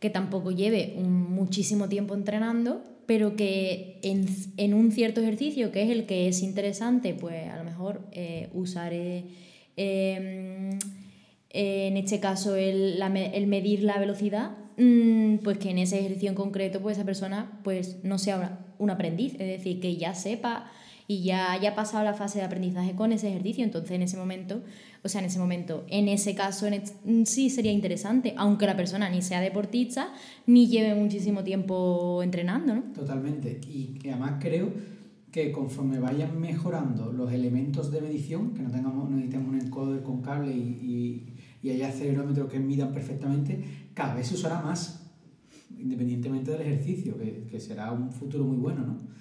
que 0.00 0.08
tampoco 0.08 0.52
lleve 0.52 0.94
un, 0.96 1.30
muchísimo 1.30 1.86
tiempo 1.86 2.14
entrenando, 2.14 2.82
pero 3.04 3.36
que 3.36 4.00
en, 4.02 4.72
un 4.72 4.90
cierto 4.90 5.20
ejercicio, 5.20 5.70
que 5.70 5.82
es 5.82 5.90
el 5.90 6.06
que 6.06 6.28
es 6.28 6.42
interesante, 6.42 7.12
pues 7.12 7.46
a 7.46 7.58
lo 7.58 7.64
mejor 7.64 8.00
eh, 8.12 8.48
usar, 8.54 8.94
em, 8.94 10.78
en 11.50 11.96
este 11.98 12.20
caso, 12.20 12.56
el, 12.56 12.98
medir 13.46 13.82
la 13.82 13.98
velocidad, 13.98 14.52
mm, 14.78 15.40
pues 15.44 15.58
que 15.58 15.68
en 15.68 15.76
ese 15.76 15.98
ejercicio 15.98 16.30
en 16.30 16.36
concreto, 16.36 16.80
pues 16.80 16.96
esa 16.96 17.04
persona 17.04 17.60
pues 17.64 18.02
no 18.02 18.16
sea 18.16 18.60
un 18.78 18.88
aprendiz, 18.88 19.34
es 19.34 19.46
decir, 19.58 19.78
que 19.78 19.98
ya 19.98 20.14
sepa 20.14 20.72
y 21.08 21.24
ya 21.24 21.50
haya 21.50 21.74
pasado 21.74 22.04
la 22.04 22.14
fase 22.14 22.38
de 22.38 22.44
aprendizaje 22.44 22.94
con 22.94 23.10
ese 23.10 23.28
ejercicio, 23.28 23.64
entonces 23.64 23.90
en 23.90 24.02
ese 24.02 24.16
momento 24.16 24.62
o 25.02 25.08
sea, 25.08 25.20
en 25.20 25.26
ese 25.26 25.38
momento, 25.38 25.84
en 25.88 26.08
ese 26.08 26.34
caso 26.34 26.66
mm, 26.68 27.22
sí 27.24 27.50
sería 27.50 27.72
interesante, 27.72 28.34
aunque 28.36 28.66
la 28.66 28.76
persona 28.76 29.08
ni 29.08 29.22
sea 29.22 29.40
deportista 29.40 30.12
ni 30.46 30.66
lleve 30.66 30.94
muchísimo 30.94 31.44
tiempo 31.44 32.22
entrenando, 32.22 32.74
¿no? 32.74 32.82
Totalmente. 32.94 33.60
Y 33.68 33.96
además 34.08 34.34
creo 34.40 34.72
que 35.30 35.52
conforme 35.52 36.00
vayan 36.00 36.40
mejorando 36.40 37.12
los 37.12 37.32
elementos 37.32 37.92
de 37.92 38.00
medición, 38.00 38.54
que 38.54 38.62
no 38.62 38.70
tengamos, 38.70 39.08
necesitemos 39.10 39.48
un 39.48 39.60
encoder 39.60 40.02
con 40.02 40.20
cable 40.20 40.52
y, 40.52 41.26
y, 41.62 41.66
y 41.66 41.70
haya 41.70 41.88
acelerómetros 41.88 42.50
que 42.50 42.58
midan 42.58 42.92
perfectamente, 42.92 43.62
cada 43.94 44.14
vez 44.14 44.26
se 44.26 44.34
usará 44.34 44.60
más, 44.60 45.06
independientemente 45.78 46.50
del 46.50 46.62
ejercicio, 46.62 47.16
que, 47.18 47.46
que 47.48 47.60
será 47.60 47.92
un 47.92 48.10
futuro 48.10 48.44
muy 48.44 48.56
bueno, 48.56 48.84
¿no? 48.84 49.18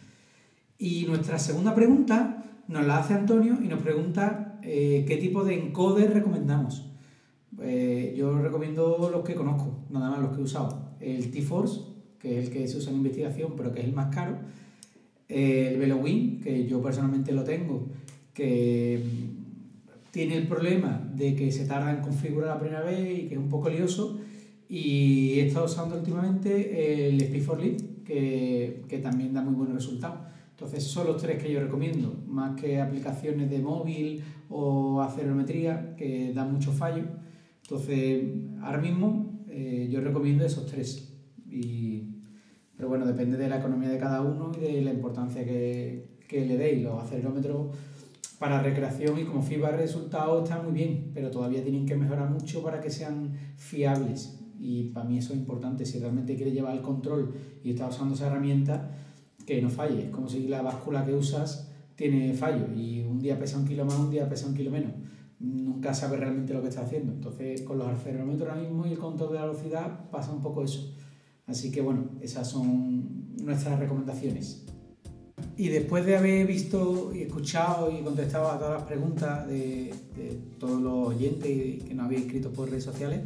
Y 0.80 1.06
nuestra 1.06 1.40
segunda 1.40 1.74
pregunta 1.74 2.44
nos 2.68 2.86
la 2.86 3.00
hace 3.00 3.14
Antonio 3.14 3.58
y 3.64 3.68
nos 3.68 3.82
pregunta 3.82 4.48
eh, 4.70 5.06
¿qué 5.08 5.16
tipo 5.18 5.46
de 5.46 5.56
encoder 5.56 6.14
recomendamos? 6.14 6.86
Eh, 7.62 8.14
yo 8.18 8.38
recomiendo 8.38 9.10
los 9.12 9.24
que 9.24 9.34
conozco, 9.34 9.86
nada 9.90 10.10
más 10.10 10.20
los 10.20 10.32
que 10.32 10.42
he 10.42 10.44
usado. 10.44 10.92
El 11.00 11.32
T-Force, 11.32 11.82
que 12.20 12.40
es 12.40 12.48
el 12.48 12.54
que 12.54 12.68
se 12.68 12.78
usa 12.78 12.92
en 12.92 12.98
investigación, 12.98 13.54
pero 13.56 13.72
que 13.72 13.80
es 13.80 13.86
el 13.86 13.94
más 13.94 14.14
caro. 14.14 14.38
el 15.30 15.78
VeloWin, 15.78 16.42
que 16.42 16.68
yo 16.68 16.82
personalmente 16.82 17.32
lo 17.32 17.44
tengo, 17.44 17.88
que 18.34 19.02
mm, 19.04 20.12
tiene 20.12 20.36
el 20.38 20.48
problema 20.48 21.02
de 21.16 21.36
que 21.36 21.52
se 21.52 21.66
tarda 21.66 21.92
en 21.92 22.02
configurar 22.02 22.50
la 22.50 22.60
primera 22.60 22.82
vez 22.82 23.20
y 23.20 23.28
que 23.28 23.36
es 23.36 23.40
un 23.40 23.50
poco 23.50 23.70
lioso. 23.70 24.20
Y 24.70 25.40
he 25.40 25.48
estado 25.48 25.66
usando 25.66 25.98
últimamente 25.98 27.08
el 27.10 27.22
Speed 27.22 27.44
for 27.44 27.62
Lead, 27.62 27.78
que, 28.06 28.84
que 28.90 28.98
también 29.00 29.34
da 29.34 29.42
muy 29.42 29.56
buenos 29.56 29.76
resultados. 29.76 30.20
Entonces, 30.58 30.80
esos 30.80 30.92
son 30.92 31.06
los 31.06 31.22
tres 31.22 31.42
que 31.42 31.52
yo 31.52 31.60
recomiendo, 31.60 32.16
más 32.26 32.60
que 32.60 32.82
aplicaciones 32.82 33.48
de 33.48 33.60
móvil 33.60 34.24
o 34.50 35.00
acelerometría 35.04 35.96
que 35.96 36.34
dan 36.34 36.52
mucho 36.52 36.72
fallo. 36.72 37.04
Entonces, 37.62 38.24
ahora 38.64 38.80
mismo 38.80 39.44
eh, 39.50 39.88
yo 39.92 40.02
recomiendo 40.02 40.44
esos 40.44 40.66
tres. 40.66 41.14
pero 42.76 42.90
bueno, 42.90 43.06
depende 43.06 43.38
de 43.38 43.48
la 43.50 43.60
economía 43.60 43.90
de 43.90 44.00
cada 44.00 44.22
uno 44.22 44.52
y 44.58 44.62
de 44.62 44.82
la 44.82 44.92
importancia 44.92 45.46
que, 45.46 46.18
que 46.28 46.44
le 46.44 46.58
deis. 46.58 46.82
Los 46.82 47.04
acelerómetros 47.04 47.78
para 48.40 48.60
recreación 48.60 49.20
y 49.20 49.26
como 49.26 49.44
feedback 49.44 49.74
de 49.74 49.78
resultados 49.78 50.50
muy 50.64 50.74
bien, 50.74 51.12
pero 51.14 51.30
todavía 51.30 51.62
tienen 51.62 51.86
que 51.86 51.96
mejorar 51.96 52.32
mucho 52.32 52.64
para 52.64 52.82
que 52.82 52.90
sean 52.90 53.32
fiables. 53.58 54.40
Y 54.60 54.86
para 54.86 55.08
mí 55.08 55.20
eso 55.20 55.34
es 55.34 55.40
importante. 55.40 55.86
Si 55.86 56.00
realmente 56.00 56.36
quieres 56.36 56.56
llevar 56.56 56.76
el 56.76 56.82
control 56.82 57.36
y 57.64 57.70
estás 57.70 57.94
usando 57.94 58.16
esa 58.16 58.26
herramienta, 58.26 58.90
que 59.48 59.62
no 59.62 59.70
falle. 59.70 60.04
Es 60.04 60.10
como 60.10 60.28
si 60.28 60.48
la 60.48 60.62
báscula 60.62 61.06
que 61.06 61.16
usas 61.16 61.72
tiene 61.96 62.34
fallo 62.34 62.68
y 62.76 63.02
un 63.02 63.20
día 63.20 63.40
pesa 63.40 63.58
un 63.58 63.66
kilo 63.66 63.86
más, 63.86 63.98
un 63.98 64.12
día 64.12 64.30
pesa 64.30 64.46
un 64.46 64.54
kilo 64.54 64.70
menos. 64.70 64.92
Nunca 65.40 65.94
sabes 65.94 66.20
realmente 66.20 66.54
lo 66.54 66.62
que 66.62 66.68
está 66.68 66.82
haciendo. 66.82 67.14
Entonces, 67.14 67.62
con 67.62 67.78
los 67.78 67.88
acelerómetros 67.88 68.50
ahora 68.50 68.62
mismo 68.62 68.86
y 68.86 68.92
el 68.92 68.98
control 69.00 69.30
de 69.30 69.36
la 69.36 69.46
velocidad 69.46 70.10
pasa 70.12 70.34
un 70.34 70.42
poco 70.42 70.64
eso. 70.64 70.94
Así 71.48 71.72
que 71.72 71.82
bueno, 71.82 72.10
esas 72.22 72.50
son 72.50 73.36
nuestras 73.42 73.80
recomendaciones. 73.80 74.66
Y 75.56 75.70
después 75.70 76.06
de 76.06 76.18
haber 76.18 76.46
visto 76.46 77.12
y 77.16 77.22
escuchado 77.22 77.90
y 77.90 78.04
contestado 78.04 78.52
a 78.52 78.60
todas 78.60 78.74
las 78.74 78.84
preguntas 78.84 79.48
de, 79.48 79.94
de 80.16 80.40
todos 80.60 80.82
los 80.82 81.08
oyentes 81.08 81.84
que 81.84 81.94
nos 81.94 82.06
habéis 82.06 82.24
escrito 82.24 82.52
por 82.52 82.70
redes 82.70 82.84
sociales, 82.84 83.22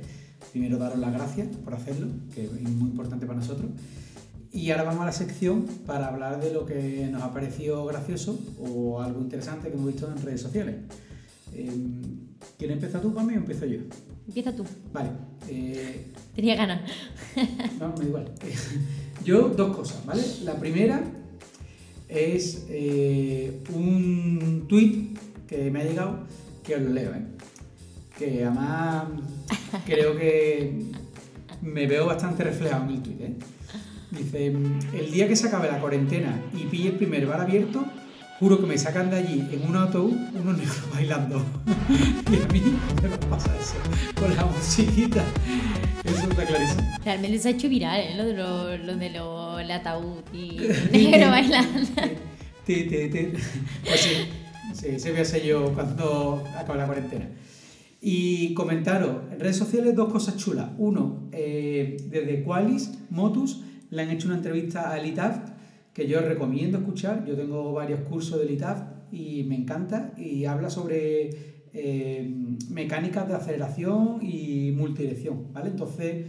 primero 0.52 0.78
daros 0.78 1.00
las 1.00 1.14
gracias 1.14 1.48
por 1.58 1.74
hacerlo, 1.74 2.08
que 2.34 2.44
es 2.44 2.52
muy 2.52 2.92
importante 2.92 3.26
para 3.26 3.40
nosotros. 3.40 3.72
Y 4.54 4.72
ahora 4.72 4.84
vamos 4.84 5.04
a 5.04 5.06
la 5.06 5.12
sección 5.14 5.66
para 5.86 6.08
hablar 6.08 6.42
de 6.42 6.54
lo 6.54 6.66
que 6.66 7.08
nos 7.10 7.24
ha 7.24 7.34
parecido 7.34 7.86
gracioso 7.86 8.38
o 8.60 9.02
algo 9.02 9.22
interesante 9.22 9.70
que 9.70 9.76
hemos 9.76 9.88
visto 9.88 10.12
en 10.12 10.22
redes 10.22 10.42
sociales. 10.42 10.76
Eh, 11.54 11.72
¿Quieres 12.58 12.76
empezar 12.76 13.02
tú, 13.02 13.10
mí 13.12 13.34
o 13.34 13.38
empiezo 13.38 13.66
yo? 13.66 13.80
Empieza 14.28 14.54
tú. 14.54 14.66
Vale. 14.92 15.10
Eh, 15.48 16.06
Tenía 16.36 16.56
ganas. 16.56 16.82
no, 17.80 17.90
me 17.90 17.96
da 17.96 18.04
igual. 18.04 18.32
Yo, 19.24 19.50
dos 19.50 19.76
cosas, 19.76 20.06
¿vale? 20.06 20.24
La 20.44 20.56
primera 20.56 21.04
es 22.10 22.66
eh, 22.70 23.62
un 23.74 24.66
tweet 24.68 25.10
que 25.48 25.70
me 25.70 25.82
ha 25.82 25.84
llegado, 25.84 26.26
que 26.64 26.76
os 26.76 26.82
lo 26.82 26.90
leo, 26.90 27.14
¿eh? 27.14 27.26
Que 28.18 28.46
además 28.46 29.06
creo 29.86 30.18
que 30.18 30.86
me 31.62 31.86
veo 31.86 32.08
bastante 32.08 32.44
reflejado 32.44 32.86
en 32.86 32.90
el 32.90 33.04
tweet, 33.04 33.26
¿eh? 33.26 33.36
Dice, 34.12 34.48
el 34.94 35.12
día 35.12 35.28
que 35.28 35.36
se 35.38 35.48
acabe 35.48 35.72
la 35.72 35.80
cuarentena 35.80 36.38
y 36.54 36.66
pille 36.66 36.90
el 36.90 36.96
primer 36.96 37.26
bar 37.26 37.40
abierto, 37.40 37.86
juro 38.40 38.60
que 38.60 38.66
me 38.66 38.78
sacan 38.78 39.10
de 39.10 39.18
allí 39.18 39.48
en 39.54 39.70
un 39.70 39.76
autobús 39.78 40.16
unos 40.34 40.58
negros 40.58 40.82
bailando. 40.94 41.42
y 42.30 42.36
a 42.36 42.48
mí 42.52 42.62
me 43.02 43.18
pasa 43.30 43.50
eso, 43.58 43.76
con 44.20 44.36
la 44.36 44.46
musiquita. 44.46 45.24
Eso 46.04 46.30
está 46.30 46.46
clarísimo. 46.46 46.82
Realmente 47.06 47.40
se 47.40 47.48
ha 47.48 47.52
hecho 47.52 47.70
viral, 47.70 48.02
¿eh? 48.02 48.16
Lo 48.18 48.26
de 48.26 48.34
lo, 48.34 48.78
lo 48.78 48.96
de 48.98 49.10
lo, 49.12 49.60
el 49.60 49.72
ataúd 49.72 50.24
y 50.34 50.58
negro 50.92 51.30
bailando. 51.30 51.88
Pues 52.66 54.02
sí, 54.02 54.14
sí, 54.74 55.00
se 55.00 55.10
voy 55.12 55.20
a 55.20 55.22
hacer 55.22 55.44
yo 55.44 55.74
cuando 55.74 56.44
acabe 56.58 56.80
la 56.80 56.86
cuarentena. 56.86 57.30
Y 58.02 58.54
comentaros 58.56 59.32
en 59.32 59.40
redes 59.40 59.58
sociales 59.58 59.96
dos 59.96 60.12
cosas 60.12 60.36
chulas. 60.38 60.70
Uno, 60.78 61.30
eh, 61.32 61.98
desde 62.10 62.44
Qualis, 62.44 62.92
Motus, 63.10 63.62
le 63.92 64.02
han 64.02 64.10
hecho 64.10 64.28
una 64.28 64.38
entrevista 64.38 64.90
a 64.90 65.00
Elitaf 65.00 65.38
que 65.94 66.08
yo 66.08 66.22
recomiendo 66.22 66.80
escuchar. 66.80 67.26
Yo 67.26 67.36
tengo 67.36 67.74
varios 67.74 68.02
cursos 68.02 68.40
de 68.40 68.46
Elitaf 68.46 68.82
y 69.12 69.44
me 69.44 69.56
encanta 69.56 70.14
y 70.18 70.46
habla 70.46 70.70
sobre 70.70 71.30
eh, 71.74 72.34
mecánicas 72.70 73.28
de 73.28 73.36
aceleración 73.36 74.20
y 74.22 74.72
multidirección, 74.72 75.54
¿vale? 75.54 75.70
Entonces, 75.70 76.26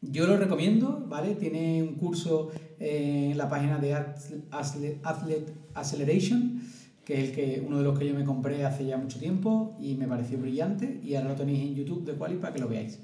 yo 0.00 0.26
lo 0.26 0.36
recomiendo, 0.36 1.04
¿vale? 1.08 1.34
Tiene 1.34 1.82
un 1.82 1.94
curso 1.94 2.50
en 2.78 3.36
la 3.36 3.48
página 3.48 3.78
de 3.78 3.94
Athlete 3.94 5.52
Acceleration, 5.74 6.62
que 7.04 7.14
es 7.14 7.28
el 7.28 7.34
que, 7.34 7.64
uno 7.66 7.78
de 7.78 7.84
los 7.84 7.98
que 7.98 8.06
yo 8.06 8.14
me 8.14 8.24
compré 8.24 8.64
hace 8.64 8.86
ya 8.86 8.96
mucho 8.96 9.18
tiempo 9.18 9.76
y 9.80 9.94
me 9.96 10.06
pareció 10.06 10.38
brillante 10.38 11.00
y 11.02 11.16
ahora 11.16 11.30
lo 11.30 11.34
tenéis 11.34 11.60
en 11.62 11.74
YouTube 11.74 12.04
de 12.04 12.14
Quali 12.14 12.36
para 12.36 12.52
que 12.52 12.60
lo 12.60 12.68
veáis. 12.68 13.00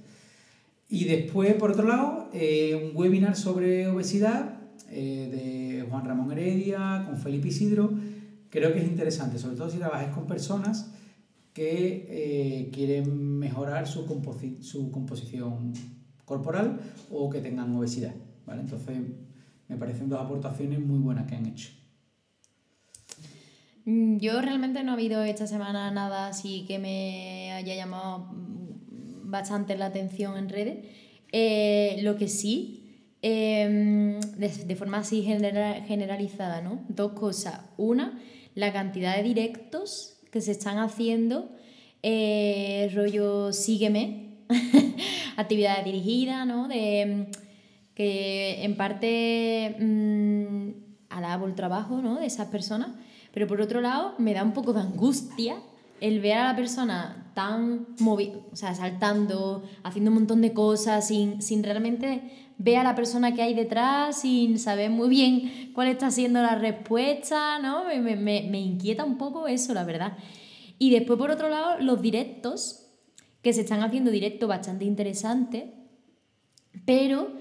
Y 0.93 1.05
después, 1.05 1.55
por 1.55 1.71
otro 1.71 1.87
lado, 1.87 2.29
eh, 2.33 2.91
un 2.91 2.97
webinar 2.97 3.37
sobre 3.37 3.87
obesidad 3.87 4.59
eh, 4.91 5.79
de 5.81 5.89
Juan 5.89 6.05
Ramón 6.05 6.33
Heredia 6.33 7.05
con 7.07 7.17
Felipe 7.17 7.47
Isidro. 7.47 7.93
Creo 8.51 8.73
que 8.73 8.81
es 8.81 8.89
interesante, 8.89 9.39
sobre 9.39 9.57
todo 9.57 9.71
si 9.71 9.79
trabajas 9.79 10.13
con 10.13 10.27
personas 10.27 10.93
que 11.53 12.07
eh, 12.09 12.71
quieren 12.73 13.39
mejorar 13.39 13.87
su, 13.87 14.05
su 14.63 14.91
composición 14.91 15.73
corporal 16.25 16.81
o 17.09 17.31
que 17.31 17.41
tengan 17.41 17.73
obesidad. 17.77 18.15
¿vale? 18.45 18.63
Entonces, 18.63 18.99
me 19.69 19.77
parecen 19.77 20.09
dos 20.09 20.21
aportaciones 20.21 20.81
muy 20.81 20.99
buenas 20.99 21.29
que 21.29 21.37
han 21.37 21.47
hecho. 21.47 21.71
Mm, 23.85 24.17
yo 24.19 24.41
realmente 24.43 24.83
no 24.83 24.91
ha 24.91 24.95
habido 24.95 25.23
esta 25.23 25.47
semana 25.47 25.93
nada 25.93 26.27
así 26.27 26.65
que 26.67 26.81
me 26.81 27.53
haya 27.53 27.77
llamado 27.77 28.29
bastante 29.31 29.77
la 29.77 29.87
atención 29.87 30.37
en 30.37 30.49
redes. 30.49 30.87
Eh, 31.33 31.99
lo 32.03 32.17
que 32.17 32.29
sí, 32.29 33.07
em, 33.23 34.21
de, 34.21 34.77
forma 34.77 34.99
así 34.99 35.23
generalizada, 35.23 36.61
¿no? 36.61 36.85
Dos 36.89 37.13
cosas. 37.13 37.61
Una, 37.77 38.21
la 38.55 38.73
cantidad 38.73 39.17
de 39.17 39.23
directos 39.23 40.19
que 40.31 40.41
se 40.41 40.53
están 40.53 40.79
haciendo, 40.79 41.51
eh, 42.03 42.91
rollo 42.95 43.53
sígueme, 43.53 44.39
actividades 45.37 45.85
dirigidas, 45.85 46.47
¿no? 46.47 46.69
De, 46.69 47.29
que 47.95 48.65
en 48.65 48.77
parte 48.77 49.77
mmm, 49.79 50.71
alabo 51.11 51.47
el 51.47 51.55
trabajo 51.55 52.01
¿no? 52.01 52.19
de 52.19 52.25
esas 52.25 52.49
personas, 52.49 52.89
pero 53.33 53.47
por 53.47 53.61
otro 53.61 53.83
lado 53.83 54.15
me 54.17 54.33
da 54.33 54.43
un 54.43 54.53
poco 54.53 54.73
de 54.73 54.81
angustia 54.81 55.57
el 56.01 56.21
ver 56.21 56.39
a 56.39 56.45
la 56.45 56.57
persona 56.57 57.31
tan 57.35 57.87
movida, 57.99 58.39
o 58.53 58.57
sea, 58.57 58.75
saltando, 58.75 59.63
haciendo 59.83 60.11
un 60.11 60.17
montón 60.17 60.41
de 60.41 60.53
cosas, 60.53 61.09
sin, 61.09 61.43
sin 61.43 61.63
realmente 61.63 62.51
ver 62.59 62.79
a 62.79 62.85
la 62.85 62.95
persona 62.95 63.35
que 63.35 63.43
hay 63.43 63.55
detrás, 63.55 64.21
sin 64.21 64.59
saber 64.59 64.91
muy 64.91 65.09
bien 65.09 65.71
cuál 65.75 65.89
está 65.89 66.11
siendo 66.11 66.43
la 66.43 66.57
respuesta, 66.57 67.59
¿no? 67.59 67.85
Me, 67.85 68.01
me, 68.01 68.17
me 68.43 68.61
inquieta 68.61 69.05
un 69.05 69.17
poco 69.17 69.47
eso, 69.47 69.73
la 69.73 69.85
verdad. 69.85 70.19
Y 70.79 70.91
después, 70.91 71.19
por 71.19 71.31
otro 71.31 71.49
lado, 71.49 71.79
los 71.81 72.03
directos, 72.03 72.87
que 73.43 73.53
se 73.53 73.63
están 73.63 73.83
haciendo 73.83 74.11
directos 74.11 74.49
bastante 74.49 74.85
interesantes, 74.85 75.65
pero 76.85 77.33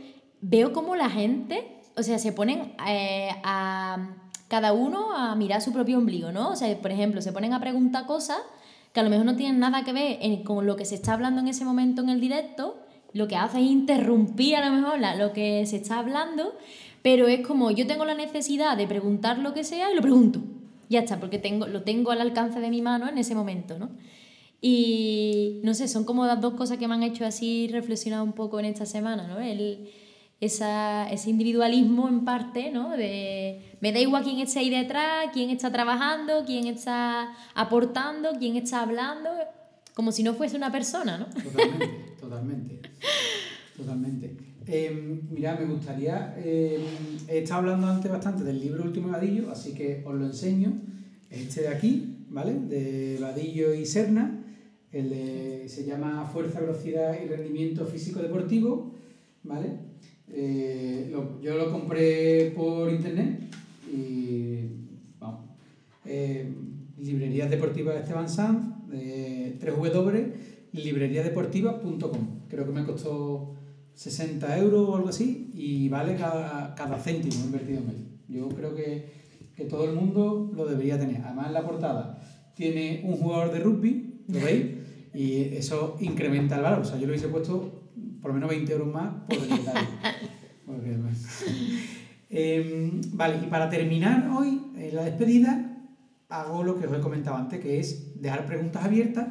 veo 0.42 0.72
como 0.74 0.96
la 0.96 1.10
gente, 1.10 1.82
o 1.98 2.04
sea, 2.04 2.20
se 2.20 2.32
ponen 2.32 2.74
eh, 2.88 3.30
a 3.44 4.29
cada 4.50 4.74
uno 4.74 5.16
a 5.16 5.36
mirar 5.36 5.62
su 5.62 5.72
propio 5.72 5.98
ombligo, 5.98 6.34
¿no? 6.34 6.50
O 6.50 6.56
sea, 6.56 6.76
por 6.82 6.92
ejemplo, 6.92 7.22
se 7.22 7.32
ponen 7.32 7.54
a 7.54 7.62
preguntar 7.62 8.06
cosas 8.06 8.40
que 8.92 9.00
a 9.00 9.04
lo 9.04 9.10
mejor 9.10 9.26
no 9.26 9.36
tienen 9.36 9.60
nada 9.60 9.84
que 9.86 9.94
ver 9.94 10.44
con 10.44 10.66
lo 10.66 10.76
que 10.76 10.86
se 10.86 10.96
está 10.96 11.14
hablando 11.14 11.40
en 11.40 11.48
ese 11.48 11.64
momento 11.64 12.02
en 12.02 12.10
el 12.10 12.20
directo, 12.20 12.78
lo 13.14 13.28
que 13.28 13.36
hace 13.36 13.60
es 13.60 13.68
interrumpir 13.68 14.56
a 14.56 14.68
lo 14.68 14.76
mejor 14.76 15.00
lo 15.18 15.34
que 15.34 15.66
se 15.66 15.78
está 15.78 16.00
hablando, 16.00 16.56
pero 17.02 17.28
es 17.28 17.46
como 17.46 17.72
yo 17.72 17.88
tengo 17.88 18.06
la 18.06 18.16
necesidad 18.16 18.76
de 18.76 18.88
preguntar 18.88 19.38
lo 19.38 19.54
que 19.54 19.64
sea 19.64 19.92
y 19.92 19.96
lo 19.96 20.02
pregunto. 20.02 20.42
Ya 20.90 21.02
está, 21.02 21.20
porque 21.20 21.38
tengo, 21.38 21.68
lo 21.68 21.84
tengo 21.84 22.10
al 22.10 22.20
alcance 22.20 22.60
de 22.60 22.70
mi 22.72 22.82
mano 22.82 23.08
en 23.08 23.20
ese 23.20 23.36
momento, 23.36 23.78
¿no? 23.78 23.92
Y 24.62 25.62
no 25.64 25.76
sé, 25.76 25.88
son 25.88 26.04
como 26.04 26.26
las 26.26 26.42
dos 26.42 26.56
cosas 26.56 26.80
que 26.80 26.88
me 26.88 26.96
han 26.96 27.04
hecho 27.04 27.26
así 27.26 27.70
reflexionar 27.72 28.24
un 28.24 28.34
poco 28.34 28.60
en 28.60 28.66
esta 28.66 28.88
semana, 28.88 29.28
¿no? 29.28 29.40
Esa, 30.42 31.10
ese 31.10 31.30
individualismo 31.30 32.08
en 32.08 32.24
parte, 32.24 32.72
¿no? 32.72 32.96
De, 32.96 33.76
me 33.82 33.92
da 33.92 34.00
igual 34.00 34.24
quién 34.24 34.40
está 34.40 34.60
ahí 34.60 34.70
detrás, 34.70 35.28
quién 35.34 35.50
está 35.50 35.72
trabajando, 35.72 36.44
quién 36.46 36.68
está 36.68 37.34
aportando, 37.56 38.30
quién 38.40 38.56
está 38.56 38.82
hablando, 38.82 39.30
como 39.94 40.12
si 40.12 40.24
no 40.24 40.34
fuese 40.34 40.56
una 40.56 40.72
persona, 40.72 41.18
¿no? 41.18 41.26
Totalmente, 41.26 41.88
totalmente. 42.20 42.80
Totalmente. 43.76 44.38
Em, 44.68 45.22
mira, 45.32 45.58
me 45.60 45.66
gustaría, 45.66 46.36
em, 46.38 46.82
he 47.28 47.40
estado 47.40 47.62
hablando 47.62 47.88
antes 47.88 48.12
bastante 48.12 48.44
del 48.44 48.60
libro 48.60 48.84
Último 48.84 49.10
Vadillo, 49.10 49.50
así 49.52 49.74
que 49.74 50.04
os 50.06 50.14
lo 50.14 50.26
enseño. 50.26 50.74
Este 51.30 51.62
de 51.62 51.70
aquí, 51.70 52.26
¿vale? 52.30 52.54
De 52.54 53.18
Vadillo 53.20 53.74
y 53.74 53.86
Serna. 53.86 54.44
El 54.92 55.70
se 55.70 55.86
llama 55.86 56.26
Fuerza, 56.26 56.60
Velocidad 56.60 57.16
y 57.24 57.28
Rendimiento 57.28 57.86
Físico 57.86 58.22
Deportivo, 58.22 58.96
¿vale? 59.44 59.89
Eh, 60.32 61.14
yo 61.42 61.58
lo 61.58 61.72
compré 61.72 62.52
por 62.56 62.92
internet 62.92 63.42
y 63.92 64.60
vamos. 65.20 65.46
Eh, 66.06 66.52
librerías 66.98 67.50
deportivas 67.50 67.96
de 67.96 68.02
Esteban 68.02 68.30
Sanz, 68.30 68.76
eh, 68.94 69.58
3W, 69.60 70.34
libreriadeportiva.com. 70.74 72.28
Creo 72.48 72.66
que 72.66 72.72
me 72.72 72.86
costó 72.86 73.56
60 73.94 74.58
euros 74.60 74.90
o 74.90 74.96
algo 74.96 75.10
así 75.10 75.52
y 75.54 75.90
vale 75.90 76.16
cada, 76.16 76.76
cada 76.76 76.98
céntimo 77.00 77.44
invertido 77.46 77.80
en 77.80 77.90
él. 77.90 78.08
Yo 78.28 78.50
creo 78.50 78.76
que, 78.76 79.12
que 79.56 79.66
todo 79.66 79.86
el 79.86 79.96
mundo 79.96 80.52
lo 80.56 80.66
debería 80.66 81.00
tener. 81.00 81.22
Además, 81.24 81.48
en 81.48 81.54
la 81.54 81.66
portada 81.66 82.22
tiene 82.56 83.02
un 83.06 83.16
jugador 83.16 83.52
de 83.52 83.60
rugby, 83.60 84.24
¿lo 84.28 84.40
veis? 84.42 84.66
Y 85.12 85.56
eso 85.56 85.98
incrementa 86.00 86.58
el 86.58 86.62
valor. 86.62 86.82
O 86.82 86.86
sea, 86.86 87.00
yo 87.00 87.08
lo 87.08 87.14
hubiese 87.14 87.30
puesto 87.30 87.79
por 88.22 88.32
lo 88.32 88.36
menos 88.36 88.50
20 88.50 88.72
euros 88.72 88.94
más 88.94 89.14
por 90.66 90.86
el. 90.86 91.00
Em, 92.32 93.02
vale, 93.14 93.40
y 93.44 93.48
para 93.48 93.70
terminar 93.70 94.30
hoy 94.30 94.62
en 94.76 94.96
la 94.96 95.04
despedida, 95.04 95.70
hago 96.30 96.64
lo 96.64 96.80
que 96.80 96.86
os 96.86 96.98
he 96.98 97.02
comentado 97.02 97.38
antes, 97.38 97.60
que 97.60 97.80
es 97.80 98.22
dejar 98.22 98.46
preguntas 98.46 98.84
abiertas 98.86 99.28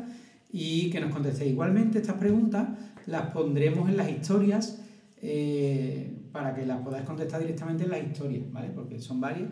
y 0.50 0.90
que 0.90 1.00
nos 1.00 1.12
contestéis. 1.12 1.52
Igualmente, 1.52 1.98
estas 1.98 2.16
preguntas 2.16 2.68
las 3.06 3.30
pondremos 3.30 3.88
en 3.88 3.96
las 3.96 4.10
historias 4.10 4.82
eh, 5.22 6.28
para 6.32 6.54
que 6.54 6.66
las 6.66 6.80
podáis 6.82 7.04
contestar 7.04 7.40
directamente 7.40 7.84
en 7.84 7.90
las 7.90 8.04
historias, 8.04 8.50
¿vale? 8.52 8.70
Porque 8.70 8.98
son 8.98 9.20
varias. 9.20 9.50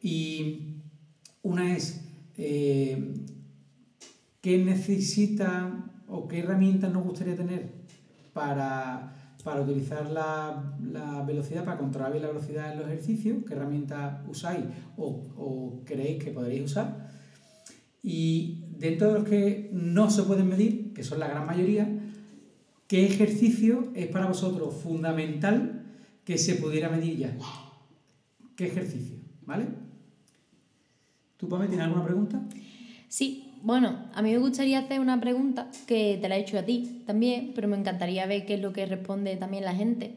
Y 0.00 0.82
una 1.42 1.76
es, 1.76 2.04
eh, 2.36 3.14
¿qué 4.40 4.58
necesita 4.58 5.92
o 6.08 6.26
qué 6.26 6.40
herramientas 6.40 6.92
nos 6.92 7.04
gustaría 7.04 7.36
tener 7.36 7.75
para, 8.36 9.14
utilizar 9.62 10.10
la, 10.10 10.62
velocidad, 11.26 11.64
para 11.64 11.78
controlar 11.78 12.12
bien 12.12 12.22
la 12.22 12.28
velocidad 12.28 12.70
en 12.70 12.78
los 12.78 12.86
ejercicios, 12.86 13.38
qué 13.48 13.54
herramientas 13.54 14.20
usáis 14.28 14.64
o, 14.98 15.80
creéis 15.84 16.22
que 16.22 16.30
podréis 16.30 16.64
usar. 16.64 17.08
Y 18.02 18.66
dentro 18.78 19.08
de 19.08 19.18
los 19.20 19.28
que 19.28 19.70
no 19.72 20.10
se 20.10 20.22
pueden 20.24 20.48
medir, 20.48 20.92
que 20.92 21.02
son 21.02 21.18
la 21.18 21.28
gran 21.28 21.46
mayoría, 21.46 21.88
¿qué 22.86 23.06
ejercicio 23.06 23.90
es 23.94 24.06
para 24.08 24.26
vosotros 24.26 24.74
fundamental 24.74 25.86
que 26.24 26.36
se 26.36 26.56
pudiera 26.56 26.90
medir 26.90 27.16
ya? 27.16 27.36
¿Qué 28.54 28.66
ejercicio? 28.66 29.16
¿Vale? 29.46 29.66
¿Tú, 31.38 31.48
Pame, 31.48 31.68
tienes 31.68 31.86
alguna 31.86 32.04
pregunta? 32.04 32.42
Sí, 33.08 33.45
bueno, 33.66 33.98
a 34.14 34.22
mí 34.22 34.30
me 34.30 34.38
gustaría 34.38 34.78
hacer 34.78 35.00
una 35.00 35.20
pregunta 35.20 35.68
que 35.88 36.18
te 36.22 36.28
la 36.28 36.36
he 36.36 36.40
hecho 36.42 36.56
a 36.56 36.62
ti 36.62 37.02
también, 37.04 37.50
pero 37.52 37.66
me 37.66 37.76
encantaría 37.76 38.24
ver 38.24 38.46
qué 38.46 38.54
es 38.54 38.60
lo 38.60 38.72
que 38.72 38.86
responde 38.86 39.34
también 39.34 39.64
la 39.64 39.74
gente. 39.74 40.14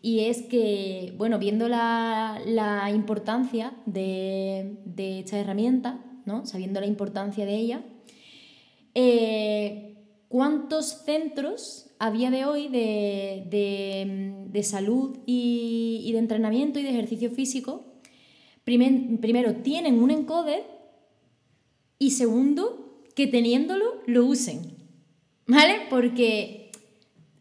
Y 0.00 0.20
es 0.20 0.40
que, 0.40 1.12
bueno, 1.18 1.38
viendo 1.38 1.68
la, 1.68 2.90
importancia 2.94 3.74
de, 3.84 4.78
esta 4.96 5.38
herramienta, 5.38 6.02
¿no? 6.24 6.46
sabiendo 6.46 6.80
la 6.80 6.86
importancia 6.86 7.44
de 7.44 7.56
ella, 7.56 7.82
eh, 8.94 9.98
¿cuántos 10.28 11.04
centros 11.04 11.90
a 11.98 12.10
día 12.10 12.30
de 12.30 12.46
hoy 12.46 12.68
de, 12.68 14.60
salud 14.62 15.18
y, 15.26 16.08
de 16.10 16.18
entrenamiento 16.18 16.78
y 16.78 16.84
de 16.84 16.88
ejercicio 16.88 17.30
físico, 17.30 17.84
primero 18.64 19.56
tienen 19.56 20.02
un 20.02 20.10
encoder 20.10 20.77
y 21.98 22.12
segundo, 22.12 23.02
que 23.14 23.26
teniéndolo 23.26 24.02
lo 24.06 24.24
usen. 24.24 24.76
¿Vale? 25.46 25.86
Porque, 25.88 26.70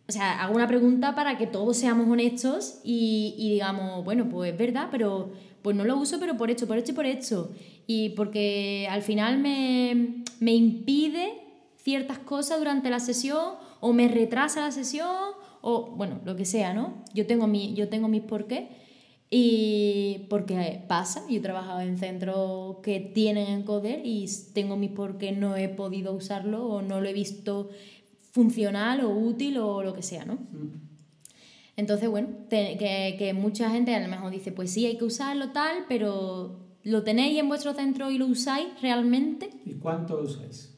o 0.07 0.11
sea, 0.11 0.41
hago 0.41 0.55
una 0.55 0.67
pregunta 0.67 1.13
para 1.13 1.37
que 1.37 1.45
todos 1.45 1.77
seamos 1.77 2.07
honestos 2.09 2.79
y, 2.83 3.35
digamos, 3.37 4.03
bueno, 4.05 4.29
pues 4.29 4.53
es 4.53 4.57
verdad, 4.57 4.87
pero 4.89 5.31
pues 5.61 5.75
no 5.75 5.83
lo 5.83 5.97
uso, 5.97 6.19
pero 6.19 6.37
por 6.37 6.49
esto, 6.49 6.67
por 6.67 6.77
esto 6.77 6.91
y 6.91 6.95
por 6.95 7.05
esto. 7.05 7.51
Y 7.85 8.09
porque 8.09 8.87
al 8.89 9.01
final 9.01 9.39
me, 9.39 10.23
me 10.39 10.53
impide 10.53 11.33
ciertas 11.75 12.19
cosas 12.19 12.59
durante 12.59 12.89
la 12.89 12.99
sesión 12.99 13.55
o 13.79 13.93
me 13.93 14.07
retrasa 14.07 14.61
la 14.61 14.71
sesión 14.71 15.33
o, 15.61 15.91
bueno, 15.95 16.21
lo 16.25 16.35
que 16.35 16.45
sea, 16.45 16.73
¿no? 16.73 17.03
Yo 17.13 17.27
tengo, 17.27 17.47
mi, 17.47 17.73
yo 17.73 17.89
tengo 17.89 18.07
mis 18.07 18.21
porqués 18.21 18.69
y 19.29 20.25
porque 20.29 20.83
pasa, 20.87 21.23
yo 21.29 21.37
he 21.37 21.41
trabajado 21.41 21.81
en 21.81 21.97
centros 21.97 22.77
que 22.81 22.99
tienen 22.99 23.47
encoder 23.47 24.01
y 24.05 24.25
tengo 24.53 24.77
mi 24.77 24.87
por 24.87 25.17
qué 25.17 25.33
no 25.33 25.57
he 25.57 25.67
podido 25.67 26.13
usarlo 26.13 26.65
o 26.65 26.81
no 26.81 27.01
lo 27.01 27.09
he 27.09 27.13
visto 27.13 27.69
funcional 28.31 29.01
o 29.01 29.09
útil 29.09 29.57
o 29.57 29.83
lo 29.83 29.93
que 29.93 30.01
sea, 30.01 30.23
¿no? 30.23 30.37
Entonces, 31.75 32.09
bueno, 32.09 32.29
que, 32.49 33.15
que, 33.19 33.33
mucha 33.33 33.69
gente 33.69 33.93
a 33.93 33.99
lo 33.99 34.07
mejor 34.07 34.31
dice, 34.31 34.51
pues 34.51 34.71
sí, 34.71 34.85
hay 34.85 34.97
que 34.97 35.03
usarlo 35.05 35.51
tal, 35.51 35.85
pero 35.89 36.59
¿lo 36.83 37.03
tenéis 37.03 37.37
en 37.37 37.49
vuestro 37.49 37.73
centro 37.73 38.09
y 38.09 38.17
lo 38.17 38.27
usáis 38.27 38.67
realmente? 38.81 39.49
¿Y 39.65 39.73
cuánto 39.73 40.15
lo 40.15 40.23
usáis? 40.23 40.73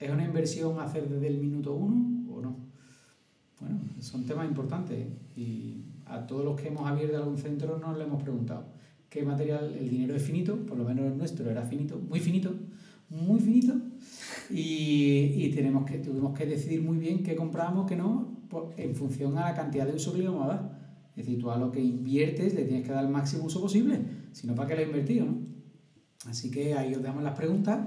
¿Es 0.00 0.10
una 0.10 0.24
inversión 0.24 0.80
hacer 0.80 1.08
desde 1.08 1.28
el 1.28 1.38
minuto 1.38 1.74
uno 1.74 2.34
o 2.34 2.40
no? 2.40 2.56
Bueno, 3.60 3.78
son 4.00 4.24
temas 4.24 4.48
importantes 4.48 5.06
y 5.36 5.82
a 6.12 6.26
todos 6.26 6.44
los 6.44 6.60
que 6.60 6.68
hemos 6.68 6.88
abierto 6.88 7.16
algún 7.16 7.38
centro 7.38 7.78
nos 7.78 7.96
le 7.96 8.04
hemos 8.04 8.22
preguntado 8.22 8.64
qué 9.12 9.22
material, 9.22 9.76
el 9.78 9.90
dinero 9.90 10.14
es 10.14 10.22
finito, 10.22 10.56
por 10.64 10.78
lo 10.78 10.84
menos 10.84 11.04
el 11.04 11.18
nuestro 11.18 11.50
era 11.50 11.62
finito, 11.62 11.98
muy 11.98 12.18
finito, 12.18 12.54
muy 13.10 13.40
finito, 13.40 13.74
Y, 14.48 15.34
y 15.36 15.52
tenemos 15.54 15.84
que, 15.84 15.98
tuvimos 15.98 16.36
que 16.36 16.46
decidir 16.46 16.80
muy 16.80 16.96
bien 16.96 17.22
qué 17.22 17.36
compramos, 17.36 17.86
qué 17.86 17.94
no, 17.94 18.38
pues, 18.48 18.64
en 18.78 18.94
función 18.94 19.36
a 19.36 19.50
la 19.50 19.54
cantidad 19.54 19.86
de 19.86 19.94
uso 19.96 20.14
que 20.14 20.20
le 20.20 20.28
vamos 20.28 20.44
a 20.46 20.48
dar. 20.48 20.82
Es 21.10 21.26
decir, 21.26 21.38
tú 21.38 21.50
a 21.50 21.58
lo 21.58 21.70
que 21.70 21.80
inviertes 21.80 22.54
le 22.54 22.64
tienes 22.64 22.86
que 22.86 22.92
dar 22.92 23.04
el 23.04 23.10
máximo 23.10 23.44
uso 23.44 23.60
posible, 23.60 24.00
si 24.32 24.46
no, 24.46 24.54
¿para 24.54 24.68
qué 24.68 24.76
lo 24.76 24.80
has 24.80 24.86
invertido? 24.86 25.26
¿no? 25.26 25.36
Así 26.26 26.50
que 26.50 26.72
ahí 26.72 26.94
os 26.94 27.02
damos 27.02 27.22
las 27.22 27.36
preguntas 27.36 27.80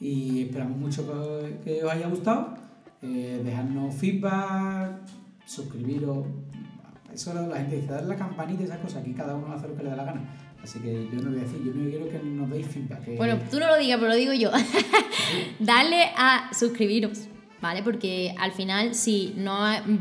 y 0.00 0.42
esperamos 0.42 0.76
mucho 0.76 1.06
que, 1.62 1.84
os 1.84 1.92
haya 1.92 2.08
gustado. 2.08 2.54
Eh, 3.00 3.40
dejarnos 3.44 3.94
feedback, 3.94 5.06
suscribiros. 5.46 6.26
Eso 7.14 7.32
la 7.48 7.56
gente 7.56 7.76
dice, 7.76 7.88
dar 7.92 8.04
la 8.04 8.16
campanita 8.16 8.62
y 8.62 8.66
esas 8.66 8.78
cosas. 8.78 9.02
Aquí 9.02 9.12
cada 9.14 9.34
uno 9.34 9.52
hace 9.52 9.68
lo 9.68 9.76
que 9.76 9.82
le 9.84 9.90
da 9.90 9.96
la 9.96 10.04
gana. 10.04 10.22
Así 10.62 10.78
que 10.80 11.08
yo 11.12 11.20
no 11.22 11.30
voy 11.30 11.38
a 11.38 11.42
decir, 11.42 11.62
yo 11.64 11.72
no 11.74 11.88
quiero 11.90 12.08
que 12.08 12.18
nos 12.18 12.50
deis 12.50 12.66
feedback. 12.66 13.04
que- 13.04 13.16
Bueno, 13.16 13.38
tú 13.50 13.58
no 13.60 13.66
lo 13.68 13.76
digas, 13.78 13.98
pero 13.98 14.08
lo 14.08 14.16
digo 14.16 14.32
yo. 14.32 14.50
Dale 15.58 16.10
a 16.16 16.50
suscribiros, 16.52 17.28
¿vale? 17.60 17.82
Porque 17.82 18.34
al 18.38 18.52
final, 18.52 18.94
si 18.94 19.34
no 19.36 19.56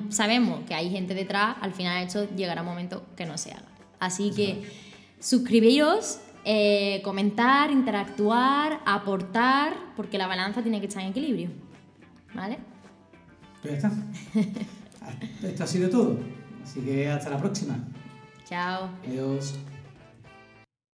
sabemos 0.10 0.62
que 0.66 0.74
hay 0.74 0.90
gente 0.90 1.14
detrás, 1.14 1.56
al 1.62 1.74
final 1.74 2.04
esto 2.06 2.28
llegará 2.36 2.62
un 2.62 2.68
momento 2.68 3.04
que 3.16 3.26
no 3.26 3.38
se 3.38 3.52
haga. 3.52 3.68
Así 4.00 4.32
que 4.32 4.64
suscribiros, 5.20 6.20
eh, 6.46 7.02
comentar, 7.04 7.72
interactuar, 7.72 8.80
aportar, 8.86 9.74
porque 9.96 10.18
la 10.18 10.28
balanza 10.28 10.62
tiene 10.62 10.80
que 10.82 10.88
estar 10.88 11.04
en 11.04 11.10
equilibrio, 11.10 11.50
¿vale? 12.34 12.58
Pues 13.62 13.82
ya 13.82 13.88
está. 13.88 14.04
Esto 15.48 15.64
ha 15.64 15.68
sido 15.68 15.90
todo. 15.90 16.20
Así 16.64 16.82
que 16.82 17.10
hasta 17.10 17.30
la 17.30 17.38
próxima. 17.38 17.76
Chao. 18.46 18.90
Adiós. 19.08 19.56